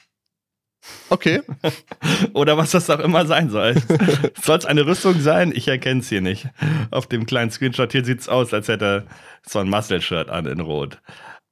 Okay. 1.10 1.41
Oder 2.34 2.58
was 2.58 2.72
das 2.72 2.89
auch 2.89 2.99
immer 2.99 3.26
sein 3.26 3.49
soll. 3.49 3.76
soll 4.41 4.58
es 4.58 4.66
eine 4.66 4.86
Rüstung 4.86 5.20
sein? 5.20 5.51
Ich 5.56 5.68
erkenne 5.68 6.01
es 6.01 6.10
hier 6.10 6.22
nicht. 6.22 6.47
Auf 6.91 7.08
dem 7.08 7.26
kleinen 7.26 7.51
Screenshot 7.51 7.91
hier 7.91 8.04
sieht 8.04 8.22
es 8.22 8.30
aus, 8.30 8.54
als 8.54 8.68
hätte 8.68 8.86
er 8.86 9.04
so 9.47 9.60
ein 9.60 9.70
Muscle-Shirt 9.70 10.30
an 10.30 10.45
in 10.45 10.60
Rot. 10.60 10.99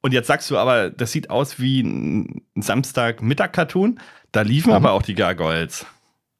Und 0.01 0.13
jetzt 0.13 0.27
sagst 0.27 0.49
du 0.49 0.57
aber, 0.57 0.89
das 0.89 1.11
sieht 1.11 1.29
aus 1.29 1.59
wie 1.59 1.81
ein 1.81 2.41
Samstag-Mittag-Cartoon. 2.55 3.99
Da 4.31 4.41
liefen 4.41 4.69
mhm. 4.69 4.75
aber 4.75 4.91
auch 4.91 5.03
die 5.03 5.15
Gargoyles. 5.15 5.85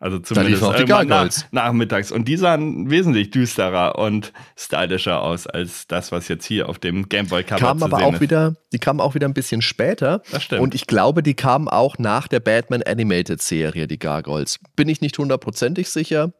Also 0.02 0.18
zumindest 0.18 0.64
auch 0.64 0.76
die 0.76 0.86
Gargoyles. 0.86 1.46
Nach, 1.52 1.66
nachmittags. 1.66 2.12
Und 2.12 2.28
die 2.28 2.36
sahen 2.36 2.90
wesentlich 2.90 3.30
düsterer 3.30 4.00
und 4.00 4.34
stylischer 4.58 5.22
aus 5.22 5.46
als 5.46 5.86
das, 5.86 6.12
was 6.12 6.28
jetzt 6.28 6.44
hier 6.44 6.70
auf 6.70 6.80
dem 6.80 7.08
Gameboy-Cover 7.08 7.60
kamen 7.60 7.84
aber 7.84 8.04
auch 8.04 8.16
ist. 8.16 8.20
wieder, 8.22 8.56
Die 8.74 8.80
kamen 8.80 9.00
auch 9.00 9.14
wieder 9.14 9.28
ein 9.28 9.36
bisschen 9.36 9.62
später. 9.62 10.24
Das 10.32 10.42
stimmt. 10.42 10.62
Und 10.64 10.74
ich 10.74 10.88
glaube, 10.88 11.22
die 11.22 11.36
kamen 11.36 11.68
auch 11.68 12.00
nach 12.00 12.28
der 12.28 12.40
Batman 12.40 12.82
Animated 12.82 13.44
Serie, 13.44 13.88
die 13.88 14.00
Gargoyles. 14.00 14.58
Bin 14.76 14.90
ich 14.90 15.02
nicht 15.02 15.20
hundertprozentig 15.20 15.88
sicher. 15.90 16.34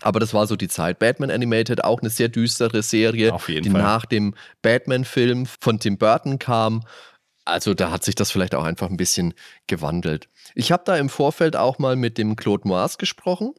Aber 0.00 0.18
das 0.18 0.34
war 0.34 0.48
so 0.48 0.56
die 0.56 0.66
Zeit. 0.66 0.98
Batman 0.98 1.30
Animated, 1.30 1.84
auch 1.84 2.00
eine 2.00 2.10
sehr 2.10 2.28
düstere 2.30 2.82
Serie, 2.82 3.32
die 3.46 3.70
Fall. 3.70 3.80
nach 3.80 4.06
dem 4.06 4.34
Batman-Film 4.62 5.46
von 5.60 5.78
Tim 5.78 5.98
Burton 5.98 6.40
kam. 6.40 6.82
Also 7.44 7.74
da 7.74 7.92
hat 7.92 8.02
sich 8.02 8.16
das 8.16 8.32
vielleicht 8.32 8.56
auch 8.56 8.64
einfach 8.64 8.90
ein 8.90 8.96
bisschen 8.96 9.34
gewandelt. 9.68 10.28
Ich 10.54 10.72
habe 10.72 10.82
da 10.84 10.96
im 10.96 11.08
Vorfeld 11.08 11.56
auch 11.56 11.78
mal 11.78 11.96
mit 11.96 12.18
dem 12.18 12.36
Claude 12.36 12.66
Moas 12.66 12.98
gesprochen, 12.98 13.54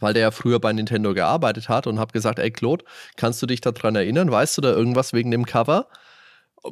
weil 0.00 0.14
der 0.14 0.22
ja 0.22 0.30
früher 0.30 0.60
bei 0.60 0.72
Nintendo 0.72 1.14
gearbeitet 1.14 1.68
hat 1.68 1.86
und 1.86 1.98
habe 1.98 2.12
gesagt, 2.12 2.38
ey 2.38 2.50
Claude, 2.50 2.84
kannst 3.16 3.40
du 3.42 3.46
dich 3.46 3.60
daran 3.60 3.96
erinnern? 3.96 4.30
Weißt 4.30 4.56
du 4.56 4.60
da 4.60 4.70
irgendwas 4.70 5.12
wegen 5.12 5.30
dem 5.30 5.46
Cover? 5.46 5.88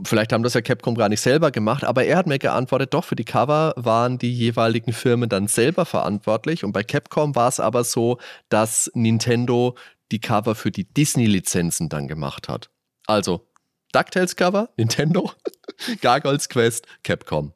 Vielleicht 0.04 0.32
haben 0.32 0.42
das 0.42 0.54
ja 0.54 0.62
Capcom 0.62 0.94
gar 0.94 1.10
nicht 1.10 1.20
selber 1.20 1.50
gemacht, 1.50 1.84
aber 1.84 2.04
er 2.04 2.16
hat 2.16 2.26
mir 2.26 2.38
geantwortet, 2.38 2.94
doch, 2.94 3.04
für 3.04 3.16
die 3.16 3.26
Cover 3.26 3.74
waren 3.76 4.16
die 4.16 4.32
jeweiligen 4.32 4.94
Firmen 4.94 5.28
dann 5.28 5.48
selber 5.48 5.84
verantwortlich. 5.84 6.64
Und 6.64 6.72
bei 6.72 6.82
Capcom 6.82 7.34
war 7.34 7.48
es 7.48 7.60
aber 7.60 7.84
so, 7.84 8.18
dass 8.48 8.90
Nintendo 8.94 9.76
die 10.10 10.20
Cover 10.20 10.54
für 10.54 10.70
die 10.70 10.84
Disney-Lizenzen 10.84 11.90
dann 11.90 12.08
gemacht 12.08 12.48
hat. 12.48 12.70
Also 13.06 13.46
DuckTales 13.92 14.36
Cover, 14.36 14.70
Nintendo, 14.76 15.30
Gargoyles 16.00 16.48
Quest, 16.48 16.86
Capcom. 17.02 17.52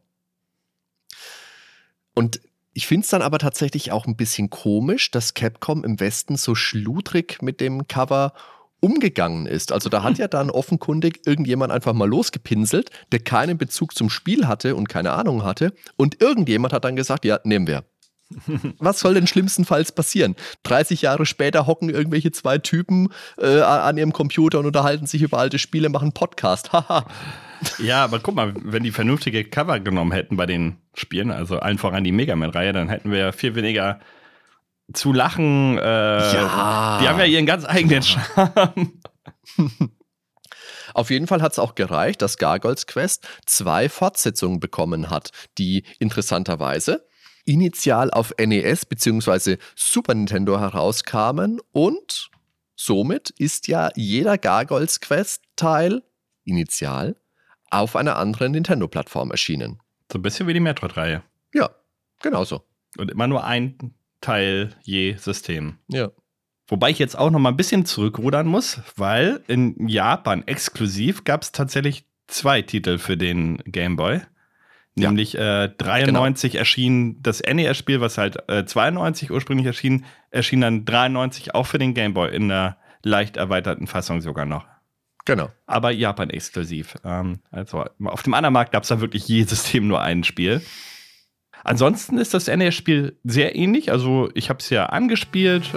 Und 2.16 2.40
ich 2.72 2.86
finde 2.86 3.04
es 3.04 3.10
dann 3.10 3.22
aber 3.22 3.38
tatsächlich 3.38 3.92
auch 3.92 4.06
ein 4.06 4.16
bisschen 4.16 4.50
komisch, 4.50 5.10
dass 5.10 5.34
Capcom 5.34 5.84
im 5.84 6.00
Westen 6.00 6.36
so 6.36 6.54
schludrig 6.54 7.40
mit 7.42 7.60
dem 7.60 7.86
Cover 7.86 8.32
umgegangen 8.80 9.46
ist. 9.46 9.70
Also 9.70 9.88
da 9.88 10.02
hat 10.02 10.14
hm. 10.14 10.20
ja 10.20 10.28
dann 10.28 10.50
offenkundig 10.50 11.26
irgendjemand 11.26 11.72
einfach 11.72 11.92
mal 11.92 12.08
losgepinselt, 12.08 12.90
der 13.12 13.20
keinen 13.20 13.58
Bezug 13.58 13.94
zum 13.94 14.10
Spiel 14.10 14.48
hatte 14.48 14.76
und 14.76 14.88
keine 14.88 15.12
Ahnung 15.12 15.44
hatte. 15.44 15.72
Und 15.96 16.20
irgendjemand 16.20 16.72
hat 16.72 16.84
dann 16.84 16.96
gesagt, 16.96 17.24
ja, 17.24 17.38
nehmen 17.44 17.66
wir. 17.66 17.84
Was 18.78 19.00
soll 19.00 19.14
denn 19.14 19.26
schlimmstenfalls 19.26 19.92
passieren? 19.92 20.34
30 20.64 21.02
Jahre 21.02 21.26
später 21.26 21.66
hocken 21.66 21.90
irgendwelche 21.90 22.32
zwei 22.32 22.58
Typen 22.58 23.08
äh, 23.38 23.60
an 23.60 23.96
ihrem 23.96 24.12
Computer 24.12 24.58
und 24.58 24.66
unterhalten 24.66 25.06
sich 25.06 25.22
über 25.22 25.38
alte 25.38 25.58
Spiele, 25.58 25.88
machen 25.88 26.12
Podcast. 26.12 26.72
Haha. 26.72 27.06
ja, 27.78 28.04
aber 28.04 28.18
guck 28.18 28.34
mal, 28.34 28.54
wenn 28.56 28.82
die 28.82 28.90
vernünftige 28.90 29.44
Cover 29.44 29.78
genommen 29.80 30.12
hätten 30.12 30.36
bei 30.36 30.46
den 30.46 30.78
Spielen, 30.94 31.30
also 31.30 31.58
allen 31.58 31.78
voran 31.78 32.04
die 32.04 32.12
Mega 32.12 32.34
Man-Reihe, 32.34 32.72
dann 32.72 32.88
hätten 32.88 33.12
wir 33.12 33.32
viel 33.32 33.54
weniger 33.54 34.00
zu 34.92 35.12
lachen. 35.12 35.78
Äh, 35.78 35.82
ja. 35.82 36.98
Die 37.00 37.08
haben 37.08 37.18
ja 37.18 37.24
ihren 37.24 37.46
ganz 37.46 37.64
eigenen 37.64 38.02
Charme. 38.02 39.00
Auf 40.94 41.10
jeden 41.10 41.26
Fall 41.26 41.42
hat 41.42 41.52
es 41.52 41.58
auch 41.58 41.74
gereicht, 41.74 42.22
dass 42.22 42.38
Gargoyles 42.38 42.86
Quest 42.86 43.28
zwei 43.44 43.88
Fortsetzungen 43.88 44.60
bekommen 44.60 45.10
hat, 45.10 45.30
die 45.58 45.84
interessanterweise 45.98 47.05
initial 47.46 48.10
auf 48.10 48.34
NES 48.38 48.84
bzw. 48.84 49.56
Super 49.74 50.14
Nintendo 50.14 50.60
herauskamen 50.60 51.60
und 51.72 52.30
somit 52.74 53.30
ist 53.38 53.68
ja 53.68 53.90
jeder 53.96 54.36
Gargoyles 54.36 55.00
Quest 55.00 55.42
Teil 55.56 56.02
initial 56.44 57.16
auf 57.70 57.96
einer 57.96 58.16
anderen 58.16 58.52
Nintendo-Plattform 58.52 59.30
erschienen. 59.30 59.80
So 60.12 60.18
ein 60.18 60.22
bisschen 60.22 60.46
wie 60.46 60.52
die 60.52 60.60
Metroid-Reihe. 60.60 61.22
Ja, 61.52 61.70
genauso. 62.22 62.62
Und 62.96 63.10
immer 63.10 63.26
nur 63.26 63.44
ein 63.44 63.94
Teil 64.20 64.70
je 64.82 65.16
System. 65.16 65.78
Ja. 65.88 66.10
Wobei 66.68 66.90
ich 66.90 66.98
jetzt 66.98 67.16
auch 67.16 67.30
noch 67.30 67.38
mal 67.38 67.50
ein 67.50 67.56
bisschen 67.56 67.86
zurückrudern 67.86 68.46
muss, 68.46 68.80
weil 68.96 69.42
in 69.46 69.88
Japan 69.88 70.42
exklusiv 70.46 71.24
gab 71.24 71.42
es 71.42 71.52
tatsächlich 71.52 72.04
zwei 72.26 72.62
Titel 72.62 72.98
für 72.98 73.16
den 73.16 73.58
Game 73.66 73.96
Boy. 73.96 74.22
Ja. 74.98 75.08
Nämlich 75.08 75.36
äh, 75.36 75.68
93 75.68 76.52
genau. 76.52 76.60
erschien 76.60 77.22
das 77.22 77.42
NES-Spiel, 77.42 78.00
was 78.00 78.16
halt 78.16 78.48
äh, 78.48 78.64
92 78.64 79.30
ursprünglich 79.30 79.66
erschien, 79.66 80.06
erschien 80.30 80.62
dann 80.62 80.86
93 80.86 81.54
auch 81.54 81.66
für 81.66 81.78
den 81.78 81.92
Game 81.92 82.14
Boy 82.14 82.34
in 82.34 82.50
einer 82.50 82.78
leicht 83.02 83.36
erweiterten 83.36 83.86
Fassung 83.86 84.22
sogar 84.22 84.46
noch. 84.46 84.64
Genau. 85.26 85.50
Aber 85.66 85.90
Japan 85.90 86.30
exklusiv. 86.30 86.94
Ähm, 87.04 87.40
also 87.50 87.84
auf 88.04 88.22
dem 88.22 88.32
anderen 88.32 88.54
Markt 88.54 88.72
gab 88.72 88.84
es 88.84 88.88
da 88.88 89.00
wirklich 89.00 89.28
je 89.28 89.42
System 89.42 89.86
nur 89.86 90.00
ein 90.00 90.24
Spiel. 90.24 90.62
Ansonsten 91.62 92.16
ist 92.16 92.32
das 92.32 92.46
NES-Spiel 92.46 93.18
sehr 93.24 93.54
ähnlich. 93.54 93.90
Also 93.90 94.30
ich 94.34 94.48
habe 94.48 94.60
es 94.60 94.70
ja 94.70 94.86
angespielt 94.86 95.72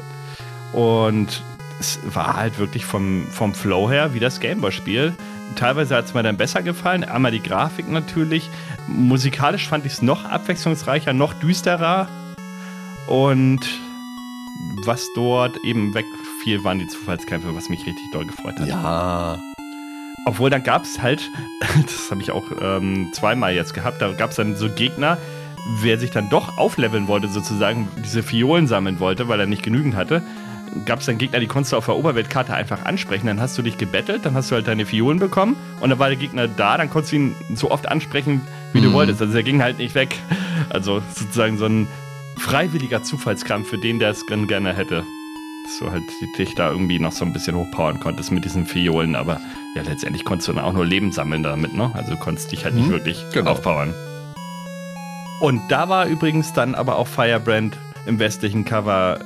und 0.72 1.42
es 1.80 2.00
war 2.14 2.38
halt 2.38 2.60
wirklich 2.60 2.86
vom, 2.86 3.26
vom 3.32 3.54
Flow 3.54 3.90
her 3.90 4.14
wie 4.14 4.20
das 4.20 4.40
Gameboy-Spiel. 4.40 5.14
Teilweise 5.56 5.95
hat 5.95 6.06
es 6.06 6.14
mir 6.14 6.24
dann 6.24 6.38
besser 6.38 6.62
gefallen. 6.62 7.04
Einmal 7.04 7.32
die 7.32 7.41
Grafik 7.41 7.89
natürlich. 7.89 8.50
Musikalisch 8.88 9.68
fand 9.68 9.86
ich 9.86 9.93
es 9.93 10.02
noch 10.02 10.26
abwechslungsreicher, 10.26 11.14
noch 11.14 11.34
düsterer. 11.34 12.08
Und 13.08 13.62
was 14.86 15.08
dort 15.16 15.58
eben 15.64 15.93
wegfiel, 15.93 16.64
waren 16.64 16.80
die 16.80 16.88
Zufallskämpfe, 16.88 17.56
was 17.56 17.70
mich 17.70 17.86
richtig 17.86 18.04
doll 18.12 18.26
gefreut 18.26 18.60
hat. 18.60 18.68
Ja. 18.68 19.39
Obwohl, 20.26 20.50
dann 20.50 20.64
gab 20.64 20.84
es 20.84 21.02
halt, 21.02 21.30
das 21.86 22.12
habe 22.12 22.22
ich 22.22 22.32
auch 22.32 22.45
ähm, 22.62 23.10
zweimal 23.14 23.54
jetzt 23.54 23.74
gehabt, 23.74 24.02
da 24.02 24.12
gab 24.14 24.32
es 24.32 24.36
dann 24.36 24.56
so 24.56 24.70
Gegner, 24.70 25.18
wer 25.82 25.97
sich 25.97 26.12
dann 26.12 26.30
doch 26.30 26.58
aufleveln 26.58 27.08
wollte, 27.08 27.28
sozusagen 27.28 27.88
diese 28.04 28.24
Fiolen 28.24 28.68
sammeln 28.68 29.00
wollte, 29.00 29.28
weil 29.28 29.39
er 29.39 29.45
nicht 29.45 29.64
genügend 29.64 29.95
hatte, 29.95 30.22
gab 30.86 31.00
es 31.00 31.06
dann 31.06 31.18
Gegner, 31.18 31.40
die 31.40 31.48
konntest 31.48 31.74
du 31.74 31.78
auf 31.78 31.86
der 31.86 31.96
Oberweltkarte 31.96 32.54
einfach 32.54 32.86
ansprechen. 32.86 33.28
Dann 33.28 33.40
hast 33.40 33.58
du 33.58 33.62
dich 33.62 33.78
gebettelt, 33.78 34.26
dann 34.26 34.34
hast 34.34 34.52
du 34.52 34.56
halt 34.56 34.68
deine 34.68 34.86
Fiolen 34.86 35.20
bekommen 35.20 35.56
und 35.80 35.90
dann 35.90 36.00
war 36.00 36.10
der 36.10 36.18
Gegner 36.18 36.48
da, 36.48 36.78
dann 36.78 36.90
konntest 36.90 37.12
du 37.12 37.18
ihn 37.18 37.36
so 37.56 37.72
oft 37.72 37.88
ansprechen, 37.88 38.42
wie 38.74 38.80
mhm. 38.80 38.84
du 38.84 38.94
wolltest. 38.94 39.22
Also 39.22 39.34
der 39.34 39.44
ging 39.44 39.62
halt 39.62 39.78
nicht 39.78 39.96
weg. 39.96 40.16
Also 40.70 41.02
sozusagen 41.16 41.58
so 41.58 41.66
ein 41.66 41.88
freiwilliger 42.38 43.04
Zufallskampf 43.04 43.70
für 43.70 43.78
den, 43.78 44.00
der 44.00 44.12
es 44.12 44.26
gerne 44.26 44.74
hätte. 44.74 45.04
Dass 45.66 45.80
du 45.80 45.92
halt 45.92 46.04
dich 46.38 46.56
da 46.56 46.72
irgendwie 46.72 47.00
noch 47.00 47.12
so 47.12 47.26
ein 47.26 47.34
bisschen 47.34 47.56
hochpowern 47.56 48.00
konntest 48.00 48.32
mit 48.32 48.46
diesen 48.46 48.66
Fiolen, 48.66 49.16
aber 49.16 49.40
ja, 49.76 49.84
letztendlich 49.84 50.26
konntest 50.26 50.48
du 50.48 50.54
dann 50.54 50.64
auch 50.64 50.74
nur 50.74 50.86
Leben 50.86 51.12
sammeln 51.12 51.44
damit, 51.44 51.74
ne? 51.74 51.92
Also 51.94 52.16
konntest 52.16 52.52
dich 52.52 52.66
halt 52.66 52.76
nicht 52.76 52.88
mhm. 52.88 52.92
wirklich 52.92 53.24
genau. 53.34 53.52
aufpowern. 53.52 53.94
Und 55.42 55.62
da 55.70 55.88
war 55.88 56.06
übrigens 56.08 56.54
dann 56.54 56.76
aber 56.76 56.98
auch 56.98 57.08
Firebrand 57.08 57.78
im 58.06 58.20
westlichen 58.20 58.66
Cover 58.66 59.20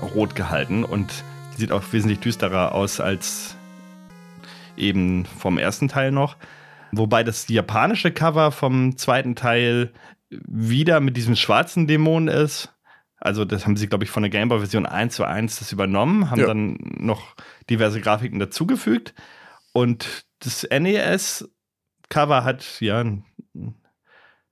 rot 0.00 0.34
gehalten 0.34 0.84
und 0.84 1.24
sieht 1.56 1.72
auch 1.72 1.82
wesentlich 1.92 2.20
düsterer 2.20 2.72
aus 2.72 3.00
als 3.00 3.56
eben 4.76 5.24
vom 5.24 5.58
ersten 5.58 5.88
Teil 5.88 6.10
noch. 6.10 6.36
Wobei 6.92 7.24
das 7.24 7.48
japanische 7.48 8.12
Cover 8.12 8.52
vom 8.52 8.96
zweiten 8.96 9.34
Teil 9.34 9.92
wieder 10.30 11.00
mit 11.00 11.16
diesem 11.16 11.36
schwarzen 11.36 11.86
Dämon 11.86 12.28
ist. 12.28 12.72
Also, 13.18 13.44
das 13.44 13.66
haben 13.66 13.76
sie, 13.76 13.86
glaube 13.86 14.04
ich, 14.04 14.10
von 14.10 14.22
der 14.22 14.30
Gameboy-Version 14.30 14.86
1 14.86 15.14
zu 15.14 15.24
1 15.24 15.58
das 15.58 15.72
übernommen, 15.72 16.30
haben 16.30 16.40
ja. 16.40 16.46
dann 16.46 16.76
noch 16.98 17.34
diverse 17.70 18.00
Grafiken 18.00 18.38
dazugefügt. 18.38 19.14
Und 19.72 20.26
das 20.40 20.68
NES-Cover 20.70 22.44
hat 22.44 22.80
ja 22.80 23.04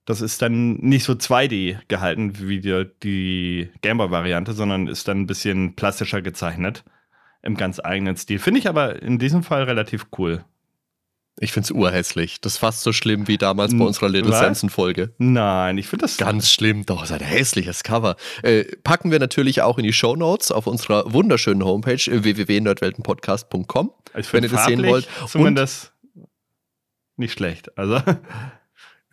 das 0.05 0.21
ist 0.21 0.41
dann 0.41 0.75
nicht 0.75 1.05
so 1.05 1.13
2D 1.13 1.77
gehalten 1.87 2.39
wie 2.39 2.59
die, 2.59 2.85
die 3.03 3.69
Gameboy-Variante, 3.81 4.53
sondern 4.53 4.87
ist 4.87 5.07
dann 5.07 5.21
ein 5.21 5.27
bisschen 5.27 5.75
plastischer 5.75 6.21
gezeichnet. 6.21 6.83
Im 7.41 7.55
ganz 7.55 7.79
eigenen 7.83 8.15
Stil. 8.15 8.39
Finde 8.39 8.59
ich 8.59 8.69
aber 8.69 9.01
in 9.01 9.19
diesem 9.19 9.43
Fall 9.43 9.63
relativ 9.63 10.07
cool. 10.17 10.45
Ich 11.39 11.51
finde 11.51 11.65
es 11.65 11.71
urhässlich. 11.71 12.39
Das 12.41 12.53
ist 12.53 12.57
fast 12.59 12.81
so 12.81 12.93
schlimm 12.93 13.27
wie 13.27 13.37
damals 13.37 13.77
bei 13.77 13.83
unserer 13.83 14.07
Little 14.07 14.31
Samson-Folge. 14.31 15.13
Nein, 15.17 15.77
ich 15.77 15.87
finde 15.87 16.03
das. 16.03 16.17
Ganz 16.17 16.51
schlimm. 16.51 16.85
Doch, 16.85 17.03
ist 17.03 17.11
ein 17.11 17.21
hässliches 17.21 17.83
Cover. 17.83 18.15
Äh, 18.43 18.65
packen 18.83 19.11
wir 19.11 19.19
natürlich 19.19 19.61
auch 19.61 19.77
in 19.77 19.83
die 19.83 19.93
Show 19.93 20.15
Notes 20.15 20.51
auf 20.51 20.67
unserer 20.67 21.11
wunderschönen 21.11 21.65
Homepage 21.65 21.95
äh, 22.09 22.23
www.nerdweltenpodcast.com, 22.23 23.91
wenn 24.31 24.43
ihr 24.43 24.49
das 24.49 24.65
sehen 24.65 24.83
wollt. 24.83 25.07
Zumindest 25.27 25.91
Und 26.15 26.27
nicht 27.17 27.33
schlecht. 27.33 27.77
Also. 27.77 27.99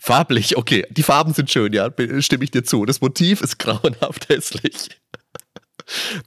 Farblich, 0.03 0.57
okay. 0.57 0.87
Die 0.91 1.03
Farben 1.03 1.35
sind 1.35 1.51
schön, 1.51 1.75
ja, 1.75 1.91
stimme 2.21 2.45
ich 2.45 2.51
dir 2.51 2.65
zu. 2.65 2.87
Das 2.87 3.03
Motiv 3.03 3.43
ist 3.43 3.59
grauenhaft 3.59 4.31
hässlich. 4.31 4.89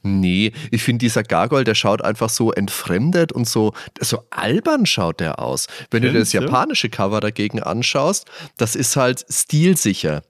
Nee, 0.02 0.52
ich 0.70 0.82
finde 0.82 0.98
dieser 0.98 1.22
Gargoyle, 1.22 1.64
der 1.64 1.74
schaut 1.74 2.02
einfach 2.02 2.28
so 2.28 2.52
entfremdet 2.52 3.32
und 3.32 3.48
so, 3.48 3.72
so 4.00 4.22
albern 4.30 4.86
schaut 4.86 5.20
der 5.20 5.40
aus. 5.40 5.66
Wenn 5.90 6.02
Findest 6.02 6.34
du 6.34 6.38
dir 6.38 6.44
das 6.44 6.52
japanische 6.52 6.88
Cover 6.88 7.20
dagegen 7.20 7.62
anschaust, 7.62 8.26
das 8.58 8.76
ist 8.76 8.94
halt 8.96 9.24
stilsicher. 9.28 10.22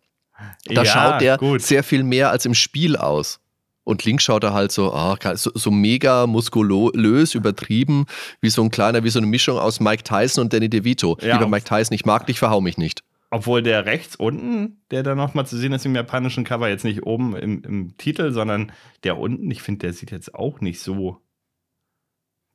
Da 0.66 0.82
ja, 0.82 0.84
schaut 0.84 1.20
der 1.20 1.36
gut. 1.36 1.62
sehr 1.62 1.82
viel 1.82 2.02
mehr 2.02 2.30
als 2.30 2.46
im 2.46 2.54
Spiel 2.54 2.96
aus. 2.96 3.40
Und 3.82 4.04
links 4.06 4.24
schaut 4.24 4.42
er 4.44 4.54
halt 4.54 4.72
so, 4.72 4.94
oh, 4.94 5.16
so, 5.34 5.50
so, 5.54 5.70
mega 5.70 6.26
muskulös, 6.26 7.34
übertrieben, 7.34 8.06
wie 8.40 8.48
so 8.48 8.62
ein 8.62 8.70
kleiner, 8.70 9.04
wie 9.04 9.10
so 9.10 9.18
eine 9.18 9.26
Mischung 9.26 9.58
aus 9.58 9.78
Mike 9.78 10.04
Tyson 10.04 10.44
und 10.44 10.52
Danny 10.54 10.70
DeVito. 10.70 11.18
Ja, 11.20 11.34
Lieber 11.34 11.48
Mike 11.48 11.66
Tyson, 11.68 11.94
ich 11.94 12.06
mag 12.06 12.26
dich, 12.26 12.38
verhau 12.38 12.62
mich 12.62 12.78
nicht. 12.78 13.02
Obwohl 13.34 13.64
der 13.64 13.84
rechts 13.84 14.14
unten, 14.14 14.80
der 14.92 15.02
da 15.02 15.16
nochmal 15.16 15.44
zu 15.44 15.56
sehen 15.56 15.72
ist 15.72 15.84
im 15.84 15.96
japanischen 15.96 16.44
Cover, 16.44 16.68
jetzt 16.68 16.84
nicht 16.84 17.02
oben 17.02 17.34
im, 17.34 17.64
im 17.64 17.98
Titel, 17.98 18.30
sondern 18.30 18.70
der 19.02 19.18
unten, 19.18 19.50
ich 19.50 19.60
finde, 19.60 19.80
der 19.80 19.92
sieht 19.92 20.12
jetzt 20.12 20.36
auch 20.36 20.60
nicht 20.60 20.80
so 20.80 21.20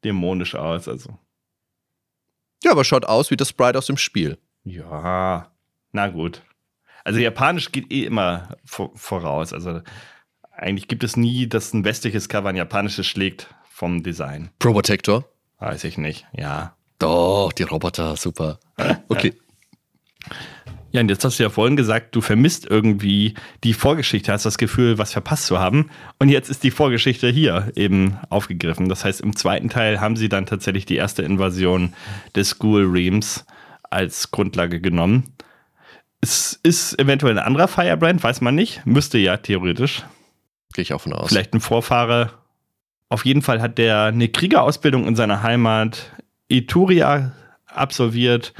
dämonisch 0.05 0.55
aus. 0.55 0.87
Also. 0.87 1.19
Ja, 2.63 2.71
aber 2.71 2.85
schaut 2.85 3.03
aus 3.03 3.29
wie 3.29 3.35
das 3.35 3.49
Sprite 3.49 3.77
aus 3.77 3.87
dem 3.87 3.97
Spiel. 3.97 4.37
Ja, 4.63 5.51
na 5.91 6.07
gut. 6.07 6.43
Also 7.03 7.19
japanisch 7.19 7.73
geht 7.73 7.91
eh 7.91 8.05
immer 8.05 8.55
voraus. 8.63 9.51
Also 9.51 9.81
eigentlich 10.53 10.87
gibt 10.87 11.03
es 11.03 11.17
nie, 11.17 11.47
dass 11.47 11.73
ein 11.73 11.83
westliches 11.83 12.29
Cover 12.29 12.47
ein 12.47 12.55
japanisches 12.55 13.05
schlägt 13.05 13.53
vom 13.69 14.01
Design. 14.01 14.49
Probotector? 14.59 15.25
Weiß 15.57 15.83
ich 15.83 15.97
nicht, 15.97 16.25
ja. 16.31 16.77
Doch, 16.99 17.51
die 17.51 17.63
Roboter, 17.63 18.15
super. 18.15 18.61
Okay. 19.09 19.33
Ja, 20.91 21.01
und 21.01 21.09
jetzt 21.09 21.23
hast 21.23 21.37
du 21.37 21.43
ja 21.43 21.49
vorhin 21.49 21.75
gesagt, 21.75 22.15
du 22.15 22.21
vermisst 22.21 22.65
irgendwie 22.65 23.35
die 23.63 23.73
Vorgeschichte, 23.73 24.31
hast 24.31 24.45
das 24.45 24.57
Gefühl, 24.57 24.97
was 24.97 25.13
verpasst 25.13 25.45
zu 25.45 25.59
haben. 25.59 25.89
Und 26.17 26.29
jetzt 26.29 26.49
ist 26.49 26.63
die 26.63 26.71
Vorgeschichte 26.71 27.29
hier 27.29 27.71
eben 27.75 28.17
aufgegriffen. 28.29 28.89
Das 28.89 29.05
heißt, 29.05 29.21
im 29.21 29.35
zweiten 29.35 29.69
Teil 29.69 30.01
haben 30.01 30.15
sie 30.15 30.29
dann 30.29 30.47
tatsächlich 30.47 30.85
die 30.85 30.95
erste 30.95 31.21
Invasion 31.21 31.93
des 32.35 32.49
School 32.49 32.85
Reams 32.85 33.45
als 33.89 34.31
Grundlage 34.31 34.81
genommen. 34.81 35.33
Es 36.21 36.59
ist 36.63 36.99
eventuell 36.99 37.37
ein 37.37 37.45
anderer 37.45 37.67
Firebrand, 37.67 38.23
weiß 38.23 38.41
man 38.41 38.55
nicht. 38.55 38.85
Müsste 38.85 39.19
ja 39.19 39.37
theoretisch. 39.37 40.03
Gehe 40.73 40.81
ich 40.81 40.93
auch 40.93 41.01
von 41.01 41.13
aus. 41.13 41.29
Vielleicht 41.29 41.53
ein 41.53 41.61
Vorfahre. 41.61 42.31
Auf 43.09 43.25
jeden 43.25 43.41
Fall 43.41 43.61
hat 43.61 43.77
der 43.77 44.05
eine 44.05 44.27
Kriegerausbildung 44.27 45.07
in 45.07 45.15
seiner 45.15 45.43
Heimat 45.43 46.11
Ituria 46.47 47.31
absolviert. 47.67 48.53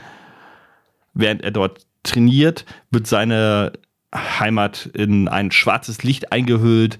Während 1.14 1.44
er 1.44 1.52
dort 1.52 1.86
trainiert, 2.04 2.66
wird 2.92 3.08
seine 3.08 3.74
Heimat 4.14 4.88
in 4.94 5.28
ein 5.28 5.52
schwarzes 5.52 6.04
Licht 6.04 6.32
eingehüllt 6.32 6.98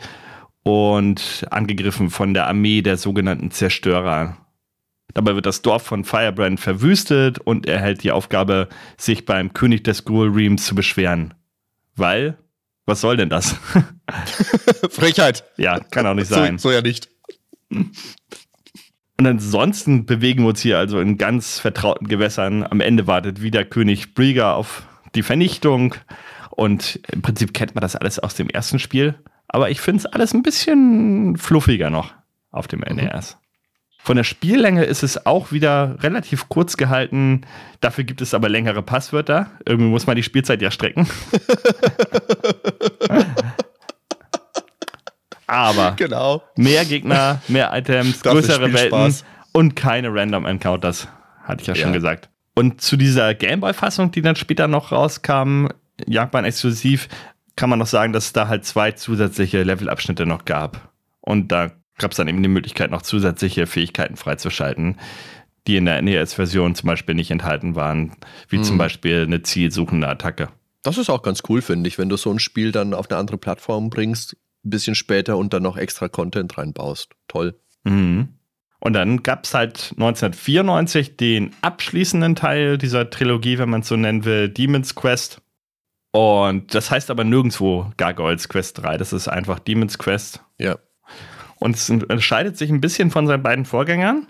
und 0.64 1.46
angegriffen 1.50 2.10
von 2.10 2.34
der 2.34 2.48
Armee 2.48 2.82
der 2.82 2.98
sogenannten 2.98 3.52
Zerstörer. 3.52 4.38
Dabei 5.14 5.36
wird 5.36 5.48
das 5.48 5.64
Dorf 5.64 5.84
von 5.84 6.04
Firebrand 6.04 6.60
verwüstet 6.60 7.40
und 7.40 7.66
er 7.66 7.80
hält 7.80 8.04
die 8.04 8.12
Aufgabe, 8.12 8.70
sich 8.98 9.26
beim 9.26 9.54
König 9.54 9.84
des 9.84 10.06
Ghoul 10.06 10.30
Realms 10.30 10.66
zu 10.66 10.76
beschweren. 10.76 11.34
Weil, 11.96 12.38
was 12.86 13.02
soll 13.02 13.18
denn 13.18 13.30
das? 13.30 13.56
Frechheit. 14.92 15.44
Ja, 15.58 15.80
kann 15.80 16.06
auch 16.06 16.14
nicht 16.14 16.28
sein. 16.28 16.60
So, 16.60 16.70
so 16.70 16.76
ja 16.76 16.82
nicht. 16.82 17.10
Und 19.20 19.28
ansonsten 19.28 20.06
bewegen 20.06 20.44
wir 20.44 20.50
uns 20.50 20.62
hier 20.62 20.78
also 20.78 21.00
in 21.00 21.18
ganz 21.18 21.60
vertrauten 21.60 22.08
Gewässern. 22.08 22.64
Am 22.64 22.80
Ende 22.80 23.08
wartet 23.08 23.42
wieder 23.42 23.66
König 23.66 24.14
Brieger 24.14 24.56
auf 24.56 24.84
die 25.16 25.24
Vernichtung. 25.24 25.96
Und 26.52 27.00
im 27.12 27.22
Prinzip 27.22 27.54
kennt 27.54 27.76
man 27.76 27.82
das 27.82 27.96
alles 27.96 28.20
aus 28.20 28.36
dem 28.36 28.50
ersten 28.50 28.80
Spiel. 28.80 29.16
Aber 29.48 29.70
ich 29.70 29.82
finde 29.82 30.00
es 30.00 30.06
alles 30.06 30.34
ein 30.34 30.44
bisschen 30.44 31.38
fluffiger 31.38 31.90
noch 31.90 32.14
auf 32.52 32.68
dem 32.68 32.80
mhm. 32.80 32.98
NES. 32.98 33.38
Von 34.02 34.16
der 34.16 34.24
Spiellänge 34.24 34.86
ist 34.86 35.04
es 35.04 35.26
auch 35.26 35.52
wieder 35.52 35.98
relativ 36.02 36.48
kurz 36.48 36.78
gehalten. 36.78 37.42
Dafür 37.82 38.06
gibt 38.06 38.22
es 38.22 38.34
aber 38.34 38.48
längere 38.48 38.82
Passwörter. 38.82 39.52
Irgendwie 39.66 39.90
muss 39.90 40.08
man 40.08 40.16
die 40.16 40.24
Spielzeit 40.24 40.62
ja 40.62 40.72
strecken. 40.72 41.06
aber 45.48 45.96
genau. 45.98 46.44
mehr 46.56 46.86
Gegner, 46.86 47.42
mehr 47.50 47.72
Items, 47.74 48.22
größere 48.22 48.72
Welten 48.72 49.16
und 49.52 49.76
keine 49.76 50.14
Random 50.14 50.46
Encounters, 50.46 51.10
hatte 51.44 51.62
ich 51.62 51.68
ja, 51.68 51.74
ja. 51.74 51.84
schon 51.84 51.94
gesagt. 51.94 52.30
Und 52.60 52.82
zu 52.82 52.98
dieser 52.98 53.34
Gameboy-Fassung, 53.36 54.12
die 54.12 54.22
dann 54.22 54.36
später 54.36 54.68
noch 54.68 54.92
rauskam, 54.92 55.68
Japan 56.06 56.44
exklusiv, 56.44 57.08
kann 57.56 57.70
man 57.70 57.80
noch 57.80 57.88
sagen, 57.88 58.12
dass 58.12 58.26
es 58.26 58.34
da 58.34 58.50
halt 58.50 58.66
zwei 58.66 58.92
zusätzliche 58.92 59.64
Levelabschnitte 59.64 60.26
noch 60.26 60.44
gab. 60.44 60.92
Und 61.22 61.54
da 61.54 61.72
gab 62.00 62.12
es 62.12 62.18
dann 62.18 62.28
eben 62.28 62.44
die 62.44 62.50
Möglichkeit, 62.50 62.92
noch 62.92 63.02
zusätzliche 63.02 63.66
Fähigkeiten 63.66 64.18
freizuschalten, 64.18 64.98
die 65.68 65.78
in 65.78 65.86
der 65.86 66.02
NES-Version 66.02 66.76
zum 66.76 66.88
Beispiel 66.88 67.16
nicht 67.16 67.32
enthalten 67.32 67.76
waren, 67.76 68.18
wie 68.50 68.58
hm. 68.58 68.64
zum 68.66 68.78
Beispiel 68.78 69.24
eine 69.24 69.42
zielsuchende 69.42 70.10
Attacke. 70.10 70.50
Das 70.84 70.98
ist 70.98 71.10
auch 71.10 71.22
ganz 71.22 71.44
cool, 71.48 71.62
finde 71.62 71.88
ich, 71.88 71.98
wenn 71.98 72.10
du 72.10 72.18
so 72.18 72.30
ein 72.30 72.40
Spiel 72.40 72.74
dann 72.74 72.94
auf 72.94 73.10
eine 73.10 73.20
andere 73.20 73.38
Plattform 73.38 73.90
bringst, 73.90 74.36
ein 74.66 74.70
bisschen 74.70 74.96
später 74.96 75.38
und 75.38 75.54
dann 75.54 75.64
noch 75.64 75.78
extra 75.78 76.10
Content 76.10 76.58
reinbaust. 76.58 77.12
Toll. 77.30 77.58
Mhm. 77.86 78.34
Und 78.80 78.94
dann 78.94 79.24
gab 79.24 79.44
es 79.44 79.54
halt 79.54 79.94
1994 79.98 81.18
den 81.18 81.52
abschließenden 81.62 82.36
Teil 82.36 82.78
dieser 82.78 83.10
Trilogie, 83.10 83.58
wenn 83.58 83.70
man 83.70 83.82
es 83.82 83.90
so 83.90 83.98
nennen 83.98 84.24
will, 84.24 84.48
Demon's 84.50 84.96
Quest. 84.96 85.42
Und 86.12 86.74
das 86.74 86.90
heißt 86.90 87.12
aber 87.12 87.24
nirgendwo 87.24 87.92
Gargoyles 87.98 88.48
Quest 88.48 88.82
3. 88.82 88.98
Das 88.98 89.14
ist 89.14 89.28
einfach 89.28 89.60
Demon's 89.60 89.98
Quest. 89.98 90.44
Ja. 90.58 90.80
Und 91.58 91.76
es 91.76 91.90
unterscheidet 91.90 92.58
sich 92.58 92.70
ein 92.70 92.82
bisschen 92.82 93.12
von 93.12 93.28
seinen 93.28 93.44
beiden 93.44 93.66
Vorgängern. 93.66 94.28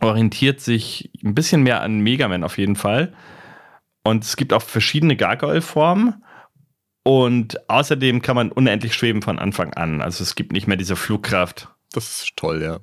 Orientiert 0.00 0.60
sich 0.60 1.10
ein 1.22 1.34
bisschen 1.34 1.62
mehr 1.62 1.82
an 1.82 2.00
Mega 2.00 2.26
Man 2.28 2.44
auf 2.44 2.58
jeden 2.58 2.76
Fall. 2.76 3.12
Und 4.04 4.24
es 4.24 4.36
gibt 4.36 4.52
auch 4.52 4.62
verschiedene 4.62 5.16
Gargoyle-Formen. 5.16 6.24
Und 7.04 7.68
außerdem 7.68 8.22
kann 8.22 8.36
man 8.36 8.50
unendlich 8.50 8.94
schweben 8.94 9.22
von 9.22 9.38
Anfang 9.38 9.74
an. 9.74 10.00
Also 10.00 10.24
es 10.24 10.34
gibt 10.34 10.52
nicht 10.52 10.66
mehr 10.66 10.76
diese 10.76 10.96
Flugkraft. 10.96 11.68
Das 11.92 12.22
ist 12.22 12.36
toll, 12.36 12.62
ja. 12.62 12.80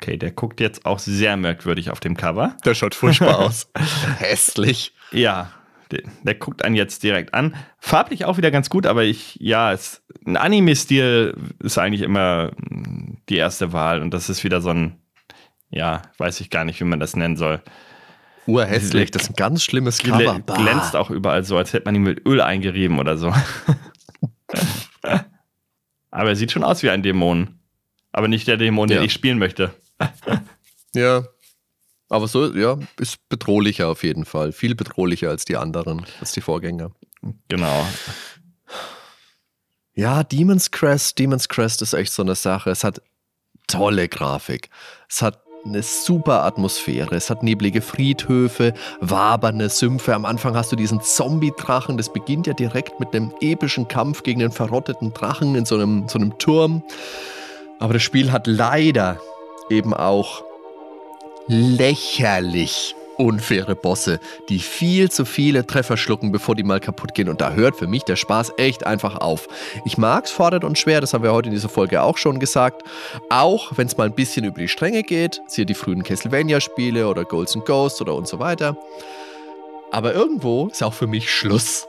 Okay, 0.00 0.16
der 0.18 0.30
guckt 0.30 0.60
jetzt 0.60 0.84
auch 0.84 0.98
sehr 0.98 1.36
merkwürdig 1.36 1.90
auf 1.90 2.00
dem 2.00 2.16
Cover. 2.16 2.56
Der 2.64 2.74
schaut 2.74 2.94
furchtbar 2.94 3.38
aus. 3.46 3.70
Hässlich. 4.18 4.92
Ja, 5.10 5.52
der, 5.90 6.02
der, 6.22 6.34
guckt 6.34 6.64
einen 6.64 6.74
jetzt 6.74 7.02
direkt 7.02 7.32
an. 7.32 7.54
Farblich 7.78 8.24
auch 8.24 8.36
wieder 8.36 8.50
ganz 8.50 8.68
gut, 8.68 8.86
aber 8.86 9.04
ich, 9.04 9.36
ja, 9.40 9.72
es, 9.72 10.02
ein 10.26 10.36
Anime-Stil 10.36 11.34
ist 11.62 11.78
eigentlich 11.78 12.02
immer 12.02 12.52
die 13.28 13.36
erste 13.36 13.72
Wahl 13.72 14.02
und 14.02 14.12
das 14.12 14.28
ist 14.28 14.44
wieder 14.44 14.60
so 14.60 14.70
ein, 14.70 14.96
ja, 15.70 16.02
weiß 16.18 16.40
ich 16.40 16.50
gar 16.50 16.64
nicht, 16.64 16.80
wie 16.80 16.84
man 16.84 17.00
das 17.00 17.16
nennen 17.16 17.36
soll. 17.36 17.62
Urhässlich, 18.46 19.10
das 19.10 19.22
ist 19.22 19.30
ein 19.30 19.36
ganz 19.36 19.64
schlimmes 19.64 19.98
Cover. 19.98 20.40
Gl 20.40 20.56
glänzt 20.56 20.94
auch 20.94 21.10
überall 21.10 21.42
so, 21.44 21.56
als 21.56 21.72
hätte 21.72 21.86
man 21.86 21.94
ihn 21.94 22.02
mit 22.02 22.26
Öl 22.26 22.40
eingerieben 22.40 22.98
oder 22.98 23.16
so. 23.16 23.32
aber 26.10 26.28
er 26.28 26.36
sieht 26.36 26.52
schon 26.52 26.64
aus 26.64 26.82
wie 26.82 26.90
ein 26.90 27.02
Dämon. 27.02 27.58
Aber 28.12 28.28
nicht 28.28 28.46
der 28.46 28.56
Dämon, 28.56 28.88
ja. 28.88 28.96
den 28.96 29.04
ich 29.04 29.12
spielen 29.12 29.38
möchte. 29.38 29.74
Ja. 30.94 31.24
Aber 32.08 32.28
so, 32.28 32.54
ja, 32.54 32.78
ist 33.00 33.28
bedrohlicher 33.28 33.88
auf 33.88 34.04
jeden 34.04 34.24
Fall. 34.24 34.52
Viel 34.52 34.74
bedrohlicher 34.74 35.28
als 35.28 35.44
die 35.44 35.56
anderen, 35.56 36.06
als 36.20 36.32
die 36.32 36.40
Vorgänger. 36.40 36.92
Genau. 37.48 37.86
Ja, 39.94 40.22
Demon's 40.22 40.70
Crest, 40.70 41.18
Demon's 41.18 41.48
Crest 41.48 41.82
ist 41.82 41.94
echt 41.94 42.12
so 42.12 42.22
eine 42.22 42.34
Sache. 42.34 42.70
Es 42.70 42.84
hat 42.84 43.02
tolle 43.66 44.08
Grafik. 44.08 44.70
Es 45.08 45.22
hat 45.22 45.42
eine 45.64 45.82
super 45.82 46.44
Atmosphäre. 46.44 47.16
Es 47.16 47.28
hat 47.28 47.42
neblige 47.42 47.82
Friedhöfe, 47.82 48.72
wabernde 49.00 49.68
Sümpfe. 49.68 50.14
Am 50.14 50.24
Anfang 50.24 50.54
hast 50.54 50.70
du 50.70 50.76
diesen 50.76 51.00
Zombie-Drachen. 51.00 51.96
Das 51.96 52.12
beginnt 52.12 52.46
ja 52.46 52.52
direkt 52.52 53.00
mit 53.00 53.14
einem 53.14 53.32
epischen 53.40 53.88
Kampf 53.88 54.22
gegen 54.22 54.40
den 54.40 54.52
verrotteten 54.52 55.12
Drachen 55.12 55.54
in 55.54 55.64
so 55.64 55.74
einem, 55.74 56.08
so 56.08 56.18
einem 56.18 56.38
Turm. 56.38 56.84
Aber 57.78 57.94
das 57.94 58.02
Spiel 58.02 58.32
hat 58.32 58.46
leider 58.46 59.20
eben 59.70 59.94
auch 59.94 60.44
lächerlich 61.48 62.94
unfaire 63.18 63.74
Bosse, 63.74 64.20
die 64.48 64.58
viel 64.58 65.10
zu 65.10 65.24
viele 65.24 65.66
Treffer 65.66 65.96
schlucken, 65.96 66.32
bevor 66.32 66.54
die 66.54 66.62
mal 66.62 66.80
kaputt 66.80 67.14
gehen. 67.14 67.28
Und 67.28 67.40
da 67.40 67.52
hört 67.52 67.76
für 67.76 67.86
mich 67.86 68.04
der 68.04 68.16
Spaß 68.16 68.54
echt 68.58 68.86
einfach 68.86 69.16
auf. 69.16 69.48
Ich 69.84 69.98
mag's 69.98 70.30
fordert 70.30 70.64
und 70.64 70.78
schwer, 70.78 71.00
das 71.00 71.14
haben 71.14 71.24
wir 71.24 71.32
heute 71.32 71.48
in 71.48 71.54
dieser 71.54 71.68
Folge 71.68 72.02
auch 72.02 72.18
schon 72.18 72.38
gesagt. 72.38 72.82
Auch 73.30 73.72
wenn 73.76 73.86
es 73.86 73.96
mal 73.96 74.04
ein 74.04 74.14
bisschen 74.14 74.44
über 74.44 74.60
die 74.60 74.68
Stränge 74.68 75.02
geht, 75.02 75.40
siehe 75.46 75.66
die 75.66 75.74
frühen 75.74 76.02
Castlevania-Spiele 76.02 77.08
oder 77.08 77.24
Golds 77.24 77.54
and 77.54 77.64
Ghosts 77.64 78.00
oder 78.00 78.14
und 78.14 78.28
so 78.28 78.38
weiter. 78.38 78.76
Aber 79.90 80.14
irgendwo 80.14 80.68
ist 80.68 80.82
auch 80.82 80.94
für 80.94 81.06
mich 81.06 81.32
Schluss. 81.32 81.88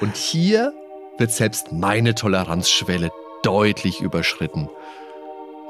Und 0.00 0.16
hier 0.16 0.72
wird 1.18 1.32
selbst 1.32 1.72
meine 1.72 2.14
Toleranzschwelle 2.14 3.10
deutlich 3.42 4.00
überschritten 4.00 4.68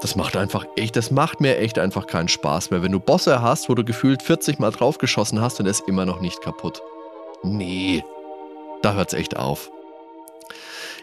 das 0.01 0.15
macht 0.17 0.37
einfach 0.37 0.65
echt, 0.77 0.97
das 0.97 1.11
macht 1.11 1.41
mir 1.41 1.59
echt 1.59 1.79
einfach 1.79 2.07
keinen 2.07 2.29
Spaß 2.29 2.71
mehr. 2.71 2.83
Wenn 2.83 2.93
du 2.93 3.01
Bosse 3.01 3.43
hast, 3.43 3.69
wo 3.69 3.75
du 3.75 3.85
gefühlt 3.85 4.23
40 4.23 4.59
Mal 4.59 4.71
draufgeschossen 4.71 5.41
hast 5.41 5.59
und 5.61 5.67
er 5.67 5.71
ist 5.71 5.89
immer 5.89 6.07
noch 6.07 6.21
nicht 6.21 6.41
kaputt. 6.41 6.81
Nee, 7.43 8.05
da 8.83 8.95
hört's 8.95 9.15
echt 9.15 9.37
auf. 9.37 9.71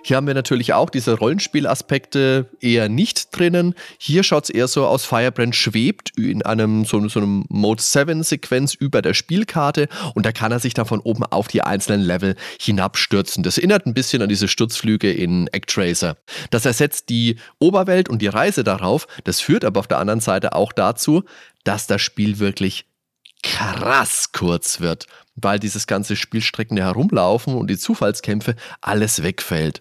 Hier 0.06 0.18
haben 0.18 0.28
wir 0.28 0.36
natürlich 0.36 0.72
auch 0.74 0.92
diese 0.92 1.18
Rollenspielaspekte 1.18 2.46
eher 2.62 2.90
nicht 2.90 3.36
drinnen. 3.36 3.74
Hier 3.98 4.22
schaut 4.22 4.44
es 4.44 4.50
eher 4.52 4.68
so 4.68 4.86
aus, 4.86 5.04
Firebrand 5.04 5.56
schwebt 5.56 6.12
in 6.16 6.44
einem 6.44 6.86
so, 6.86 7.08
so 7.08 7.20
einem 7.20 7.46
Mode 7.50 7.82
7 7.82 8.22
Sequenz 8.22 8.76
über 8.76 9.02
der 9.02 9.16
Spielkarte 9.16 9.88
und 10.14 10.24
da 10.24 10.32
kann 10.32 10.52
er 10.52 10.60
sich 10.60 10.76
dann 10.76 10.86
von 10.86 11.00
oben 11.00 11.24
auf 11.24 11.48
die 11.48 11.64
einzelnen 11.64 12.02
Level 12.02 12.36
hinabstürzen. 12.62 13.42
Das 13.42 13.58
erinnert 13.58 13.88
ein 13.88 13.96
bisschen 13.96 14.22
an 14.22 14.30
diese 14.30 14.48
Sturzflüge 14.48 15.12
in 15.12 15.50
Actracer. 15.52 16.18
Das 16.52 16.68
ersetzt 16.68 17.10
die 17.10 17.38
Oberwelt 17.58 18.08
und 18.08 18.22
die 18.22 18.28
Reise 18.28 18.64
darauf. 18.64 19.08
Das 19.24 19.40
führt 19.40 19.66
aber 19.66 19.80
auf 19.80 19.88
der 19.88 19.98
anderen 19.98 20.20
Seite 20.20 20.54
auch 20.54 20.72
dazu, 20.72 21.24
dass 21.64 21.88
das 21.88 22.04
Spiel 22.04 22.38
wirklich 22.38 22.86
krass 23.42 24.32
kurz 24.34 24.82
wird, 24.82 25.08
weil 25.36 25.58
dieses 25.58 25.88
ganze 25.88 26.16
Spielstreckende 26.16 26.84
Herumlaufen 26.84 27.56
und 27.56 27.72
die 27.72 27.78
Zufallskämpfe 27.80 28.56
alles 28.82 29.24
wegfällt. 29.24 29.80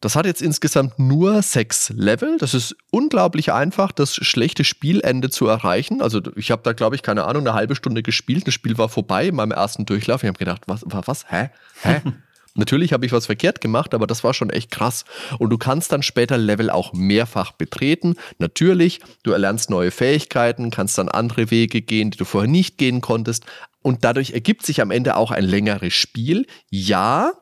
Das 0.00 0.16
hat 0.16 0.24
jetzt 0.24 0.40
insgesamt 0.40 0.98
nur 0.98 1.42
sechs 1.42 1.90
Level. 1.90 2.38
Das 2.38 2.54
ist 2.54 2.74
unglaublich 2.90 3.52
einfach, 3.52 3.92
das 3.92 4.14
schlechte 4.14 4.64
Spielende 4.64 5.28
zu 5.28 5.46
erreichen. 5.46 6.00
Also 6.00 6.22
ich 6.36 6.50
habe 6.50 6.62
da, 6.64 6.72
glaube 6.72 6.96
ich, 6.96 7.02
keine 7.02 7.24
Ahnung, 7.24 7.46
eine 7.46 7.54
halbe 7.54 7.76
Stunde 7.76 8.02
gespielt. 8.02 8.46
Das 8.46 8.54
Spiel 8.54 8.78
war 8.78 8.88
vorbei 8.88 9.28
in 9.28 9.34
meinem 9.34 9.52
ersten 9.52 9.84
Durchlauf. 9.84 10.22
Ich 10.22 10.28
habe 10.28 10.38
gedacht, 10.38 10.62
was, 10.66 10.84
was, 10.86 11.30
hä? 11.30 11.50
Hä? 11.82 12.00
Natürlich 12.54 12.92
habe 12.92 13.06
ich 13.06 13.12
was 13.12 13.26
verkehrt 13.26 13.60
gemacht, 13.60 13.94
aber 13.94 14.06
das 14.06 14.24
war 14.24 14.34
schon 14.34 14.50
echt 14.50 14.70
krass. 14.70 15.04
Und 15.38 15.50
du 15.50 15.58
kannst 15.58 15.92
dann 15.92 16.02
später 16.02 16.36
Level 16.36 16.70
auch 16.70 16.92
mehrfach 16.92 17.52
betreten. 17.52 18.16
Natürlich, 18.38 19.00
du 19.22 19.32
erlernst 19.32 19.70
neue 19.70 19.90
Fähigkeiten, 19.90 20.70
kannst 20.70 20.98
dann 20.98 21.08
andere 21.08 21.50
Wege 21.50 21.80
gehen, 21.80 22.10
die 22.10 22.18
du 22.18 22.24
vorher 22.24 22.50
nicht 22.50 22.76
gehen 22.76 23.00
konntest. 23.00 23.44
Und 23.82 24.04
dadurch 24.04 24.32
ergibt 24.32 24.66
sich 24.66 24.80
am 24.80 24.90
Ende 24.90 25.16
auch 25.16 25.30
ein 25.30 25.44
längeres 25.44 25.94
Spiel. 25.94 26.46
Ja, 26.70 27.32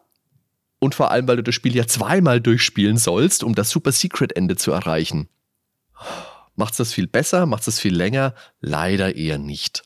und 0.79 0.95
vor 0.95 1.11
allem, 1.11 1.29
weil 1.29 1.37
du 1.37 1.43
das 1.43 1.55
Spiel 1.55 1.75
ja 1.75 1.87
zweimal 1.87 2.41
durchspielen 2.41 2.97
sollst, 2.97 3.43
um 3.43 3.55
das 3.55 3.71
Super 3.71 3.93
Secret 3.93 4.37
Ende 4.37 4.57
zu 4.57 4.73
erreichen. 4.73 5.29
Macht's 6.55 6.77
das 6.77 6.93
viel 6.93 7.07
besser? 7.07 7.47
Macht's 7.47 7.67
das 7.67 7.81
viel 7.81 7.95
länger? 7.95 8.35
Leider 8.61 9.15
eher 9.15 9.39
nicht. 9.39 9.85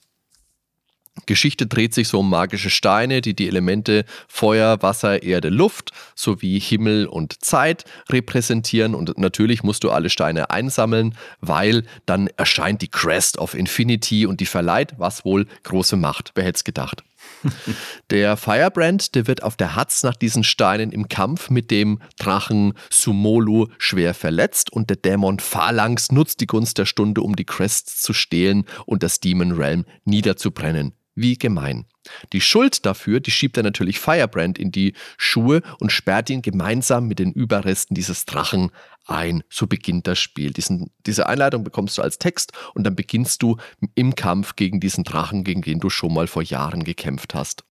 Geschichte 1.26 1.66
dreht 1.66 1.92
sich 1.92 2.08
so 2.08 2.20
um 2.20 2.30
magische 2.30 2.70
Steine, 2.70 3.20
die 3.20 3.36
die 3.36 3.46
Elemente 3.46 4.06
Feuer, 4.28 4.80
Wasser, 4.80 5.22
Erde, 5.22 5.50
Luft 5.50 5.90
sowie 6.14 6.58
Himmel 6.58 7.06
und 7.06 7.44
Zeit 7.44 7.84
repräsentieren. 8.08 8.94
Und 8.94 9.18
natürlich 9.18 9.62
musst 9.62 9.84
du 9.84 9.90
alle 9.90 10.08
Steine 10.08 10.48
einsammeln, 10.48 11.14
weil 11.40 11.84
dann 12.06 12.28
erscheint 12.38 12.80
die 12.80 12.88
Crest 12.88 13.36
of 13.36 13.54
Infinity 13.54 14.24
und 14.24 14.40
die 14.40 14.46
verleiht, 14.46 14.94
was 14.96 15.24
wohl 15.26 15.46
große 15.64 15.96
Macht. 15.96 16.32
Wer 16.34 16.44
hätte 16.44 16.56
es 16.56 16.64
gedacht? 16.64 17.04
der 18.10 18.36
Firebrand, 18.36 19.14
der 19.14 19.26
wird 19.26 19.42
auf 19.42 19.56
der 19.56 19.76
Hatz 19.76 20.02
nach 20.02 20.16
diesen 20.16 20.44
Steinen 20.44 20.92
im 20.92 21.08
Kampf 21.08 21.50
mit 21.50 21.70
dem 21.70 22.00
Drachen 22.18 22.74
Sumolu 22.90 23.68
schwer 23.78 24.14
verletzt 24.14 24.72
und 24.72 24.90
der 24.90 24.96
Dämon 24.96 25.38
Phalanx 25.38 26.12
nutzt 26.12 26.40
die 26.40 26.46
Gunst 26.46 26.78
der 26.78 26.86
Stunde, 26.86 27.22
um 27.22 27.36
die 27.36 27.44
Crests 27.44 28.02
zu 28.02 28.12
stehlen 28.12 28.64
und 28.86 29.02
das 29.02 29.20
Demon 29.20 29.52
Realm 29.52 29.84
niederzubrennen. 30.04 30.92
Wie 31.14 31.36
gemein. 31.36 31.86
Die 32.32 32.40
Schuld 32.40 32.84
dafür, 32.84 33.20
die 33.20 33.30
schiebt 33.30 33.56
er 33.56 33.62
natürlich 33.62 33.98
Firebrand 33.98 34.58
in 34.58 34.72
die 34.72 34.94
Schuhe 35.16 35.62
und 35.78 35.92
sperrt 35.92 36.30
ihn 36.30 36.42
gemeinsam 36.42 37.06
mit 37.06 37.18
den 37.18 37.32
Überresten 37.32 37.94
dieses 37.94 38.24
Drachen 38.24 38.70
ein. 39.06 39.42
So 39.48 39.66
beginnt 39.66 40.06
das 40.06 40.18
Spiel. 40.18 40.52
Diesen, 40.52 40.90
diese 41.06 41.26
Einleitung 41.28 41.64
bekommst 41.64 41.98
du 41.98 42.02
als 42.02 42.18
Text 42.18 42.52
und 42.74 42.84
dann 42.84 42.96
beginnst 42.96 43.42
du 43.42 43.56
im 43.94 44.14
Kampf 44.14 44.56
gegen 44.56 44.80
diesen 44.80 45.04
Drachen, 45.04 45.44
gegen 45.44 45.62
den 45.62 45.80
du 45.80 45.90
schon 45.90 46.14
mal 46.14 46.26
vor 46.26 46.42
Jahren 46.42 46.84
gekämpft 46.84 47.34
hast. 47.34 47.64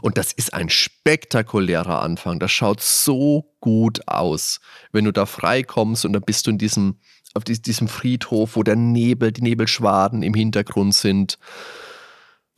Und 0.00 0.16
das 0.16 0.32
ist 0.32 0.54
ein 0.54 0.70
spektakulärer 0.70 2.00
Anfang. 2.00 2.38
Das 2.38 2.50
schaut 2.50 2.80
so 2.80 3.54
gut 3.60 4.08
aus. 4.08 4.60
Wenn 4.92 5.04
du 5.04 5.12
da 5.12 5.26
freikommst 5.26 6.04
und 6.04 6.14
dann 6.14 6.22
bist 6.22 6.46
du 6.46 6.50
in 6.50 6.58
diesem, 6.58 6.96
auf 7.34 7.44
diesem 7.44 7.86
Friedhof, 7.86 8.56
wo 8.56 8.62
der 8.62 8.76
Nebel, 8.76 9.30
die 9.30 9.42
Nebelschwaden 9.42 10.22
im 10.22 10.32
Hintergrund 10.32 10.94
sind 10.94 11.38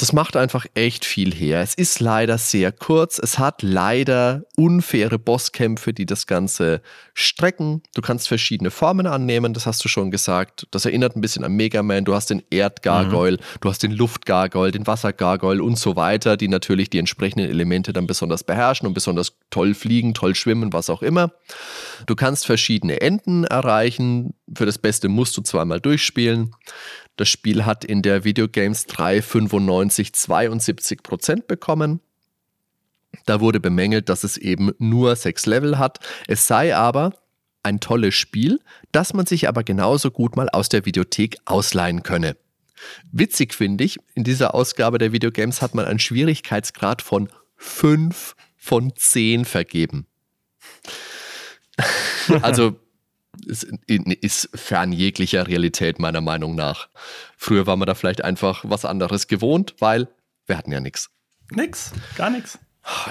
das 0.01 0.14
macht 0.14 0.35
einfach 0.35 0.64
echt 0.74 1.05
viel 1.05 1.35
her. 1.35 1.60
Es 1.60 1.74
ist 1.74 2.01
leider 2.01 2.39
sehr 2.39 2.72
kurz. 2.72 3.18
Es 3.18 3.39
hat 3.39 3.60
leider 3.62 4.44
unfaire 4.56 5.18
Bosskämpfe, 5.18 5.93
die 5.93 6.06
das 6.06 6.27
Ganze 6.27 6.81
strecken. 7.12 7.82
Du 7.94 8.01
kannst 8.01 8.27
verschiedene 8.27 8.70
Formen 8.70 9.06
annehmen, 9.06 9.52
das 9.52 9.66
hast 9.66 9.85
du 9.85 9.89
schon 9.89 10.10
gesagt. 10.10 10.66
Das 10.70 10.86
erinnert 10.86 11.16
ein 11.16 11.20
bisschen 11.20 11.44
an 11.44 11.52
Mega 11.52 11.82
Man. 11.82 12.06
Du 12.06 12.14
hast 12.14 12.31
den 12.31 12.43
Erdgargoyle, 12.48 13.36
mhm. 13.36 13.59
du 13.60 13.68
hast 13.68 13.82
den 13.82 13.93
Luftgargoyle, 13.93 14.72
den 14.72 14.86
Wassergargoyle 14.86 15.62
und 15.62 15.78
so 15.78 15.97
weiter, 15.97 16.39
die 16.39 16.48
natürlich 16.48 16.89
die 16.89 16.98
entsprechenden 16.98 17.51
Elemente 17.51 17.93
dann 17.93 18.06
besonders 18.06 18.43
beherrschen 18.43 18.89
und 18.89 18.94
besonders 18.94 19.35
toll 19.51 19.74
fliegen, 19.74 20.14
toll 20.14 20.35
schwimmen, 20.35 20.72
was 20.72 20.89
auch 20.89 21.02
immer. 21.02 21.32
Du 22.06 22.16
kannst 22.16 22.47
verschiedene 22.47 23.02
Enden 23.02 23.44
erreichen. 23.44 24.32
Für 24.55 24.64
das 24.64 24.78
Beste 24.78 25.09
musst 25.09 25.36
du 25.36 25.43
zweimal 25.43 25.81
durchspielen. 25.81 26.52
Das 27.21 27.29
Spiel 27.29 27.67
hat 27.67 27.85
in 27.85 28.01
der 28.01 28.25
Videogames 28.25 28.87
395 28.87 30.15
72 30.15 31.03
Prozent 31.03 31.49
bekommen. 31.49 32.01
Da 33.27 33.43
wurde 33.43 33.61
bemängelt, 33.61 34.09
dass 34.09 34.25
es 34.25 34.39
eben 34.39 34.73
nur 34.79 35.15
sechs 35.17 35.45
Level 35.45 35.77
hat. 35.77 35.99
Es 36.29 36.47
sei 36.47 36.75
aber, 36.75 37.13
ein 37.63 37.79
tolles 37.79 38.15
Spiel, 38.15 38.59
das 38.91 39.13
man 39.13 39.27
sich 39.27 39.49
aber 39.49 39.65
genauso 39.65 40.11
gut 40.11 40.35
mal 40.35 40.49
aus 40.49 40.71
der 40.71 40.87
Videothek 40.87 41.37
ausleihen 41.45 42.03
könne. 42.03 42.39
Witzig 43.13 43.53
finde 43.53 43.85
ich, 43.85 43.99
in 44.15 44.25
dieser 44.25 44.55
Ausgabe 44.55 44.97
der 44.97 45.13
Videogames 45.13 45.61
hat 45.61 45.75
man 45.75 45.85
einen 45.85 45.99
Schwierigkeitsgrad 45.99 47.03
von 47.03 47.29
5 47.59 48.35
von 48.57 48.97
10 48.97 49.45
vergeben. 49.45 50.07
also 52.41 52.77
ist, 53.47 53.65
ist 53.86 54.51
fern 54.55 54.93
jeglicher 54.93 55.47
Realität 55.47 55.98
meiner 55.98 56.20
Meinung 56.20 56.55
nach. 56.55 56.89
Früher 57.36 57.66
war 57.66 57.77
man 57.77 57.86
da 57.86 57.94
vielleicht 57.94 58.24
einfach 58.24 58.65
was 58.66 58.85
anderes 58.85 59.28
gewohnt, 59.28 59.74
weil 59.78 60.09
wir 60.47 60.57
hatten 60.57 60.73
ja 60.73 60.81
nichts. 60.81 61.11
Nix, 61.52 61.93
gar 62.16 62.31
nichts. 62.31 62.59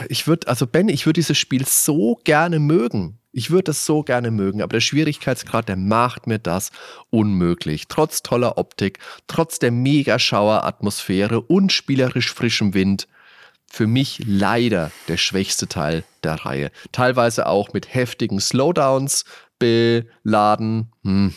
Ich 0.08 0.28
würde, 0.28 0.48
also 0.48 0.66
Ben, 0.68 0.90
ich 0.90 1.06
würde 1.06 1.20
dieses 1.20 1.38
Spiel 1.38 1.66
so 1.66 2.20
gerne 2.24 2.60
mögen. 2.60 3.20
Ich 3.32 3.52
würde 3.52 3.72
es 3.72 3.86
so 3.86 4.02
gerne 4.02 4.32
mögen, 4.32 4.62
aber 4.62 4.74
der 4.74 4.82
Schwierigkeitsgrad, 4.82 5.70
der 5.70 5.76
macht 5.76 6.26
mir 6.26 6.40
das 6.40 6.72
unmöglich. 7.12 7.88
Trotz 7.88 8.24
toller 8.24 8.58
Optik, 8.58 9.00
trotz 9.28 9.60
der 9.60 9.72
Megaschauer-Atmosphäre 9.72 11.42
und 11.42 11.72
spielerisch 11.72 12.34
frischem 12.34 12.74
Wind. 12.74 13.08
Für 13.72 13.86
mich 13.86 14.24
leider 14.26 14.92
der 15.08 15.18
schwächste 15.18 15.68
Teil 15.68 16.04
der 16.24 16.44
Reihe. 16.44 16.72
Teilweise 16.92 17.46
auch 17.46 17.72
mit 17.72 17.94
heftigen 17.94 18.40
Slowdowns 18.40 19.26
beladen. 19.60 20.92
Hm. 21.04 21.34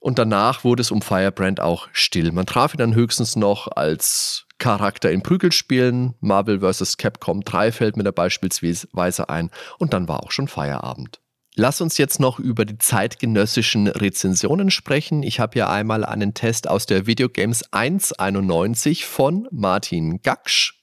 Und 0.00 0.18
danach 0.18 0.64
wurde 0.64 0.80
es 0.80 0.90
um 0.90 1.02
Firebrand 1.02 1.60
auch 1.60 1.88
still. 1.92 2.32
Man 2.32 2.46
traf 2.46 2.74
ihn 2.74 2.78
dann 2.78 2.94
höchstens 2.94 3.36
noch 3.36 3.68
als 3.68 4.46
Charakter 4.58 5.10
in 5.10 5.22
Prügelspielen. 5.22 6.14
Marvel 6.20 6.60
vs. 6.60 6.96
Capcom 6.96 7.42
3 7.42 7.72
fällt 7.72 7.96
mir 7.96 8.04
da 8.04 8.10
beispielsweise 8.10 9.28
ein. 9.28 9.50
Und 9.78 9.92
dann 9.92 10.08
war 10.08 10.22
auch 10.22 10.30
schon 10.30 10.48
Feierabend. 10.48 11.20
Lass 11.54 11.80
uns 11.80 11.98
jetzt 11.98 12.20
noch 12.20 12.38
über 12.38 12.64
die 12.64 12.78
zeitgenössischen 12.78 13.88
Rezensionen 13.88 14.70
sprechen. 14.70 15.24
Ich 15.24 15.40
habe 15.40 15.54
hier 15.54 15.68
einmal 15.68 16.04
einen 16.04 16.32
Test 16.32 16.68
aus 16.68 16.86
der 16.86 17.08
Videogames 17.08 17.72
191 17.72 19.04
von 19.04 19.48
Martin 19.50 20.22
Gaksch 20.22 20.77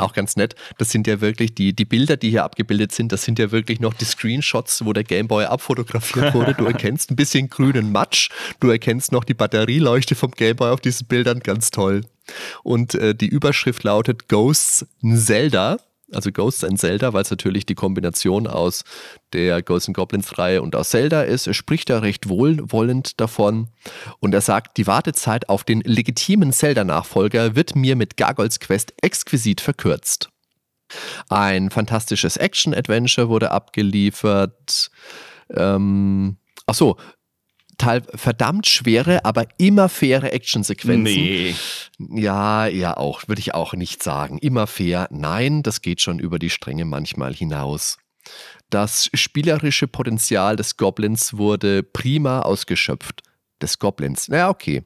auch 0.00 0.12
ganz 0.12 0.36
nett. 0.36 0.54
Das 0.78 0.90
sind 0.90 1.06
ja 1.06 1.20
wirklich 1.20 1.54
die, 1.54 1.72
die 1.74 1.84
Bilder, 1.84 2.16
die 2.16 2.30
hier 2.30 2.44
abgebildet 2.44 2.92
sind, 2.92 3.12
das 3.12 3.22
sind 3.22 3.38
ja 3.38 3.50
wirklich 3.50 3.80
noch 3.80 3.94
die 3.94 4.04
Screenshots, 4.04 4.84
wo 4.84 4.92
der 4.92 5.04
Gameboy 5.04 5.44
abfotografiert 5.44 6.34
wurde. 6.34 6.54
Du 6.54 6.66
erkennst 6.66 7.10
ein 7.10 7.16
bisschen 7.16 7.48
grünen 7.48 7.92
Matsch, 7.92 8.30
du 8.60 8.70
erkennst 8.70 9.12
noch 9.12 9.24
die 9.24 9.34
Batterieleuchte 9.34 10.14
vom 10.14 10.30
Gameboy 10.30 10.70
auf 10.70 10.80
diesen 10.80 11.06
Bildern, 11.06 11.40
ganz 11.40 11.70
toll. 11.70 12.02
Und 12.62 12.94
äh, 12.94 13.14
die 13.14 13.28
Überschrift 13.28 13.84
lautet 13.84 14.28
Ghosts 14.28 14.86
Zelda 15.02 15.78
also 16.12 16.32
Ghosts 16.32 16.64
and 16.64 16.78
Zelda, 16.78 17.12
weil 17.12 17.22
es 17.22 17.30
natürlich 17.30 17.66
die 17.66 17.74
Kombination 17.74 18.46
aus 18.46 18.84
der 19.32 19.62
Ghosts 19.62 19.88
and 19.88 19.96
Goblins 19.96 20.38
Reihe 20.38 20.62
und 20.62 20.74
aus 20.74 20.90
Zelda 20.90 21.22
ist. 21.22 21.46
Er 21.46 21.54
spricht 21.54 21.90
da 21.90 21.98
recht 21.98 22.28
wohlwollend 22.28 23.20
davon 23.20 23.68
und 24.20 24.34
er 24.34 24.40
sagt, 24.40 24.76
die 24.76 24.86
Wartezeit 24.86 25.48
auf 25.48 25.64
den 25.64 25.80
legitimen 25.80 26.52
Zelda-Nachfolger 26.52 27.56
wird 27.56 27.76
mir 27.76 27.96
mit 27.96 28.16
Gargoyles 28.16 28.60
Quest 28.60 28.94
exquisit 29.02 29.60
verkürzt. 29.60 30.30
Ein 31.28 31.70
fantastisches 31.70 32.36
Action-Adventure 32.36 33.28
wurde 33.28 33.50
abgeliefert. 33.50 34.90
Ähm, 35.54 36.38
ach 36.66 36.74
so, 36.74 36.96
teil 37.78 38.02
verdammt 38.14 38.66
schwere, 38.66 39.24
aber 39.24 39.46
immer 39.56 39.88
faire 39.88 40.32
Actionsequenzen. 40.32 41.04
Nee. 41.04 41.54
Ja, 41.98 42.66
ja 42.66 42.96
auch, 42.96 43.26
würde 43.28 43.40
ich 43.40 43.54
auch 43.54 43.74
nicht 43.74 44.02
sagen. 44.02 44.38
Immer 44.38 44.66
fair. 44.66 45.08
Nein, 45.10 45.62
das 45.62 45.80
geht 45.80 46.00
schon 46.00 46.18
über 46.18 46.38
die 46.38 46.50
Stränge 46.50 46.84
manchmal 46.84 47.34
hinaus. 47.34 47.98
Das 48.70 49.08
spielerische 49.14 49.88
Potenzial 49.88 50.56
des 50.56 50.76
Goblins 50.76 51.38
wurde 51.38 51.82
prima 51.82 52.40
ausgeschöpft. 52.40 53.22
Des 53.62 53.78
Goblins. 53.78 54.28
Na 54.28 54.50
okay. 54.50 54.84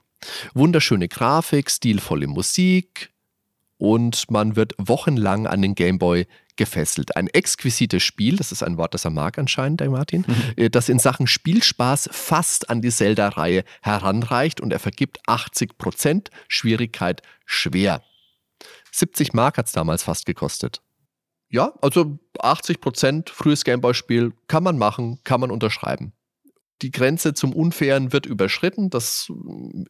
Wunderschöne 0.54 1.08
Grafik, 1.08 1.70
stilvolle 1.70 2.28
Musik 2.28 3.11
und 3.82 4.30
man 4.30 4.54
wird 4.54 4.74
wochenlang 4.78 5.48
an 5.48 5.60
den 5.60 5.74
Gameboy 5.74 6.28
gefesselt. 6.54 7.16
Ein 7.16 7.26
exquisites 7.26 8.00
Spiel, 8.00 8.36
das 8.36 8.52
ist 8.52 8.62
ein 8.62 8.76
Wort, 8.76 8.94
das 8.94 9.04
er 9.04 9.10
mag 9.10 9.38
anscheinend, 9.38 9.80
der 9.80 9.90
Martin, 9.90 10.24
mhm. 10.24 10.52
Äh, 10.54 10.70
das 10.70 10.88
in 10.88 11.00
Sachen 11.00 11.26
Spielspaß 11.26 12.08
fast 12.12 12.70
an 12.70 12.80
die 12.80 12.90
Zelda-Reihe 12.90 13.64
heranreicht 13.80 14.60
und 14.60 14.72
er 14.72 14.78
vergibt 14.78 15.18
80 15.26 15.78
Prozent 15.78 16.30
Schwierigkeit 16.46 17.22
schwer. 17.44 18.04
70 18.92 19.32
Mark 19.32 19.58
hat 19.58 19.66
es 19.66 19.72
damals 19.72 20.04
fast 20.04 20.26
gekostet. 20.26 20.80
Ja, 21.48 21.72
also 21.82 22.20
80 22.38 22.80
Prozent 22.80 23.30
frühes 23.30 23.64
Gameboy-Spiel 23.64 24.32
kann 24.46 24.62
man 24.62 24.78
machen, 24.78 25.18
kann 25.24 25.40
man 25.40 25.50
unterschreiben. 25.50 26.12
Die 26.82 26.92
Grenze 26.92 27.34
zum 27.34 27.52
Unfairen 27.52 28.12
wird 28.12 28.26
überschritten. 28.26 28.90
Das 28.90 29.32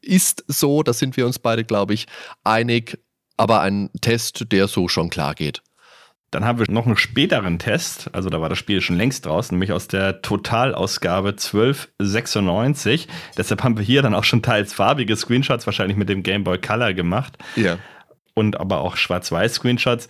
ist 0.01 0.45
so, 0.49 0.83
da 0.83 0.95
sind 0.95 1.19
wir 1.19 1.27
uns 1.27 1.39
beide, 1.39 1.65
glaube 1.65 1.93
ich, 1.93 2.07
einig. 2.43 2.99
Aber 3.37 3.61
ein 3.61 3.91
Test, 4.01 4.53
der 4.53 4.69
so 4.69 4.89
schon 4.89 5.11
klar 5.11 5.35
geht. 5.35 5.63
Dann 6.33 6.47
haben 6.47 6.59
wir 6.59 6.67
noch 6.71 6.87
einen 6.87 6.97
späteren 6.97 7.59
Test, 7.59 8.09
also 8.15 8.31
da 8.31 8.41
war 8.41 8.49
das 8.49 8.57
Spiel 8.57 8.81
schon 8.81 8.97
längst 8.97 9.27
draußen, 9.27 9.55
nämlich 9.55 9.71
aus 9.71 9.87
der 9.87 10.23
Totalausgabe 10.23 11.29
1296. 11.31 13.07
Deshalb 13.37 13.63
haben 13.63 13.77
wir 13.77 13.85
hier 13.85 14.01
dann 14.01 14.15
auch 14.15 14.25
schon 14.25 14.41
teils 14.41 14.73
farbige 14.73 15.15
Screenshots, 15.15 15.67
wahrscheinlich 15.67 15.99
mit 15.99 16.09
dem 16.09 16.23
Game 16.23 16.43
Boy 16.43 16.59
Color 16.59 16.95
gemacht. 16.95 17.37
Ja. 17.55 17.77
Und 18.33 18.59
aber 18.59 18.81
auch 18.81 18.97
Schwarz-Weiß-Screenshots. 18.97 20.09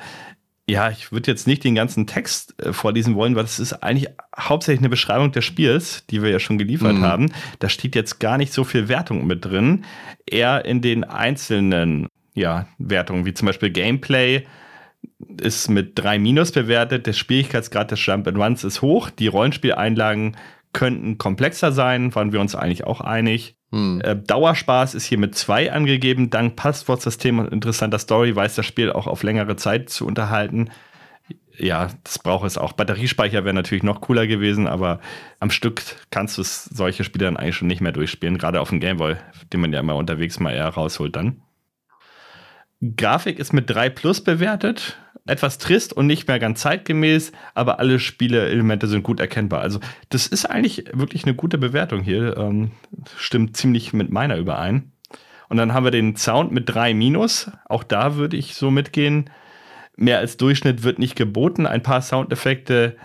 Ja, 0.69 0.91
ich 0.91 1.11
würde 1.11 1.29
jetzt 1.29 1.49
nicht 1.49 1.65
den 1.65 1.75
ganzen 1.75 2.07
Text 2.07 2.55
äh, 2.63 2.73
vorlesen 2.73 3.17
wollen, 3.17 3.35
weil 3.35 3.43
das 3.43 3.59
ist 3.59 3.83
eigentlich 3.83 4.09
hauptsächlich 4.39 4.81
eine 4.81 4.91
Beschreibung 4.91 5.33
des 5.33 5.45
Spiels, 5.45 6.07
die 6.09 6.23
wir 6.23 6.31
ja 6.31 6.39
schon 6.39 6.57
geliefert 6.57 6.95
mhm. 6.95 7.03
haben. 7.03 7.33
Da 7.59 7.69
steht 7.69 7.97
jetzt 7.97 8.21
gar 8.21 8.39
nicht 8.39 8.53
so 8.53 8.63
viel 8.63 8.87
Wertung 8.87 9.27
mit 9.27 9.45
drin. 9.45 9.85
Eher 10.25 10.65
in 10.65 10.83
den 10.83 11.03
einzelnen 11.03 12.07
ja, 12.35 12.67
Wertungen, 12.79 13.25
wie 13.27 13.35
zum 13.35 13.47
Beispiel 13.47 13.71
Gameplay, 13.71 14.45
ist 15.41 15.69
mit 15.69 15.99
3 15.99 16.19
Minus 16.19 16.53
bewertet. 16.53 17.07
Der 17.07 17.13
Schwierigkeitsgrad 17.13 17.91
des 17.91 18.05
Jump 18.05 18.27
and 18.27 18.39
Runs 18.39 18.65
ist 18.65 18.83
hoch. 18.83 19.11
Die 19.11 19.27
Rollenspieleinlagen 19.27 20.37
könnten 20.73 21.19
komplexer 21.19 21.73
sein, 21.73 22.15
waren 22.15 22.33
wir 22.33 22.41
uns 22.41 22.55
eigentlich 22.55 22.85
auch 22.85 23.01
einig. 23.01 23.57
Hm. 23.71 24.01
Äh, 24.03 24.17
Dauerspaß 24.17 24.95
ist 24.95 25.07
hier 25.07 25.19
mit 25.19 25.35
2 25.35 25.73
angegeben. 25.73 26.31
Dank 26.31 26.57
Passwortsystem 26.57 27.39
und 27.39 27.53
interessanter 27.53 27.99
Story 27.99 28.35
weiß 28.35 28.55
das 28.55 28.67
Spiel 28.67 28.93
auch 28.93 29.07
auf 29.07 29.23
längere 29.23 29.57
Zeit 29.57 29.91
zu 29.91 30.07
unterhalten. 30.07 30.71
Ja, 31.59 31.89
das 32.05 32.19
braucht 32.19 32.47
es 32.47 32.57
auch. 32.57 32.73
Batteriespeicher 32.73 33.45
wäre 33.45 33.55
natürlich 33.55 33.83
noch 33.83 34.01
cooler 34.01 34.27
gewesen, 34.27 34.67
aber 34.67 35.01
am 35.39 35.51
Stück 35.51 35.83
kannst 36.11 36.39
du 36.39 36.43
solche 36.43 37.05
Spiele 37.05 37.27
dann 37.27 37.37
eigentlich 37.37 37.57
schon 37.57 37.69
nicht 37.69 37.83
mehr 37.83 37.93
durchspielen, 37.93 38.39
gerade 38.39 38.61
auf 38.61 38.71
dem 38.71 38.81
Gameboy, 38.81 39.17
den 39.53 39.61
man 39.61 39.73
ja 39.73 39.81
immer 39.81 39.97
unterwegs 39.97 40.41
mal 40.41 40.53
eher 40.53 40.69
rausholt 40.69 41.15
dann. 41.15 41.43
Grafik 42.97 43.39
ist 43.39 43.53
mit 43.53 43.71
3 43.71 43.91
Plus 43.91 44.23
bewertet 44.23 44.99
etwas 45.27 45.59
trist 45.59 45.93
und 45.93 46.07
nicht 46.07 46.27
mehr 46.27 46.39
ganz 46.39 46.61
zeitgemäß, 46.61 47.33
aber 47.55 47.79
alle 47.79 48.01
Spieleelemente 48.01 48.89
sind 48.89 49.05
gut 49.05 49.21
erkennbar. 49.21 49.61
Also 49.61 49.79
das 50.09 50.27
ist 50.27 50.47
eigentlich 50.47 50.87
wirklich 50.93 51.25
eine 51.25 51.35
gute 51.35 51.59
Bewertung 51.59 52.01
hier. 52.03 52.37
Ähm, 52.37 52.73
stimmt 53.17 53.57
ziemlich 53.57 53.93
mit 53.93 54.11
meiner 54.11 54.37
überein. 54.37 54.93
Und 55.49 55.59
dann 55.59 55.75
haben 55.75 55.85
wir 55.85 55.91
den 55.91 56.17
Sound 56.17 56.51
mit 56.51 56.69
3 56.75 56.95
Minus. 56.95 57.51
Auch 57.67 57.85
da 57.85 58.17
würde 58.17 58.37
ich 58.37 58.55
so 58.55 58.71
mitgehen. 58.71 59.31
Mehr 59.97 60.19
als 60.19 60.37
Durchschnitt 60.37 60.83
wird 60.83 60.99
nicht 60.99 61.15
geboten. 61.15 61.67
Ein 61.67 61.83
paar 61.83 62.03
Soundeffekte 62.03 62.97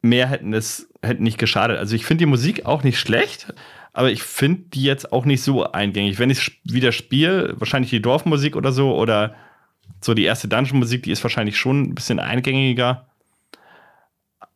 mehr 0.00 0.26
hätten 0.26 0.52
es 0.52 0.88
hätten 1.04 1.22
nicht 1.22 1.38
geschadet. 1.38 1.78
Also 1.78 1.94
ich 1.94 2.04
finde 2.06 2.22
die 2.22 2.30
Musik 2.30 2.64
auch 2.64 2.82
nicht 2.82 2.98
schlecht, 2.98 3.52
aber 3.92 4.10
ich 4.10 4.22
finde 4.22 4.62
die 4.70 4.82
jetzt 4.82 5.12
auch 5.12 5.24
nicht 5.24 5.42
so 5.42 5.70
eingängig. 5.70 6.18
Wenn 6.18 6.30
ich 6.30 6.60
wieder 6.64 6.92
spiele, 6.92 7.54
wahrscheinlich 7.58 7.90
die 7.90 8.00
Dorfmusik 8.02 8.56
oder 8.56 8.72
so 8.72 8.94
oder 8.96 9.34
so, 10.00 10.14
die 10.14 10.24
erste 10.24 10.48
Dungeon-Musik, 10.48 11.02
die 11.02 11.10
ist 11.10 11.22
wahrscheinlich 11.22 11.58
schon 11.58 11.82
ein 11.82 11.94
bisschen 11.94 12.18
eingängiger. 12.18 13.06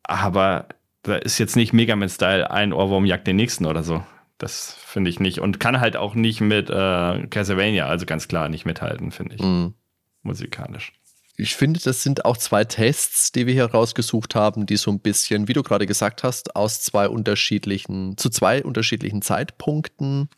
Aber 0.03 0.67
da 1.03 1.17
ist 1.17 1.39
jetzt 1.39 1.57
nicht 1.57 1.73
Mega 1.73 1.97
Man-Style, 1.97 2.51
ein 2.51 2.73
Ohrwurm 2.73 3.05
jagt 3.05 3.27
den 3.27 3.37
nächsten 3.37 3.67
oder 3.67 3.83
so. 3.83 4.05
Das 4.39 4.77
finde 4.85 5.11
ich 5.11 5.21
nicht. 5.21 5.41
Und 5.41 5.61
kann 5.61 5.81
halt 5.81 5.97
auch 5.97 6.15
nicht 6.15 6.41
mit 6.41 6.71
äh, 6.71 7.27
Castlevania, 7.27 7.87
also 7.87 8.07
ganz 8.07 8.29
klar 8.29 8.49
nicht 8.49 8.67
mithalten, 8.67 9.11
finde 9.11 9.35
ich. 9.37 9.43
Mhm. 9.43 9.75
Musikalisch. 10.23 10.93
Ich 11.37 11.55
finde, 11.55 11.81
das 11.81 12.03
sind 12.03 12.25
auch 12.25 12.37
zwei 12.37 12.65
Tests, 12.65 13.31
die 13.31 13.47
wir 13.47 13.53
hier 13.53 13.67
rausgesucht 13.67 14.35
haben, 14.35 14.65
die 14.65 14.77
so 14.77 14.91
ein 14.91 15.01
bisschen, 15.01 15.49
wie 15.49 15.53
du 15.53 15.63
gerade 15.63 15.87
gesagt 15.87 16.23
hast, 16.23 16.57
aus 16.57 16.81
zwei 16.81 17.09
unterschiedlichen, 17.09 18.17
zu 18.17 18.31
zwei 18.31 18.63
unterschiedlichen 18.65 19.21
Zeitpunkten 19.21 20.31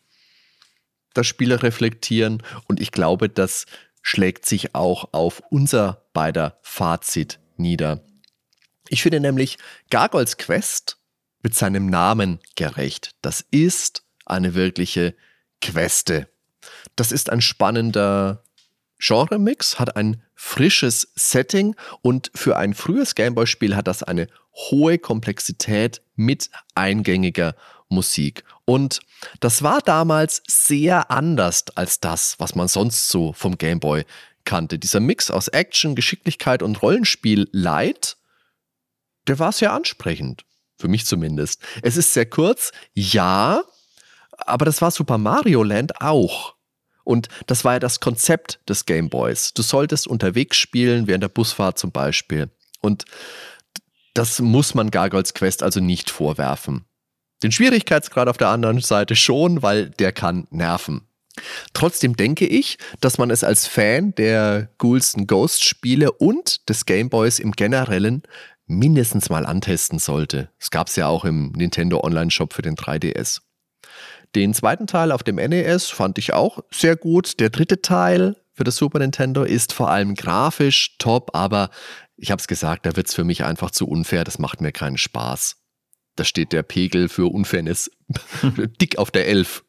das 1.14 1.26
Spiel 1.26 1.52
reflektieren. 1.52 2.42
Und 2.66 2.80
ich 2.80 2.90
glaube, 2.92 3.28
dass 3.28 3.66
schlägt 4.02 4.46
sich 4.46 4.74
auch 4.74 5.12
auf 5.12 5.42
unser 5.50 6.06
beider 6.14 6.58
Fazit 6.62 7.40
nieder. 7.56 8.02
Ich 8.88 9.02
finde 9.02 9.20
nämlich 9.20 9.58
Gargoyles 9.90 10.38
Quest 10.38 10.98
mit 11.42 11.54
seinem 11.54 11.86
Namen 11.86 12.40
gerecht. 12.56 13.14
Das 13.20 13.44
ist 13.50 14.04
eine 14.24 14.54
wirkliche 14.54 15.14
Queste. 15.60 16.28
Das 16.96 17.12
ist 17.12 17.30
ein 17.30 17.42
spannender 17.42 18.44
Genre-Mix, 18.98 19.78
hat 19.78 19.96
ein 19.96 20.22
frisches 20.34 21.12
Setting 21.14 21.76
und 22.02 22.30
für 22.34 22.56
ein 22.56 22.74
frühes 22.74 23.14
Gameboy-Spiel 23.14 23.76
hat 23.76 23.86
das 23.86 24.02
eine 24.02 24.28
hohe 24.54 24.98
Komplexität 24.98 26.02
mit 26.16 26.50
eingängiger 26.74 27.54
Musik. 27.88 28.44
Und 28.64 29.00
das 29.40 29.62
war 29.62 29.80
damals 29.80 30.42
sehr 30.46 31.10
anders 31.10 31.64
als 31.74 32.00
das, 32.00 32.34
was 32.38 32.54
man 32.54 32.68
sonst 32.68 33.08
so 33.08 33.32
vom 33.32 33.56
Gameboy 33.56 34.04
kannte. 34.44 34.78
Dieser 34.78 35.00
Mix 35.00 35.30
aus 35.30 35.48
Action, 35.48 35.94
Geschicklichkeit 35.94 36.62
und 36.62 36.82
Rollenspiel 36.82 37.48
Light, 37.52 38.16
der 39.26 39.38
war 39.38 39.52
sehr 39.52 39.72
ansprechend. 39.72 40.44
Für 40.76 40.88
mich 40.88 41.06
zumindest. 41.06 41.60
Es 41.82 41.96
ist 41.96 42.14
sehr 42.14 42.26
kurz, 42.26 42.70
ja, 42.94 43.62
aber 44.30 44.64
das 44.64 44.80
war 44.80 44.90
Super 44.90 45.18
Mario 45.18 45.62
Land 45.62 46.00
auch. 46.00 46.54
Und 47.08 47.28
das 47.46 47.64
war 47.64 47.72
ja 47.72 47.78
das 47.78 48.00
Konzept 48.00 48.60
des 48.68 48.84
Game 48.84 49.08
Boys. 49.08 49.54
Du 49.54 49.62
solltest 49.62 50.06
unterwegs 50.06 50.58
spielen, 50.58 51.06
während 51.06 51.22
der 51.22 51.30
Busfahrt 51.30 51.78
zum 51.78 51.90
Beispiel. 51.90 52.50
Und 52.82 53.06
das 54.12 54.40
muss 54.40 54.74
man 54.74 54.90
Gargoyles 54.90 55.32
Quest 55.32 55.62
also 55.62 55.80
nicht 55.80 56.10
vorwerfen. 56.10 56.84
Den 57.42 57.50
Schwierigkeitsgrad 57.50 58.28
auf 58.28 58.36
der 58.36 58.48
anderen 58.48 58.82
Seite 58.82 59.16
schon, 59.16 59.62
weil 59.62 59.88
der 59.88 60.12
kann 60.12 60.48
nerven. 60.50 61.08
Trotzdem 61.72 62.14
denke 62.14 62.46
ich, 62.46 62.76
dass 63.00 63.16
man 63.16 63.30
es 63.30 63.42
als 63.42 63.66
Fan 63.66 64.14
der 64.16 64.68
Ghouls 64.76 65.14
Ghost 65.26 65.64
Spiele 65.64 66.12
und 66.12 66.68
des 66.68 66.84
Game 66.84 67.08
Boys 67.08 67.38
im 67.38 67.52
Generellen 67.52 68.22
mindestens 68.66 69.30
mal 69.30 69.46
antesten 69.46 69.98
sollte. 69.98 70.50
Es 70.58 70.70
gab 70.70 70.88
es 70.88 70.96
ja 70.96 71.06
auch 71.06 71.24
im 71.24 71.52
Nintendo 71.52 72.04
Online 72.04 72.30
Shop 72.30 72.52
für 72.52 72.60
den 72.60 72.74
3DS. 72.74 73.40
Den 74.34 74.54
zweiten 74.54 74.86
Teil 74.86 75.12
auf 75.12 75.22
dem 75.22 75.36
NES 75.36 75.90
fand 75.90 76.18
ich 76.18 76.32
auch 76.32 76.60
sehr 76.70 76.96
gut. 76.96 77.40
Der 77.40 77.50
dritte 77.50 77.82
Teil 77.82 78.36
für 78.54 78.64
das 78.64 78.76
Super 78.76 78.98
Nintendo 78.98 79.44
ist 79.44 79.72
vor 79.72 79.90
allem 79.90 80.14
grafisch 80.14 80.96
top, 80.98 81.30
aber 81.34 81.70
ich 82.16 82.30
habe 82.30 82.40
es 82.40 82.48
gesagt, 82.48 82.84
da 82.86 82.96
wird 82.96 83.08
es 83.08 83.14
für 83.14 83.24
mich 83.24 83.44
einfach 83.44 83.70
zu 83.70 83.86
unfair. 83.86 84.24
Das 84.24 84.38
macht 84.38 84.60
mir 84.60 84.72
keinen 84.72 84.98
Spaß. 84.98 85.56
Da 86.16 86.24
steht 86.24 86.52
der 86.52 86.64
Pegel 86.64 87.08
für 87.08 87.32
Unfairness 87.32 87.90
dick 88.80 88.98
auf 88.98 89.12
der 89.12 89.28
11. 89.28 89.64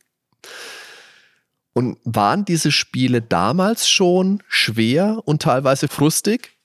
Und 1.74 2.00
waren 2.04 2.44
diese 2.44 2.72
Spiele 2.72 3.22
damals 3.22 3.88
schon 3.88 4.42
schwer 4.48 5.22
und 5.26 5.44
teilweise 5.44 5.88
frustig? 5.88 6.58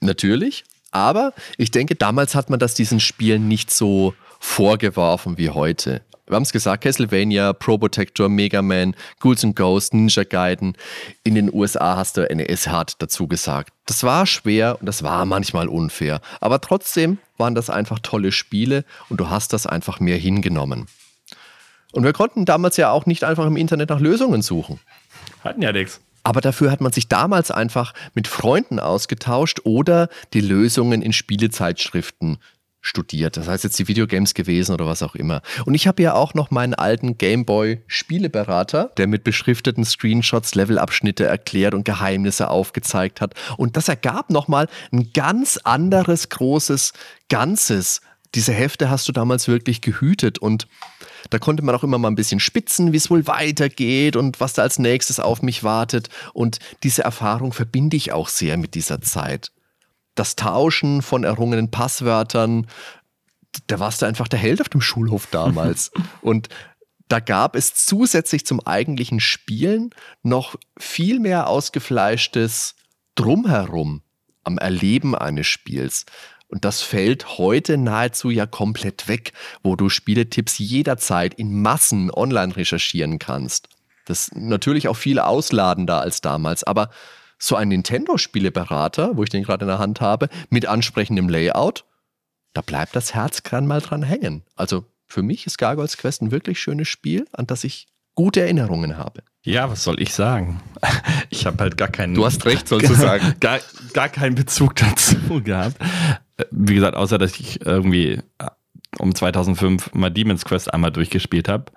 Natürlich. 0.00 0.64
Aber 0.90 1.32
ich 1.56 1.70
denke, 1.70 1.94
damals 1.94 2.34
hat 2.34 2.50
man 2.50 2.58
das 2.58 2.74
diesen 2.74 3.00
Spielen 3.00 3.46
nicht 3.46 3.70
so 3.70 4.14
vorgeworfen 4.42 5.38
wie 5.38 5.50
heute. 5.50 6.02
Wir 6.26 6.34
haben 6.34 6.42
es 6.42 6.52
gesagt, 6.52 6.82
Castlevania, 6.82 7.52
Probotector, 7.52 8.28
Mega 8.28 8.60
Man, 8.60 8.96
Ghouls 9.20 9.44
and 9.44 9.54
Ghosts, 9.54 9.92
Ninja 9.92 10.24
Gaiden. 10.24 10.76
In 11.24 11.36
den 11.36 11.52
USA 11.52 11.96
hast 11.96 12.16
du 12.16 12.22
NES 12.22 12.66
Hard 12.68 13.00
dazu 13.00 13.28
gesagt. 13.28 13.72
Das 13.86 14.02
war 14.02 14.26
schwer 14.26 14.78
und 14.80 14.86
das 14.86 15.02
war 15.04 15.24
manchmal 15.26 15.68
unfair. 15.68 16.20
Aber 16.40 16.60
trotzdem 16.60 17.18
waren 17.38 17.54
das 17.54 17.70
einfach 17.70 18.00
tolle 18.00 18.32
Spiele 18.32 18.84
und 19.08 19.20
du 19.20 19.30
hast 19.30 19.52
das 19.52 19.66
einfach 19.66 20.00
mehr 20.00 20.16
hingenommen. 20.16 20.86
Und 21.92 22.04
wir 22.04 22.12
konnten 22.12 22.44
damals 22.44 22.76
ja 22.76 22.90
auch 22.90 23.06
nicht 23.06 23.24
einfach 23.24 23.46
im 23.46 23.56
Internet 23.56 23.90
nach 23.90 24.00
Lösungen 24.00 24.42
suchen. 24.42 24.80
Hatten 25.44 25.62
ja 25.62 25.72
nichts. 25.72 26.00
Aber 26.24 26.40
dafür 26.40 26.70
hat 26.70 26.80
man 26.80 26.92
sich 26.92 27.08
damals 27.08 27.50
einfach 27.50 27.94
mit 28.14 28.28
Freunden 28.28 28.78
ausgetauscht 28.78 29.60
oder 29.64 30.08
die 30.32 30.40
Lösungen 30.40 31.02
in 31.02 31.12
Spielezeitschriften 31.12 32.38
studiert. 32.82 33.36
Das 33.36 33.48
heißt 33.48 33.64
jetzt 33.64 33.78
die 33.78 33.88
Videogames 33.88 34.34
gewesen 34.34 34.74
oder 34.74 34.86
was 34.86 35.02
auch 35.02 35.14
immer. 35.14 35.40
Und 35.64 35.74
ich 35.74 35.86
habe 35.86 36.02
ja 36.02 36.14
auch 36.14 36.34
noch 36.34 36.50
meinen 36.50 36.74
alten 36.74 37.16
Gameboy 37.16 37.80
Spieleberater, 37.86 38.90
der 38.98 39.06
mit 39.06 39.24
beschrifteten 39.24 39.84
Screenshots 39.84 40.54
Levelabschnitte 40.54 41.24
erklärt 41.24 41.74
und 41.74 41.84
Geheimnisse 41.84 42.50
aufgezeigt 42.50 43.20
hat. 43.20 43.34
Und 43.56 43.76
das 43.76 43.88
ergab 43.88 44.30
nochmal 44.30 44.68
ein 44.92 45.12
ganz 45.14 45.58
anderes 45.58 46.28
großes 46.28 46.92
Ganzes. 47.28 48.02
Diese 48.34 48.52
Hefte 48.52 48.90
hast 48.90 49.08
du 49.08 49.12
damals 49.12 49.46
wirklich 49.46 49.80
gehütet 49.80 50.38
und 50.38 50.66
da 51.30 51.38
konnte 51.38 51.62
man 51.62 51.74
auch 51.74 51.84
immer 51.84 51.98
mal 51.98 52.08
ein 52.08 52.16
bisschen 52.16 52.40
spitzen, 52.40 52.92
wie 52.92 52.96
es 52.96 53.10
wohl 53.10 53.26
weitergeht 53.26 54.16
und 54.16 54.40
was 54.40 54.54
da 54.54 54.62
als 54.62 54.78
nächstes 54.78 55.20
auf 55.20 55.42
mich 55.42 55.62
wartet. 55.62 56.08
Und 56.32 56.58
diese 56.82 57.02
Erfahrung 57.02 57.52
verbinde 57.52 57.96
ich 57.96 58.12
auch 58.12 58.28
sehr 58.28 58.56
mit 58.56 58.74
dieser 58.74 59.00
Zeit. 59.00 59.52
Das 60.14 60.36
Tauschen 60.36 61.02
von 61.02 61.24
errungenen 61.24 61.70
Passwörtern, 61.70 62.66
da 63.66 63.78
warst 63.78 64.02
du 64.02 64.06
einfach 64.06 64.28
der 64.28 64.38
Held 64.38 64.60
auf 64.60 64.68
dem 64.68 64.80
Schulhof 64.80 65.26
damals. 65.30 65.90
und 66.22 66.48
da 67.08 67.20
gab 67.20 67.56
es 67.56 67.74
zusätzlich 67.74 68.46
zum 68.46 68.60
eigentlichen 68.60 69.20
Spielen 69.20 69.90
noch 70.22 70.56
viel 70.78 71.20
mehr 71.20 71.46
ausgefleischtes 71.46 72.74
Drumherum 73.14 74.02
am 74.44 74.58
Erleben 74.58 75.14
eines 75.14 75.46
Spiels. 75.46 76.06
Und 76.48 76.64
das 76.64 76.82
fällt 76.82 77.38
heute 77.38 77.78
nahezu 77.78 78.30
ja 78.30 78.46
komplett 78.46 79.08
weg, 79.08 79.32
wo 79.62 79.76
du 79.76 79.88
Spieletipps 79.88 80.58
jederzeit 80.58 81.34
in 81.34 81.62
Massen 81.62 82.10
online 82.10 82.56
recherchieren 82.56 83.18
kannst. 83.18 83.68
Das 84.06 84.28
ist 84.28 84.36
natürlich 84.36 84.88
auch 84.88 84.96
viel 84.96 85.18
ausladender 85.18 86.00
als 86.00 86.20
damals, 86.20 86.64
aber 86.64 86.90
so 87.42 87.56
ein 87.56 87.68
Nintendo-Spieleberater, 87.68 89.16
wo 89.16 89.24
ich 89.24 89.30
den 89.30 89.42
gerade 89.42 89.64
in 89.64 89.68
der 89.68 89.80
Hand 89.80 90.00
habe, 90.00 90.28
mit 90.48 90.66
ansprechendem 90.66 91.28
Layout, 91.28 91.84
da 92.54 92.60
bleibt 92.60 92.94
das 92.94 93.14
Herz 93.14 93.42
gern 93.42 93.66
mal 93.66 93.80
dran 93.80 94.04
hängen. 94.04 94.44
Also 94.54 94.84
für 95.08 95.22
mich 95.22 95.46
ist 95.46 95.58
Gargoyles 95.58 95.96
Quest 95.96 96.22
ein 96.22 96.30
wirklich 96.30 96.60
schönes 96.60 96.86
Spiel, 96.86 97.26
an 97.32 97.48
das 97.48 97.64
ich 97.64 97.88
gute 98.14 98.42
Erinnerungen 98.42 98.96
habe. 98.96 99.24
Ja, 99.42 99.68
was 99.68 99.82
soll 99.82 100.00
ich 100.00 100.14
sagen? 100.14 100.60
Ich 101.30 101.46
habe 101.46 101.56
halt 101.64 101.78
gar 101.78 101.88
keinen. 101.88 102.12
Du 102.14 102.26
hast 102.26 102.44
recht, 102.44 102.68
sollst 102.68 102.90
du 102.90 102.94
sagen. 103.08 103.34
Gar, 103.40 103.60
gar 103.94 104.10
keinen 104.10 104.34
Bezug 104.34 104.76
dazu 104.76 105.42
gehabt. 105.42 105.78
Wie 106.50 106.74
gesagt, 106.74 106.94
außer 106.94 107.16
dass 107.16 107.40
ich 107.40 107.64
irgendwie 107.64 108.20
äh, 108.38 108.50
um 108.98 109.14
2005 109.14 109.94
mal 109.94 110.10
Demon's 110.10 110.44
Quest 110.44 110.72
einmal 110.72 110.92
durchgespielt 110.92 111.48
habe. 111.48 111.72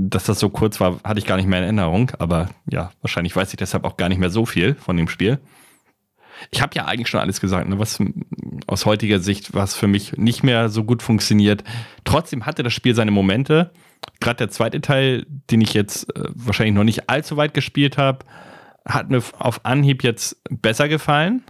Dass 0.00 0.24
das 0.24 0.38
so 0.38 0.48
kurz 0.48 0.78
war, 0.78 1.00
hatte 1.02 1.18
ich 1.18 1.26
gar 1.26 1.36
nicht 1.36 1.48
mehr 1.48 1.58
in 1.58 1.64
Erinnerung. 1.64 2.12
Aber 2.20 2.50
ja, 2.70 2.92
wahrscheinlich 3.02 3.34
weiß 3.34 3.50
ich 3.52 3.56
deshalb 3.56 3.84
auch 3.84 3.96
gar 3.96 4.08
nicht 4.08 4.18
mehr 4.18 4.30
so 4.30 4.46
viel 4.46 4.76
von 4.76 4.96
dem 4.96 5.08
Spiel. 5.08 5.40
Ich 6.52 6.62
habe 6.62 6.74
ja 6.76 6.84
eigentlich 6.84 7.08
schon 7.08 7.18
alles 7.18 7.40
gesagt, 7.40 7.68
ne, 7.68 7.80
was 7.80 7.98
aus 8.68 8.86
heutiger 8.86 9.18
Sicht, 9.18 9.54
was 9.54 9.74
für 9.74 9.88
mich 9.88 10.16
nicht 10.16 10.44
mehr 10.44 10.68
so 10.68 10.84
gut 10.84 11.02
funktioniert. 11.02 11.64
Trotzdem 12.04 12.46
hatte 12.46 12.62
das 12.62 12.72
Spiel 12.72 12.94
seine 12.94 13.10
Momente. 13.10 13.72
Gerade 14.20 14.36
der 14.36 14.50
zweite 14.50 14.80
Teil, 14.80 15.26
den 15.50 15.60
ich 15.60 15.74
jetzt 15.74 16.14
äh, 16.16 16.28
wahrscheinlich 16.32 16.76
noch 16.76 16.84
nicht 16.84 17.10
allzu 17.10 17.36
weit 17.36 17.52
gespielt 17.52 17.98
habe, 17.98 18.24
hat 18.86 19.10
mir 19.10 19.20
auf 19.40 19.64
Anhieb 19.64 20.04
jetzt 20.04 20.40
besser 20.48 20.88
gefallen. 20.88 21.42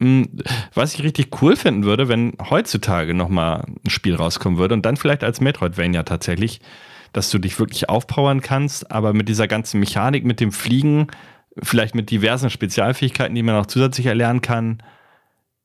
Hm, 0.00 0.38
was 0.72 0.94
ich 0.94 1.02
richtig 1.02 1.42
cool 1.42 1.54
finden 1.54 1.84
würde, 1.84 2.08
wenn 2.08 2.32
heutzutage 2.48 3.12
nochmal 3.12 3.64
ein 3.84 3.90
Spiel 3.90 4.14
rauskommen 4.14 4.58
würde 4.58 4.74
und 4.74 4.86
dann 4.86 4.96
vielleicht 4.96 5.22
als 5.22 5.40
Metroidvania 5.40 6.02
tatsächlich, 6.02 6.60
dass 7.14 7.30
du 7.30 7.38
dich 7.38 7.58
wirklich 7.58 7.88
aufpowern 7.88 8.42
kannst, 8.42 8.90
aber 8.90 9.14
mit 9.14 9.30
dieser 9.30 9.48
ganzen 9.48 9.80
Mechanik, 9.80 10.26
mit 10.26 10.40
dem 10.40 10.52
Fliegen, 10.52 11.06
vielleicht 11.62 11.94
mit 11.94 12.10
diversen 12.10 12.50
Spezialfähigkeiten, 12.50 13.34
die 13.34 13.42
man 13.42 13.54
auch 13.54 13.66
zusätzlich 13.66 14.06
erlernen 14.06 14.42
kann, 14.42 14.82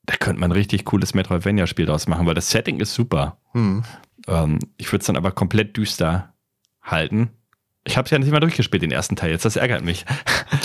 da 0.05 0.15
könnte 0.15 0.39
man 0.39 0.51
ein 0.51 0.55
richtig 0.55 0.85
cooles 0.85 1.13
Metroidvania-Spiel 1.13 1.85
draus 1.85 2.07
machen, 2.07 2.25
weil 2.25 2.35
das 2.35 2.49
Setting 2.49 2.79
ist 2.79 2.93
super. 2.93 3.37
Hm. 3.51 3.83
Ähm, 4.27 4.59
ich 4.77 4.91
würde 4.91 5.01
es 5.01 5.07
dann 5.07 5.17
aber 5.17 5.31
komplett 5.31 5.75
düster 5.75 6.33
halten 6.81 7.31
ich 7.89 7.97
habe 7.97 8.05
es 8.05 8.11
ja 8.11 8.19
nicht 8.19 8.31
mal 8.31 8.39
durchgespielt, 8.39 8.83
den 8.83 8.91
ersten 8.91 9.15
Teil 9.15 9.31
jetzt. 9.31 9.45
Das 9.45 9.55
ärgert 9.55 9.83
mich. 9.83 10.05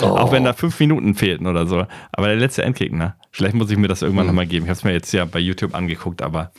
Oh. 0.01 0.05
Auch 0.05 0.31
wenn 0.31 0.43
da 0.43 0.53
fünf 0.53 0.79
Minuten 0.79 1.15
fehlten 1.15 1.47
oder 1.47 1.65
so. 1.65 1.87
Aber 2.11 2.27
der 2.27 2.35
letzte 2.35 2.63
Endgegner. 2.63 3.17
Vielleicht 3.31 3.55
muss 3.55 3.71
ich 3.71 3.77
mir 3.77 3.87
das 3.87 4.01
irgendwann 4.01 4.23
hm. 4.23 4.27
nochmal 4.27 4.47
geben. 4.47 4.65
Ich 4.65 4.69
habe 4.69 4.77
es 4.77 4.83
mir 4.83 4.93
jetzt 4.93 5.11
ja 5.11 5.25
bei 5.25 5.39
YouTube 5.39 5.73
angeguckt, 5.73 6.21
aber 6.21 6.51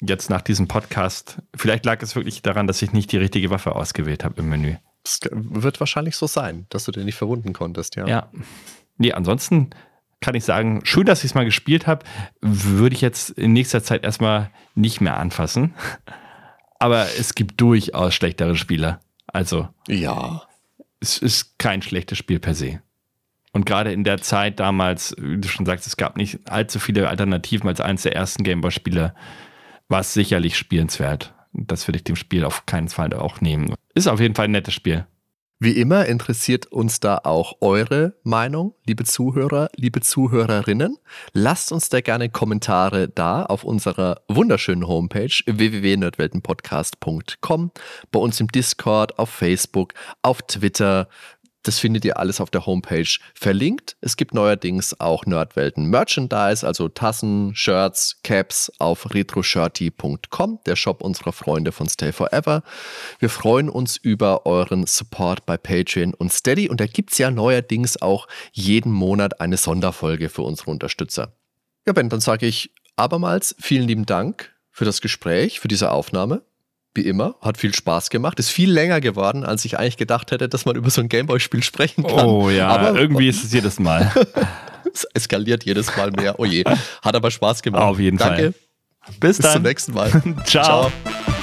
jetzt 0.00 0.30
nach 0.30 0.42
diesem 0.42 0.68
Podcast, 0.68 1.38
vielleicht 1.54 1.84
lag 1.84 2.02
es 2.02 2.16
wirklich 2.16 2.42
daran, 2.42 2.66
dass 2.66 2.82
ich 2.82 2.92
nicht 2.92 3.12
die 3.12 3.16
richtige 3.16 3.50
Waffe 3.50 3.74
ausgewählt 3.74 4.24
habe 4.24 4.40
im 4.40 4.48
Menü. 4.48 4.76
Das 5.02 5.20
wird 5.32 5.80
wahrscheinlich 5.80 6.16
so 6.16 6.26
sein, 6.26 6.66
dass 6.68 6.84
du 6.84 6.92
den 6.92 7.04
nicht 7.04 7.16
verwunden 7.16 7.52
konntest, 7.52 7.96
ja. 7.96 8.06
Ja. 8.06 8.30
Nee, 8.98 9.12
ansonsten 9.12 9.70
kann 10.20 10.34
ich 10.34 10.44
sagen, 10.44 10.80
schön, 10.84 11.06
dass 11.06 11.20
ich 11.20 11.30
es 11.30 11.34
mal 11.34 11.44
gespielt 11.44 11.86
habe, 11.86 12.04
würde 12.40 12.94
ich 12.94 13.00
jetzt 13.00 13.30
in 13.30 13.52
nächster 13.52 13.82
Zeit 13.82 14.04
erstmal 14.04 14.50
nicht 14.74 15.00
mehr 15.00 15.18
anfassen. 15.18 15.74
Aber 16.78 17.06
es 17.18 17.34
gibt 17.34 17.60
durchaus 17.60 18.14
schlechtere 18.14 18.56
Spieler. 18.56 19.00
Also, 19.26 19.68
ja. 19.88 20.42
Es 21.00 21.18
ist 21.18 21.58
kein 21.58 21.82
schlechtes 21.82 22.18
Spiel 22.18 22.40
per 22.40 22.54
se. 22.54 22.80
Und 23.52 23.64
gerade 23.64 23.92
in 23.92 24.04
der 24.04 24.18
Zeit 24.18 24.60
damals, 24.60 25.14
wie 25.18 25.38
du 25.38 25.48
schon 25.48 25.64
sagst, 25.64 25.86
es 25.86 25.96
gab 25.96 26.16
nicht 26.16 26.50
allzu 26.50 26.78
viele 26.78 27.08
Alternativen 27.08 27.68
als 27.68 27.80
eines 27.80 28.02
der 28.02 28.14
ersten 28.14 28.42
Gameboy-Spiele, 28.42 29.14
war 29.88 30.00
es 30.00 30.12
sicherlich 30.12 30.56
spielenswert. 30.56 31.34
Das 31.52 31.88
würde 31.88 31.98
ich 31.98 32.04
dem 32.04 32.16
Spiel 32.16 32.44
auf 32.44 32.66
keinen 32.66 32.88
Fall 32.88 33.12
auch 33.14 33.40
nehmen. 33.40 33.74
Ist 33.94 34.08
auf 34.08 34.20
jeden 34.20 34.34
Fall 34.34 34.46
ein 34.46 34.52
nettes 34.52 34.74
Spiel. 34.74 35.06
Wie 35.58 35.70
immer 35.70 36.04
interessiert 36.04 36.66
uns 36.66 37.00
da 37.00 37.18
auch 37.24 37.54
eure 37.62 38.12
Meinung, 38.24 38.74
liebe 38.84 39.04
Zuhörer, 39.04 39.70
liebe 39.74 40.02
Zuhörerinnen. 40.02 40.98
Lasst 41.32 41.72
uns 41.72 41.88
da 41.88 42.02
gerne 42.02 42.28
Kommentare 42.28 43.08
da 43.08 43.42
auf 43.42 43.64
unserer 43.64 44.20
wunderschönen 44.28 44.86
Homepage 44.86 45.32
www.nerdweltenpodcast.com, 45.46 47.70
bei 48.12 48.18
uns 48.18 48.38
im 48.38 48.48
Discord, 48.48 49.18
auf 49.18 49.30
Facebook, 49.30 49.94
auf 50.20 50.42
Twitter. 50.42 51.08
Das 51.66 51.80
findet 51.80 52.04
ihr 52.04 52.16
alles 52.16 52.40
auf 52.40 52.48
der 52.48 52.64
Homepage 52.64 53.08
verlinkt. 53.34 53.96
Es 54.00 54.16
gibt 54.16 54.34
neuerdings 54.34 55.00
auch 55.00 55.26
Nerdwelten 55.26 55.86
Merchandise, 55.86 56.64
also 56.64 56.88
Tassen, 56.88 57.56
Shirts, 57.56 58.20
Caps 58.22 58.70
auf 58.78 59.12
retroshirty.com, 59.12 60.60
der 60.64 60.76
Shop 60.76 61.02
unserer 61.02 61.32
Freunde 61.32 61.72
von 61.72 61.88
Stay 61.88 62.12
Forever. 62.12 62.62
Wir 63.18 63.28
freuen 63.28 63.68
uns 63.68 63.96
über 63.96 64.46
euren 64.46 64.86
Support 64.86 65.44
bei 65.44 65.56
Patreon 65.56 66.14
und 66.14 66.32
Steady 66.32 66.68
und 66.68 66.78
da 66.78 66.86
gibt 66.86 67.10
es 67.10 67.18
ja 67.18 67.32
neuerdings 67.32 68.00
auch 68.00 68.28
jeden 68.52 68.92
Monat 68.92 69.40
eine 69.40 69.56
Sonderfolge 69.56 70.28
für 70.28 70.42
unsere 70.42 70.70
Unterstützer. 70.70 71.32
Ja, 71.84 71.92
Ben, 71.92 72.08
dann 72.08 72.20
sage 72.20 72.46
ich 72.46 72.70
abermals 72.94 73.56
vielen 73.58 73.88
lieben 73.88 74.06
Dank 74.06 74.54
für 74.70 74.84
das 74.84 75.00
Gespräch, 75.00 75.58
für 75.58 75.68
diese 75.68 75.90
Aufnahme 75.90 76.42
wie 76.96 77.02
immer. 77.02 77.36
Hat 77.40 77.58
viel 77.58 77.74
Spaß 77.74 78.10
gemacht. 78.10 78.38
Ist 78.38 78.50
viel 78.50 78.70
länger 78.70 79.00
geworden, 79.00 79.44
als 79.44 79.64
ich 79.64 79.78
eigentlich 79.78 79.96
gedacht 79.96 80.30
hätte, 80.30 80.48
dass 80.48 80.64
man 80.64 80.76
über 80.76 80.90
so 80.90 81.00
ein 81.00 81.08
Gameboy-Spiel 81.08 81.62
sprechen 81.62 82.04
kann. 82.04 82.26
Oh 82.26 82.50
ja, 82.50 82.68
aber 82.68 82.98
irgendwie 82.98 83.28
ist 83.28 83.44
es 83.44 83.52
jedes 83.52 83.78
Mal. 83.78 84.12
es 84.92 85.04
eskaliert 85.14 85.64
jedes 85.64 85.96
Mal 85.96 86.10
mehr. 86.10 86.38
Oh 86.38 86.44
je. 86.44 86.64
Hat 87.02 87.14
aber 87.14 87.30
Spaß 87.30 87.62
gemacht. 87.62 87.82
Auf 87.82 87.98
jeden 87.98 88.18
Danke. 88.18 88.52
Fall. 88.52 88.54
Bis, 89.20 89.36
Bis 89.36 89.38
dann. 89.38 89.52
zum 89.52 89.62
nächsten 89.62 89.92
Mal. 89.92 90.10
Ciao. 90.44 90.90
Ciao. 90.90 91.35